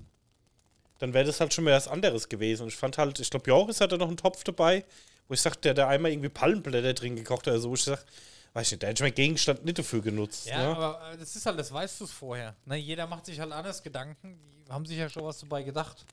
dann 0.99 1.14
wäre 1.14 1.25
das 1.27 1.41
halt 1.41 1.53
schon 1.53 1.64
mal 1.64 1.75
was 1.75 1.89
anderes 1.89 2.29
gewesen. 2.29 2.62
Und 2.62 2.68
ich 2.68 2.77
fand 2.77 2.97
halt, 2.99 3.18
ich 3.21 3.29
glaube, 3.31 3.47
Joris 3.49 3.81
hatte 3.83 3.99
noch 3.99 4.09
einen 4.09 4.16
Topf 4.16 4.45
dabei, 4.45 4.85
wo 5.29 5.35
ich 5.35 5.41
sagte, 5.43 5.61
der 5.61 5.75
da 5.75 5.89
einmal 5.89 6.11
irgendwie 6.11 6.29
Palmenblätter 6.31 6.95
drin 6.95 7.16
gekocht 7.16 7.47
hat, 7.47 7.55
also 7.55 7.71
wo 7.71 7.75
ich 7.75 7.83
sag, 7.85 8.05
weiß 8.53 8.67
ich 8.67 8.73
nicht, 8.73 8.83
da 8.83 8.89
hätte 8.89 9.03
ich 9.03 9.09
meinen 9.09 9.15
Gegenstand 9.15 9.65
nicht 9.65 9.79
dafür 9.79 10.03
genutzt. 10.03 10.47
Ja, 10.47 10.59
ne? 10.59 10.77
aber 10.77 11.13
äh, 11.13 11.17
das 11.17 11.37
ist 11.37 11.47
halt, 11.47 11.59
das 11.59 11.73
weißt 11.73 12.01
du 12.01 12.05
es 12.05 12.11
vorher. 12.11 12.55
Ne? 12.65 12.77
Jeder 12.77 13.07
macht 13.07 13.27
sich 13.27 13.39
halt 13.39 13.53
anders 13.53 13.83
Gedanken. 13.83 14.39
Die 14.67 14.73
haben 14.73 14.87
sich 14.87 14.99
ja 14.99 15.09
schon 15.09 15.25
was 15.25 15.39
dabei 15.39 15.63
gedacht. 15.63 16.05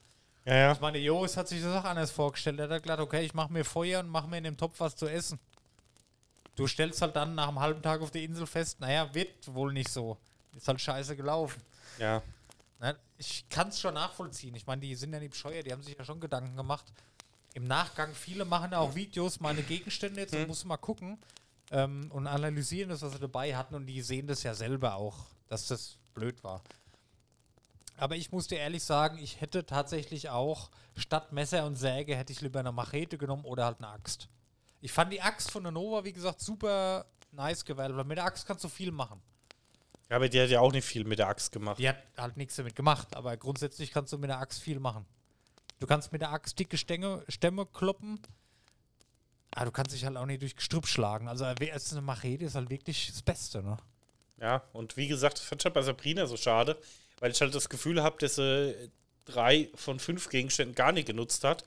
ja, 0.44 0.54
ja. 0.54 0.72
Ich 0.72 0.80
meine, 0.80 0.98
Joris 0.98 1.36
hat 1.36 1.48
sich 1.48 1.62
das 1.62 1.74
auch 1.74 1.84
anders 1.84 2.10
vorgestellt. 2.10 2.58
Er 2.60 2.68
hat 2.68 2.82
gesagt, 2.82 3.00
okay, 3.00 3.24
ich 3.24 3.34
mache 3.34 3.52
mir 3.52 3.64
Feuer 3.64 4.00
und 4.00 4.08
mache 4.08 4.28
mir 4.28 4.38
in 4.38 4.44
dem 4.44 4.56
Topf 4.56 4.78
was 4.78 4.96
zu 4.96 5.06
essen. 5.06 5.38
Du 6.54 6.66
stellst 6.66 7.00
halt 7.02 7.14
dann 7.14 7.34
nach 7.34 7.48
einem 7.48 7.60
halben 7.60 7.82
Tag 7.82 8.00
auf 8.00 8.10
der 8.10 8.22
Insel 8.22 8.46
fest, 8.46 8.80
naja, 8.80 9.12
wird 9.14 9.54
wohl 9.54 9.72
nicht 9.72 9.90
so. 9.90 10.18
Ist 10.56 10.66
halt 10.66 10.80
scheiße 10.80 11.16
gelaufen. 11.16 11.60
ja. 11.98 12.22
Ne? 12.80 12.96
Ich 13.16 13.48
kann 13.48 13.70
es 13.70 13.80
schon 13.80 13.94
nachvollziehen. 13.94 14.54
Ich 14.54 14.64
meine, 14.64 14.80
die 14.80 14.94
sind 14.94 15.12
ja 15.12 15.18
nicht 15.18 15.32
bescheuert, 15.32 15.66
die 15.66 15.72
haben 15.72 15.82
sich 15.82 15.98
ja 15.98 16.04
schon 16.04 16.20
Gedanken 16.20 16.56
gemacht. 16.56 16.84
Im 17.54 17.64
Nachgang, 17.64 18.14
viele 18.14 18.44
machen 18.44 18.70
ja 18.70 18.78
auch 18.78 18.94
Videos, 18.94 19.40
meine 19.40 19.62
Gegenstände 19.62 20.20
jetzt, 20.20 20.32
und 20.32 20.46
muss 20.46 20.64
mal 20.64 20.76
gucken 20.76 21.18
ähm, 21.70 22.10
und 22.10 22.26
analysieren 22.26 22.90
das, 22.90 23.02
was 23.02 23.12
sie 23.12 23.18
dabei 23.18 23.56
hatten, 23.56 23.74
und 23.74 23.86
die 23.86 24.02
sehen 24.02 24.26
das 24.26 24.42
ja 24.42 24.54
selber 24.54 24.94
auch, 24.94 25.26
dass 25.48 25.66
das 25.66 25.98
blöd 26.14 26.42
war. 26.44 26.62
Aber 27.96 28.16
ich 28.16 28.30
muss 28.30 28.46
dir 28.46 28.58
ehrlich 28.58 28.84
sagen, 28.84 29.18
ich 29.18 29.40
hätte 29.40 29.66
tatsächlich 29.66 30.30
auch 30.30 30.70
statt 30.96 31.32
Messer 31.32 31.66
und 31.66 31.76
Säge 31.76 32.16
hätte 32.16 32.32
ich 32.32 32.40
lieber 32.40 32.60
eine 32.60 32.72
Machete 32.72 33.18
genommen 33.18 33.44
oder 33.44 33.64
halt 33.64 33.78
eine 33.78 33.88
Axt. 33.88 34.28
Ich 34.80 34.92
fand 34.92 35.12
die 35.12 35.20
Axt 35.20 35.50
von 35.50 35.64
der 35.64 35.72
Nova, 35.72 36.04
wie 36.04 36.12
gesagt, 36.12 36.40
super 36.40 37.06
nice 37.32 37.64
gewählt, 37.64 37.96
weil 37.96 38.04
mit 38.04 38.18
der 38.18 38.24
Axt 38.24 38.46
kannst 38.46 38.62
du 38.62 38.68
viel 38.68 38.92
machen. 38.92 39.20
Ja, 40.08 40.16
aber 40.16 40.28
die 40.28 40.40
hat 40.40 40.48
ja 40.48 40.60
auch 40.60 40.72
nicht 40.72 40.84
viel 40.84 41.04
mit 41.04 41.18
der 41.18 41.28
Axt 41.28 41.52
gemacht. 41.52 41.78
Die 41.78 41.88
hat 41.88 41.98
halt 42.16 42.36
nichts 42.36 42.56
damit 42.56 42.76
gemacht, 42.76 43.14
aber 43.14 43.36
grundsätzlich 43.36 43.90
kannst 43.90 44.12
du 44.12 44.18
mit 44.18 44.30
der 44.30 44.38
Axt 44.38 44.62
viel 44.62 44.78
machen. 44.80 45.04
Du 45.80 45.86
kannst 45.86 46.12
mit 46.12 46.22
der 46.22 46.32
Axt 46.32 46.58
dicke 46.58 46.78
Stämme, 46.78 47.24
Stämme 47.28 47.66
kloppen, 47.66 48.20
aber 49.54 49.66
du 49.66 49.72
kannst 49.72 49.94
dich 49.94 50.04
halt 50.04 50.16
auch 50.16 50.26
nicht 50.26 50.42
durch 50.42 50.56
Gestrüpp 50.56 50.86
schlagen. 50.86 51.28
Also 51.28 51.44
ist 51.46 51.92
eine 51.92 52.02
Machete 52.02 52.44
ist 52.44 52.54
halt 52.54 52.70
wirklich 52.70 53.08
das 53.10 53.22
Beste, 53.22 53.62
ne? 53.62 53.76
Ja, 54.40 54.62
und 54.72 54.96
wie 54.96 55.08
gesagt, 55.08 55.38
das 55.38 55.44
fand 55.44 55.60
ich 55.62 55.64
halt 55.64 55.74
bei 55.74 55.82
Sabrina 55.82 56.26
so 56.26 56.36
schade, 56.36 56.78
weil 57.20 57.32
ich 57.32 57.40
halt 57.40 57.54
das 57.54 57.68
Gefühl 57.68 58.02
habe, 58.02 58.16
dass 58.20 58.36
sie 58.36 58.74
drei 59.24 59.68
von 59.74 59.98
fünf 59.98 60.28
Gegenständen 60.28 60.74
gar 60.74 60.92
nicht 60.92 61.06
genutzt 61.08 61.42
hat 61.44 61.64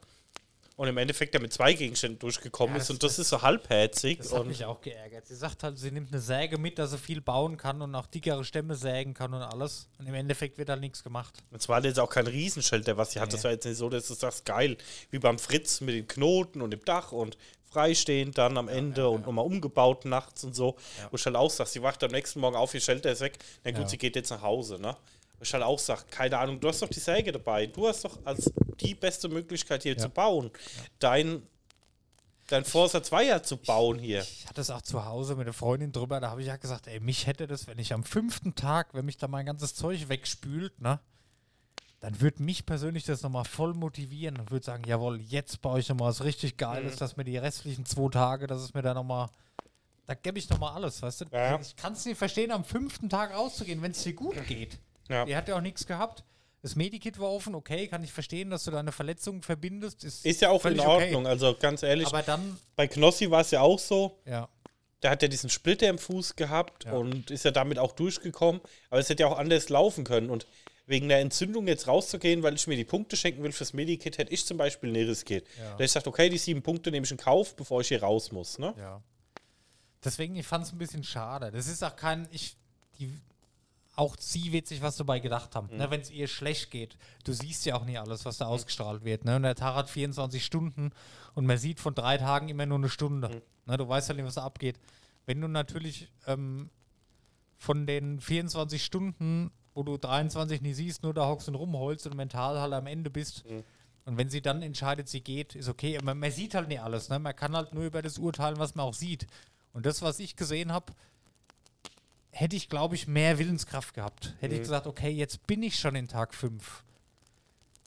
und 0.77 0.87
im 0.87 0.97
Endeffekt 0.97 1.33
ja 1.33 1.39
mit 1.41 1.51
zwei 1.51 1.73
Gegenständen 1.73 2.17
durchgekommen 2.19 2.73
Ja, 2.75 2.81
ist 2.81 2.89
das- 2.89 2.95
und 2.95 3.03
das, 3.03 3.19
ist 3.19 3.27
so 3.29 3.41
halbherzig. 3.41 4.19
Das 4.19 4.33
hat 4.33 4.45
mich 4.47 4.63
auch 4.65 4.79
geärgert. 4.81 5.27
Sie 5.27 5.35
sagt 5.35 5.61
halt, 5.63 5.77
sie 5.77 5.91
nimmt 5.91 6.11
eine 6.13 6.21
Säge 6.21 6.57
mit, 6.57 6.79
dass 6.79 6.91
sie 6.91 6.97
viel 6.97 7.19
bauen 7.21 7.57
kann 7.57 7.81
und 7.81 7.93
auch 7.93 8.07
dickere 8.07 8.43
Stämme 8.45 8.73
sägen 8.75 9.13
kann 9.13 9.33
und 9.33 9.41
alles. 9.41 9.89
Und 9.99 10.07
im 10.07 10.13
Endeffekt 10.15 10.57
wird 10.57 10.69
halt 10.69 10.79
nichts 10.79 11.03
gemacht. 11.03 11.43
und 11.51 11.61
zwar 11.61 11.83
jetzt 11.83 11.99
auch 11.99 12.09
kein 12.09 12.25
Riesenschelter, 12.25 12.95
was 12.97 13.11
sie 13.11 13.19
hat. 13.19 13.33
Das 13.33 13.41
Nee. 13.41 13.43
war 13.43 13.51
jetzt 13.51 13.65
nicht 13.65 13.77
so, 13.77 13.89
dass 13.89 14.07
du 14.07 14.13
sagst, 14.13 14.45
geil, 14.45 14.77
wie 15.11 15.19
beim 15.19 15.37
Fritz 15.37 15.81
mit 15.81 15.93
den 15.93 16.07
Knoten 16.07 16.61
und 16.61 16.71
dem 16.71 16.83
Dach 16.85 17.11
und 17.11 17.37
freistehend 17.71 18.37
dann 18.37 18.57
am 18.57 18.67
Ende 18.67 19.09
und 19.09 19.25
nochmal 19.25 19.45
umgebaut 19.45 20.05
nachts 20.05 20.43
und 20.43 20.53
so. 20.55 20.75
Wo 21.09 21.15
ich 21.15 21.25
halt 21.25 21.35
auch 21.35 21.49
sag, 21.49 21.67
sie 21.67 21.81
wacht 21.81 22.03
am 22.03 22.11
nächsten 22.11 22.39
Morgen 22.41 22.55
auf, 22.57 22.73
ihr 22.73 22.81
Shelter 22.81 23.11
ist 23.11 23.21
weg. 23.21 23.39
Na 23.63 23.71
gut, 23.71 23.81
Ja. 23.81 23.87
sie 23.87 23.97
geht 23.97 24.15
jetzt 24.15 24.29
nach 24.29 24.41
Hause, 24.41 24.79
ne? 24.79 24.95
Wo 25.37 25.43
ich 25.43 25.53
halt 25.53 25.63
auch 25.63 25.79
sag, 25.79 26.09
keine 26.11 26.37
Ahnung, 26.37 26.59
du 26.59 26.67
hast 26.67 26.81
doch 26.81 26.89
die 26.89 26.99
Säge 26.99 27.31
dabei. 27.31 27.65
Du 27.67 27.87
hast 27.87 28.03
doch 28.05 28.19
als 28.25 28.51
die 28.81 28.93
beste 28.93 29.29
Möglichkeit 29.29 29.83
hier 29.83 29.93
Ja. 29.93 29.97
zu 29.99 30.09
bauen. 30.09 30.51
Dein, 30.99 31.41
dein 32.47 32.65
Vorsatz 32.65 33.11
war 33.11 33.23
ja 33.23 33.41
zu 33.41 33.55
bauen 33.57 33.97
hier. 33.99 34.21
Ich 34.21 34.45
hatte 34.47 34.61
es 34.61 34.69
auch 34.69 34.81
zu 34.81 35.05
Hause 35.05 35.35
mit 35.35 35.47
einer 35.47 35.53
Freundin 35.53 35.91
drüber, 35.93 36.19
da 36.19 36.29
habe 36.31 36.41
ich 36.41 36.47
ja 36.47 36.57
gesagt, 36.57 36.87
ey, 36.87 36.99
mich 36.99 37.25
hätte 37.25 37.47
das, 37.47 37.67
wenn 37.67 37.79
ich 37.79 37.93
am 37.93 38.03
fünften 38.03 38.53
Tag, 38.55 38.93
wenn 38.93 39.05
mich 39.05 39.17
da 39.17 39.27
mein 39.27 39.45
ganzes 39.45 39.73
Zeug 39.75 40.09
wegspült, 40.09 40.79
ne, 40.81 40.99
dann 42.01 42.19
würde 42.19 42.41
mich 42.43 42.65
persönlich 42.65 43.05
das 43.05 43.21
nochmal 43.21 43.45
voll 43.45 43.73
motivieren 43.73 44.37
und 44.37 44.51
würde 44.51 44.65
sagen, 44.65 44.83
jawohl, 44.85 45.21
jetzt 45.21 45.61
baue 45.61 45.79
ich 45.79 45.87
nochmal 45.87 46.09
was 46.09 46.23
richtig 46.23 46.57
Geiles, 46.57 46.97
dass 46.97 47.15
mir 47.15 47.23
die 47.23 47.37
restlichen 47.37 47.85
zwei 47.85 48.09
Tage, 48.09 48.47
dass 48.47 48.61
es 48.61 48.73
mir 48.73 48.81
da 48.81 48.93
nochmal, 48.93 49.29
da 50.07 50.15
gebe 50.15 50.39
ich 50.39 50.49
nochmal 50.49 50.73
alles, 50.73 51.01
weißt 51.01 51.21
du? 51.21 51.25
Ja. 51.31 51.59
Ich 51.61 51.75
kann 51.75 51.93
es 51.93 52.03
nicht 52.05 52.17
verstehen, 52.17 52.51
am 52.51 52.63
fünften 52.65 53.07
Tag 53.07 53.33
rauszugehen, 53.33 53.81
wenn 53.81 53.91
es 53.91 54.03
dir 54.03 54.13
gut 54.13 54.35
geht. 54.47 54.79
Ja. 55.09 55.25
Die 55.25 55.35
hat 55.35 55.47
ja 55.47 55.55
auch 55.55 55.61
nichts 55.61 55.85
gehabt. 55.85 56.23
Das 56.63 56.75
Medikit 56.75 57.19
war 57.19 57.29
offen, 57.31 57.55
okay, 57.55 57.87
kann 57.87 58.03
ich 58.03 58.11
verstehen, 58.11 58.49
dass 58.51 58.63
du 58.65 58.71
deine 58.71 58.91
Verletzung 58.91 59.41
verbindest. 59.41 60.03
Ist, 60.03 60.25
Ist 60.25 60.41
ja 60.41 60.49
auch 60.49 60.55
in 60.55 60.61
völlig 60.61 60.81
okay. 60.81 61.05
Ordnung. 61.05 61.27
Also 61.27 61.55
ganz 61.59 61.81
ehrlich, 61.83 62.07
Aber 62.07 62.21
dann, 62.23 62.57
bei 62.75 62.87
Knossi 62.87 63.31
war 63.31 63.41
es 63.41 63.49
ja 63.51 63.61
auch 63.61 63.79
so. 63.79 64.19
ja, 64.25 64.47
Der 65.01 65.09
hat 65.11 65.21
ja 65.23 65.27
diesen 65.27 65.49
Splitter 65.49 65.87
im 65.89 65.97
Fuß 65.97 66.35
gehabt 66.35 66.85
Ja. 66.85 66.93
und 66.93 67.29
ist 67.31 67.45
ja 67.45 67.51
damit 67.51 67.77
auch 67.79 67.91
durchgekommen. 67.93 68.61
Aber 68.91 68.99
es 68.99 69.09
hätte 69.09 69.21
ja 69.23 69.27
auch 69.27 69.37
anders 69.39 69.69
laufen 69.69 70.03
können. 70.03 70.29
Und 70.29 70.45
wegen 70.91 71.09
der 71.09 71.21
Entzündung 71.21 71.67
jetzt 71.67 71.87
rauszugehen, 71.87 72.43
weil 72.43 72.53
ich 72.53 72.67
mir 72.67 72.75
die 72.75 72.83
Punkte 72.83 73.17
schenken 73.17 73.41
will 73.41 73.51
fürs 73.51 73.73
Medikit, 73.73 74.17
hätte 74.17 74.31
ich 74.31 74.45
zum 74.45 74.57
Beispiel 74.57 74.91
nicht 74.91 75.07
riskiert. 75.07 75.47
Ja. 75.57 75.75
Da 75.77 75.83
ich 75.83 75.91
sagte, 75.91 76.09
okay, 76.09 76.29
die 76.29 76.37
sieben 76.37 76.61
Punkte 76.61 76.91
nehme 76.91 77.05
ich 77.05 77.11
in 77.11 77.17
Kauf, 77.17 77.55
bevor 77.55 77.81
ich 77.81 77.87
hier 77.87 78.03
raus 78.03 78.31
muss. 78.31 78.59
Ne? 78.59 78.75
Ja. 78.77 79.01
Deswegen, 80.03 80.35
ich 80.35 80.45
fand 80.45 80.65
es 80.65 80.73
ein 80.73 80.77
bisschen 80.77 81.03
schade. 81.03 81.49
Das 81.49 81.67
ist 81.67 81.83
auch 81.83 81.95
kein, 81.95 82.27
ich, 82.31 82.57
die, 82.99 83.09
auch 83.95 84.15
sie 84.19 84.51
wird 84.51 84.67
sich 84.67 84.81
was 84.81 84.97
dabei 84.97 85.19
gedacht 85.19 85.55
haben, 85.55 85.75
ne, 85.75 85.89
wenn 85.89 86.01
es 86.01 86.11
ihr 86.11 86.27
schlecht 86.27 86.71
geht. 86.71 86.97
Du 87.23 87.33
siehst 87.33 87.65
ja 87.65 87.75
auch 87.75 87.85
nie 87.85 87.97
alles, 87.97 88.25
was 88.25 88.37
da 88.37 88.47
ausgestrahlt 88.47 89.05
wird. 89.05 89.25
Ne? 89.25 89.37
Und 89.37 89.43
der 89.43 89.55
Tag 89.55 89.75
hat 89.75 89.89
24 89.89 90.43
Stunden 90.43 90.91
und 91.35 91.45
man 91.45 91.57
sieht 91.57 91.79
von 91.79 91.95
drei 91.95 92.17
Tagen 92.17 92.49
immer 92.49 92.65
nur 92.65 92.79
eine 92.79 92.89
Stunde. 92.89 93.41
Ne? 93.65 93.77
Du 93.77 93.87
weißt 93.87 94.09
ja 94.09 94.15
nicht, 94.15 94.25
was 94.25 94.35
da 94.35 94.43
abgeht. 94.43 94.77
Wenn 95.25 95.39
du 95.39 95.47
natürlich 95.47 96.09
ähm, 96.27 96.69
von 97.57 97.85
den 97.85 98.19
24 98.19 98.83
Stunden, 98.83 99.51
wo 99.73 99.83
du 99.83 99.97
23 99.97 100.61
nie 100.61 100.73
siehst, 100.73 101.03
nur 101.03 101.13
da 101.13 101.27
hockst 101.27 101.47
und 101.47 101.55
rumholst 101.55 102.05
und 102.07 102.15
mental 102.15 102.59
halt 102.59 102.73
am 102.73 102.87
Ende 102.87 103.09
bist. 103.09 103.43
Und 104.05 104.17
wenn 104.17 104.29
sie 104.29 104.41
dann 104.41 104.61
entscheidet, 104.61 105.07
sie 105.07 105.21
geht, 105.21 105.55
ist 105.55 105.69
okay. 105.69 105.97
Man, 106.03 106.17
man 106.17 106.31
sieht 106.31 106.55
halt 106.55 106.67
nicht 106.67 106.81
alles. 106.81 107.09
Ne? 107.09 107.19
Man 107.19 107.35
kann 107.35 107.55
halt 107.55 107.73
nur 107.73 107.83
über 107.85 108.01
das 108.01 108.17
urteilen, 108.17 108.57
was 108.57 108.75
man 108.75 108.85
auch 108.85 108.93
sieht. 108.93 109.27
Und 109.73 109.85
das, 109.85 110.01
was 110.01 110.19
ich 110.19 110.35
gesehen 110.35 110.71
habe, 110.71 110.93
hätte 112.31 112.55
ich, 112.55 112.69
glaube 112.69 112.95
ich, 112.95 113.07
mehr 113.07 113.37
Willenskraft 113.37 113.93
gehabt. 113.93 114.33
Hätte 114.39 114.55
ich 114.55 114.61
gesagt, 114.61 114.87
okay, 114.87 115.09
jetzt 115.09 115.45
bin 115.47 115.61
ich 115.63 115.79
schon 115.79 115.95
in 115.95 116.07
Tag 116.07 116.33
5. 116.33 116.83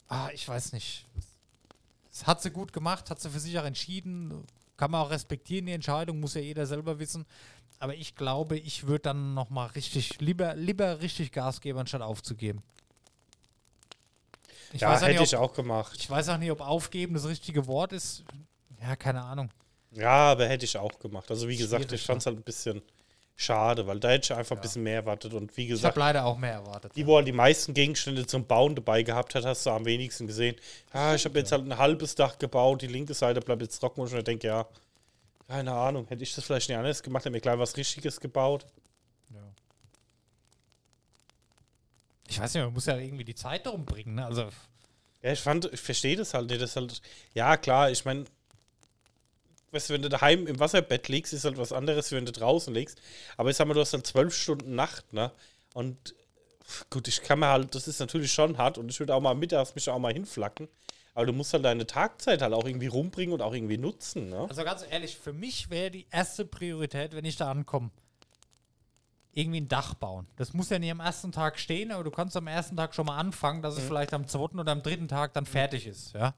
Ah, 0.07 0.29
ich 0.33 0.47
weiß 0.47 0.73
nicht. 0.73 1.05
Das 2.09 2.27
hat 2.27 2.41
sie 2.41 2.51
gut 2.51 2.71
gemacht, 2.71 3.09
hat 3.09 3.19
sie 3.19 3.29
für 3.29 3.39
sich 3.39 3.59
auch 3.59 3.65
entschieden. 3.65 4.45
Kann 4.77 4.91
man 4.91 5.01
auch 5.01 5.09
respektieren, 5.09 5.65
die 5.65 5.73
Entscheidung, 5.73 6.19
muss 6.19 6.35
ja 6.35 6.41
jeder 6.41 6.65
selber 6.65 6.99
wissen. 6.99 7.25
Aber 7.79 7.93
ich 7.95 8.15
glaube, 8.15 8.57
ich 8.57 8.87
würde 8.87 9.03
dann 9.03 9.33
nochmal 9.33 9.67
richtig, 9.69 10.19
lieber, 10.21 10.55
lieber 10.55 11.01
richtig 11.01 11.31
Gas 11.31 11.61
geben, 11.61 11.79
anstatt 11.79 12.01
aufzugeben. 12.01 12.63
Ich 14.73 14.81
ja, 14.81 14.99
hätte 14.99 15.19
nicht, 15.19 15.33
ich 15.33 15.37
ob, 15.37 15.43
auch 15.51 15.53
gemacht. 15.53 15.95
ich 15.99 16.09
weiß 16.09 16.29
auch 16.29 16.37
nicht, 16.37 16.51
ob 16.51 16.61
aufgeben 16.61 17.13
das 17.13 17.27
richtige 17.27 17.67
Wort 17.67 17.93
ist. 17.93 18.23
Ja, 18.81 18.95
keine 18.95 19.23
Ahnung. 19.23 19.49
Ja, 19.91 20.31
aber 20.31 20.47
hätte 20.47 20.65
ich 20.65 20.77
auch 20.77 20.99
gemacht. 20.99 21.29
Also 21.31 21.47
wie 21.47 21.55
gesagt, 21.55 21.85
Schwierig, 21.85 22.01
ich 22.01 22.05
fand 22.05 22.19
es 22.21 22.25
halt 22.25 22.37
ein 22.37 22.43
bisschen 22.43 22.81
schade, 23.37 23.85
weil 23.87 23.99
da 23.99 24.09
hätte 24.09 24.33
ich 24.33 24.37
einfach 24.37 24.55
ein 24.55 24.61
bisschen 24.61 24.83
mehr 24.83 24.95
erwartet. 24.95 25.33
Und 25.33 25.55
wie 25.55 25.63
Ich 25.63 25.69
habe 25.69 25.75
gesagt, 25.77 25.97
leider 25.97 26.25
auch 26.25 26.37
mehr 26.37 26.53
erwartet. 26.53 26.93
die, 26.95 27.05
wo 27.05 27.15
halt 27.15 27.27
die 27.27 27.31
meisten 27.31 27.73
Gegenstände 27.73 28.25
zum 28.25 28.45
Bauen 28.45 28.75
dabei 28.75 29.03
gehabt 29.03 29.35
hat, 29.35 29.45
hast 29.45 29.65
du 29.65 29.69
am 29.69 29.85
wenigsten 29.85 30.27
gesehen. 30.27 30.55
Ah, 30.91 31.15
ich 31.15 31.23
habe 31.25 31.39
jetzt 31.39 31.51
halt 31.51 31.65
ein 31.65 31.77
halbes 31.77 32.15
Dach 32.15 32.37
gebaut, 32.37 32.81
die 32.81 32.87
linke 32.87 33.13
Seite 33.13 33.39
bleibt 33.41 33.61
jetzt 33.61 33.79
trocken 33.79 34.01
und 34.01 34.13
ich 34.13 34.23
denke, 34.23 34.47
ja, 34.47 34.65
Keine 35.47 35.73
Ahnung, 35.73 36.07
hätte 36.07 36.23
ich 36.23 36.33
das 36.35 36.43
vielleicht 36.45 36.69
nicht 36.69 36.77
anders 36.77 37.03
gemacht, 37.03 37.25
hätte 37.25 37.31
mir 37.31 37.41
gleich 37.41 37.57
was 37.59 37.77
Richtiges 37.77 38.19
gebaut. 38.19 38.65
Ich 42.27 42.39
weiß 42.39 42.53
nicht, 42.53 42.63
man 42.63 42.73
muss 42.73 42.85
ja 42.87 42.97
irgendwie 42.97 43.23
die 43.23 43.35
Zeit 43.35 43.65
darum 43.65 43.85
bringen, 43.85 44.15
ne? 44.15 44.25
Also, 44.25 44.49
Ja, 45.21 45.31
ich 45.33 45.41
fand, 45.41 45.65
ich 45.73 45.81
verstehe 45.81 46.15
das 46.17 46.33
halt 46.33 46.49
nicht. 46.49 46.61
Das 46.61 46.75
halt, 46.75 47.01
ja, 47.33 47.57
klar, 47.57 47.91
ich 47.91 48.05
meine, 48.05 48.25
weißt 49.71 49.89
du, 49.89 49.93
wenn 49.93 50.01
du 50.01 50.09
daheim 50.09 50.47
im 50.47 50.59
Wasserbett 50.59 51.07
liegst, 51.09 51.33
ist 51.33 51.45
halt 51.45 51.57
was 51.57 51.71
anderes, 51.73 52.11
wie 52.11 52.15
wenn 52.15 52.25
du 52.25 52.31
draußen 52.31 52.73
liegst. 52.73 53.01
Aber 53.37 53.49
ich 53.49 53.57
sag 53.57 53.67
mal, 53.67 53.73
du 53.73 53.81
hast 53.81 53.93
dann 53.93 54.03
zwölf 54.03 54.35
Stunden 54.35 54.75
Nacht, 54.75 55.13
ne? 55.13 55.31
Und 55.73 56.15
gut, 56.89 57.07
ich 57.07 57.21
kann 57.21 57.39
mir 57.39 57.47
halt, 57.47 57.75
das 57.75 57.87
ist 57.87 57.99
natürlich 57.99 58.33
schon 58.33 58.57
hart 58.57 58.77
und 58.77 58.89
ich 58.89 58.99
würde 58.99 59.13
auch 59.15 59.21
mal 59.21 59.35
mittags 59.35 59.75
mich 59.75 59.89
auch 59.89 59.99
mal 59.99 60.13
hinflacken. 60.13 60.67
Aber 61.15 61.25
du 61.25 61.33
musst 61.33 61.53
halt 61.53 61.63
deine 61.63 61.87
Tagzeit 61.87 62.41
halt 62.41 62.53
auch 62.53 62.65
irgendwie 62.65 62.87
rumbringen 62.87 63.33
und 63.33 63.41
auch 63.41 63.53
irgendwie 63.53 63.77
nutzen, 63.77 64.29
ne? 64.29 64.45
also 64.49 64.63
ganz 64.65 64.85
ehrlich, 64.89 65.15
für 65.17 65.31
mich 65.31 65.69
wäre 65.69 65.89
die 65.89 66.05
erste 66.11 66.45
Priorität, 66.45 67.15
wenn 67.15 67.23
ich 67.23 67.37
da 67.37 67.49
ankomme, 67.49 67.89
irgendwie 69.31 69.61
ein 69.61 69.69
Dach 69.69 69.93
bauen. 69.93 70.27
Das 70.35 70.53
muss 70.53 70.69
ja 70.69 70.77
nicht 70.77 70.91
am 70.91 70.99
ersten 70.99 71.31
Tag 71.31 71.57
stehen, 71.57 71.91
aber 71.91 72.03
du 72.03 72.11
kannst 72.11 72.35
am 72.35 72.47
ersten 72.47 72.75
Tag 72.75 72.93
schon 72.93 73.05
mal 73.05 73.17
anfangen, 73.17 73.61
dass 73.61 73.77
es 73.77 73.85
vielleicht 73.85 74.13
am 74.13 74.27
zweiten 74.27 74.59
oder 74.59 74.73
am 74.73 74.83
dritten 74.83 75.07
Tag 75.07 75.33
dann 75.33 75.45
fertig 75.45 75.87
ist, 75.87 76.13
ja. 76.13 76.35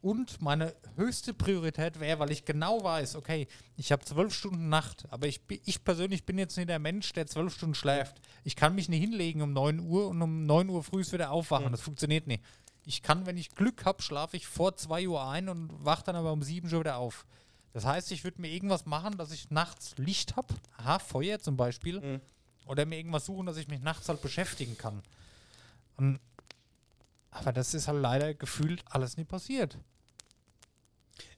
Und 0.00 0.40
meine 0.40 0.74
höchste 0.94 1.34
Priorität 1.34 2.00
wäre, 2.00 2.18
weil 2.18 2.30
ich 2.30 2.44
genau 2.44 2.82
weiß, 2.82 3.16
okay, 3.16 3.48
ich 3.76 3.92
habe 3.92 4.04
zwölf 4.04 4.32
Stunden 4.32 4.68
Nacht, 4.68 5.04
aber 5.10 5.26
ich, 5.26 5.40
ich 5.64 5.84
persönlich 5.84 6.24
bin 6.24 6.38
jetzt 6.38 6.56
nicht 6.56 6.68
der 6.70 6.78
Mensch, 6.78 7.12
der 7.12 7.26
zwölf 7.26 7.54
Stunden 7.54 7.74
schläft. 7.74 8.20
Ich 8.44 8.56
kann 8.56 8.74
mich 8.74 8.88
nicht 8.88 9.00
hinlegen 9.00 9.42
um 9.42 9.52
9 9.52 9.80
Uhr 9.80 10.08
und 10.08 10.22
um 10.22 10.46
9 10.46 10.68
Uhr 10.70 10.82
früh 10.84 11.04
wieder 11.10 11.32
aufwachen. 11.32 11.72
Das 11.72 11.80
funktioniert 11.80 12.26
nicht. 12.26 12.42
Ich 12.86 13.02
kann, 13.02 13.26
wenn 13.26 13.36
ich 13.36 13.50
Glück 13.50 13.84
habe, 13.84 14.00
schlafe 14.00 14.36
ich 14.36 14.46
vor 14.46 14.76
2 14.76 15.08
Uhr 15.08 15.28
ein 15.28 15.48
und 15.48 15.84
wache 15.84 16.04
dann 16.04 16.16
aber 16.16 16.32
um 16.32 16.42
7 16.42 16.70
schon 16.70 16.80
wieder 16.80 16.96
auf. 16.96 17.26
Das 17.72 17.84
heißt, 17.84 18.10
ich 18.12 18.24
würde 18.24 18.40
mir 18.40 18.48
irgendwas 18.48 18.86
machen, 18.86 19.18
dass 19.18 19.32
ich 19.32 19.50
nachts 19.50 19.98
Licht 19.98 20.36
habe. 20.36 20.54
Aha, 20.78 20.98
Feuer 20.98 21.40
zum 21.40 21.56
Beispiel. 21.58 22.20
Oder 22.64 22.86
mir 22.86 22.96
irgendwas 22.96 23.26
suchen, 23.26 23.44
dass 23.44 23.56
ich 23.58 23.68
mich 23.68 23.80
nachts 23.80 24.08
halt 24.08 24.22
beschäftigen 24.22 24.78
kann. 24.78 25.02
Und, 25.96 26.20
aber 27.30 27.52
das 27.52 27.74
ist 27.74 27.88
halt 27.88 28.00
leider 28.00 28.34
gefühlt 28.34 28.82
alles 28.88 29.16
nie 29.16 29.24
passiert. 29.24 29.76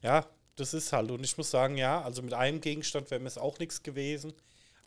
Ja, 0.02 0.26
das 0.56 0.74
ist 0.74 0.92
halt. 0.92 1.10
Und 1.10 1.24
ich 1.24 1.36
muss 1.38 1.50
sagen, 1.50 1.76
ja, 1.76 2.02
also 2.02 2.22
mit 2.22 2.34
einem 2.34 2.60
Gegenstand 2.60 3.10
wäre 3.10 3.20
mir 3.20 3.28
es 3.28 3.38
auch 3.38 3.58
nichts 3.58 3.82
gewesen. 3.82 4.32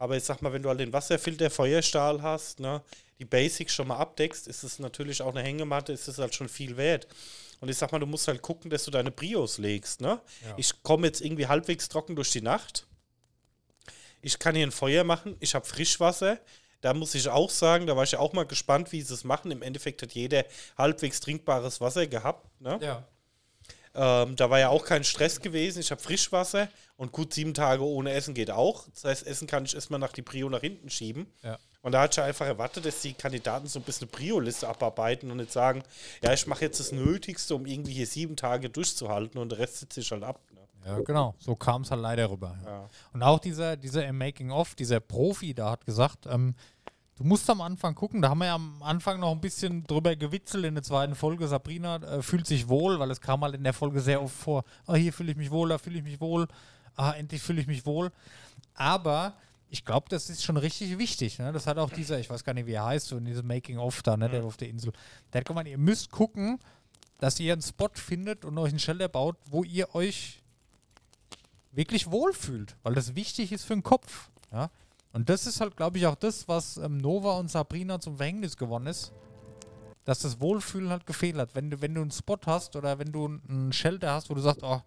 Aber 0.02 0.18
ich 0.18 0.24
sag 0.24 0.42
mal, 0.42 0.52
wenn 0.52 0.64
du 0.64 0.70
halt 0.70 0.80
den 0.80 0.92
Wasserfilter, 0.92 1.52
Feuerstahl 1.52 2.24
hast, 2.24 2.60
ne, 2.60 2.82
die 3.20 3.26
Basics 3.26 3.72
schon 3.72 3.88
mal 3.88 3.98
abdeckst, 3.98 4.48
ist 4.48 4.64
es 4.64 4.80
natürlich 4.80 5.22
auch 5.22 5.30
eine 5.36 5.44
Hängematte, 5.44 5.94
ist 5.94 6.08
es 6.08 6.18
halt 6.18 6.34
schon 6.34 6.50
viel 6.50 6.76
wert. 6.76 7.08
Und 7.60 7.70
ich 7.70 7.78
sag 7.78 7.92
mal, 7.92 8.00
du 8.00 8.08
musst 8.08 8.28
halt 8.28 8.42
gucken, 8.42 8.72
dass 8.72 8.84
du 8.84 8.90
deine 8.90 9.12
Brios 9.12 9.60
legst, 9.60 10.02
ne? 10.02 10.20
Ja. 10.44 10.56
Ich 10.58 10.82
komme 10.82 11.06
jetzt 11.06 11.22
irgendwie 11.22 11.46
halbwegs 11.46 11.88
trocken 11.88 12.16
durch 12.16 12.32
die 12.32 12.42
Nacht. 12.42 12.88
Ich 14.24 14.40
kann 14.40 14.56
hier 14.56 14.66
ein 14.66 14.72
Feuer 14.72 15.04
machen, 15.04 15.38
ich 15.40 15.54
habe 15.54 15.68
Frischwasser. 15.68 16.40
Da 16.82 16.96
muss 16.96 17.14
ich 17.14 17.30
auch 17.30 17.52
sagen, 17.52 17.86
da 17.86 17.96
war 17.96 18.04
ich 18.04 18.14
ja 18.14 18.18
auch 18.20 18.34
mal 18.34 18.48
gespannt, 18.48 18.92
wie 18.92 19.04
sie 19.04 19.14
es 19.14 19.24
machen. 19.24 19.52
Im 19.52 19.62
Endeffekt 19.62 20.02
hat 20.02 20.14
jeder 20.14 20.46
halbwegs 20.80 21.20
trinkbares 21.20 21.80
Wasser 21.80 22.08
gehabt. 22.08 22.60
Ne? 22.60 22.80
Ja. 22.82 23.08
Ähm, 23.94 24.36
da 24.36 24.50
war 24.50 24.60
ja 24.60 24.70
auch 24.70 24.86
kein 24.86 25.04
Stress 25.04 25.42
gewesen. 25.42 25.80
Ich 25.80 25.92
habe 25.92 26.02
Frischwasser 26.02 26.70
und 26.98 27.12
gut 27.12 27.34
sieben 27.34 27.54
Tage 27.54 27.84
ohne 27.84 28.12
Essen 28.14 28.34
geht 28.34 28.52
auch. 28.52 28.88
Das 28.90 29.04
heißt, 29.04 29.28
Essen 29.28 29.48
kann 29.48 29.66
ich 29.66 29.76
erstmal 29.76 30.00
nach 30.00 30.14
die 30.14 30.22
Prio 30.22 30.50
nach 30.50 30.62
hinten 30.62 30.90
schieben. 30.90 31.28
Ja. 31.44 31.58
Und 31.82 31.94
da 31.94 32.02
hat 32.02 32.14
ich 32.14 32.24
einfach 32.24 32.46
erwartet, 32.46 32.86
dass 32.86 33.02
die 33.02 33.14
Kandidaten 33.14 33.68
so 33.68 33.80
ein 33.80 33.84
bisschen 33.84 34.08
eine 34.08 34.12
Prio-Liste 34.12 34.68
abarbeiten 34.68 35.32
und 35.32 35.38
nicht 35.38 35.52
sagen, 35.52 35.84
ja, 36.24 36.32
ich 36.32 36.46
mache 36.46 36.66
jetzt 36.66 36.80
das 36.80 36.92
Nötigste, 36.92 37.56
um 37.56 37.66
irgendwie 37.66 37.94
hier 37.94 38.06
sieben 38.06 38.36
Tage 38.36 38.70
durchzuhalten 38.70 39.40
und 39.40 39.50
der 39.50 39.60
Rest 39.60 39.80
sitze 39.80 40.02
ich 40.02 40.12
halt 40.12 40.24
ab. 40.24 40.40
Ne? 40.54 40.62
Ja, 40.86 41.00
genau. 41.00 41.36
So 41.40 41.56
kam 41.56 41.82
es 41.82 41.92
halt 41.92 42.02
leider 42.02 42.30
rüber. 42.30 42.58
Ja. 42.64 42.72
Ja. 42.72 42.90
Und 43.14 43.24
auch 43.24 43.40
dieser, 43.40 43.78
dieser 43.78 44.06
im 44.06 44.18
Making-of, 44.18 44.76
dieser 44.76 45.00
Profi 45.00 45.54
da 45.54 45.72
hat 45.72 45.86
gesagt, 45.86 46.28
ähm, 46.28 46.56
du 47.22 47.28
musst 47.28 47.48
am 47.52 47.62
Anfang 47.62 47.94
gucken, 47.94 48.22
da 48.22 48.30
haben 48.30 48.40
wir 48.40 48.48
ja 48.48 48.56
am 48.56 48.82
Anfang 48.82 49.20
noch 49.20 49.32
ein 49.32 49.42
bisschen 49.42 49.84
drüber 49.84 50.16
gewitzelt 50.16 50.66
in 50.66 50.74
der 50.74 50.84
zweiten 50.84 51.14
Folge. 51.14 51.48
Sabrina 51.48 51.98
äh, 51.98 52.22
fühlt 52.24 52.48
sich 52.48 52.68
wohl, 52.68 53.00
weil 53.00 53.12
es 53.12 53.22
kam 53.22 53.42
halt 53.42 53.54
in 53.54 53.64
der 53.64 53.74
Folge 53.74 54.00
sehr 54.00 54.24
oft 54.24 54.36
vor, 54.36 54.64
ah, 54.88 54.96
hier 54.96 55.14
fühle 55.14 55.32
ich 55.32 55.38
mich 55.38 55.52
wohl, 55.52 55.70
da 55.70 55.78
fühle 55.78 56.00
ich 56.00 56.04
mich 56.04 56.20
wohl, 56.20 56.48
ah, 56.96 57.12
endlich 57.12 57.42
fühle 57.42 57.62
ich 57.62 57.68
mich 57.68 57.86
wohl. 57.86 58.12
Aber 58.74 59.36
ich 59.70 59.86
glaube, 59.86 60.08
das 60.10 60.32
ist 60.32 60.44
schon 60.44 60.58
richtig 60.58 60.98
wichtig. 60.98 61.38
Ne? 61.38 61.52
Das 61.54 61.68
hat 61.68 61.78
auch 61.78 61.92
dieser, 61.92 62.20
ich 62.20 62.30
weiß 62.30 62.44
gar 62.44 62.54
nicht, 62.54 62.66
wie 62.66 62.74
er 62.74 62.86
heißt, 62.86 63.08
so 63.08 63.18
in 63.18 63.26
diesem 63.26 63.46
Making-of 63.46 64.02
da, 64.02 64.18
ne, 64.18 64.28
der 64.28 64.44
auf 64.44 64.58
der 64.58 64.70
Insel. 64.70 64.92
Der 65.32 65.42
hat 65.42 65.48
gemeint, 65.48 65.68
ihr 65.68 65.78
müsst 65.78 66.10
gucken, 66.10 66.60
dass 67.20 67.40
ihr 67.40 67.54
einen 67.54 67.62
Spot 67.62 67.90
findet 67.94 68.46
und 68.46 68.58
euch 68.58 68.72
einen 68.72 68.80
Shelter 68.80 69.10
baut, 69.10 69.38
wo 69.46 69.64
ihr 69.64 69.94
euch 69.94 70.42
wirklich 71.72 72.10
wohlfühlt, 72.10 72.76
weil 72.82 72.96
das 72.96 73.16
wichtig 73.16 73.52
ist 73.52 73.64
für 73.64 73.76
den 73.76 73.84
Kopf. 73.84 74.32
Ja? 74.52 74.72
Und 75.14 75.30
das 75.30 75.46
ist 75.46 75.60
halt, 75.62 75.76
glaube 75.76 75.98
ich, 75.98 76.08
auch 76.08 76.16
das, 76.16 76.48
was 76.48 76.78
ähm, 76.78 76.98
Nova 76.98 77.38
und 77.38 77.52
Sabrina 77.52 78.00
zum 78.00 78.18
Verhängnis 78.18 78.56
geworden 78.58 78.88
ist. 78.88 79.12
Dass 80.06 80.20
das 80.20 80.40
Wohlfühlen 80.40 80.90
halt 80.90 81.06
gefehlt 81.06 81.36
hat. 81.38 81.54
Wenn 81.54 81.70
du, 81.70 81.82
wenn 81.82 81.94
du 81.94 82.02
einen 82.02 82.12
Spot 82.12 82.38
hast 82.46 82.76
oder 82.76 82.98
wenn 82.98 83.12
du 83.12 83.26
einen 83.48 83.72
Shelter 83.74 84.14
hast, 84.14 84.30
wo 84.30 84.34
du 84.34 84.42
sagst, 84.42 84.64
oh, 84.64 84.82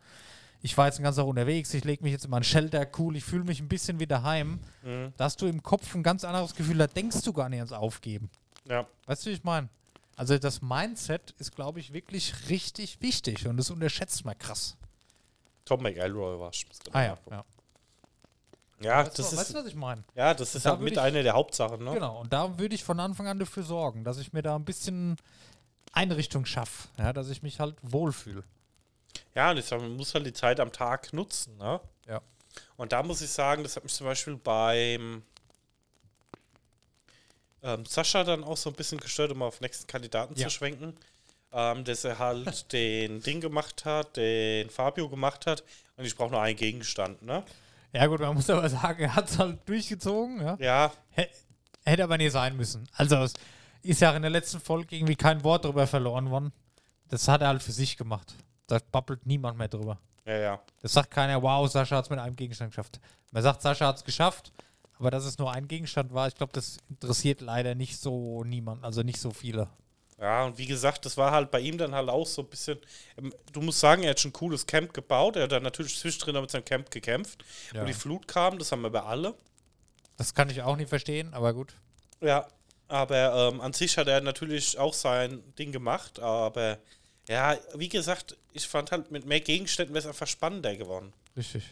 ich 0.61 0.77
war 0.79 0.87
jetzt 0.87 0.97
den 0.99 1.05
ganzen 1.05 1.21
Tag 1.21 1.27
unterwegs, 1.29 1.73
ich 1.75 1.85
lege 1.85 2.03
mich 2.03 2.13
jetzt 2.13 2.25
in 2.25 2.31
meinen 2.31 2.43
Shelter, 2.43 2.87
cool, 2.99 3.17
ich 3.17 3.23
fühle 3.25 3.45
mich 3.45 3.61
ein 3.61 3.69
bisschen 3.69 4.01
wie 4.01 4.07
daheim, 4.07 4.59
Mhm. 4.83 5.13
da 5.17 5.25
hast 5.25 5.41
du 5.43 5.47
im 5.47 5.63
Kopf 5.63 5.95
ein 5.95 6.03
ganz 6.03 6.25
anderes 6.25 6.55
Gefühl, 6.55 6.79
da 6.79 6.87
denkst 6.87 7.21
du 7.23 7.33
gar 7.33 7.49
nicht 7.51 7.59
ans 7.61 7.73
Aufgeben. 7.73 8.31
Ja. 8.67 8.87
Weißt 9.07 9.25
du, 9.27 9.31
wie 9.31 9.35
ich 9.35 9.45
meine? 9.45 9.69
Also 10.17 10.39
das 10.39 10.63
Mindset 10.63 11.35
ist, 11.39 11.55
glaube 11.55 11.81
ich, 11.81 11.93
wirklich 11.93 12.49
richtig 12.49 13.01
wichtig 13.03 13.47
und 13.47 13.57
das 13.59 13.71
unterschätzt 13.71 14.25
man 14.25 14.39
krass. 14.39 14.77
Tom 15.67 15.83
McElroy 15.83 16.39
war. 16.41 16.51
Ah 16.93 17.03
ja, 17.03 17.19
ja. 17.31 17.45
Ja, 18.81 18.99
Weißt, 19.07 19.19
das 19.19 19.31
du, 19.31 19.37
weißt 19.37 19.49
ist, 19.51 19.55
du, 19.55 19.59
was 19.61 19.67
ich 19.67 19.75
meine? 19.77 20.03
ja, 20.15 20.35
das 20.35 20.55
ist 20.55 20.67
Da 20.67 20.71
halt 20.71 20.81
mit 20.81 20.95
ich- 20.95 21.01
einer 21.01 21.23
der 21.23 21.33
Hauptsachen, 21.35 21.83
ne? 21.85 21.93
Genau, 21.95 22.21
und 22.21 22.33
da 22.33 22.59
würde 22.59 22.75
ich 22.75 22.83
von 22.85 22.99
Anfang 23.01 23.27
an 23.29 23.39
dafür 23.39 23.63
sorgen, 23.63 24.05
dass 24.05 24.19
ich 24.19 24.33
mir 24.33 24.43
da 24.43 24.57
ein 24.57 24.65
bisschen 24.65 25.17
Einrichtung 25.93 26.45
schaffe, 26.45 26.89
ja, 26.99 27.13
dass 27.13 27.29
ich 27.31 27.43
mich 27.43 27.61
halt 27.61 27.77
wohlfühle. 27.83 28.43
Ja, 29.35 29.53
und 29.53 29.59
ich 29.59 29.65
sag, 29.65 29.81
man 29.81 29.97
muss 29.97 30.13
halt 30.15 30.27
die 30.27 30.33
Zeit 30.33 30.59
am 30.61 30.73
Tag 30.73 31.13
nutzen, 31.13 31.57
ne? 31.57 31.81
Ja. 32.09 32.21
Und 32.77 32.93
da 32.93 33.03
muss 33.03 33.21
ich 33.21 33.31
sagen, 33.31 33.63
das 33.63 33.77
hat 33.77 33.85
mich 33.85 33.93
zum 33.95 34.07
Beispiel 34.07 34.37
beim 34.37 35.23
ähm, 37.63 37.87
Sascha 37.87 38.25
dann 38.25 38.45
auch 38.45 38.57
so 38.57 38.71
ein 38.71 38.77
bisschen 38.77 38.99
gestört, 38.99 39.33
um 39.33 39.43
auf 39.43 39.59
den 39.59 39.65
nächsten 39.65 39.87
Kandidaten 39.87 40.35
Ja. 40.37 40.49
zu 40.49 40.51
schwenken. 40.55 40.95
Ähm, 41.53 41.85
dass 41.85 42.03
er 42.05 42.19
halt 42.19 42.47
den 42.73 43.21
Ding 43.23 43.41
gemacht 43.41 43.85
hat, 43.85 44.17
den 44.17 44.69
Fabio 44.71 45.09
gemacht 45.09 45.47
hat 45.47 45.63
und 45.97 46.05
ich 46.05 46.17
brauche 46.17 46.33
nur 46.33 46.43
einen 46.43 46.57
Gegenstand, 46.57 47.23
ne? 47.23 47.45
Ja 47.95 48.07
gut, 48.07 48.21
man 48.21 48.35
muss 48.35 48.51
aber 48.51 48.69
sagen, 48.69 49.03
er 49.03 49.15
hat 49.15 49.29
es 49.31 49.39
halt 49.39 49.67
durchgezogen, 49.69 50.41
ja. 50.41 50.57
Ja, 50.59 50.93
Hä- 51.11 51.29
Hätte 51.85 52.05
aber 52.05 52.17
nie 52.19 52.29
sein 52.31 52.57
müssen. 52.57 52.89
Also 52.93 53.17
es 53.17 53.35
ist 53.83 54.01
ja 54.01 54.11
in 54.17 54.23
der 54.23 54.31
letzten 54.31 54.59
Folge 54.61 54.97
irgendwie 54.97 55.17
kein 55.17 55.45
Wort 55.45 55.65
drüber 55.65 55.87
verloren 55.87 56.31
worden. 56.31 56.53
Das 57.09 57.29
hat 57.29 57.43
er 57.43 57.49
halt 57.49 57.63
für 57.63 57.73
sich 57.73 57.97
gemacht. 57.97 58.35
Da 58.67 58.79
babbelt 58.91 59.27
niemand 59.27 59.59
mehr 59.59 59.69
drüber. 59.69 59.99
ja, 60.25 60.37
ja. 60.37 60.61
Das 60.81 60.93
sagt 60.95 61.11
keiner, 61.11 61.41
wow, 61.43 61.71
Sascha 61.71 61.97
hat 61.97 62.05
es 62.05 62.11
mit 62.11 62.19
einem 62.19 62.35
Gegenstand 62.35 62.71
geschafft. 62.71 62.99
Man 63.31 63.43
sagt, 63.43 63.61
Sascha 63.63 63.87
hat 63.87 63.97
es 63.97 64.05
geschafft, 64.05 64.53
aber 64.99 65.11
dass 65.11 65.25
es 65.27 65.37
nur 65.39 65.53
ein 65.53 65.69
Gegenstand 65.69 66.13
war, 66.15 66.27
ich 66.29 66.35
glaube, 66.35 66.53
das 66.55 66.79
interessiert 66.89 67.43
leider 67.43 67.75
nicht 67.75 68.01
so 68.01 68.43
niemand, 68.45 68.83
also 68.85 69.03
nicht 69.03 69.21
so 69.21 69.31
viele. 69.31 69.69
Ja, 70.21 70.45
und 70.45 70.59
wie 70.59 70.67
gesagt, 70.67 71.05
das 71.05 71.17
war 71.17 71.33
halt 71.33 71.51
bei 71.51 71.61
ihm 71.61 71.77
dann 71.77 71.95
halt 71.95 72.09
auch 72.09 72.27
so 72.27 72.43
ein 72.43 72.49
bisschen. 72.49 72.79
ähm, 73.19 73.33
Du 73.53 73.61
musst 73.61 73.81
sagen, 73.81 74.03
er 74.05 74.11
hat 74.11 74.21
schon 74.21 74.31
ein 74.31 74.35
cooles 74.35 74.67
Camp 74.67 74.95
gebaut. 74.95 75.37
Er 75.37 75.45
hat 75.45 75.53
dann 75.53 75.63
natürlich 75.65 75.99
zwischendrin 75.99 76.41
mit 76.41 76.51
seinem 76.51 76.65
Camp 76.65 76.91
gekämpft. 76.91 77.45
Ja. 77.73 77.83
Wo 77.83 77.87
die 77.87 77.93
Flut 77.93 78.29
kam, 78.29 78.59
das 78.59 78.71
haben 78.73 78.83
wir 78.83 78.91
bei 78.91 79.03
alle. 79.03 79.35
Das 80.17 80.35
kann 80.35 80.49
ich 80.51 80.63
auch 80.63 80.77
nicht 80.77 80.89
verstehen, 80.89 81.35
aber 81.35 81.53
gut. 81.53 81.75
Ja, 82.21 82.47
aber 82.87 83.51
ähm, 83.53 83.61
an 83.61 83.73
sich 83.73 83.99
hat 83.99 84.07
er 84.07 84.21
natürlich 84.21 84.79
auch 84.79 84.95
sein 84.95 85.43
Ding 85.59 85.73
gemacht. 85.73 86.21
Aber 86.21 86.79
ja, 87.29 87.57
wie 87.75 87.89
gesagt, 87.89 88.37
ich 88.53 88.69
fand 88.69 88.93
halt 88.93 89.11
mit 89.11 89.27
mehr 89.27 89.41
Gegenständen 89.41 89.95
wäre 89.95 90.03
es 90.05 90.07
einfach 90.07 90.29
spannender 90.29 90.77
geworden. 90.77 91.13
Richtig. 91.37 91.65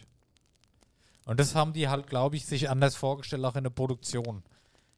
Und 1.25 1.39
das 1.39 1.55
haben 1.55 1.71
die 1.71 1.87
halt, 1.87 2.07
glaube 2.07 2.35
ich, 2.35 2.45
sich 2.45 2.69
anders 2.69 2.97
vorgestellt, 2.97 3.45
auch 3.45 3.55
in 3.55 3.63
der 3.63 3.71
Produktion. 3.71 4.43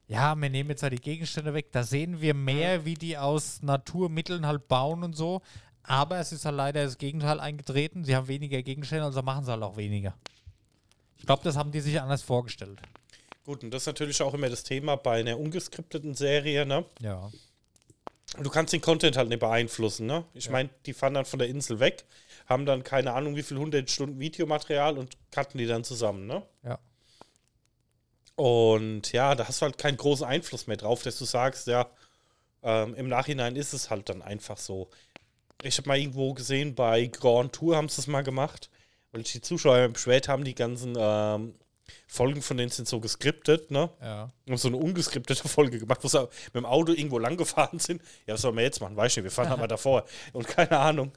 Ja, 0.08 0.36
wir 0.36 0.50
nehmen 0.50 0.70
jetzt 0.70 0.84
halt 0.84 0.94
die 0.94 1.02
Gegenstände 1.02 1.54
weg. 1.54 1.72
Da 1.72 1.84
sehen 1.84 2.22
wir 2.22 2.34
mehr, 2.34 2.86
wie 2.86 2.94
die 2.94 3.18
aus 3.18 3.62
Naturmitteln 3.64 4.46
halt 4.46 4.68
bauen 4.68 5.04
und 5.04 5.16
so. 5.16 5.42
Aber 5.84 6.20
es 6.20 6.32
ist 6.32 6.46
halt 6.46 6.56
leider 6.56 6.84
das 6.84 6.98
Gegenteil 6.98 7.40
eingetreten. 7.40 8.04
Sie 8.04 8.16
haben 8.16 8.28
weniger 8.28 8.62
Gegenstände, 8.62 9.06
also 9.06 9.22
machen 9.22 9.46
sie 9.46 9.52
halt 9.52 9.64
auch 9.64 9.78
weniger. 9.78 10.16
Ich 11.18 11.26
glaube, 11.26 11.44
das 11.44 11.56
haben 11.58 11.72
die 11.72 11.80
sich 11.80 12.00
anders 12.00 12.22
vorgestellt. 12.22 12.80
Gut, 13.46 13.64
und 13.64 13.72
das 13.72 13.84
ist 13.84 13.88
natürlich 13.88 14.22
auch 14.22 14.34
immer 14.34 14.50
das 14.50 14.64
Thema 14.64 14.96
bei 14.96 15.20
einer 15.20 15.40
ungeskripteten 15.40 16.14
Serie, 16.16 16.66
ne? 16.66 16.86
Ja. 17.00 17.32
Du 18.42 18.50
kannst 18.50 18.74
den 18.74 18.82
Content 18.82 19.16
halt 19.18 19.30
nicht 19.30 19.40
beeinflussen, 19.40 20.08
ne? 20.08 20.26
Ich 20.34 20.46
Ja. 20.46 20.52
meine, 20.52 20.70
die 20.86 20.94
fahren 20.94 21.14
dann 21.14 21.26
von 21.26 21.40
der 21.40 21.48
Insel 21.48 21.80
weg, 21.80 22.06
haben 22.48 22.66
dann 22.66 22.84
keine 22.84 23.14
Ahnung, 23.14 23.36
wie 23.36 23.44
viel 23.44 23.58
hundert 23.58 23.90
Stunden 23.90 24.20
Videomaterial 24.20 24.98
und 24.98 25.16
cutten 25.32 25.58
die 25.60 25.68
dann 25.68 25.84
zusammen, 25.84 26.26
ne? 26.26 26.44
Ja. 26.64 26.80
Und 28.36 29.12
ja, 29.14 29.34
da 29.36 29.48
hast 29.48 29.62
du 29.62 29.66
halt 29.66 29.78
keinen 29.78 29.98
großen 29.98 30.26
Einfluss 30.26 30.68
mehr 30.68 30.78
drauf, 30.78 31.04
dass 31.04 31.18
du 31.18 31.26
sagst, 31.26 31.68
ja, 31.68 31.90
ähm, 32.64 32.96
im 32.96 33.08
Nachhinein 33.08 33.56
ist 33.56 33.74
es 33.74 33.90
halt 33.90 34.10
dann 34.10 34.22
einfach 34.22 34.58
so. 34.58 34.90
Ich 35.64 35.78
habe 35.78 35.88
mal 35.88 35.98
irgendwo 35.98 36.34
gesehen, 36.34 36.76
bei 36.76 37.06
Grand 37.08 37.54
Tour 37.54 37.78
haben 37.78 37.88
sie 37.90 38.02
es 38.02 38.08
mal 38.08 38.24
gemacht, 38.24 38.70
weil 39.12 39.24
sich 39.24 39.34
die 39.34 39.42
Zuschauer 39.42 39.88
beschwert 39.88 40.28
haben, 40.28 40.44
die 40.44 40.56
ganzen 40.56 40.96
ähm, 40.98 41.56
Folgen 42.08 42.42
von 42.42 42.58
denen 42.58 42.72
sind 42.72 42.88
so 42.88 43.00
geskriptet, 43.00 43.72
ne? 43.72 43.90
Ja. 44.02 44.32
Haben 44.48 44.58
so 44.58 44.68
eine 44.68 44.78
ungeskriptete 44.78 45.48
Folge 45.48 45.80
gemacht, 45.80 46.00
wo 46.04 46.08
sie 46.08 46.22
mit 46.22 46.56
dem 46.56 46.66
Auto 46.66 46.92
irgendwo 46.92 47.20
lang 47.20 47.38
gefahren 47.38 47.80
sind. 47.80 48.02
Ja, 48.26 48.34
was 48.34 48.42
sollen 48.42 48.56
wir 48.56 48.64
jetzt 48.64 48.82
machen? 48.82 48.98
Weiß 48.98 49.16
nicht, 49.16 49.24
wir 49.24 49.32
fahren 49.32 49.60
mal 49.60 49.68
davor. 49.68 50.06
Und 50.34 50.48
keine 50.48 50.78
Ahnung. 50.78 51.12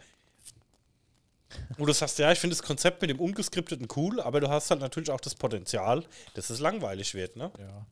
Wo 1.79 1.87
du 1.87 1.93
sagst, 1.93 2.19
ja, 2.19 2.31
ich 2.33 2.39
finde 2.39 2.55
das 2.57 2.63
Konzept 2.63 3.01
mit 3.01 3.11
dem 3.11 3.21
ungeskripteten 3.21 3.89
cool, 3.97 4.21
aber 4.21 4.41
du 4.41 4.49
hast 4.49 4.71
halt 4.71 4.81
natürlich 4.81 5.11
auch 5.11 5.21
das 5.21 5.35
Potenzial, 5.35 6.05
dass 6.35 6.51
es 6.51 6.61
langweilig 6.61 7.15
wird, 7.15 7.37
ne? 7.37 7.51
Ja. 7.59 7.87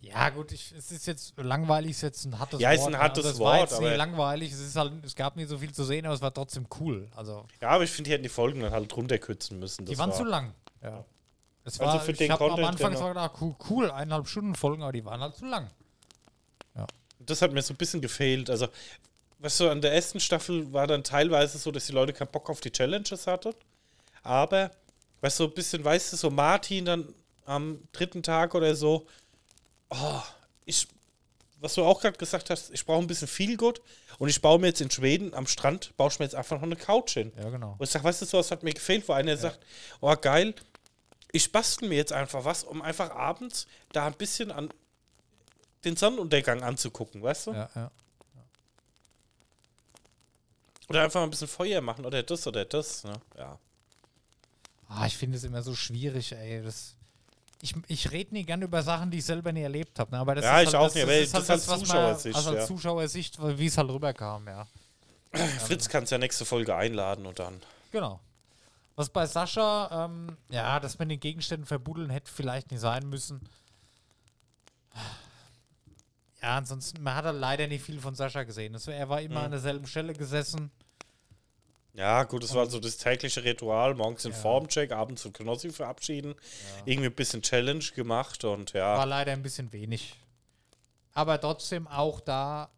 Ja, 0.00 0.30
gut, 0.30 0.52
ich, 0.52 0.72
es 0.72 0.92
ist 0.92 1.06
jetzt 1.06 1.34
langweilig, 1.36 1.90
ist 1.90 2.02
jetzt 2.02 2.24
ein 2.24 2.38
hartes 2.38 2.60
Ja, 2.60 2.70
Wort. 2.70 2.78
ist 2.78 2.84
ein 2.86 2.92
ne? 2.92 2.98
hartes 2.98 3.24
also 3.24 3.30
es 3.36 3.40
war 3.40 3.58
Wort, 3.58 3.70
jetzt 3.70 3.80
nie 3.80 3.86
aber- 3.88 3.96
langweilig, 3.96 4.52
es 4.52 4.60
ist 4.60 4.76
halt, 4.76 5.04
es 5.04 5.14
gab 5.16 5.36
nie 5.36 5.44
so 5.44 5.58
viel 5.58 5.72
zu 5.72 5.84
sehen, 5.84 6.06
aber 6.06 6.14
es 6.14 6.20
war 6.22 6.32
trotzdem 6.32 6.66
cool. 6.80 7.08
Also, 7.16 7.46
Ja, 7.60 7.70
aber 7.70 7.84
ich 7.84 7.90
finde, 7.90 8.08
die 8.08 8.12
hätten 8.14 8.22
die 8.22 8.28
Folgen 8.28 8.60
dann 8.60 8.72
halt 8.72 8.96
runterkürzen 8.96 9.58
müssen. 9.58 9.84
die 9.84 9.98
waren 9.98 10.10
war- 10.10 10.16
zu 10.16 10.24
lang. 10.24 10.54
Ja. 10.82 11.04
Es 11.64 11.78
Also 11.80 11.92
war, 11.92 12.00
für 12.00 12.12
ich 12.12 12.18
den 12.18 12.32
habe 12.32 12.44
am 12.44 12.64
Anfang 12.64 12.88
genau. 12.92 12.98
zwar 13.00 13.08
gedacht, 13.10 13.32
cool, 13.40 13.54
cool, 13.70 13.90
eineinhalb 13.90 14.28
Stunden 14.28 14.54
Folgen, 14.54 14.82
aber 14.82 14.92
die 14.92 15.04
waren 15.04 15.20
halt 15.20 15.36
zu 15.36 15.46
lang. 15.46 15.68
Das 17.24 17.40
hat 17.40 17.52
mir 17.52 17.62
so 17.62 17.72
ein 17.72 17.76
bisschen 17.76 18.00
gefehlt. 18.00 18.50
Also, 18.50 18.66
weißt 19.42 19.60
du, 19.60 19.68
an 19.68 19.80
der 19.80 19.92
ersten 19.92 20.20
Staffel 20.20 20.72
war 20.72 20.86
dann 20.86 21.02
teilweise 21.02 21.58
so, 21.58 21.70
dass 21.70 21.86
die 21.86 21.92
Leute 21.92 22.12
keinen 22.12 22.30
Bock 22.30 22.48
auf 22.48 22.60
die 22.60 22.70
Challenges 22.70 23.26
hatten. 23.26 23.52
Aber, 24.22 24.70
weißt 25.20 25.40
du, 25.40 25.44
so 25.44 25.50
ein 25.50 25.54
bisschen, 25.54 25.84
weißt 25.84 26.12
du, 26.12 26.16
so 26.16 26.30
Martin 26.30 26.84
dann 26.84 27.14
am 27.44 27.82
dritten 27.92 28.22
Tag 28.22 28.54
oder 28.54 28.74
so, 28.76 29.06
oh, 29.90 30.22
ich, 30.64 30.86
was 31.58 31.74
du 31.74 31.84
auch 31.84 32.00
gerade 32.00 32.16
gesagt 32.16 32.50
hast, 32.50 32.70
ich 32.70 32.86
brauche 32.86 33.00
ein 33.00 33.08
bisschen 33.08 33.26
viel 33.26 33.56
gut 33.56 33.82
und 34.18 34.28
ich 34.28 34.40
baue 34.40 34.60
mir 34.60 34.68
jetzt 34.68 34.80
in 34.80 34.90
Schweden 34.90 35.34
am 35.34 35.48
Strand, 35.48 35.96
baue 35.96 36.08
ich 36.08 36.20
mir 36.20 36.24
jetzt 36.24 36.36
einfach 36.36 36.56
noch 36.56 36.62
eine 36.62 36.76
Couch 36.76 37.14
hin. 37.14 37.32
Ja, 37.36 37.50
genau. 37.50 37.74
Und 37.78 37.82
ich 37.82 37.90
sage, 37.90 38.04
weißt 38.04 38.22
du, 38.22 38.26
sowas 38.26 38.50
hat 38.52 38.62
mir 38.62 38.72
gefehlt, 38.72 39.08
wo 39.08 39.12
einer 39.12 39.36
sagt, 39.36 39.58
oh 40.00 40.14
geil, 40.14 40.54
ich 41.32 41.50
bastel 41.50 41.88
mir 41.88 41.96
jetzt 41.96 42.12
einfach 42.12 42.44
was, 42.44 42.62
um 42.62 42.80
einfach 42.80 43.10
abends 43.10 43.66
da 43.92 44.06
ein 44.06 44.14
bisschen 44.14 44.52
an 44.52 44.72
den 45.84 45.96
Sonnenuntergang 45.96 46.62
anzugucken, 46.62 47.22
weißt 47.22 47.48
du? 47.48 47.52
Ja, 47.54 47.70
ja. 47.74 47.90
Oder 50.92 51.04
einfach 51.04 51.20
mal 51.20 51.24
ein 51.24 51.30
bisschen 51.30 51.48
Feuer 51.48 51.80
machen 51.80 52.04
oder 52.06 52.22
das 52.22 52.46
oder 52.46 52.64
das, 52.64 53.04
ne? 53.04 53.14
Ja. 53.36 53.58
Ah, 54.88 55.06
ich 55.06 55.16
finde 55.16 55.38
es 55.38 55.44
immer 55.44 55.62
so 55.62 55.74
schwierig, 55.74 56.32
ey. 56.32 56.62
Das, 56.62 56.94
ich 57.62 57.74
ich 57.88 58.10
rede 58.10 58.34
nie 58.34 58.44
gerne 58.44 58.64
über 58.66 58.82
Sachen, 58.82 59.10
die 59.10 59.18
ich 59.18 59.24
selber 59.24 59.50
nie 59.52 59.62
erlebt 59.62 59.98
habe. 59.98 60.10
Ne? 60.10 60.18
Aber 60.18 60.34
das 60.34 60.44
Ja, 60.44 60.60
ist 60.60 60.68
ich 60.68 60.74
halt, 60.74 60.76
auch 60.76 60.84
das, 60.86 60.94
nicht, 60.94 61.04
das 61.06 61.10
aber 61.10 61.22
ist 61.22 61.34
das 61.34 61.40
halt 61.48 61.50
als 61.50 61.64
das, 61.66 61.68
was 61.68 61.78
man- 61.80 61.86
Zuschauersicht, 61.88 62.36
Also 62.36 62.50
als 62.50 62.58
ja. 62.58 62.66
Zuschauersicht, 62.66 63.58
wie 63.58 63.66
es 63.66 63.78
halt 63.78 63.88
rüberkam, 63.90 64.46
ja. 64.48 64.66
Fritz 65.60 65.88
kannst 65.88 66.12
ja 66.12 66.18
nächste 66.18 66.44
Folge 66.44 66.74
einladen 66.76 67.24
und 67.24 67.38
dann. 67.38 67.60
Genau. 67.90 68.20
Was 68.96 69.08
bei 69.08 69.24
Sascha, 69.24 70.04
ähm, 70.04 70.36
ja, 70.50 70.78
dass 70.78 70.98
man 70.98 71.08
den 71.08 71.18
Gegenständen 71.20 71.64
verbuddeln 71.66 72.10
hätte 72.10 72.30
vielleicht 72.30 72.70
nicht 72.70 72.80
sein 72.80 73.08
müssen. 73.08 73.40
Ja, 76.42 76.56
ansonsten, 76.58 77.02
man 77.02 77.14
hat 77.14 77.24
halt 77.24 77.38
leider 77.38 77.66
nicht 77.68 77.84
viel 77.84 78.00
von 78.00 78.14
Sascha 78.14 78.42
gesehen. 78.42 78.72
Das, 78.72 78.88
er 78.88 79.08
war 79.08 79.20
immer 79.22 79.38
Mhm. 79.40 79.44
an 79.46 79.50
derselben 79.52 79.86
Stelle 79.86 80.12
gesessen. 80.12 80.70
Ja, 81.94 82.22
gut, 82.24 82.42
das 82.42 82.54
war 82.54 82.64
so 82.66 82.80
das 82.80 82.96
tägliche 82.96 83.44
Ritual. 83.44 83.94
Morgens 83.94 84.22
den 84.22 84.32
Ja. 84.32 84.38
Formcheck, 84.38 84.92
abends 84.92 85.22
zum 85.22 85.32
Knossi 85.32 85.70
verabschieden. 85.70 86.34
Irgendwie 86.86 87.08
ein 87.08 87.14
bisschen 87.14 87.42
Challenge 87.42 87.84
gemacht 87.94 88.44
und 88.44 88.72
ja. 88.72 88.96
War 88.96 89.06
leider 89.06 89.32
ein 89.32 89.42
bisschen 89.42 89.72
wenig. 89.72 90.14
Aber 91.12 91.38
trotzdem 91.38 91.86
auch 91.86 92.20
da, 92.20 92.70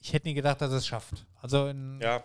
ich 0.00 0.14
hätte 0.14 0.26
nie 0.28 0.34
gedacht, 0.34 0.60
dass 0.62 0.70
er 0.70 0.78
es 0.78 0.86
schafft. 0.86 1.26
Also 1.42 1.66
in, 1.68 2.00
Ja, 2.00 2.24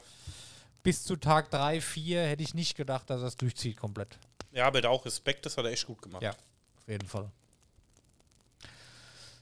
bis 0.83 1.03
zu 1.03 1.17
Tag 1.17 1.51
3, 1.51 1.81
4 1.81 2.21
hätte 2.27 2.43
ich 2.43 2.53
nicht 2.53 2.75
gedacht, 2.77 3.09
dass 3.09 3.19
er 3.21 3.27
es 3.27 3.35
durchzieht 3.35 3.75
komplett. 3.77 4.17
ja, 4.53 4.65
aber 4.67 4.79
da 4.81 4.87
auch 4.89 5.05
Respekt, 5.05 5.45
das 5.45 5.57
hat 5.57 5.65
er 5.65 5.71
echt 5.71 5.85
gut 5.85 6.01
gemacht. 6.01 6.23
Ja, 6.23 6.31
auf 6.31 6.87
jeden 6.87 7.07
Fall. 7.07 7.29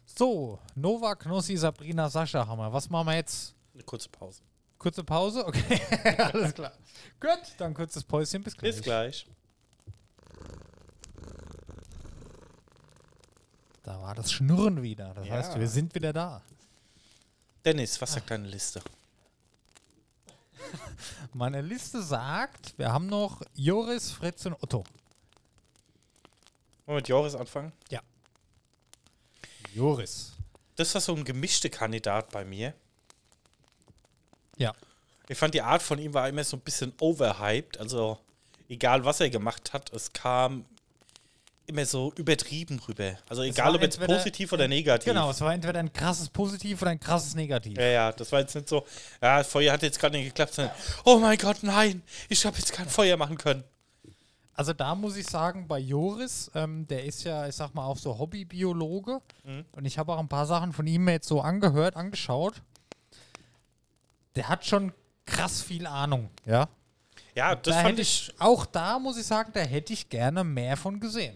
So, 0.06 0.60
Nova, 0.76 1.16
Knossi, 1.16 1.56
Sabrina, 1.56 2.10
Sascha 2.10 2.46
haben 2.48 2.58
wir. 2.60 2.74
Was 2.74 2.90
machen 2.90 3.08
wir 3.08 3.16
jetzt? 3.16 3.54
Eine 3.74 3.84
kurze 3.84 4.10
Pause. 4.10 4.42
Kurze 4.82 5.04
Pause? 5.04 5.46
Okay, 5.46 5.80
alles 6.18 6.56
klar. 6.56 6.72
Gut, 7.20 7.40
dann 7.60 7.76
kurzes 7.76 8.04
Päuschen. 8.04 8.42
Bis 8.42 8.58
gleich. 8.58 8.76
Bis 8.78 8.82
gleich. 8.84 9.28
Da 13.84 14.02
war 14.02 14.16
das 14.16 14.32
Schnurren 14.32 14.82
wieder. 14.82 15.14
Das 15.14 15.28
Ja. 15.28 15.34
heißt, 15.36 15.60
wir 15.60 15.68
sind 15.68 15.94
wieder 15.94 16.12
da. 16.14 16.42
Dennis, 17.64 18.02
was 18.02 18.14
sagt 18.14 18.32
deine 18.32 18.48
Liste? 18.48 18.82
Meine 21.34 21.62
Liste 21.62 22.02
sagt, 22.02 22.76
wir 22.80 22.92
haben 22.92 23.06
noch 23.06 23.44
Joris, 23.54 24.10
Fritz 24.12 24.48
und 24.48 24.54
Otto. 24.64 24.80
Wollen 24.80 24.88
wir 26.88 26.96
mit 26.96 27.08
Joris 27.08 27.36
anfangen? 27.36 27.72
Joris. 29.76 30.32
Das 30.76 30.92
war 30.96 31.02
so 31.02 31.14
ein 31.16 31.24
gemischter 31.24 31.70
Kandidat 31.70 32.32
bei 32.32 32.44
mir. 32.44 32.74
Ja. 34.62 34.74
Ich 35.28 35.38
fand 35.38 35.54
die 35.54 35.62
Art 35.62 35.82
von 35.82 35.98
ihm 35.98 36.14
war 36.14 36.30
immer 36.30 36.44
so 36.44 36.58
ein 36.58 36.62
bisschen 36.62 36.94
overhyped. 37.00 37.80
Also, 37.80 38.18
egal 38.70 39.04
was 39.06 39.20
er 39.20 39.30
gemacht 39.30 39.74
hat, 39.74 39.92
es 39.94 40.14
kam 40.14 40.66
immer 41.66 41.86
so 41.86 42.12
übertrieben 42.18 42.80
rüber. 42.88 43.18
Also, 43.30 43.44
egal 43.44 43.76
ob 43.76 43.82
jetzt 43.82 44.00
positiv 44.00 44.52
oder 44.52 44.68
negativ. 44.68 45.06
Genau, 45.06 45.32
es 45.32 45.42
war 45.42 45.54
entweder 45.54 45.80
ein 45.80 45.92
krasses 45.92 46.30
Positiv 46.30 46.82
oder 46.82 46.92
ein 46.92 47.00
krasses 47.00 47.34
Negativ. 47.34 47.78
Ja, 47.78 47.86
ja, 47.86 48.12
das 48.12 48.32
war 48.32 48.42
jetzt 48.42 48.54
nicht 48.56 48.68
so, 48.68 48.86
ja, 49.22 49.40
das 49.40 49.48
Feuer 49.48 49.74
hat 49.74 49.82
jetzt 49.84 50.00
gerade 50.00 50.18
nicht 50.18 50.28
geklappt, 50.28 50.54
sondern, 50.54 50.76
oh 51.06 51.18
mein 51.18 51.38
Gott, 51.38 51.58
nein, 51.62 52.04
ich 52.30 52.46
habe 52.46 52.58
jetzt 52.58 52.74
kein 52.74 52.90
Feuer 52.90 53.18
machen 53.18 53.38
können. 53.38 53.64
Also 54.54 54.74
da 54.74 54.94
muss 54.94 55.16
ich 55.16 55.26
sagen, 55.26 55.68
bei 55.68 55.80
Joris, 55.80 56.52
ähm, 56.54 56.86
der 56.88 57.06
ist 57.06 57.24
ja, 57.24 57.48
ich 57.48 57.56
sag 57.56 57.74
mal, 57.74 57.86
auch 57.86 57.98
so 57.98 58.20
Hobbybiologe. 58.20 59.22
Mhm. 59.44 59.66
Und 59.72 59.86
ich 59.86 59.98
habe 59.98 60.14
auch 60.14 60.20
ein 60.20 60.28
paar 60.28 60.46
Sachen 60.46 60.74
von 60.74 60.86
ihm 60.86 61.08
jetzt 61.10 61.28
so 61.28 61.42
angehört, 61.42 61.96
angeschaut. 61.96 62.62
Der 64.36 64.48
hat 64.50 64.66
schon 64.66 64.92
krass 65.26 65.62
viel 65.62 65.86
Ahnung, 65.88 66.30
ja. 66.46 66.68
Ja, 67.36 67.56
das 67.56 67.76
da 67.76 67.82
fand 67.82 67.94
hätte 67.94 68.02
ich, 68.02 68.34
auch 68.40 68.66
da 68.66 69.00
muss 69.00 69.18
ich 69.18 69.26
sagen, 69.26 69.52
da 69.54 69.62
hätte 69.62 69.94
ich 69.94 70.10
gerne 70.10 70.44
mehr 70.44 70.76
von 70.76 71.00
gesehen. 71.00 71.34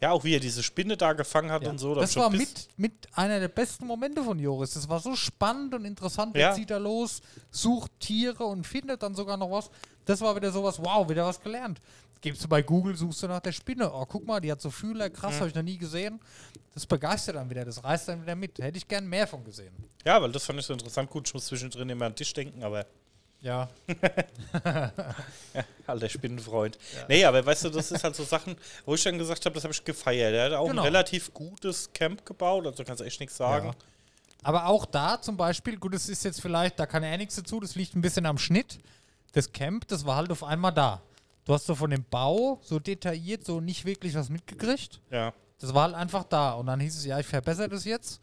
ja, 0.00 0.10
auch 0.10 0.24
wie 0.24 0.34
er 0.34 0.40
diese 0.40 0.62
Spinne 0.62 0.96
da 0.96 1.12
gefangen 1.12 1.50
hat 1.50 1.62
Ja. 1.62 1.70
und 1.70 1.78
so. 1.78 1.94
das 1.94 2.12
schon 2.12 2.22
war 2.24 2.30
mit, 2.30 2.68
mit 2.76 2.92
einer 3.14 3.38
der 3.40 3.48
besten 3.48 3.86
Momente 3.86 4.22
von 4.24 4.38
Joris. 4.38 4.74
Das 4.74 4.88
war 4.88 5.00
so 5.00 5.14
spannend 5.16 5.74
und 5.74 5.84
interessant. 5.84 6.36
Ja. 6.36 6.48
Jetzt 6.48 6.56
zieht 6.56 6.70
er 6.70 6.80
los, 6.80 7.22
sucht 7.50 7.92
Tiere 8.00 8.44
und 8.44 8.66
findet 8.66 9.02
dann 9.02 9.14
sogar 9.14 9.36
noch 9.36 9.50
was. 9.50 9.70
Das 10.04 10.20
war 10.20 10.34
wieder 10.36 10.50
sowas, 10.50 10.78
wow, 10.82 11.08
wieder 11.08 11.24
was 11.24 11.40
gelernt. 11.40 11.80
Gibst 12.22 12.42
du 12.44 12.48
bei 12.48 12.62
Google, 12.62 12.96
suchst 12.96 13.22
du 13.24 13.26
nach 13.28 13.40
der 13.40 13.52
Spinne. 13.52 13.92
Oh, 13.92 14.06
guck 14.06 14.24
mal, 14.26 14.40
die 14.40 14.50
hat 14.50 14.60
so 14.60 14.70
Fühler, 14.70 15.10
krass, 15.10 15.34
habe 15.40 15.48
ich 15.48 15.54
noch 15.54 15.62
nie 15.62 15.76
gesehen. 15.76 16.20
Das 16.72 16.86
begeistert 16.86 17.34
dann 17.36 17.50
wieder, 17.50 17.64
das 17.64 17.82
reißt 17.82 18.08
dann 18.08 18.22
wieder 18.22 18.36
mit. 18.36 18.58
Hätte 18.60 18.78
ich 18.78 18.86
gern 18.88 19.06
mehr 19.08 19.26
von 19.26 19.44
gesehen. 19.44 19.74
Ja, 20.04 20.22
weil 20.22 20.30
das 20.32 20.44
fand 20.46 20.58
ich 20.60 20.64
so 20.66 20.72
interessant. 20.72 21.10
Gut, 21.10 21.26
ich 21.28 21.34
muss 21.34 21.46
zwischendrin 21.46 21.90
immer 21.90 22.06
an 22.06 22.12
den 22.12 22.16
Tisch 22.16 22.32
denken, 22.32 22.62
aber 22.62 22.86
Ja. 23.40 23.68
alter 25.86 26.08
Spinnenfreund. 26.08 26.78
Nee, 27.08 27.24
aber 27.24 27.44
weißt 27.44 27.64
du, 27.64 27.70
das 27.70 27.90
ist 27.90 28.04
halt 28.04 28.14
so 28.14 28.24
Sachen, 28.24 28.56
wo 28.86 28.94
ich 28.94 29.02
dann 29.02 29.18
gesagt 29.18 29.44
habe, 29.44 29.54
das 29.54 29.64
habe 29.64 29.74
ich 29.74 29.84
gefeiert. 29.84 30.32
Er 30.32 30.44
hat 30.46 30.52
auch 30.52 30.68
Genau. 30.68 30.82
ein 30.82 30.86
relativ 30.86 31.34
gutes 31.34 31.92
Camp 31.92 32.24
gebaut, 32.24 32.66
also 32.66 32.84
kannst 32.84 33.00
du 33.00 33.04
echt 33.04 33.18
nichts 33.20 33.36
sagen. 33.36 33.66
Ja. 33.66 33.74
Aber 34.44 34.66
auch 34.66 34.86
da 34.86 35.20
zum 35.20 35.36
Beispiel, 35.36 35.76
gut, 35.76 35.94
das 35.94 36.08
ist 36.08 36.24
jetzt 36.24 36.40
vielleicht, 36.40 36.78
da 36.78 36.86
kann 36.86 37.02
er 37.02 37.16
nichts 37.16 37.34
dazu, 37.36 37.60
das 37.60 37.74
liegt 37.74 37.94
ein 37.94 38.00
bisschen 38.00 38.26
am 38.26 38.38
Schnitt. 38.38 38.78
Das 39.32 39.52
Camp, 39.52 39.88
das 39.88 40.04
war 40.06 40.16
halt 40.16 40.30
auf 40.30 40.44
einmal 40.44 40.72
da. 40.72 41.00
Du 41.44 41.52
hast 41.54 41.66
so 41.66 41.74
von 41.74 41.90
dem 41.90 42.04
Bau 42.04 42.60
so 42.62 42.78
detailliert 42.78 43.44
so 43.44 43.60
nicht 43.60 43.84
wirklich 43.84 44.14
was 44.14 44.28
mitgekriegt. 44.28 45.00
Ja. 45.10 45.32
Das 45.60 45.74
war 45.74 45.84
halt 45.84 45.94
einfach 45.94 46.24
da. 46.24 46.52
Und 46.52 46.66
dann 46.66 46.80
hieß 46.80 46.96
es, 46.96 47.04
ja, 47.04 47.18
ich 47.18 47.26
verbessere 47.26 47.68
das 47.68 47.84
jetzt. 47.84 48.20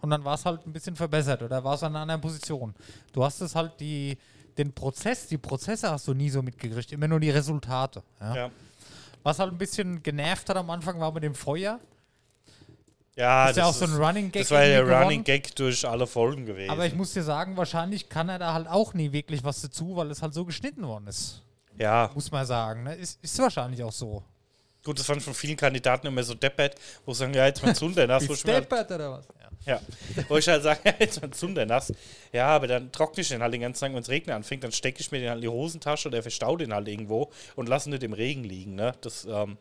Und 0.00 0.10
dann 0.10 0.24
war 0.24 0.34
es 0.34 0.44
halt 0.44 0.66
ein 0.66 0.72
bisschen 0.72 0.96
verbessert 0.96 1.42
oder 1.42 1.62
war 1.62 1.74
es 1.74 1.82
an 1.82 1.92
einer 1.92 2.02
anderen 2.02 2.20
Position. 2.20 2.74
Du 3.12 3.22
hast 3.22 3.40
es 3.40 3.54
halt 3.54 3.78
die, 3.80 4.16
den 4.56 4.72
Prozess, 4.72 5.26
die 5.26 5.38
Prozesse 5.38 5.90
hast 5.90 6.08
du 6.08 6.14
nie 6.14 6.30
so 6.30 6.42
mitgekriegt, 6.42 6.92
immer 6.92 7.08
nur 7.08 7.20
die 7.20 7.30
Resultate. 7.30 8.02
Ja. 8.20 8.34
Ja. 8.34 8.50
Was 9.22 9.38
halt 9.38 9.52
ein 9.52 9.58
bisschen 9.58 10.02
genervt 10.02 10.48
hat 10.48 10.56
am 10.56 10.70
Anfang 10.70 10.98
war 10.98 11.12
mit 11.12 11.22
dem 11.22 11.34
Feuer. 11.34 11.78
Ja, 13.16 13.50
ist 13.50 13.56
ja 13.56 13.66
auch 13.66 13.74
so 13.74 13.84
ein 13.84 13.94
Running 13.94 14.30
Gag. 14.30 14.42
Das 14.42 14.50
war 14.50 14.64
ja 14.64 14.82
der. 14.82 15.02
Running 15.02 15.24
Gag 15.24 15.54
durch 15.56 15.86
alle 15.86 16.06
Folgen 16.06 16.46
gewesen. 16.46 16.70
Aber 16.70 16.86
ich 16.86 16.94
muss 16.94 17.12
dir 17.12 17.22
sagen, 17.22 17.56
wahrscheinlich 17.58 18.08
kann 18.08 18.30
er 18.30 18.38
da 18.38 18.54
halt 18.54 18.66
auch 18.66 18.94
nie 18.94 19.12
wirklich 19.12 19.44
was 19.44 19.60
dazu, 19.60 19.96
weil 19.96 20.10
es 20.10 20.22
halt 20.22 20.32
so 20.32 20.46
geschnitten 20.46 20.86
worden 20.86 21.06
ist. 21.08 21.42
Ja, 21.80 22.10
Muss 22.14 22.30
man 22.30 22.44
sagen. 22.44 22.82
Ne? 22.82 22.94
Ist, 22.94 23.18
ist 23.22 23.38
wahrscheinlich 23.38 23.82
auch 23.82 23.92
so. 23.92 24.22
gut, 24.84 24.98
das 24.98 25.08
waren 25.08 25.20
von 25.20 25.32
vielen 25.32 25.56
Kandidaten 25.56 26.06
immer 26.06 26.22
so 26.22 26.34
deppert, 26.34 26.74
wo 27.06 27.14
sie 27.14 27.20
sagen, 27.20 27.32
ja, 27.32 27.46
jetzt 27.46 27.62
mal 27.62 27.74
Zunder 27.74 28.06
nass. 28.06 28.28
halt, 28.28 28.46
deppert 28.46 28.90
oder 28.90 29.12
was? 29.12 29.28
Ja. 29.66 29.74
ja, 29.74 29.80
wo 30.28 30.36
ich 30.36 30.46
halt 30.46 30.62
sage, 30.62 30.80
ja, 30.84 30.94
jetzt 30.98 31.22
mal 31.22 31.30
Zunder 31.30 31.64
nass. 31.64 31.92
Ja, 32.32 32.48
aber 32.48 32.66
dann 32.66 32.92
trockne 32.92 33.22
ich 33.22 33.28
den 33.28 33.42
halt 33.42 33.54
den 33.54 33.62
ganzen 33.62 33.80
Tag, 33.80 33.94
wenn 33.94 34.02
es 34.02 34.10
regnen 34.10 34.36
anfängt, 34.36 34.62
dann 34.62 34.72
stecke 34.72 35.00
ich 35.00 35.10
mir 35.10 35.20
den 35.20 35.30
halt 35.30 35.38
in 35.38 35.42
die 35.42 35.48
Hosentasche 35.48 36.08
oder 36.08 36.20
verstau 36.22 36.56
den 36.56 36.74
halt 36.74 36.86
irgendwo 36.86 37.30
und 37.56 37.68
lasse 37.68 37.88
ihn 37.88 37.92
nicht 37.92 38.02
im 38.02 38.12
Regen 38.12 38.44
liegen. 38.44 38.74
Ne? 38.74 38.92
Das, 39.00 39.24
ähm, 39.24 39.56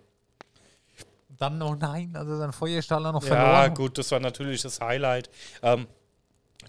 Dann 1.38 1.58
noch 1.58 1.78
nein, 1.78 2.16
also 2.18 2.38
sein 2.38 2.52
Feuerstahl 2.52 3.02
noch 3.02 3.24
ja, 3.24 3.30
verloren. 3.30 3.74
gut, 3.76 3.98
das 3.98 4.12
war 4.12 4.20
natürlich 4.20 4.62
das 4.62 4.82
Highlight. 4.82 5.30
Ähm, 5.62 5.88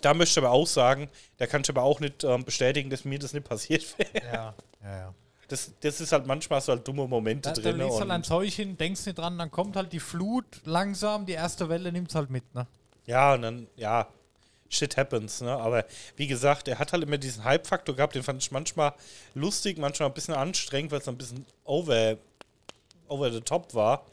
da 0.00 0.14
möchte 0.14 0.38
ich 0.38 0.44
aber 0.44 0.54
auch 0.54 0.66
sagen, 0.66 1.10
da 1.38 1.46
kann 1.46 1.62
ich 1.62 1.68
aber 1.70 1.82
auch 1.82 1.98
nicht 1.98 2.22
ähm, 2.22 2.44
bestätigen, 2.44 2.88
dass 2.88 3.04
mir 3.04 3.18
das 3.18 3.32
nicht 3.32 3.48
passiert 3.48 3.84
wäre. 3.98 4.26
Ja, 4.32 4.54
ja, 4.82 4.96
ja. 4.96 5.14
Das, 5.50 5.72
das 5.80 6.00
ist 6.00 6.12
halt 6.12 6.26
manchmal 6.26 6.60
so 6.60 6.72
halt 6.72 6.86
dumme 6.86 7.06
Momente 7.06 7.48
Da, 7.50 7.54
da 7.54 7.60
drin. 7.62 7.78
legst 7.78 8.00
halt 8.00 8.10
ein 8.10 8.24
Zeug 8.24 8.52
hin, 8.52 8.76
denkst 8.76 9.04
nicht 9.06 9.18
dran, 9.18 9.36
dann 9.38 9.50
kommt 9.50 9.76
halt 9.76 9.92
die 9.92 10.00
Flut 10.00 10.44
langsam, 10.64 11.26
die 11.26 11.32
erste 11.32 11.68
Welle 11.68 11.92
nimmt's 11.92 12.14
halt 12.14 12.30
mit, 12.30 12.54
ne? 12.54 12.66
ja, 13.06 13.34
und 13.34 13.42
dann, 13.42 13.66
ja, 13.76 14.06
shit 14.68 14.96
happens, 14.96 15.40
ne? 15.40 15.50
Aber 15.50 15.84
wie 16.16 16.28
gesagt, 16.28 16.68
er 16.68 16.78
hat 16.78 16.92
halt 16.92 17.02
immer 17.02 17.18
diesen 17.18 17.42
Hype-Faktor 17.42 17.96
gehabt, 17.96 18.14
den 18.14 18.22
fand 18.22 18.40
ich 18.42 18.52
manchmal 18.52 18.92
lustig, 19.34 19.78
manchmal 19.78 20.08
ein 20.08 20.14
bisschen 20.14 20.34
anstrengend, 20.34 20.92
weil 20.92 21.00
es 21.00 21.08
ein 21.08 21.18
bisschen 21.18 21.44
over, 21.64 22.16
over 23.08 23.32
the 23.32 23.40
top 23.40 23.74
war. 23.74 24.06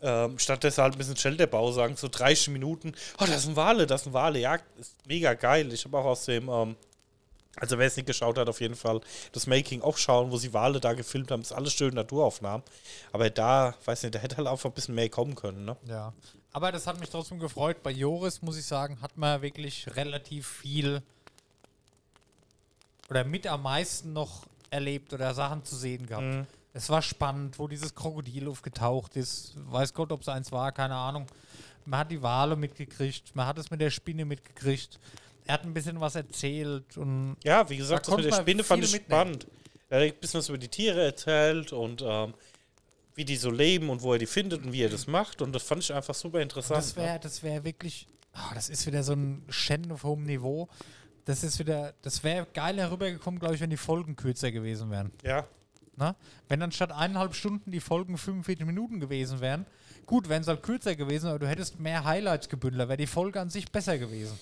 Ähm, 0.00 0.38
stattdessen 0.38 0.82
halt 0.82 0.94
ein 0.94 0.98
bisschen 0.98 1.16
Shelterbau 1.16 1.70
sagen, 1.72 1.96
so 1.96 2.08
30 2.08 2.48
Minuten. 2.48 2.92
Oh, 3.20 3.24
das 3.24 3.44
sind 3.44 3.54
Wale, 3.56 3.86
das 3.86 4.04
sind 4.04 4.12
Wale. 4.12 4.38
Ja, 4.40 4.58
ist 4.78 4.94
mega 5.06 5.34
geil. 5.34 5.72
Ich 5.72 5.84
habe 5.84 5.98
auch 5.98 6.04
aus 6.04 6.24
dem, 6.24 6.48
ähm, 6.48 6.76
also 7.56 7.78
wer 7.78 7.86
es 7.86 7.96
nicht 7.96 8.06
geschaut 8.06 8.38
hat, 8.38 8.48
auf 8.48 8.60
jeden 8.60 8.76
Fall 8.76 9.00
das 9.32 9.46
Making-of 9.46 9.98
schauen, 9.98 10.30
wo 10.30 10.36
sie 10.36 10.52
Wale 10.52 10.80
da 10.80 10.94
gefilmt 10.94 11.30
haben. 11.30 11.42
ist 11.42 11.52
alles 11.52 11.74
schön 11.74 11.94
Naturaufnahmen. 11.94 12.62
Aber 13.12 13.28
da, 13.28 13.74
weiß 13.84 14.02
nicht, 14.04 14.14
da 14.14 14.18
hätte 14.18 14.38
halt 14.38 14.48
einfach 14.48 14.70
ein 14.70 14.72
bisschen 14.74 14.94
mehr 14.94 15.10
kommen 15.10 15.34
können, 15.34 15.64
ne? 15.64 15.76
Ja. 15.86 16.12
Aber 16.54 16.72
das 16.72 16.86
hat 16.86 16.98
mich 17.00 17.08
trotzdem 17.08 17.38
gefreut. 17.38 17.82
Bei 17.82 17.90
Joris, 17.90 18.42
muss 18.42 18.58
ich 18.58 18.66
sagen, 18.66 19.00
hat 19.00 19.16
man 19.16 19.40
wirklich 19.42 19.86
relativ 19.96 20.46
viel 20.46 21.02
oder 23.08 23.24
mit 23.24 23.46
am 23.46 23.62
meisten 23.62 24.12
noch 24.12 24.46
erlebt 24.70 25.12
oder 25.12 25.34
Sachen 25.34 25.64
zu 25.64 25.76
sehen 25.76 26.06
gehabt. 26.06 26.24
Mhm. 26.24 26.46
Es 26.72 26.88
war 26.88 27.02
spannend, 27.02 27.58
wo 27.58 27.68
dieses 27.68 27.94
Krokodil 27.94 28.48
aufgetaucht 28.48 29.16
ist. 29.16 29.54
Weiß 29.70 29.92
Gott, 29.92 30.10
ob 30.12 30.22
es 30.22 30.28
eins 30.28 30.50
war, 30.52 30.72
keine 30.72 30.94
Ahnung. 30.94 31.26
Man 31.84 32.00
hat 32.00 32.10
die 32.10 32.22
Wale 32.22 32.56
mitgekriegt, 32.56 33.34
man 33.36 33.46
hat 33.46 33.58
es 33.58 33.70
mit 33.70 33.80
der 33.80 33.90
Spinne 33.90 34.24
mitgekriegt. 34.24 34.98
Er 35.46 35.54
hat 35.54 35.64
ein 35.64 35.74
bisschen 35.74 36.00
was 36.00 36.14
erzählt 36.14 36.96
und 36.96 37.36
Ja, 37.44 37.68
wie 37.68 37.76
gesagt, 37.76 38.06
Da 38.08 38.12
das 38.16 38.24
mit 38.24 38.32
der 38.32 38.40
Spinne 38.40 38.64
fand 38.64 38.84
ich 38.84 38.92
mitnehmen. 38.92 39.20
spannend. 39.34 39.46
Er 39.88 40.00
hat 40.00 40.14
ein 40.14 40.20
bisschen 40.20 40.38
was 40.38 40.48
über 40.48 40.58
die 40.58 40.68
Tiere 40.68 41.04
erzählt 41.04 41.72
und 41.72 42.02
ähm, 42.06 42.34
wie 43.14 43.24
die 43.24 43.36
so 43.36 43.50
leben 43.50 43.90
und 43.90 44.02
wo 44.02 44.12
er 44.12 44.18
die 44.18 44.26
findet 44.26 44.64
und 44.64 44.72
wie 44.72 44.82
er 44.82 44.88
das 44.88 45.06
macht. 45.06 45.42
Und 45.42 45.52
das 45.52 45.62
fand 45.62 45.82
ich 45.82 45.92
einfach 45.92 46.14
super 46.14 46.40
interessant. 46.40 46.78
das 46.78 46.96
wäre 46.96 47.18
das 47.20 47.42
wäre 47.42 47.64
wirklich, 47.64 48.06
ah, 48.32 48.52
das 48.54 48.68
ist 48.70 48.86
wieder 48.86 49.02
so 49.02 49.12
ein 49.12 49.42
Schen 49.50 49.90
auf 49.92 50.04
hohem 50.04 50.22
Niveau. 50.24 50.68
Das 51.24 51.44
ist 51.44 51.58
wieder, 51.58 51.92
das 52.02 52.24
wäre 52.24 52.46
geil 52.54 52.78
herübergekommen, 52.78 53.38
glaube 53.38 53.54
ich, 53.54 53.60
wenn 53.60 53.70
die 53.70 53.76
Folgen 53.76 54.16
kürzer 54.16 54.50
gewesen 54.50 54.90
wären. 54.90 55.12
ne? 55.22 55.28
ja, 55.28 55.46
Ne? 55.94 56.16
Wenn 56.48 56.62
anstatt 56.62 56.90
eineinhalb 56.90 57.34
Stunden 57.34 57.70
die 57.70 57.78
Folgen 57.80 58.16
45 58.16 58.64
Minuten 58.64 58.98
gewesen 58.98 59.40
wären, 59.40 59.66
gut, 60.06 60.28
wären 60.30 60.40
es 60.40 60.48
halt 60.48 60.62
kürzer 60.62 60.96
gewesen, 60.96 61.28
aber 61.28 61.38
du 61.40 61.46
hättest 61.46 61.78
mehr 61.78 62.02
Highlights 62.04 62.48
gebündelt, 62.48 62.88
wäre 62.88 62.96
die 62.96 63.06
Folge 63.06 63.38
an 63.40 63.50
sich 63.50 63.70
besser 63.70 63.98
gewesen. 63.98 64.40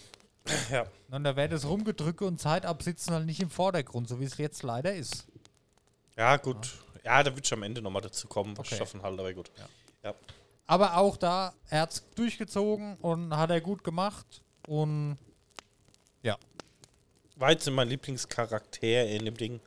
Ja. 0.70 0.86
Und 1.10 1.24
da 1.24 1.36
wäre 1.36 1.48
das 1.48 1.64
Rumgedrücke 1.66 2.24
und 2.24 2.40
Zeitabsitzen 2.40 3.12
halt 3.14 3.26
nicht 3.26 3.40
im 3.40 3.50
Vordergrund, 3.50 4.08
so 4.08 4.20
wie 4.20 4.24
es 4.24 4.36
jetzt 4.38 4.62
leider 4.62 4.94
ist. 4.94 5.26
Ja, 6.16 6.36
gut. 6.36 6.70
Ja, 7.04 7.22
da 7.22 7.30
würde 7.30 7.42
ich 7.44 7.52
am 7.52 7.62
Ende 7.62 7.80
nochmal 7.82 8.02
dazu 8.02 8.28
kommen, 8.28 8.56
was 8.56 8.66
Okay. 8.66 8.74
ich 8.74 8.78
davon 8.80 9.02
halte, 9.02 9.20
aber 9.20 9.32
gut. 9.32 9.50
Ja. 10.02 10.14
Aber 10.66 10.96
auch 10.98 11.16
da, 11.16 11.52
er 11.68 11.80
hat 11.82 11.92
es 11.92 12.04
durchgezogen 12.14 12.96
und 12.96 13.36
hat 13.36 13.50
er 13.50 13.60
gut 13.60 13.82
gemacht. 13.84 14.42
Und 14.68 15.18
War 17.36 17.52
jetzt 17.52 17.70
mein 17.70 17.88
Lieblingscharakter 17.88 19.06
in 19.06 19.24
dem 19.24 19.34
Ding. 19.36 19.60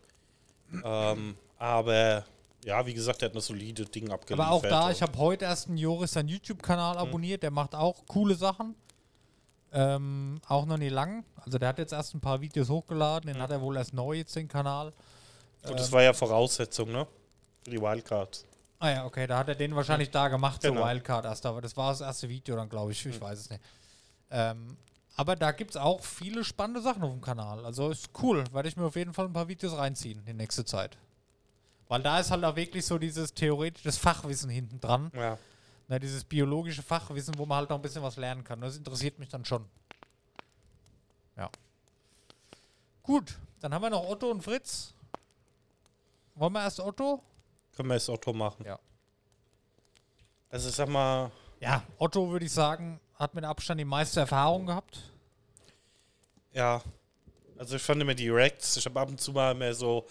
ähm, 0.83 1.35
aber 1.57 2.23
ja, 2.63 2.85
wie 2.85 2.93
gesagt, 2.93 3.23
er 3.23 3.29
hat 3.29 3.31
eine 3.33 3.41
solide 3.41 3.85
Ding 3.85 4.11
abgeliefert. 4.11 4.47
aber 4.47 4.55
auch 4.55 4.61
da, 4.61 4.91
ich 4.91 5.01
habe 5.01 5.17
heute 5.17 5.45
erst 5.45 5.67
einen 5.69 5.77
Joris 5.77 6.11
seinen 6.11 6.29
YouTube-Kanal 6.29 6.97
abonniert, 6.99 7.41
der 7.41 7.49
macht 7.49 7.73
auch 7.73 8.05
coole 8.07 8.35
Sachen. 8.35 8.75
Ähm, 9.75 10.39
auch 10.47 10.65
noch 10.65 10.77
nie 10.77 10.89
lang. 10.89 11.25
Also 11.37 11.57
der 11.57 11.69
hat 11.69 11.79
jetzt 11.79 11.93
erst 11.93 12.13
ein 12.13 12.21
paar 12.21 12.39
Videos 12.41 12.69
hochgeladen, 12.69 13.33
den 13.33 13.41
hat 13.41 13.49
er 13.51 13.59
wohl 13.59 13.75
erst 13.75 13.93
neu 13.93 14.13
jetzt 14.13 14.35
den 14.35 14.47
Kanal. 14.47 14.93
Und 15.67 15.79
das 15.79 15.91
war 15.91 16.03
ja 16.03 16.13
Voraussetzung, 16.13 16.91
ne? 16.91 17.07
Für 17.63 17.71
die 17.71 17.81
Wildcards. 17.81 18.45
Ah 18.79 18.89
ja, 18.91 19.05
okay, 19.05 19.25
da 19.25 19.37
hat 19.37 19.47
er 19.47 19.55
den 19.55 19.75
wahrscheinlich 19.75 20.11
da 20.11 20.27
gemacht, 20.27 20.61
so 20.61 20.69
Genau. 20.73 20.85
Wildcard 20.85 21.25
erst, 21.25 21.45
aber 21.45 21.61
das 21.61 21.75
war 21.75 21.91
das 21.91 22.01
erste 22.01 22.29
Video 22.29 22.55
dann, 22.55 22.69
glaube 22.69 22.91
ich, 22.91 23.05
ich 23.05 23.19
weiß 23.19 23.39
es 23.39 23.49
nicht. 23.49 23.63
Ähm, 24.29 24.77
aber 25.15 25.35
da 25.35 25.51
gibt 25.51 25.71
es 25.71 25.77
auch 25.77 26.01
viele 26.03 26.43
spannende 26.43 26.81
Sachen 26.81 27.01
auf 27.03 27.11
dem 27.11 27.21
Kanal. 27.21 27.65
Also 27.65 27.89
ist 27.89 28.09
cool, 28.21 28.43
werde 28.51 28.67
ich 28.67 28.75
mir 28.75 28.85
auf 28.85 28.95
jeden 28.95 29.13
Fall 29.13 29.25
ein 29.25 29.33
paar 29.33 29.47
Videos 29.47 29.77
reinziehen 29.77 30.21
in 30.27 30.37
nächste 30.37 30.65
Zeit. 30.65 30.97
Weil 31.87 32.01
da 32.01 32.19
ist 32.19 32.29
halt 32.31 32.43
auch 32.43 32.55
wirklich 32.55 32.85
so 32.85 32.97
dieses 32.97 33.33
theoretische 33.33 33.91
Fachwissen 33.91 34.49
hinten 34.49 34.79
dran. 34.81 35.11
Ja. 35.15 35.37
Ne, 35.87 35.99
dieses 35.99 36.23
biologische 36.23 36.81
Fachwissen, 36.81 37.37
wo 37.37 37.45
man 37.45 37.57
halt 37.59 37.69
noch 37.69 37.77
ein 37.77 37.81
bisschen 37.81 38.01
was 38.03 38.15
lernen 38.17 38.43
kann. 38.43 38.61
Das 38.61 38.77
interessiert 38.77 39.19
mich 39.19 39.29
dann 39.29 39.43
schon. 39.43 39.65
Ja. 41.35 41.49
Gut, 43.01 43.37
dann 43.59 43.73
haben 43.73 43.81
wir 43.81 43.89
noch 43.89 44.07
Otto 44.07 44.31
und 44.31 44.41
Fritz. 44.41 44.93
Wollen 46.35 46.53
wir 46.53 46.61
erst 46.61 46.79
Otto? 46.79 47.21
Können 47.75 47.89
wir 47.89 47.95
jetzt 47.95 48.09
Otto 48.09 48.31
machen. 48.33 48.65
Ja. 48.65 48.79
Also 50.49 50.69
ich 50.69 50.75
sag 50.75 50.87
mal, 50.87 51.31
Ja, 51.59 51.83
Otto 51.97 52.29
würde 52.31 52.45
ich 52.45 52.51
sagen, 52.51 52.99
hat 53.15 53.33
mit 53.33 53.43
Abstand 53.43 53.79
die 53.79 53.85
meiste 53.85 54.19
Erfahrung 54.21 54.65
gehabt. 54.65 54.99
ja. 56.51 56.81
Also 57.55 57.75
ich 57.75 57.83
fand 57.83 58.01
immer 58.01 58.15
die 58.15 58.29
Reacts, 58.29 58.75
ich 58.77 58.85
habe 58.85 58.99
ab 58.99 59.07
und 59.09 59.21
zu 59.21 59.31
mal 59.31 59.53
mehr 59.53 59.73
so, 59.75 60.05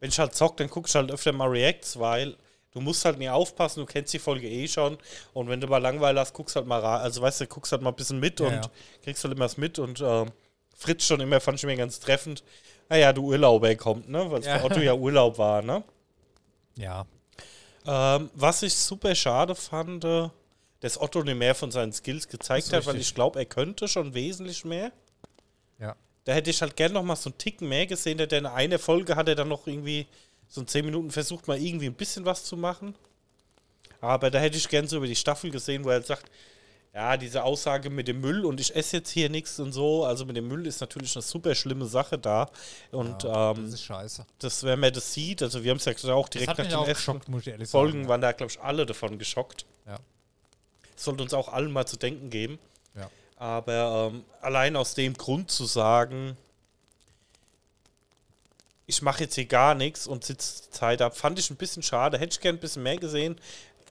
wenn 0.00 0.08
ich 0.10 0.18
halt 0.18 0.34
zock, 0.34 0.56
dann 0.56 0.68
guck 0.68 0.88
ich 0.88 0.94
halt 0.94 1.10
öfter 1.10 1.32
mal 1.32 1.48
Reacts, 1.48 1.98
weil 1.98 2.36
du 2.72 2.80
musst 2.80 3.04
halt 3.04 3.18
nie 3.18 3.28
aufpassen, 3.28 3.80
du 3.80 3.86
kennst 3.86 4.12
die 4.12 4.18
Folge 4.18 4.48
eh 4.48 4.68
schon 4.68 4.98
und 5.32 5.48
wenn 5.48 5.60
du 5.60 5.66
mal 5.66 5.78
Langweile 5.78 6.20
hast, 6.20 6.32
guckst 6.34 6.56
halt 6.56 6.66
mal 6.66 6.80
rein, 6.80 7.00
also 7.00 7.22
weißt 7.22 7.40
du, 7.42 7.46
guckst 7.46 7.72
halt 7.72 7.82
mal 7.82 7.90
ein 7.90 7.96
bisschen 7.96 8.20
mit 8.20 8.40
Ja, 8.40 8.46
und 8.46 8.52
ja. 8.54 8.70
kriegst 9.02 9.22
halt 9.24 9.34
immer 9.34 9.44
was 9.46 9.56
mit 9.56 9.78
und 9.78 10.00
ähm, 10.00 10.30
Fritz 10.76 11.04
schon 11.04 11.20
immer, 11.20 11.40
fand 11.40 11.58
ich 11.58 11.64
mir 11.66 11.76
ganz 11.76 11.98
treffend, 12.00 12.42
naja, 12.88 13.12
du 13.12 13.24
Urlauber 13.24 13.74
kommt, 13.74 14.08
ne, 14.08 14.30
weil 14.30 14.40
es 14.40 14.46
Ja. 14.46 14.58
für 14.58 14.64
Otto 14.66 14.80
ja 14.80 14.94
Urlaub 14.94 15.38
war, 15.38 15.62
ne. 15.62 15.82
Ja. 16.76 17.06
Ähm, 17.86 18.30
was 18.34 18.62
ich 18.62 18.74
super 18.74 19.14
schade 19.14 19.54
fand, 19.54 20.04
äh, 20.04 20.28
dass 20.80 21.00
Otto 21.00 21.22
nicht 21.22 21.36
mehr 21.36 21.54
von 21.54 21.70
seinen 21.70 21.92
Skills 21.92 22.28
gezeigt 22.28 22.72
hat, 22.72 22.86
weil 22.86 22.96
ich 22.96 23.14
glaube, 23.14 23.38
er 23.38 23.46
könnte 23.46 23.88
schon 23.88 24.14
wesentlich 24.14 24.64
mehr. 24.64 24.92
Ja. 25.80 25.96
Da 26.24 26.32
hätte 26.32 26.50
ich 26.50 26.60
halt 26.60 26.76
gern 26.76 26.92
noch 26.92 27.02
mal 27.02 27.16
so 27.16 27.30
einen 27.30 27.38
Ticken 27.38 27.68
mehr 27.68 27.86
gesehen, 27.86 28.18
denn 28.18 28.28
in 28.30 28.46
einer 28.46 28.78
Folge 28.78 29.16
hat 29.16 29.28
er 29.28 29.34
dann 29.34 29.48
noch 29.48 29.66
irgendwie 29.66 30.06
so 30.48 30.60
in 30.60 30.66
10 30.66 30.84
Minuten 30.84 31.10
versucht, 31.10 31.46
mal 31.48 31.58
irgendwie 31.60 31.86
ein 31.86 31.94
bisschen 31.94 32.24
was 32.24 32.44
zu 32.44 32.56
machen. 32.56 32.94
Aber 34.00 34.30
da 34.30 34.38
hätte 34.38 34.56
ich 34.56 34.68
gern 34.68 34.86
so 34.86 34.96
über 34.96 35.06
die 35.06 35.16
Staffel 35.16 35.50
gesehen, 35.50 35.84
wo 35.84 35.90
er 35.90 36.02
sagt, 36.02 36.30
ja, 36.94 37.16
diese 37.16 37.44
Aussage 37.44 37.90
mit 37.90 38.08
dem 38.08 38.20
Müll 38.20 38.44
und 38.44 38.60
ich 38.60 38.74
esse 38.74 38.96
jetzt 38.98 39.10
hier 39.10 39.28
nichts 39.28 39.60
und 39.60 39.72
so. 39.72 40.04
Also 40.04 40.24
mit 40.24 40.36
dem 40.36 40.48
Müll 40.48 40.66
ist 40.66 40.80
natürlich 40.80 41.14
eine 41.14 41.22
super 41.22 41.54
schlimme 41.54 41.84
Sache 41.84 42.18
da. 42.18 42.50
Und 42.90 43.22
ja, 43.24 43.50
ähm, 43.50 43.64
das 43.64 43.74
ist 43.74 43.84
scheiße. 43.84 44.26
das, 44.38 44.64
wenn 44.64 44.80
man 44.80 44.92
das 44.92 45.12
sieht, 45.12 45.42
also 45.42 45.62
wir 45.62 45.70
haben 45.70 45.78
es 45.78 45.84
ja 45.84 45.92
auch 46.14 46.28
Das 46.28 46.40
direkt 46.42 46.58
nach 46.70 46.78
auch 46.78 46.88
ersten 46.88 47.20
Folgen 47.66 47.98
sagen. 47.98 48.08
waren 48.08 48.20
da, 48.20 48.32
glaube 48.32 48.50
ich, 48.50 48.60
alle 48.60 48.86
davon 48.86 49.18
geschockt. 49.18 49.66
Ja. 49.86 49.98
Sollte 50.96 51.22
uns 51.22 51.34
auch 51.34 51.52
allen 51.52 51.70
mal 51.70 51.86
zu 51.86 51.96
denken 51.96 52.30
geben. 52.30 52.58
Ja. 52.96 53.10
Aber 53.36 54.10
ähm, 54.12 54.24
allein 54.40 54.74
aus 54.74 54.94
dem 54.94 55.14
Grund 55.14 55.50
zu 55.50 55.66
sagen, 55.66 56.36
ich 58.88 59.02
mache 59.02 59.24
jetzt 59.24 59.34
hier 59.34 59.44
gar 59.44 59.74
nichts 59.74 60.06
und 60.06 60.24
sitze 60.24 60.70
Zeit 60.70 61.02
ab, 61.02 61.14
fand 61.14 61.38
ich 61.38 61.50
ein 61.50 61.56
bisschen 61.56 61.82
schade. 61.82 62.18
Hätte 62.18 62.32
ich 62.32 62.40
gern 62.40 62.56
ein 62.56 62.60
bisschen 62.60 62.82
mehr 62.82 62.96
gesehen. 62.96 63.36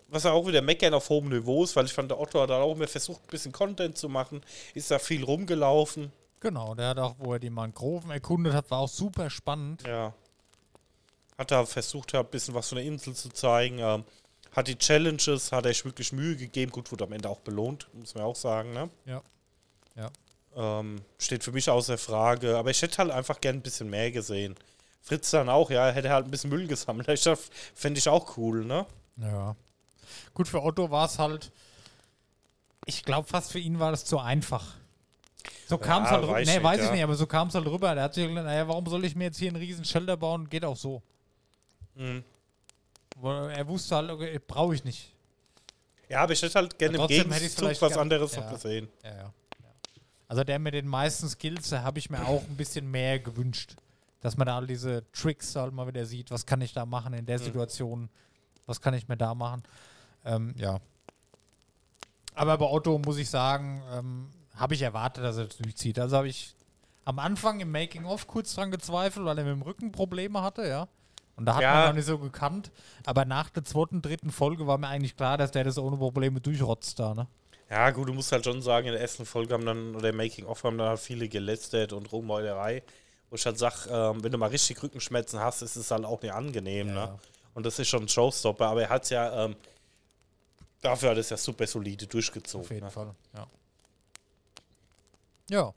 Was 0.08 0.24
ja 0.24 0.32
auch 0.32 0.48
wieder 0.48 0.64
meckern 0.64 0.96
auf 0.96 1.10
hohem 1.10 1.30
Niveau 1.30 1.64
ist, 1.64 1.76
weil 1.76 1.86
ich 1.86 1.94
fand, 1.94 2.10
der 2.10 2.20
Otto 2.20 2.42
hat 2.42 2.50
auch 2.50 2.74
immer 2.74 2.88
versucht, 2.88 3.22
ein 3.22 3.30
bisschen 3.30 3.52
Content 3.52 3.96
zu 3.96 4.10
machen. 4.10 4.42
Ist 4.74 4.90
da 4.90 4.98
viel 4.98 5.24
rumgelaufen. 5.24 6.12
Genau, 6.40 6.74
der 6.74 6.90
hat 6.90 6.98
auch, 6.98 7.16
wo 7.20 7.34
er 7.34 7.40
die 7.40 7.52
Mangroven 7.52 8.10
erkundet 8.10 8.54
hat, 8.54 8.72
war 8.72 8.80
auch 8.80 8.90
super 8.90 9.30
spannend. 9.30 9.84
Ja. 9.86 10.16
Hat 11.38 11.52
da 11.52 11.64
versucht, 11.68 12.16
ein 12.16 12.26
bisschen 12.26 12.56
was 12.56 12.70
von 12.70 12.78
der 12.78 12.86
Insel 12.86 13.14
zu 13.14 13.30
zeigen. 13.30 13.78
Ähm, 13.78 14.04
hat 14.52 14.68
die 14.68 14.80
Challenges, 14.80 15.52
hat 15.52 15.68
er 15.68 15.74
sich 15.74 15.86
wirklich 15.86 16.12
Mühe 16.12 16.36
gegeben. 16.38 16.72
Gut, 16.72 16.92
wurde 16.92 17.04
am 17.04 17.12
Ende 17.12 17.30
auch 17.30 17.42
belohnt, 17.42 17.88
muss 17.94 18.16
man 18.16 18.24
auch 18.24 18.36
sagen. 18.36 18.74
Ne? 18.74 18.90
Ja. 19.06 19.22
Ja. 19.96 20.10
Ähm, 20.56 21.02
steht 21.20 21.44
für 21.44 21.52
mich 21.52 21.70
außer 21.70 22.00
Frage. 22.00 22.58
Aber 22.58 22.72
ich 22.72 22.82
hätte 22.82 22.98
halt 22.98 23.12
einfach 23.12 23.40
gern 23.42 23.58
ein 23.58 23.62
bisschen 23.62 23.92
mehr 23.92 24.10
gesehen. 24.10 24.56
Fritz 25.02 25.32
dann 25.32 25.50
auch, 25.50 25.70
ja, 25.70 25.88
er 25.88 25.94
hätte 25.94 26.10
halt 26.10 26.26
ein 26.26 26.32
bisschen 26.32 26.50
Müll 26.50 26.68
gesammelt. 26.68 27.08
Ich 27.10 27.28
Fände 27.74 27.98
ich 28.00 28.10
auch 28.10 28.38
cool, 28.38 28.66
ne? 28.66 28.86
Ja. 29.18 29.56
Gut, 30.34 30.48
für 30.48 30.62
Otto 30.62 30.92
war 30.92 31.06
es 31.06 31.18
halt. 31.20 31.52
Ich 32.86 33.04
glaube, 33.04 33.28
fast 33.28 33.52
für 33.52 33.60
ihn 33.60 33.80
war 33.80 33.92
das 33.92 34.06
zu 34.06 34.20
einfach. 34.20 34.76
So 35.68 35.78
kam 35.78 36.04
es 36.04 36.10
Ja, 36.10 36.16
halt 36.16 36.24
rüber. 36.24 36.34
weiß 36.34 36.48
Nee, 36.48 36.64
weiß 36.64 36.80
ich 36.80 36.86
ja. 36.86 36.92
nicht, 36.94 37.04
aber 37.04 37.16
so 37.16 37.28
kam 37.28 37.50
es 37.50 37.56
halt 37.56 37.66
rüber. 37.66 37.94
Der 37.94 38.06
hat 38.06 38.14
sich 38.14 38.28
gedacht, 38.28 38.46
naja, 38.46 38.68
warum 38.68 38.86
soll 38.86 39.04
ich 39.06 39.16
mir 39.16 39.26
jetzt 39.26 39.38
hier 39.38 39.50
einen 39.50 39.58
riesen 39.58 39.84
Shelter 39.84 40.16
bauen? 40.16 40.50
Geht 40.50 40.64
auch 40.64 40.78
so. 40.78 41.02
Mhm. 41.96 42.24
Er 43.24 43.68
wusste 43.68 43.96
halt, 43.96 44.12
okay, 44.12 44.40
brauche 44.46 44.76
ich 44.76 44.84
nicht. 44.84 45.12
Ja, 46.10 46.22
aber 46.22 46.34
ich 46.34 46.42
hätte 46.42 46.54
halt 46.56 46.78
gerne 46.78 46.98
im 46.98 47.08
Gegenzug 47.08 47.82
was 47.82 47.98
anderes 47.98 48.36
ja. 48.36 48.50
gesehen. 48.50 48.88
Ja. 49.04 49.18
ja. 49.18 49.34
Also 50.28 50.44
der 50.44 50.60
mit 50.60 50.74
den 50.74 50.88
meisten 50.88 51.28
Skills, 51.28 51.70
da 51.70 51.84
habe 51.84 52.00
ich 52.00 52.10
mir 52.10 52.26
auch 52.26 52.44
ein 52.44 52.56
bisschen 52.56 52.90
mehr 52.90 53.20
gewünscht. 53.20 53.76
Dass 54.22 54.36
man 54.38 54.48
da 54.48 54.56
all 54.58 54.68
diese 54.68 55.10
Tricks 55.12 55.56
halt 55.56 55.74
mal 55.74 55.88
wieder 55.88 56.06
sieht. 56.06 56.32
Was 56.32 56.46
kann 56.46 56.62
ich 56.62 56.74
da 56.74 56.86
machen 56.86 57.14
in 57.14 57.26
der 57.26 57.40
Mhm. 57.40 57.44
Situation? 57.44 58.10
Was 58.66 58.82
kann 58.82 58.94
ich 58.94 59.08
mir 59.08 59.18
da 59.18 59.36
machen? 59.36 59.64
Ähm, 60.26 60.54
ja. 60.58 60.80
Aber 62.36 62.58
bei 62.58 62.66
Otto 62.66 62.98
muss 63.00 63.18
ich 63.18 63.30
sagen, 63.30 63.82
ähm, 63.94 64.30
habe 64.56 64.74
ich 64.74 64.82
erwartet, 64.82 65.24
dass 65.24 65.38
er 65.38 65.46
das 65.46 65.58
durchzieht. 65.58 66.00
Also 66.00 66.18
habe 66.18 66.28
ich 66.28 66.56
am 67.06 67.20
Anfang 67.20 67.60
im 67.60 67.72
Making-of 67.72 68.28
kurz 68.28 68.54
dran 68.56 68.72
gezweifelt, 68.72 69.26
weil 69.26 69.38
er 69.38 69.44
mit 69.44 69.54
dem 69.54 69.62
Rücken 69.62 69.92
Probleme 69.92 70.42
hatte, 70.42 70.68
ja. 70.68 70.88
Und 71.36 71.46
da 71.46 71.56
hat 71.56 71.62
Ja. 71.62 71.74
man 71.74 71.88
noch 71.90 71.94
nicht 71.94 72.06
so 72.06 72.18
gekannt. 72.18 72.72
Aber 73.06 73.24
nach 73.26 73.50
der 73.52 73.64
zweiten, 73.64 74.02
dritten 74.02 74.32
Folge 74.32 74.66
war 74.68 74.78
mir 74.78 74.88
eigentlich 74.88 75.16
klar, 75.16 75.38
dass 75.38 75.52
der 75.52 75.64
das 75.64 75.78
ohne 75.78 75.98
Probleme 75.98 76.42
durchrotzt 76.42 77.00
da, 77.00 77.14
ne? 77.14 77.28
Ja, 77.70 77.92
gut, 77.92 78.08
du 78.10 78.14
musst 78.14 78.32
halt 78.32 78.44
schon 78.46 78.62
sagen, 78.62 78.88
in 78.88 78.94
der 78.94 79.02
ersten 79.02 79.26
Folge 79.26 79.54
haben 79.54 79.66
dann, 79.66 79.96
oder 79.96 80.12
Making-of 80.14 80.64
haben 80.64 80.78
dann 80.78 80.90
halt 80.90 81.00
viele 81.00 81.28
gelästert 81.30 81.94
und 81.94 82.12
Ruhmeulerei. 82.12 82.82
Wo 83.30 83.36
ich 83.36 83.46
halt 83.46 83.58
sag, 83.58 83.88
ähm, 83.88 84.24
wenn 84.24 84.32
du 84.32 84.38
mal 84.38 84.50
richtig 84.50 84.82
Rückenschmerzen 84.82 85.40
hast, 85.40 85.62
ist 85.62 85.76
es 85.76 85.92
halt 85.92 86.06
auch 86.06 86.22
nicht 86.22 86.34
angenehm, 86.34 86.88
Ja. 86.90 86.94
ne? 87.08 87.20
Und 87.54 87.66
das 87.66 87.78
ist 87.80 87.88
schon 87.90 88.04
ein 88.04 88.08
Showstopper, 88.10 88.68
aber 88.68 88.84
er 88.84 88.90
hat 88.90 89.04
es 89.04 89.10
ja, 89.10 89.46
ähm, 89.46 89.56
dafür 90.82 91.10
hat 91.10 91.18
es 91.18 91.30
ja 91.30 91.38
super 91.38 91.66
solide 91.68 92.06
durchgezogen. 92.08 92.66
Auf 92.66 92.72
jeden 92.72 92.86
ne? 92.86 92.92
Fall, 92.92 93.14
ja. 93.36 93.48
Ja. 95.50 95.74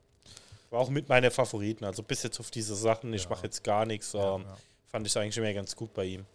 War 0.71 0.81
auch 0.81 0.91
mit 0.91 1.09
meiner 1.09 1.31
Favoriten, 1.31 1.85
also 1.85 2.03
bis 2.03 2.23
jetzt 2.23 2.39
auf 2.39 2.51
diese 2.51 2.77
Sachen, 2.77 3.13
ich 3.15 3.25
Ja. 3.25 3.31
mache 3.31 3.45
jetzt 3.45 3.65
gar 3.65 3.85
nichts, 3.87 4.13
Ja, 4.13 4.37
ähm, 4.37 4.43
ja. 4.43 4.57
fand 4.89 5.07
ich 5.07 5.17
eigentlich 5.19 5.37
immer 5.39 5.53
ganz 5.53 5.75
gut 5.75 5.93
bei 5.95 6.05
ihm. 6.05 6.27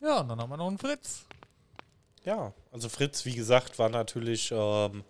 ja, 0.00 0.20
und 0.20 0.28
dann 0.28 0.40
haben 0.40 0.50
wir 0.50 0.56
noch 0.56 0.68
einen 0.68 0.78
Fritz. 0.78 1.24
Ja, 2.24 2.52
also 2.72 2.88
Fritz, 2.88 3.24
wie 3.24 3.34
gesagt, 3.34 3.78
war 3.78 3.88
natürlich 3.88 4.50
ähm, 4.52 5.04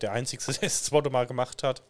der 0.00 0.12
Einzige, 0.12 0.42
der 0.46 0.54
es 0.54 0.60
das 0.60 0.82
zweite 0.84 1.10
Mal 1.10 1.26
gemacht 1.26 1.62
hat. 1.62 1.82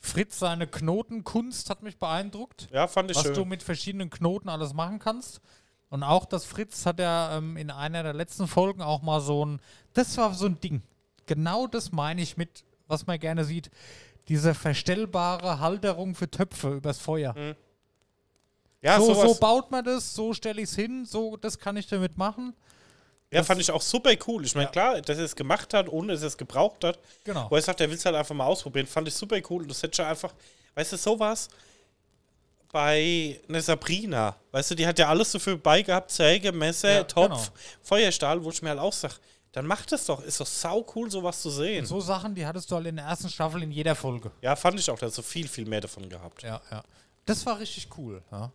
Fritz, 0.00 0.38
seine 0.38 0.66
Knotenkunst 0.66 1.70
hat 1.70 1.82
mich 1.82 1.98
beeindruckt. 1.98 2.68
Ja, 2.72 2.86
fand 2.86 3.10
ich 3.10 3.16
was 3.16 3.24
schön. 3.24 3.34
du 3.34 3.44
mit 3.44 3.62
verschiedenen 3.62 4.10
Knoten 4.10 4.48
alles 4.48 4.72
machen 4.72 4.98
kannst. 4.98 5.40
Und 5.90 6.02
auch 6.02 6.24
das 6.26 6.44
Fritz 6.44 6.86
hat 6.86 7.00
ja 7.00 7.36
ähm, 7.36 7.56
in 7.56 7.70
einer 7.70 8.02
der 8.02 8.12
letzten 8.12 8.46
Folgen 8.46 8.82
auch 8.82 9.02
mal 9.02 9.20
so 9.20 9.44
ein, 9.44 9.60
das 9.94 10.16
war 10.18 10.34
so 10.34 10.46
ein 10.46 10.60
Ding. 10.60 10.82
Genau 11.26 11.66
das 11.66 11.92
meine 11.92 12.22
ich 12.22 12.36
mit, 12.36 12.64
was 12.86 13.06
man 13.06 13.18
gerne 13.18 13.44
sieht, 13.44 13.70
diese 14.28 14.54
verstellbare 14.54 15.60
Halterung 15.60 16.14
für 16.14 16.30
Töpfe 16.30 16.74
übers 16.74 16.98
Feuer. 16.98 17.34
ja, 18.82 19.00
so, 19.00 19.14
so 19.14 19.34
baut 19.34 19.70
man 19.70 19.84
das, 19.84 20.14
so 20.14 20.34
stelle 20.34 20.60
ich 20.60 20.68
es 20.68 20.76
hin, 20.76 21.06
so 21.06 21.36
das 21.36 21.58
kann 21.58 21.76
ich 21.76 21.86
damit 21.86 22.18
machen. 22.18 22.54
Ja, 23.30 23.42
fand 23.42 23.60
ich 23.60 23.70
auch 23.70 23.82
super 23.82 24.12
cool. 24.26 24.44
Ich 24.44 24.54
meine, 24.54 24.66
Ja. 24.66 24.70
klar, 24.72 25.00
dass 25.02 25.18
er 25.18 25.24
es 25.24 25.36
gemacht 25.36 25.74
hat, 25.74 25.88
ohne 25.88 26.12
dass 26.12 26.22
er 26.22 26.28
es 26.28 26.36
gebraucht 26.38 26.82
hat. 26.84 26.98
Genau. 27.24 27.50
Wo 27.50 27.56
er 27.56 27.62
sagt, 27.62 27.80
er 27.80 27.88
will 27.88 27.96
es 27.96 28.04
halt 28.04 28.16
einfach 28.16 28.34
mal 28.34 28.46
ausprobieren, 28.46 28.86
fand 28.86 29.06
ich 29.08 29.14
super 29.14 29.38
cool. 29.50 29.62
Und 29.62 29.70
das 29.70 29.82
hätte 29.82 29.96
schon 29.96 30.06
einfach, 30.06 30.32
weißt 30.74 30.92
du, 30.92 30.96
sowas 30.96 31.48
bei 32.70 33.40
einer 33.48 33.62
Sabrina, 33.62 34.36
weißt 34.52 34.70
du, 34.72 34.74
die 34.74 34.86
hat 34.86 34.98
ja 34.98 35.08
alles 35.08 35.32
dafür 35.32 35.56
bei 35.56 35.80
gehabt, 35.82 36.10
Säge, 36.10 36.52
Messer, 36.52 36.96
Ja, 36.96 37.04
Topf, 37.04 37.28
genau. 37.28 37.58
Feuerstahl, 37.82 38.42
wo 38.44 38.50
ich 38.50 38.60
mir 38.62 38.70
halt 38.70 38.78
auch 38.80 38.92
sag, 38.92 39.18
dann 39.52 39.66
mach 39.66 39.86
das 39.86 40.04
doch, 40.04 40.22
ist 40.22 40.38
doch 40.40 40.46
sau 40.46 40.84
cool, 40.94 41.10
sowas 41.10 41.40
zu 41.40 41.48
sehen. 41.50 41.86
So 41.86 42.00
Sachen, 42.00 42.34
die 42.34 42.46
hattest 42.46 42.70
du 42.70 42.76
halt 42.76 42.86
in 42.86 42.96
der 42.96 43.06
ersten 43.06 43.30
Staffel 43.30 43.62
in 43.62 43.70
jeder 43.70 43.94
Folge. 43.94 44.30
Ja, 44.42 44.54
fand 44.54 44.78
ich 44.78 44.90
auch, 44.90 44.98
da 44.98 45.06
hast 45.06 45.16
du 45.16 45.22
viel, 45.22 45.48
viel 45.48 45.64
mehr 45.66 45.80
davon 45.80 46.08
gehabt. 46.08 46.42
Ja, 46.42 46.60
ja. 46.70 46.82
Das 47.24 47.44
war 47.46 47.58
richtig 47.58 47.88
cool. 47.96 48.22
Ja. 48.30 48.52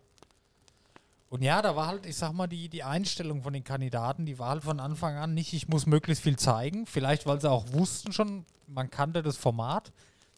Und 1.33 1.41
ja, 1.41 1.63
da 1.63 1.75
war 1.75 1.87
halt, 1.87 2.05
ich 2.05 2.15
sag 2.15 2.31
mal, 2.33 2.45
die, 2.45 2.69
die 2.69 2.83
Einstellung 2.83 3.41
von 3.41 3.53
den 3.53 3.63
Kandidaten, 3.63 4.27
die 4.27 4.37
war 4.37 4.49
halt 4.49 4.63
von 4.63 4.79
Anfang 4.79 5.15
an 5.15 5.33
nicht, 5.33 5.51
ich 5.53 5.67
muss 5.67 5.87
möglichst 5.87 6.21
viel 6.21 6.37
zeigen. 6.37 6.85
Vielleicht, 6.85 7.25
weil 7.25 7.41
sie 7.41 7.49
auch 7.49 7.73
wussten 7.73 8.13
schon, 8.13 8.45
man 8.67 8.91
kannte 8.91 9.23
das 9.23 9.35
Format. 9.35 9.91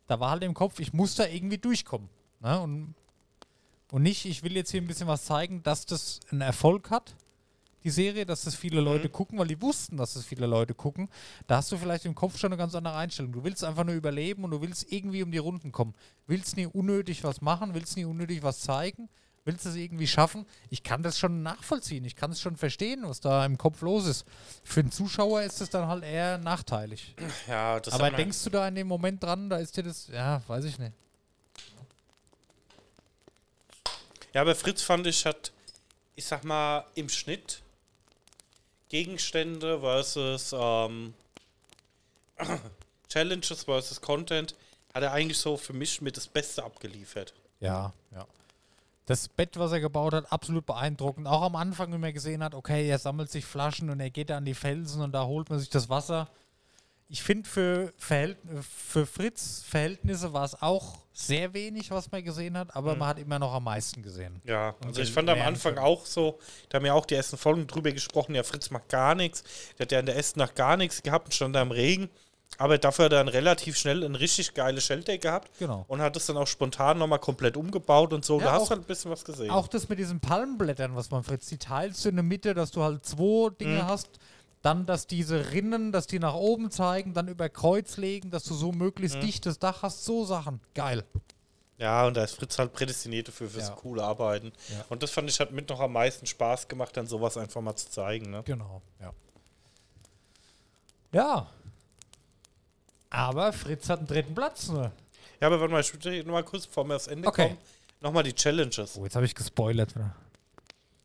Da 0.07 0.21
war 0.21 0.29
halt 0.31 0.43
im 0.43 0.53
Kopf, 0.53 0.79
ich 0.79 0.93
muss 0.93 1.15
da 1.15 1.25
irgendwie 1.25 1.57
durchkommen. 1.57 2.07
Ne? 2.39 2.61
Und, 2.61 2.95
und 3.91 4.03
nicht, 4.03 4.23
ich 4.23 4.41
will 4.43 4.55
jetzt 4.55 4.71
hier 4.71 4.81
ein 4.81 4.87
bisschen 4.87 5.09
was 5.09 5.25
zeigen, 5.25 5.61
dass 5.63 5.85
das 5.85 6.21
einen 6.31 6.39
Erfolg 6.39 6.89
hat, 6.89 7.13
die 7.83 7.89
Serie, 7.89 8.25
dass 8.25 8.45
das 8.45 8.55
viele 8.55 8.79
Leute 8.79 9.09
gucken, 9.09 9.37
weil 9.37 9.47
die 9.47 9.61
wussten, 9.61 9.97
dass 9.97 10.13
das 10.13 10.23
viele 10.23 10.45
Leute 10.45 10.73
gucken. 10.73 11.09
Da 11.45 11.57
hast 11.57 11.73
du 11.73 11.77
vielleicht 11.77 12.05
im 12.05 12.15
Kopf 12.15 12.37
schon 12.37 12.53
eine 12.53 12.57
ganz 12.57 12.73
andere 12.73 12.95
Einstellung. 12.95 13.33
Du 13.33 13.43
willst 13.43 13.65
einfach 13.65 13.83
nur 13.83 13.95
überleben 13.95 14.45
und 14.45 14.51
du 14.51 14.61
willst 14.61 14.89
irgendwie 14.93 15.23
um 15.23 15.31
die 15.31 15.39
Runden 15.39 15.73
kommen. 15.73 15.93
Willst 16.25 16.55
nie 16.55 16.67
unnötig 16.67 17.25
was 17.25 17.41
machen, 17.41 17.73
willst 17.73 17.97
nie 17.97 18.05
unnötig 18.05 18.43
was 18.43 18.61
zeigen, 18.61 19.09
willst 19.45 19.65
es 19.65 19.75
irgendwie 19.75 20.07
schaffen. 20.07 20.45
Ich 20.69 20.83
kann 20.83 21.03
das 21.03 21.17
schon 21.17 21.43
nachvollziehen, 21.43 22.03
ich 22.03 22.15
kann 22.15 22.31
es 22.31 22.41
schon 22.41 22.57
verstehen, 22.57 23.03
was 23.05 23.21
da 23.21 23.45
im 23.45 23.57
Kopf 23.57 23.81
los 23.81 24.07
ist. 24.07 24.25
Für 24.63 24.83
den 24.83 24.91
Zuschauer 24.91 25.43
ist 25.43 25.61
es 25.61 25.69
dann 25.69 25.87
halt 25.87 26.03
eher 26.03 26.37
nachteilig. 26.39 27.15
Ja, 27.47 27.79
das 27.79 27.93
Aber 27.93 28.11
denkst 28.11 28.43
du 28.43 28.49
da 28.49 28.67
in 28.67 28.75
dem 28.75 28.87
Moment 28.87 29.23
dran, 29.23 29.49
da 29.49 29.57
ist 29.57 29.77
dir 29.77 29.83
das, 29.83 30.07
ja, 30.07 30.41
weiß 30.47 30.65
ich 30.65 30.77
nicht. 30.79 30.93
Ja, 34.33 34.41
aber 34.41 34.55
Fritz 34.55 34.81
fand 34.81 35.07
ich 35.07 35.25
hat, 35.25 35.53
ich 36.15 36.25
sag 36.25 36.43
mal, 36.43 36.85
im 36.95 37.07
Schnitt 37.07 37.61
Gegenstände 38.89 39.79
versus 39.79 40.53
ähm, 40.57 41.13
Challenges 43.09 43.63
versus 43.63 44.01
Content, 44.01 44.55
hat 44.93 45.03
er 45.03 45.13
eigentlich 45.13 45.37
so 45.37 45.55
für 45.55 45.73
mich 45.73 46.01
mit 46.01 46.17
das 46.17 46.27
Beste 46.27 46.63
abgeliefert. 46.63 47.33
Ja, 47.59 47.93
ja. 48.11 48.27
Das 49.05 49.27
Bett, 49.27 49.57
was 49.57 49.71
er 49.71 49.79
gebaut 49.79 50.13
hat, 50.13 50.31
absolut 50.31 50.65
beeindruckend. 50.65 51.27
Auch 51.27 51.43
am 51.43 51.55
Anfang, 51.55 51.91
wenn 51.93 52.01
man 52.01 52.13
gesehen 52.13 52.43
hat, 52.43 52.55
okay, 52.55 52.87
er 52.87 52.97
sammelt 52.97 53.29
sich 53.31 53.45
Flaschen 53.45 53.89
und 53.89 53.99
er 53.99 54.09
geht 54.09 54.29
da 54.31 54.37
an 54.37 54.45
die 54.45 54.55
Felsen 54.55 55.01
und 55.01 55.11
da 55.11 55.25
holt 55.25 55.49
man 55.49 55.59
sich 55.59 55.69
das 55.69 55.89
Wasser. 55.89 56.27
Ich 57.07 57.21
finde, 57.21 57.47
für, 57.47 57.93
Verhält 57.97 58.39
für 58.67 59.05
Fritz 59.05 59.63
Verhältnisse 59.67 60.33
war 60.33 60.43
es 60.43 60.59
auch 60.59 60.97
sehr 61.13 61.53
wenig, 61.53 61.91
was 61.91 62.11
man 62.11 62.23
gesehen 62.23 62.57
hat, 62.57 62.75
aber 62.75 62.95
man 62.95 63.09
hat 63.09 63.19
immer 63.19 63.37
noch 63.37 63.53
am 63.53 63.65
meisten 63.65 64.01
gesehen. 64.01 64.41
Ja, 64.43 64.69
Und 64.81 64.87
also 64.87 65.01
ich 65.01 65.11
fand 65.11 65.29
am 65.29 65.39
Anfang 65.41 65.77
auch 65.77 66.05
so, 66.05 66.39
da 66.67 66.77
haben 66.77 66.85
ja 66.85 66.93
auch 66.93 67.05
die 67.05 67.13
ersten 67.13 67.37
Folgen 67.37 67.67
drüber 67.67 67.91
gesprochen, 67.91 68.33
ja, 68.33 68.41
Fritz 68.41 68.71
macht 68.71 68.89
gar 68.89 69.13
nichts. 69.13 69.43
Der 69.77 69.85
hat 69.85 69.91
ja 69.91 69.99
in 69.99 70.07
der 70.07 70.15
ersten 70.15 70.39
Nacht 70.39 70.55
gar 70.55 70.77
nichts 70.77 71.03
gehabt 71.03 71.27
und 71.27 71.33
stand 71.33 71.55
da 71.55 71.61
im 71.61 71.71
Regen. 71.71 72.09
Aber 72.57 72.77
dafür 72.77 73.05
hat 73.05 73.11
er 73.13 73.17
dann 73.19 73.27
relativ 73.27 73.77
schnell 73.77 74.03
ein 74.03 74.15
richtig 74.15 74.53
geiles 74.53 74.85
Shelter 74.85 75.17
gehabt 75.17 75.51
Genau. 75.59 75.83
und 75.89 76.01
hat 76.01 76.15
es 76.15 76.25
dann 76.25 76.37
auch 76.37 76.47
spontan 76.47 76.97
nochmal 76.97 77.19
komplett 77.19 77.57
umgebaut 77.57 78.13
und 78.13 78.23
so. 78.23 78.39
Ja, 78.39 78.45
da 78.45 78.51
hast 78.53 78.67
du 78.67 78.69
halt 78.71 78.81
ein 78.81 78.85
bisschen 78.87 79.11
was 79.11 79.25
gesehen. 79.25 79.49
Auch 79.49 79.67
das 79.67 79.89
mit 79.89 79.99
diesen 79.99 80.19
Palmblättern, 80.21 80.95
was 80.95 81.11
man 81.11 81.23
Fritz, 81.23 81.47
die 81.47 81.57
teilst 81.57 82.05
du 82.05 82.09
in 82.09 82.15
der 82.15 82.23
Mitte, 82.23 82.53
dass 82.53 82.71
du 82.71 82.81
halt 82.83 83.05
zwei 83.05 83.49
Dinge 83.49 83.83
Mhm. 83.83 83.87
hast. 83.87 84.07
Dann, 84.61 84.85
dass 84.85 85.05
diese 85.05 85.51
Rinnen, 85.51 85.91
dass 85.91 86.07
die 86.07 86.17
nach 86.17 86.33
oben 86.33 86.71
zeigen, 86.71 87.13
dann 87.13 87.27
über 87.27 87.49
Kreuz 87.49 87.97
legen, 87.97 88.31
dass 88.31 88.45
du 88.45 88.53
so 88.55 88.71
Mhm. 88.71 88.77
möglichst 88.79 89.21
dichtes 89.21 89.59
Dach 89.59 89.83
hast. 89.83 90.05
So 90.05 90.25
Sachen. 90.25 90.59
Geil. 90.73 91.03
Ja, 91.77 92.07
und 92.07 92.15
da 92.15 92.23
ist 92.23 92.35
Fritz 92.35 92.57
halt 92.57 92.71
prädestiniert 92.71 93.27
dafür, 93.27 93.49
für 93.49 93.59
Ja. 93.59 93.65
so 93.65 93.73
coole 93.73 94.01
Arbeiten. 94.01 94.53
Ja. 94.69 94.85
Und 94.89 95.03
das 95.03 95.11
fand 95.11 95.29
ich 95.29 95.39
hat 95.41 95.51
mit 95.51 95.69
noch 95.69 95.81
am 95.81 95.91
meisten 95.91 96.25
Spaß 96.25 96.69
gemacht, 96.69 96.95
dann 96.95 97.05
sowas 97.05 97.35
einfach 97.37 97.59
mal 97.61 97.75
zu 97.75 97.89
zeigen. 97.89 98.31
Ne? 98.31 98.43
Genau, 98.45 98.81
ja. 99.01 99.11
Ja. 101.11 101.47
Aber 103.09 103.53
Fritz 103.53 103.89
hat 103.89 103.99
einen 103.99 104.07
dritten 104.07 104.35
Platz, 104.35 104.69
ne? 104.69 104.91
Ja, 105.39 105.47
aber 105.47 105.59
warte 105.59 105.71
mal, 105.73 105.81
ich 105.81 105.93
würde 105.93 106.17
noch 106.23 106.33
mal 106.33 106.43
kurz, 106.43 106.65
bevor 106.67 106.85
wir 106.85 106.95
aufs 106.95 107.07
Ende 107.07 107.27
Okay. 107.27 107.47
kommen, 107.49 107.57
nochmal 108.01 108.23
die 108.23 108.33
Challenges. 108.33 108.97
Oh, 108.97 109.03
jetzt 109.03 109.15
habe 109.15 109.25
ich 109.25 109.35
gespoilert. 109.35 109.95
Ne? 109.95 110.13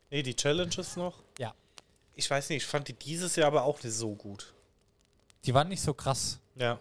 Nee, 0.09 0.23
die 0.23 0.35
Challenges 0.35 0.95
noch. 0.95 1.15
Ja. 1.37 1.53
Ich 2.15 2.29
weiß 2.29 2.49
nicht, 2.49 2.63
ich 2.63 2.67
fand 2.67 2.87
die 2.87 2.93
dieses 2.93 3.35
Jahr 3.35 3.47
aber 3.47 3.63
auch 3.63 3.81
nicht 3.83 3.93
so 3.93 4.13
gut. 4.15 4.53
Die 5.45 5.53
waren 5.53 5.69
nicht 5.69 5.81
so 5.81 5.93
krass. 5.93 6.39
Ja. 6.55 6.77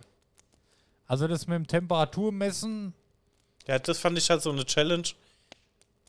Also 1.07 1.27
das 1.29 1.47
mit 1.47 1.57
dem 1.57 1.67
Temperaturmessen, 1.67 2.95
Ja, 3.67 3.79
das 3.79 3.99
fand 3.99 4.17
ich 4.19 4.29
halt 4.31 4.43
so 4.43 4.51
eine 4.51 4.65
Challenge. 4.65 5.09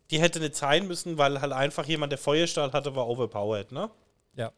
Die 0.09 0.19
hätte 0.19 0.39
nicht 0.39 0.55
sein 0.55 0.87
müssen, 0.87 1.17
weil 1.17 1.39
halt 1.41 1.53
einfach 1.53 1.85
jemand, 1.85 2.11
der 2.11 2.19
Feuerstahl 2.19 2.71
hatte, 2.73 2.95
war 2.95 3.07
overpowered, 3.07 3.71
ne? 3.71 3.89
ja. 4.35 4.51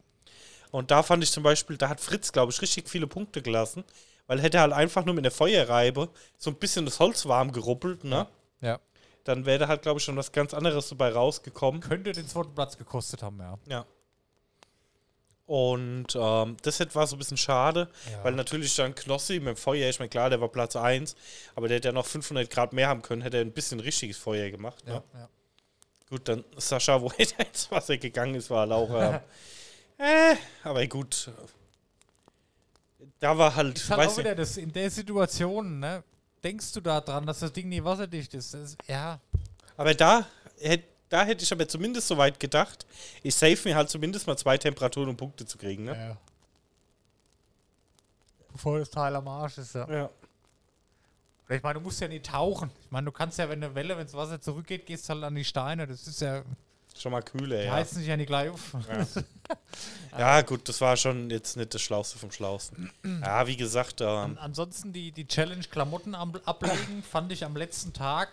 Und 0.72 0.90
da 0.90 1.04
fand 1.04 1.24
ich 1.24 1.32
zum 1.32 1.44
Beispiel, 1.44 1.78
da 1.78 1.88
hat 1.90 2.02
Fritz, 2.02 2.32
glaube 2.32 2.52
ich, 2.52 2.60
richtig 2.62 2.90
viele 2.90 3.06
Punkte 3.06 3.44
gelassen, 3.44 3.84
weil 4.28 4.42
hätte 4.42 4.58
er 4.58 4.62
halt 4.64 4.74
einfach 4.74 5.06
nur 5.06 5.16
mit 5.16 5.26
der 5.26 5.32
Feuerreibe 5.32 6.10
so 6.38 6.50
ein 6.50 6.56
bisschen 6.56 6.86
das 6.86 7.00
Holz 7.00 7.26
warm 7.26 7.52
geruppelt, 7.52 8.04
ne? 8.04 8.28
Ja. 8.62 8.80
Dann 9.24 9.46
wäre 9.46 9.60
da 9.60 9.68
halt, 9.70 9.84
glaube 9.84 10.00
ich, 10.00 10.04
schon 10.04 10.18
was 10.18 10.32
ganz 10.32 10.54
anderes 10.54 10.90
dabei 10.90 11.10
rausgekommen. 11.12 11.80
Könnte 11.82 12.12
den 12.12 12.28
zweiten 12.28 12.54
Platz 12.54 12.78
gekostet 12.78 13.24
haben, 13.24 13.40
ja. 13.40 13.58
Ja. 13.68 13.86
Und 15.46 16.08
ähm, 16.16 16.58
das 16.62 16.80
hätte 16.80 16.96
war 16.96 17.06
so 17.06 17.16
ein 17.16 17.20
bisschen 17.20 17.38
schade, 17.38 17.90
Ja. 18.12 18.24
weil 18.24 18.34
natürlich 18.34 18.76
dann 18.76 18.96
Knossi 18.96 19.40
mit 19.40 19.50
dem 19.50 19.56
Feuer, 19.58 19.90
ich 19.90 20.00
meine, 20.00 20.10
klar, 20.10 20.30
der 20.30 20.40
war 20.40 20.48
Platz 20.50 20.76
1, 20.76 21.16
aber 21.56 21.68
der 21.68 21.78
hätte 21.78 21.90
ja 21.90 21.92
noch 21.92 22.06
500 22.06 22.50
Grad 22.50 22.72
mehr 22.74 22.88
haben 22.88 23.02
können, 23.02 23.22
hätte 23.22 23.38
er 23.38 23.42
ein 23.44 23.52
bisschen 23.52 23.80
richtiges 23.82 24.18
Feuer 24.18 24.50
gemacht. 24.50 24.86
Ne? 24.86 24.94
Ja, 25.14 25.20
ja. 25.20 25.30
Gut, 26.10 26.28
dann 26.30 26.44
Sascha, 26.58 27.02
wo 27.02 27.10
er 27.18 27.46
ins 27.46 27.70
Wasser 27.72 27.98
gegangen 27.98 28.36
ist, 28.36 28.50
war 28.50 28.70
auch. 28.72 28.90
Äh, 30.00 30.32
äh, 30.34 30.36
aber 30.64 30.86
gut. 30.88 31.30
Da 33.24 33.38
war 33.38 33.56
halt, 33.56 33.78
Ist 33.78 33.90
halt 33.90 34.02
weiß 34.02 34.12
auch 34.12 34.18
wieder 34.18 34.36
das, 34.36 34.58
in 34.58 34.74
der 34.74 34.92
Situation, 34.92 35.80
ne? 35.80 36.04
Denkst 36.44 36.74
du 36.74 36.82
da 36.82 37.00
dran, 37.00 37.26
dass 37.26 37.40
das 37.40 37.54
Ding 37.54 37.70
nie 37.70 37.82
wasserdicht 37.82 38.34
ist? 38.34 38.54
Ist 38.54 38.78
ja. 38.86 39.18
aber 39.78 39.94
da 39.94 40.28
hätte 40.60 40.84
da 41.08 41.24
hätte 41.24 41.42
ich 41.42 41.52
aber 41.54 41.66
zumindest 41.66 42.10
so 42.10 42.18
weit 42.18 42.38
gedacht, 42.38 42.86
ich 43.22 43.34
save 43.34 43.58
mir 43.64 43.78
halt 43.78 43.90
zumindest 43.90 44.28
mal 44.28 44.36
zwei 44.36 44.58
Temperaturen, 44.58 45.08
um 45.08 45.16
Punkte 45.16 45.46
zu 45.46 45.58
kriegen. 45.58 45.86
Ne? 45.86 45.96
ja. 45.96 46.18
Bevor 48.52 48.80
das 48.80 48.90
Teil 48.90 49.16
am 49.16 49.28
Arsch 49.30 49.58
ist, 49.58 49.74
ja. 49.74 49.90
Ja. 49.90 50.10
Ich 51.48 51.64
meine, 51.64 51.76
du 51.76 51.80
musst 51.80 52.02
ja 52.02 52.10
nicht 52.10 52.26
tauchen. 52.26 52.72
Ich 52.84 52.92
meine, 52.92 53.06
du 53.06 53.14
kannst 53.14 53.40
ja, 53.40 53.48
wenn 53.48 53.64
eine 53.64 53.74
Welle, 53.74 53.96
wenn 53.96 54.06
das 54.06 54.16
Wasser 54.16 54.42
zurückgeht, 54.42 54.86
gehst 54.86 55.08
halt 55.08 55.24
an 55.24 55.36
die 55.36 55.46
Steine. 55.46 55.88
Das 55.88 56.08
ist 56.08 56.20
ja, 56.20 56.44
Schon 56.98 57.12
mal 57.12 57.22
kühler, 57.22 57.58
die 57.60 57.66
ja. 57.66 57.74
heizen 57.74 57.98
sich 58.00 58.08
ja 58.08 58.18
nicht 58.18 58.28
gleich 58.28 58.50
auf. 58.50 58.76
Ja, 60.18 60.42
gut, 60.42 60.70
das 60.70 60.80
war 60.80 60.96
schon 60.96 61.30
jetzt 61.32 61.58
nicht 61.58 61.74
das 61.74 61.82
Schlauste 61.82 62.20
vom 62.20 62.32
Schlausten. 62.32 62.92
Ja, 63.22 63.48
wie 63.48 63.58
gesagt, 63.58 64.00
ähm, 64.02 64.38
Ansonsten 64.40 64.94
die, 64.94 65.12
die 65.12 65.28
Challenge 65.28 65.64
Klamotten 65.64 66.14
am, 66.16 66.36
ablegen 66.46 67.04
fand 67.12 67.32
ich 67.32 67.44
am 67.44 67.56
letzten 67.56 67.94
Tag. 67.94 68.30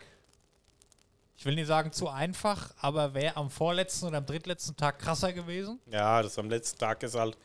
ich 1.39 1.45
will 1.47 1.55
nicht 1.55 1.67
sagen 1.67 1.91
zu 1.93 2.09
einfach, 2.09 2.71
aber 2.81 3.15
wäre 3.15 3.37
am 3.37 3.51
vorletzten 3.51 4.09
oder 4.09 4.19
am 4.19 4.27
drittletzten 4.27 4.77
Tag 4.77 4.99
krasser 4.99 5.33
gewesen. 5.33 5.81
Ja, 5.91 6.23
das 6.23 6.39
am 6.39 6.51
letzten 6.51 6.79
Tag 6.79 7.03
ist 7.03 7.15
halt, 7.15 7.37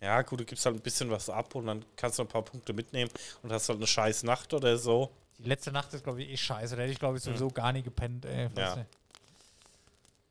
ja 0.00 0.22
gut, 0.22 0.40
du 0.40 0.44
gibst 0.44 0.64
halt 0.64 0.76
ein 0.76 0.82
bisschen 0.82 1.10
was 1.10 1.28
ab 1.28 1.54
und 1.54 1.66
dann 1.66 1.84
kannst 1.96 2.18
du 2.18 2.22
ein 2.22 2.28
paar 2.28 2.42
Punkte 2.42 2.72
mitnehmen 2.72 3.10
und 3.42 3.52
hast 3.52 3.68
halt 3.68 3.78
eine 3.78 3.86
scheiß 3.86 4.22
Nacht 4.22 4.54
oder 4.54 4.78
so. 4.78 5.10
Die 5.38 5.48
letzte 5.48 5.70
Nacht 5.70 5.92
ist, 5.92 6.02
glaube 6.02 6.22
ich, 6.22 6.30
eh 6.30 6.36
scheiße. 6.36 6.76
Da 6.76 6.82
hätte 6.82 6.92
ich, 6.92 6.98
glaube 6.98 7.18
ich, 7.18 7.22
sowieso 7.22 7.48
gar 7.48 7.72
nie 7.72 7.82
gepennt, 7.82 8.24
ey. 8.24 8.48
Ja. 8.56 8.76
nicht. 8.76 8.86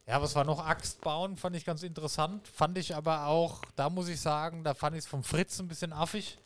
Ja, 0.07 0.21
was 0.21 0.35
war 0.35 0.43
noch? 0.43 0.59
Axt 0.65 0.99
bauen, 1.01 1.37
fand 1.37 1.55
ich 1.55 1.63
ganz 1.63 1.83
interessant. 1.83 2.47
Fand 2.47 2.77
ich 2.77 2.95
aber 2.95 3.27
auch, 3.27 3.61
da 3.75 3.89
muss 3.89 4.07
ich 4.09 4.19
sagen, 4.19 4.63
da 4.63 4.73
fand 4.73 4.95
ich 4.95 5.03
es 5.03 5.07
vom 5.07 5.23
Fritz 5.23 5.59
ein 5.59 5.67
bisschen 5.67 5.93
affig. 5.93 6.37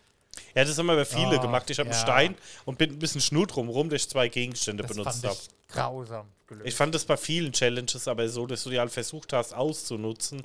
Ja, 0.53 0.65
das 0.65 0.77
haben 0.77 0.89
aber 0.89 1.05
viele 1.05 1.39
Ah, 1.39 1.41
gemacht. 1.41 1.69
Ich 1.69 1.79
habe 1.79 1.89
ja. 1.89 1.95
einen 1.95 2.03
Stein 2.03 2.35
und 2.65 2.77
bin 2.77 2.91
ein 2.91 2.99
bisschen 2.99 3.21
Schnur 3.21 3.47
drumherum, 3.47 3.89
dass 3.89 4.01
ich 4.01 4.09
zwei 4.09 4.27
Gegenstände 4.27 4.83
Das 4.83 4.91
benutzt 4.91 5.25
habe. 5.25 5.37
grausam 5.69 6.27
gelöst. 6.47 6.67
Ich 6.67 6.75
fand 6.75 6.93
das 6.93 7.05
bei 7.05 7.15
vielen 7.17 7.53
Challenges 7.53 8.07
aber 8.07 8.27
so, 8.27 8.45
dass 8.45 8.63
du 8.63 8.69
die 8.69 8.77
halt 8.79 8.91
versucht 8.91 9.31
hast 9.31 9.53
auszunutzen, 9.53 10.41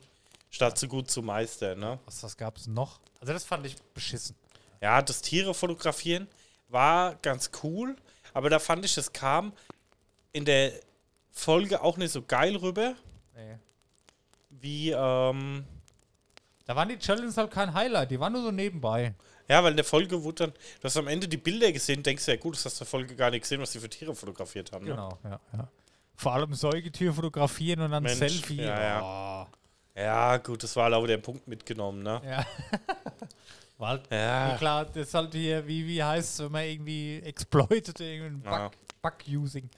statt 0.51 0.79
so 0.79 0.87
gut 0.87 1.11
zu 1.11 1.23
meistern. 1.23 1.81
Ne? 1.81 1.99
was, 2.07 2.23
was 2.23 2.37
gab 2.37 2.57
es 2.57 2.69
noch? 2.69 3.01
Also 3.21 3.33
das 3.33 3.45
fand 3.45 3.67
ich 3.67 3.75
beschissen. 3.93 4.37
Ja, 4.81 5.03
das 5.03 5.21
Tiere 5.21 5.53
fotografieren 5.53 6.29
war 6.69 7.17
ganz 7.17 7.51
cool, 7.65 7.97
aber 8.33 8.49
da 8.49 8.61
fand 8.61 8.85
ich, 8.85 8.97
es 8.97 9.13
kam 9.13 9.53
in 10.33 10.45
der 10.45 10.73
Folge 11.33 11.83
auch 11.83 11.97
nicht 11.97 12.13
so 12.13 12.23
geil 12.23 12.57
rüber, 12.57 12.95
Nee. 13.37 13.57
wie, 14.51 14.91
ähm, 14.91 15.65
Da 16.67 16.77
waren 16.77 16.89
die 16.89 16.99
Challenges 16.99 17.37
halt 17.37 17.51
kein 17.51 17.73
Highlight, 17.75 18.11
die 18.11 18.21
waren 18.21 18.33
nur 18.33 18.43
so 18.43 18.51
nebenbei. 18.53 19.15
ja, 19.49 19.63
weil 19.65 19.73
in 19.73 19.77
der 19.77 19.85
Folge 19.85 20.23
wurde 20.23 20.45
dann, 20.47 20.53
du 20.53 20.85
hast 20.85 20.97
am 20.97 21.09
Ende 21.09 21.27
die 21.27 21.37
Bilder 21.37 21.73
gesehen, 21.73 22.03
denkst 22.03 22.25
du 22.27 22.31
ja 22.33 22.37
gut, 22.37 22.55
das 22.55 22.65
hast 22.65 22.81
du 22.81 22.85
in 22.85 22.87
der 22.87 22.91
Folge 22.91 23.17
gar 23.17 23.31
nicht 23.31 23.43
gesehen, 23.43 23.61
was 23.61 23.73
die 23.73 23.81
für 23.81 23.89
Tiere 23.91 24.15
fotografiert 24.15 24.71
haben. 24.73 24.85
Ne? 24.85 24.93
Genau, 24.93 25.19
ja, 25.25 25.41
ja. 25.53 25.69
Vor 26.17 26.33
allem 26.35 26.53
Säugetier 26.55 27.13
fotografieren 27.13 27.81
und 27.81 27.91
dann 27.93 28.03
Mensch, 28.03 28.19
Selfie. 28.19 28.63
ja, 28.63 29.49
Ja, 29.97 30.37
gut, 30.37 30.63
das 30.63 30.77
war 30.77 30.85
halt 30.85 30.95
auch 30.95 31.07
der 31.07 31.17
Punkt 31.19 31.49
mitgenommen, 31.49 32.03
ne? 32.03 32.21
Ja. 32.25 32.47
War 33.79 33.89
halt, 33.89 34.03
Ja. 34.11 34.57
klar, 34.59 34.85
das 34.85 34.97
ist 35.09 35.15
halt 35.15 35.33
hier, 35.35 35.67
wie, 35.67 35.87
wie 35.87 36.03
heißt 36.05 36.35
es, 36.35 36.45
wenn 36.45 36.53
man 36.53 36.65
irgendwie 36.65 37.19
exploitet, 37.25 37.99
irgendein 38.01 38.41
Bug, 38.43 38.53
Ja. 38.53 38.71
Bug-Using. 39.03 39.71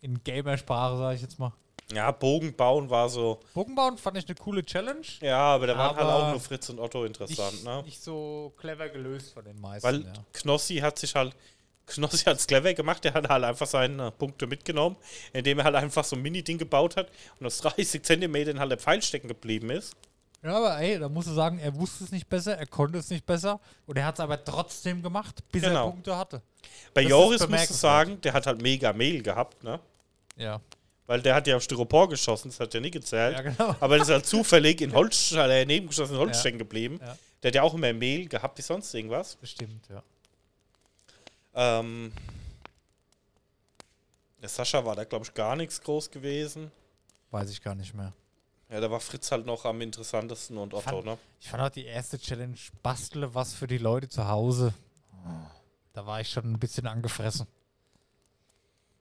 In 0.00 0.22
Gamersprache, 0.22 0.96
sage 0.96 1.16
ich 1.16 1.22
jetzt 1.22 1.38
mal. 1.38 1.52
Ja, 1.92 2.10
Bogen 2.10 2.54
bauen 2.54 2.90
war 2.90 3.08
so, 3.08 3.40
Bogenbauen 3.54 3.96
fand 3.96 4.18
ich 4.18 4.26
eine 4.26 4.34
coole 4.34 4.62
Challenge. 4.62 5.06
ja, 5.22 5.38
aber 5.38 5.68
da 5.68 5.78
waren 5.78 5.96
halt 5.96 6.06
auch 6.06 6.30
nur 6.32 6.40
Fritz 6.40 6.68
und 6.68 6.78
Otto 6.78 7.04
interessant, 7.04 7.52
nicht, 7.52 7.64
ne? 7.64 7.82
nicht 7.82 8.02
so 8.02 8.52
clever 8.58 8.90
gelöst 8.90 9.32
von 9.32 9.44
den 9.44 9.58
meisten. 9.58 9.86
Weil 9.86 10.02
ja. 10.02 10.12
Knossi 10.34 10.76
hat 10.76 10.98
sich 10.98 11.14
halt, 11.14 11.34
Knossi 11.86 12.24
hat 12.24 12.36
es 12.36 12.46
clever 12.46 12.74
gemacht, 12.74 13.04
der 13.04 13.14
hat 13.14 13.30
halt 13.30 13.42
einfach 13.42 13.66
seine 13.66 14.10
Punkte 14.10 14.46
mitgenommen, 14.46 14.96
indem 15.32 15.60
er 15.60 15.64
halt 15.64 15.76
einfach 15.76 16.04
so 16.04 16.14
ein 16.16 16.20
Mini-Ding 16.20 16.58
gebaut 16.58 16.96
hat 16.96 17.10
und 17.40 17.46
aus 17.46 17.58
30 17.58 18.02
Zentimetern 18.02 18.60
halt 18.60 18.70
der 18.70 18.78
Pfeil 18.78 19.00
stecken 19.00 19.28
geblieben 19.28 19.70
ist. 19.70 19.96
Ja, 20.42 20.56
aber 20.56 20.78
ey, 20.78 20.98
da 20.98 21.08
musst 21.08 21.28
du 21.28 21.32
sagen, 21.32 21.58
er 21.58 21.74
wusste 21.74 22.04
es 22.04 22.12
nicht 22.12 22.28
besser, 22.28 22.56
er 22.56 22.66
konnte 22.66 22.98
es 22.98 23.10
nicht 23.10 23.26
besser 23.26 23.60
und 23.86 23.96
er 23.96 24.04
hat 24.06 24.14
es 24.14 24.20
aber 24.20 24.42
trotzdem 24.44 25.02
gemacht, 25.02 25.42
bis 25.50 25.62
Genau. 25.62 25.86
er 25.86 25.90
Punkte 25.90 26.16
hatte. 26.16 26.42
Bei 26.94 27.02
Das 27.02 27.10
Joris 27.10 27.48
musst 27.48 27.70
du 27.70 27.74
sagen, 27.74 28.20
der 28.20 28.32
hat 28.32 28.46
halt 28.46 28.60
mega 28.62 28.92
Mehl 28.92 29.22
gehabt, 29.22 29.62
ne? 29.64 29.80
Ja. 30.36 30.60
Weil 31.06 31.22
der 31.22 31.34
hat 31.34 31.46
ja 31.46 31.56
auf 31.56 31.62
Styropor 31.62 32.08
geschossen, 32.08 32.48
das 32.50 32.60
hat 32.60 32.74
ja 32.74 32.80
nie 32.80 32.90
gezählt. 32.90 33.34
Ja, 33.36 33.42
genau. 33.42 33.74
Aber 33.80 33.96
das 33.98 34.08
ist 34.08 34.12
halt 34.14 34.26
zufällig 34.26 34.80
in 34.82 34.92
Holz, 34.92 35.32
äh, 35.32 35.64
nebengeschossen 35.64 36.16
Holz 36.18 36.42
Ja. 36.44 36.50
geblieben. 36.50 36.98
Ja. 37.00 37.16
Der 37.42 37.48
hat 37.50 37.54
ja 37.54 37.62
auch 37.62 37.72
immer 37.74 37.92
Mehl 37.92 38.28
gehabt 38.28 38.58
wie 38.58 38.62
sonst 38.62 38.92
irgendwas. 38.94 39.36
Bestimmt, 39.36 39.86
ja. 39.88 40.02
Ähm, 41.54 42.12
der 44.42 44.48
Sascha 44.48 44.84
war 44.84 44.94
da, 44.94 45.04
glaube 45.04 45.24
ich, 45.24 45.34
gar 45.34 45.56
nichts 45.56 45.80
groß 45.80 46.10
gewesen. 46.10 46.70
Weiß 47.30 47.50
ich 47.50 47.62
gar 47.62 47.74
nicht 47.74 47.94
mehr. 47.94 48.12
Ja, 48.70 48.80
da 48.80 48.90
war 48.90 49.00
Fritz 49.00 49.30
halt 49.32 49.46
noch 49.46 49.64
am 49.64 49.80
interessantesten 49.80 50.58
und 50.58 50.74
Otto, 50.74 50.90
Fand- 50.90 51.04
ne? 51.06 51.18
Ich 51.40 51.48
fand 51.48 51.62
auch 51.62 51.70
die 51.70 51.86
erste 51.86 52.18
Challenge, 52.18 52.56
bastle 52.82 53.34
was 53.34 53.54
für 53.54 53.66
die 53.66 53.78
Leute 53.78 54.08
zu 54.08 54.28
Hause. 54.28 54.74
Da 55.94 56.06
war 56.06 56.20
ich 56.20 56.28
schon 56.30 56.44
ein 56.52 56.58
bisschen 56.58 56.86
angefressen. 56.86 57.46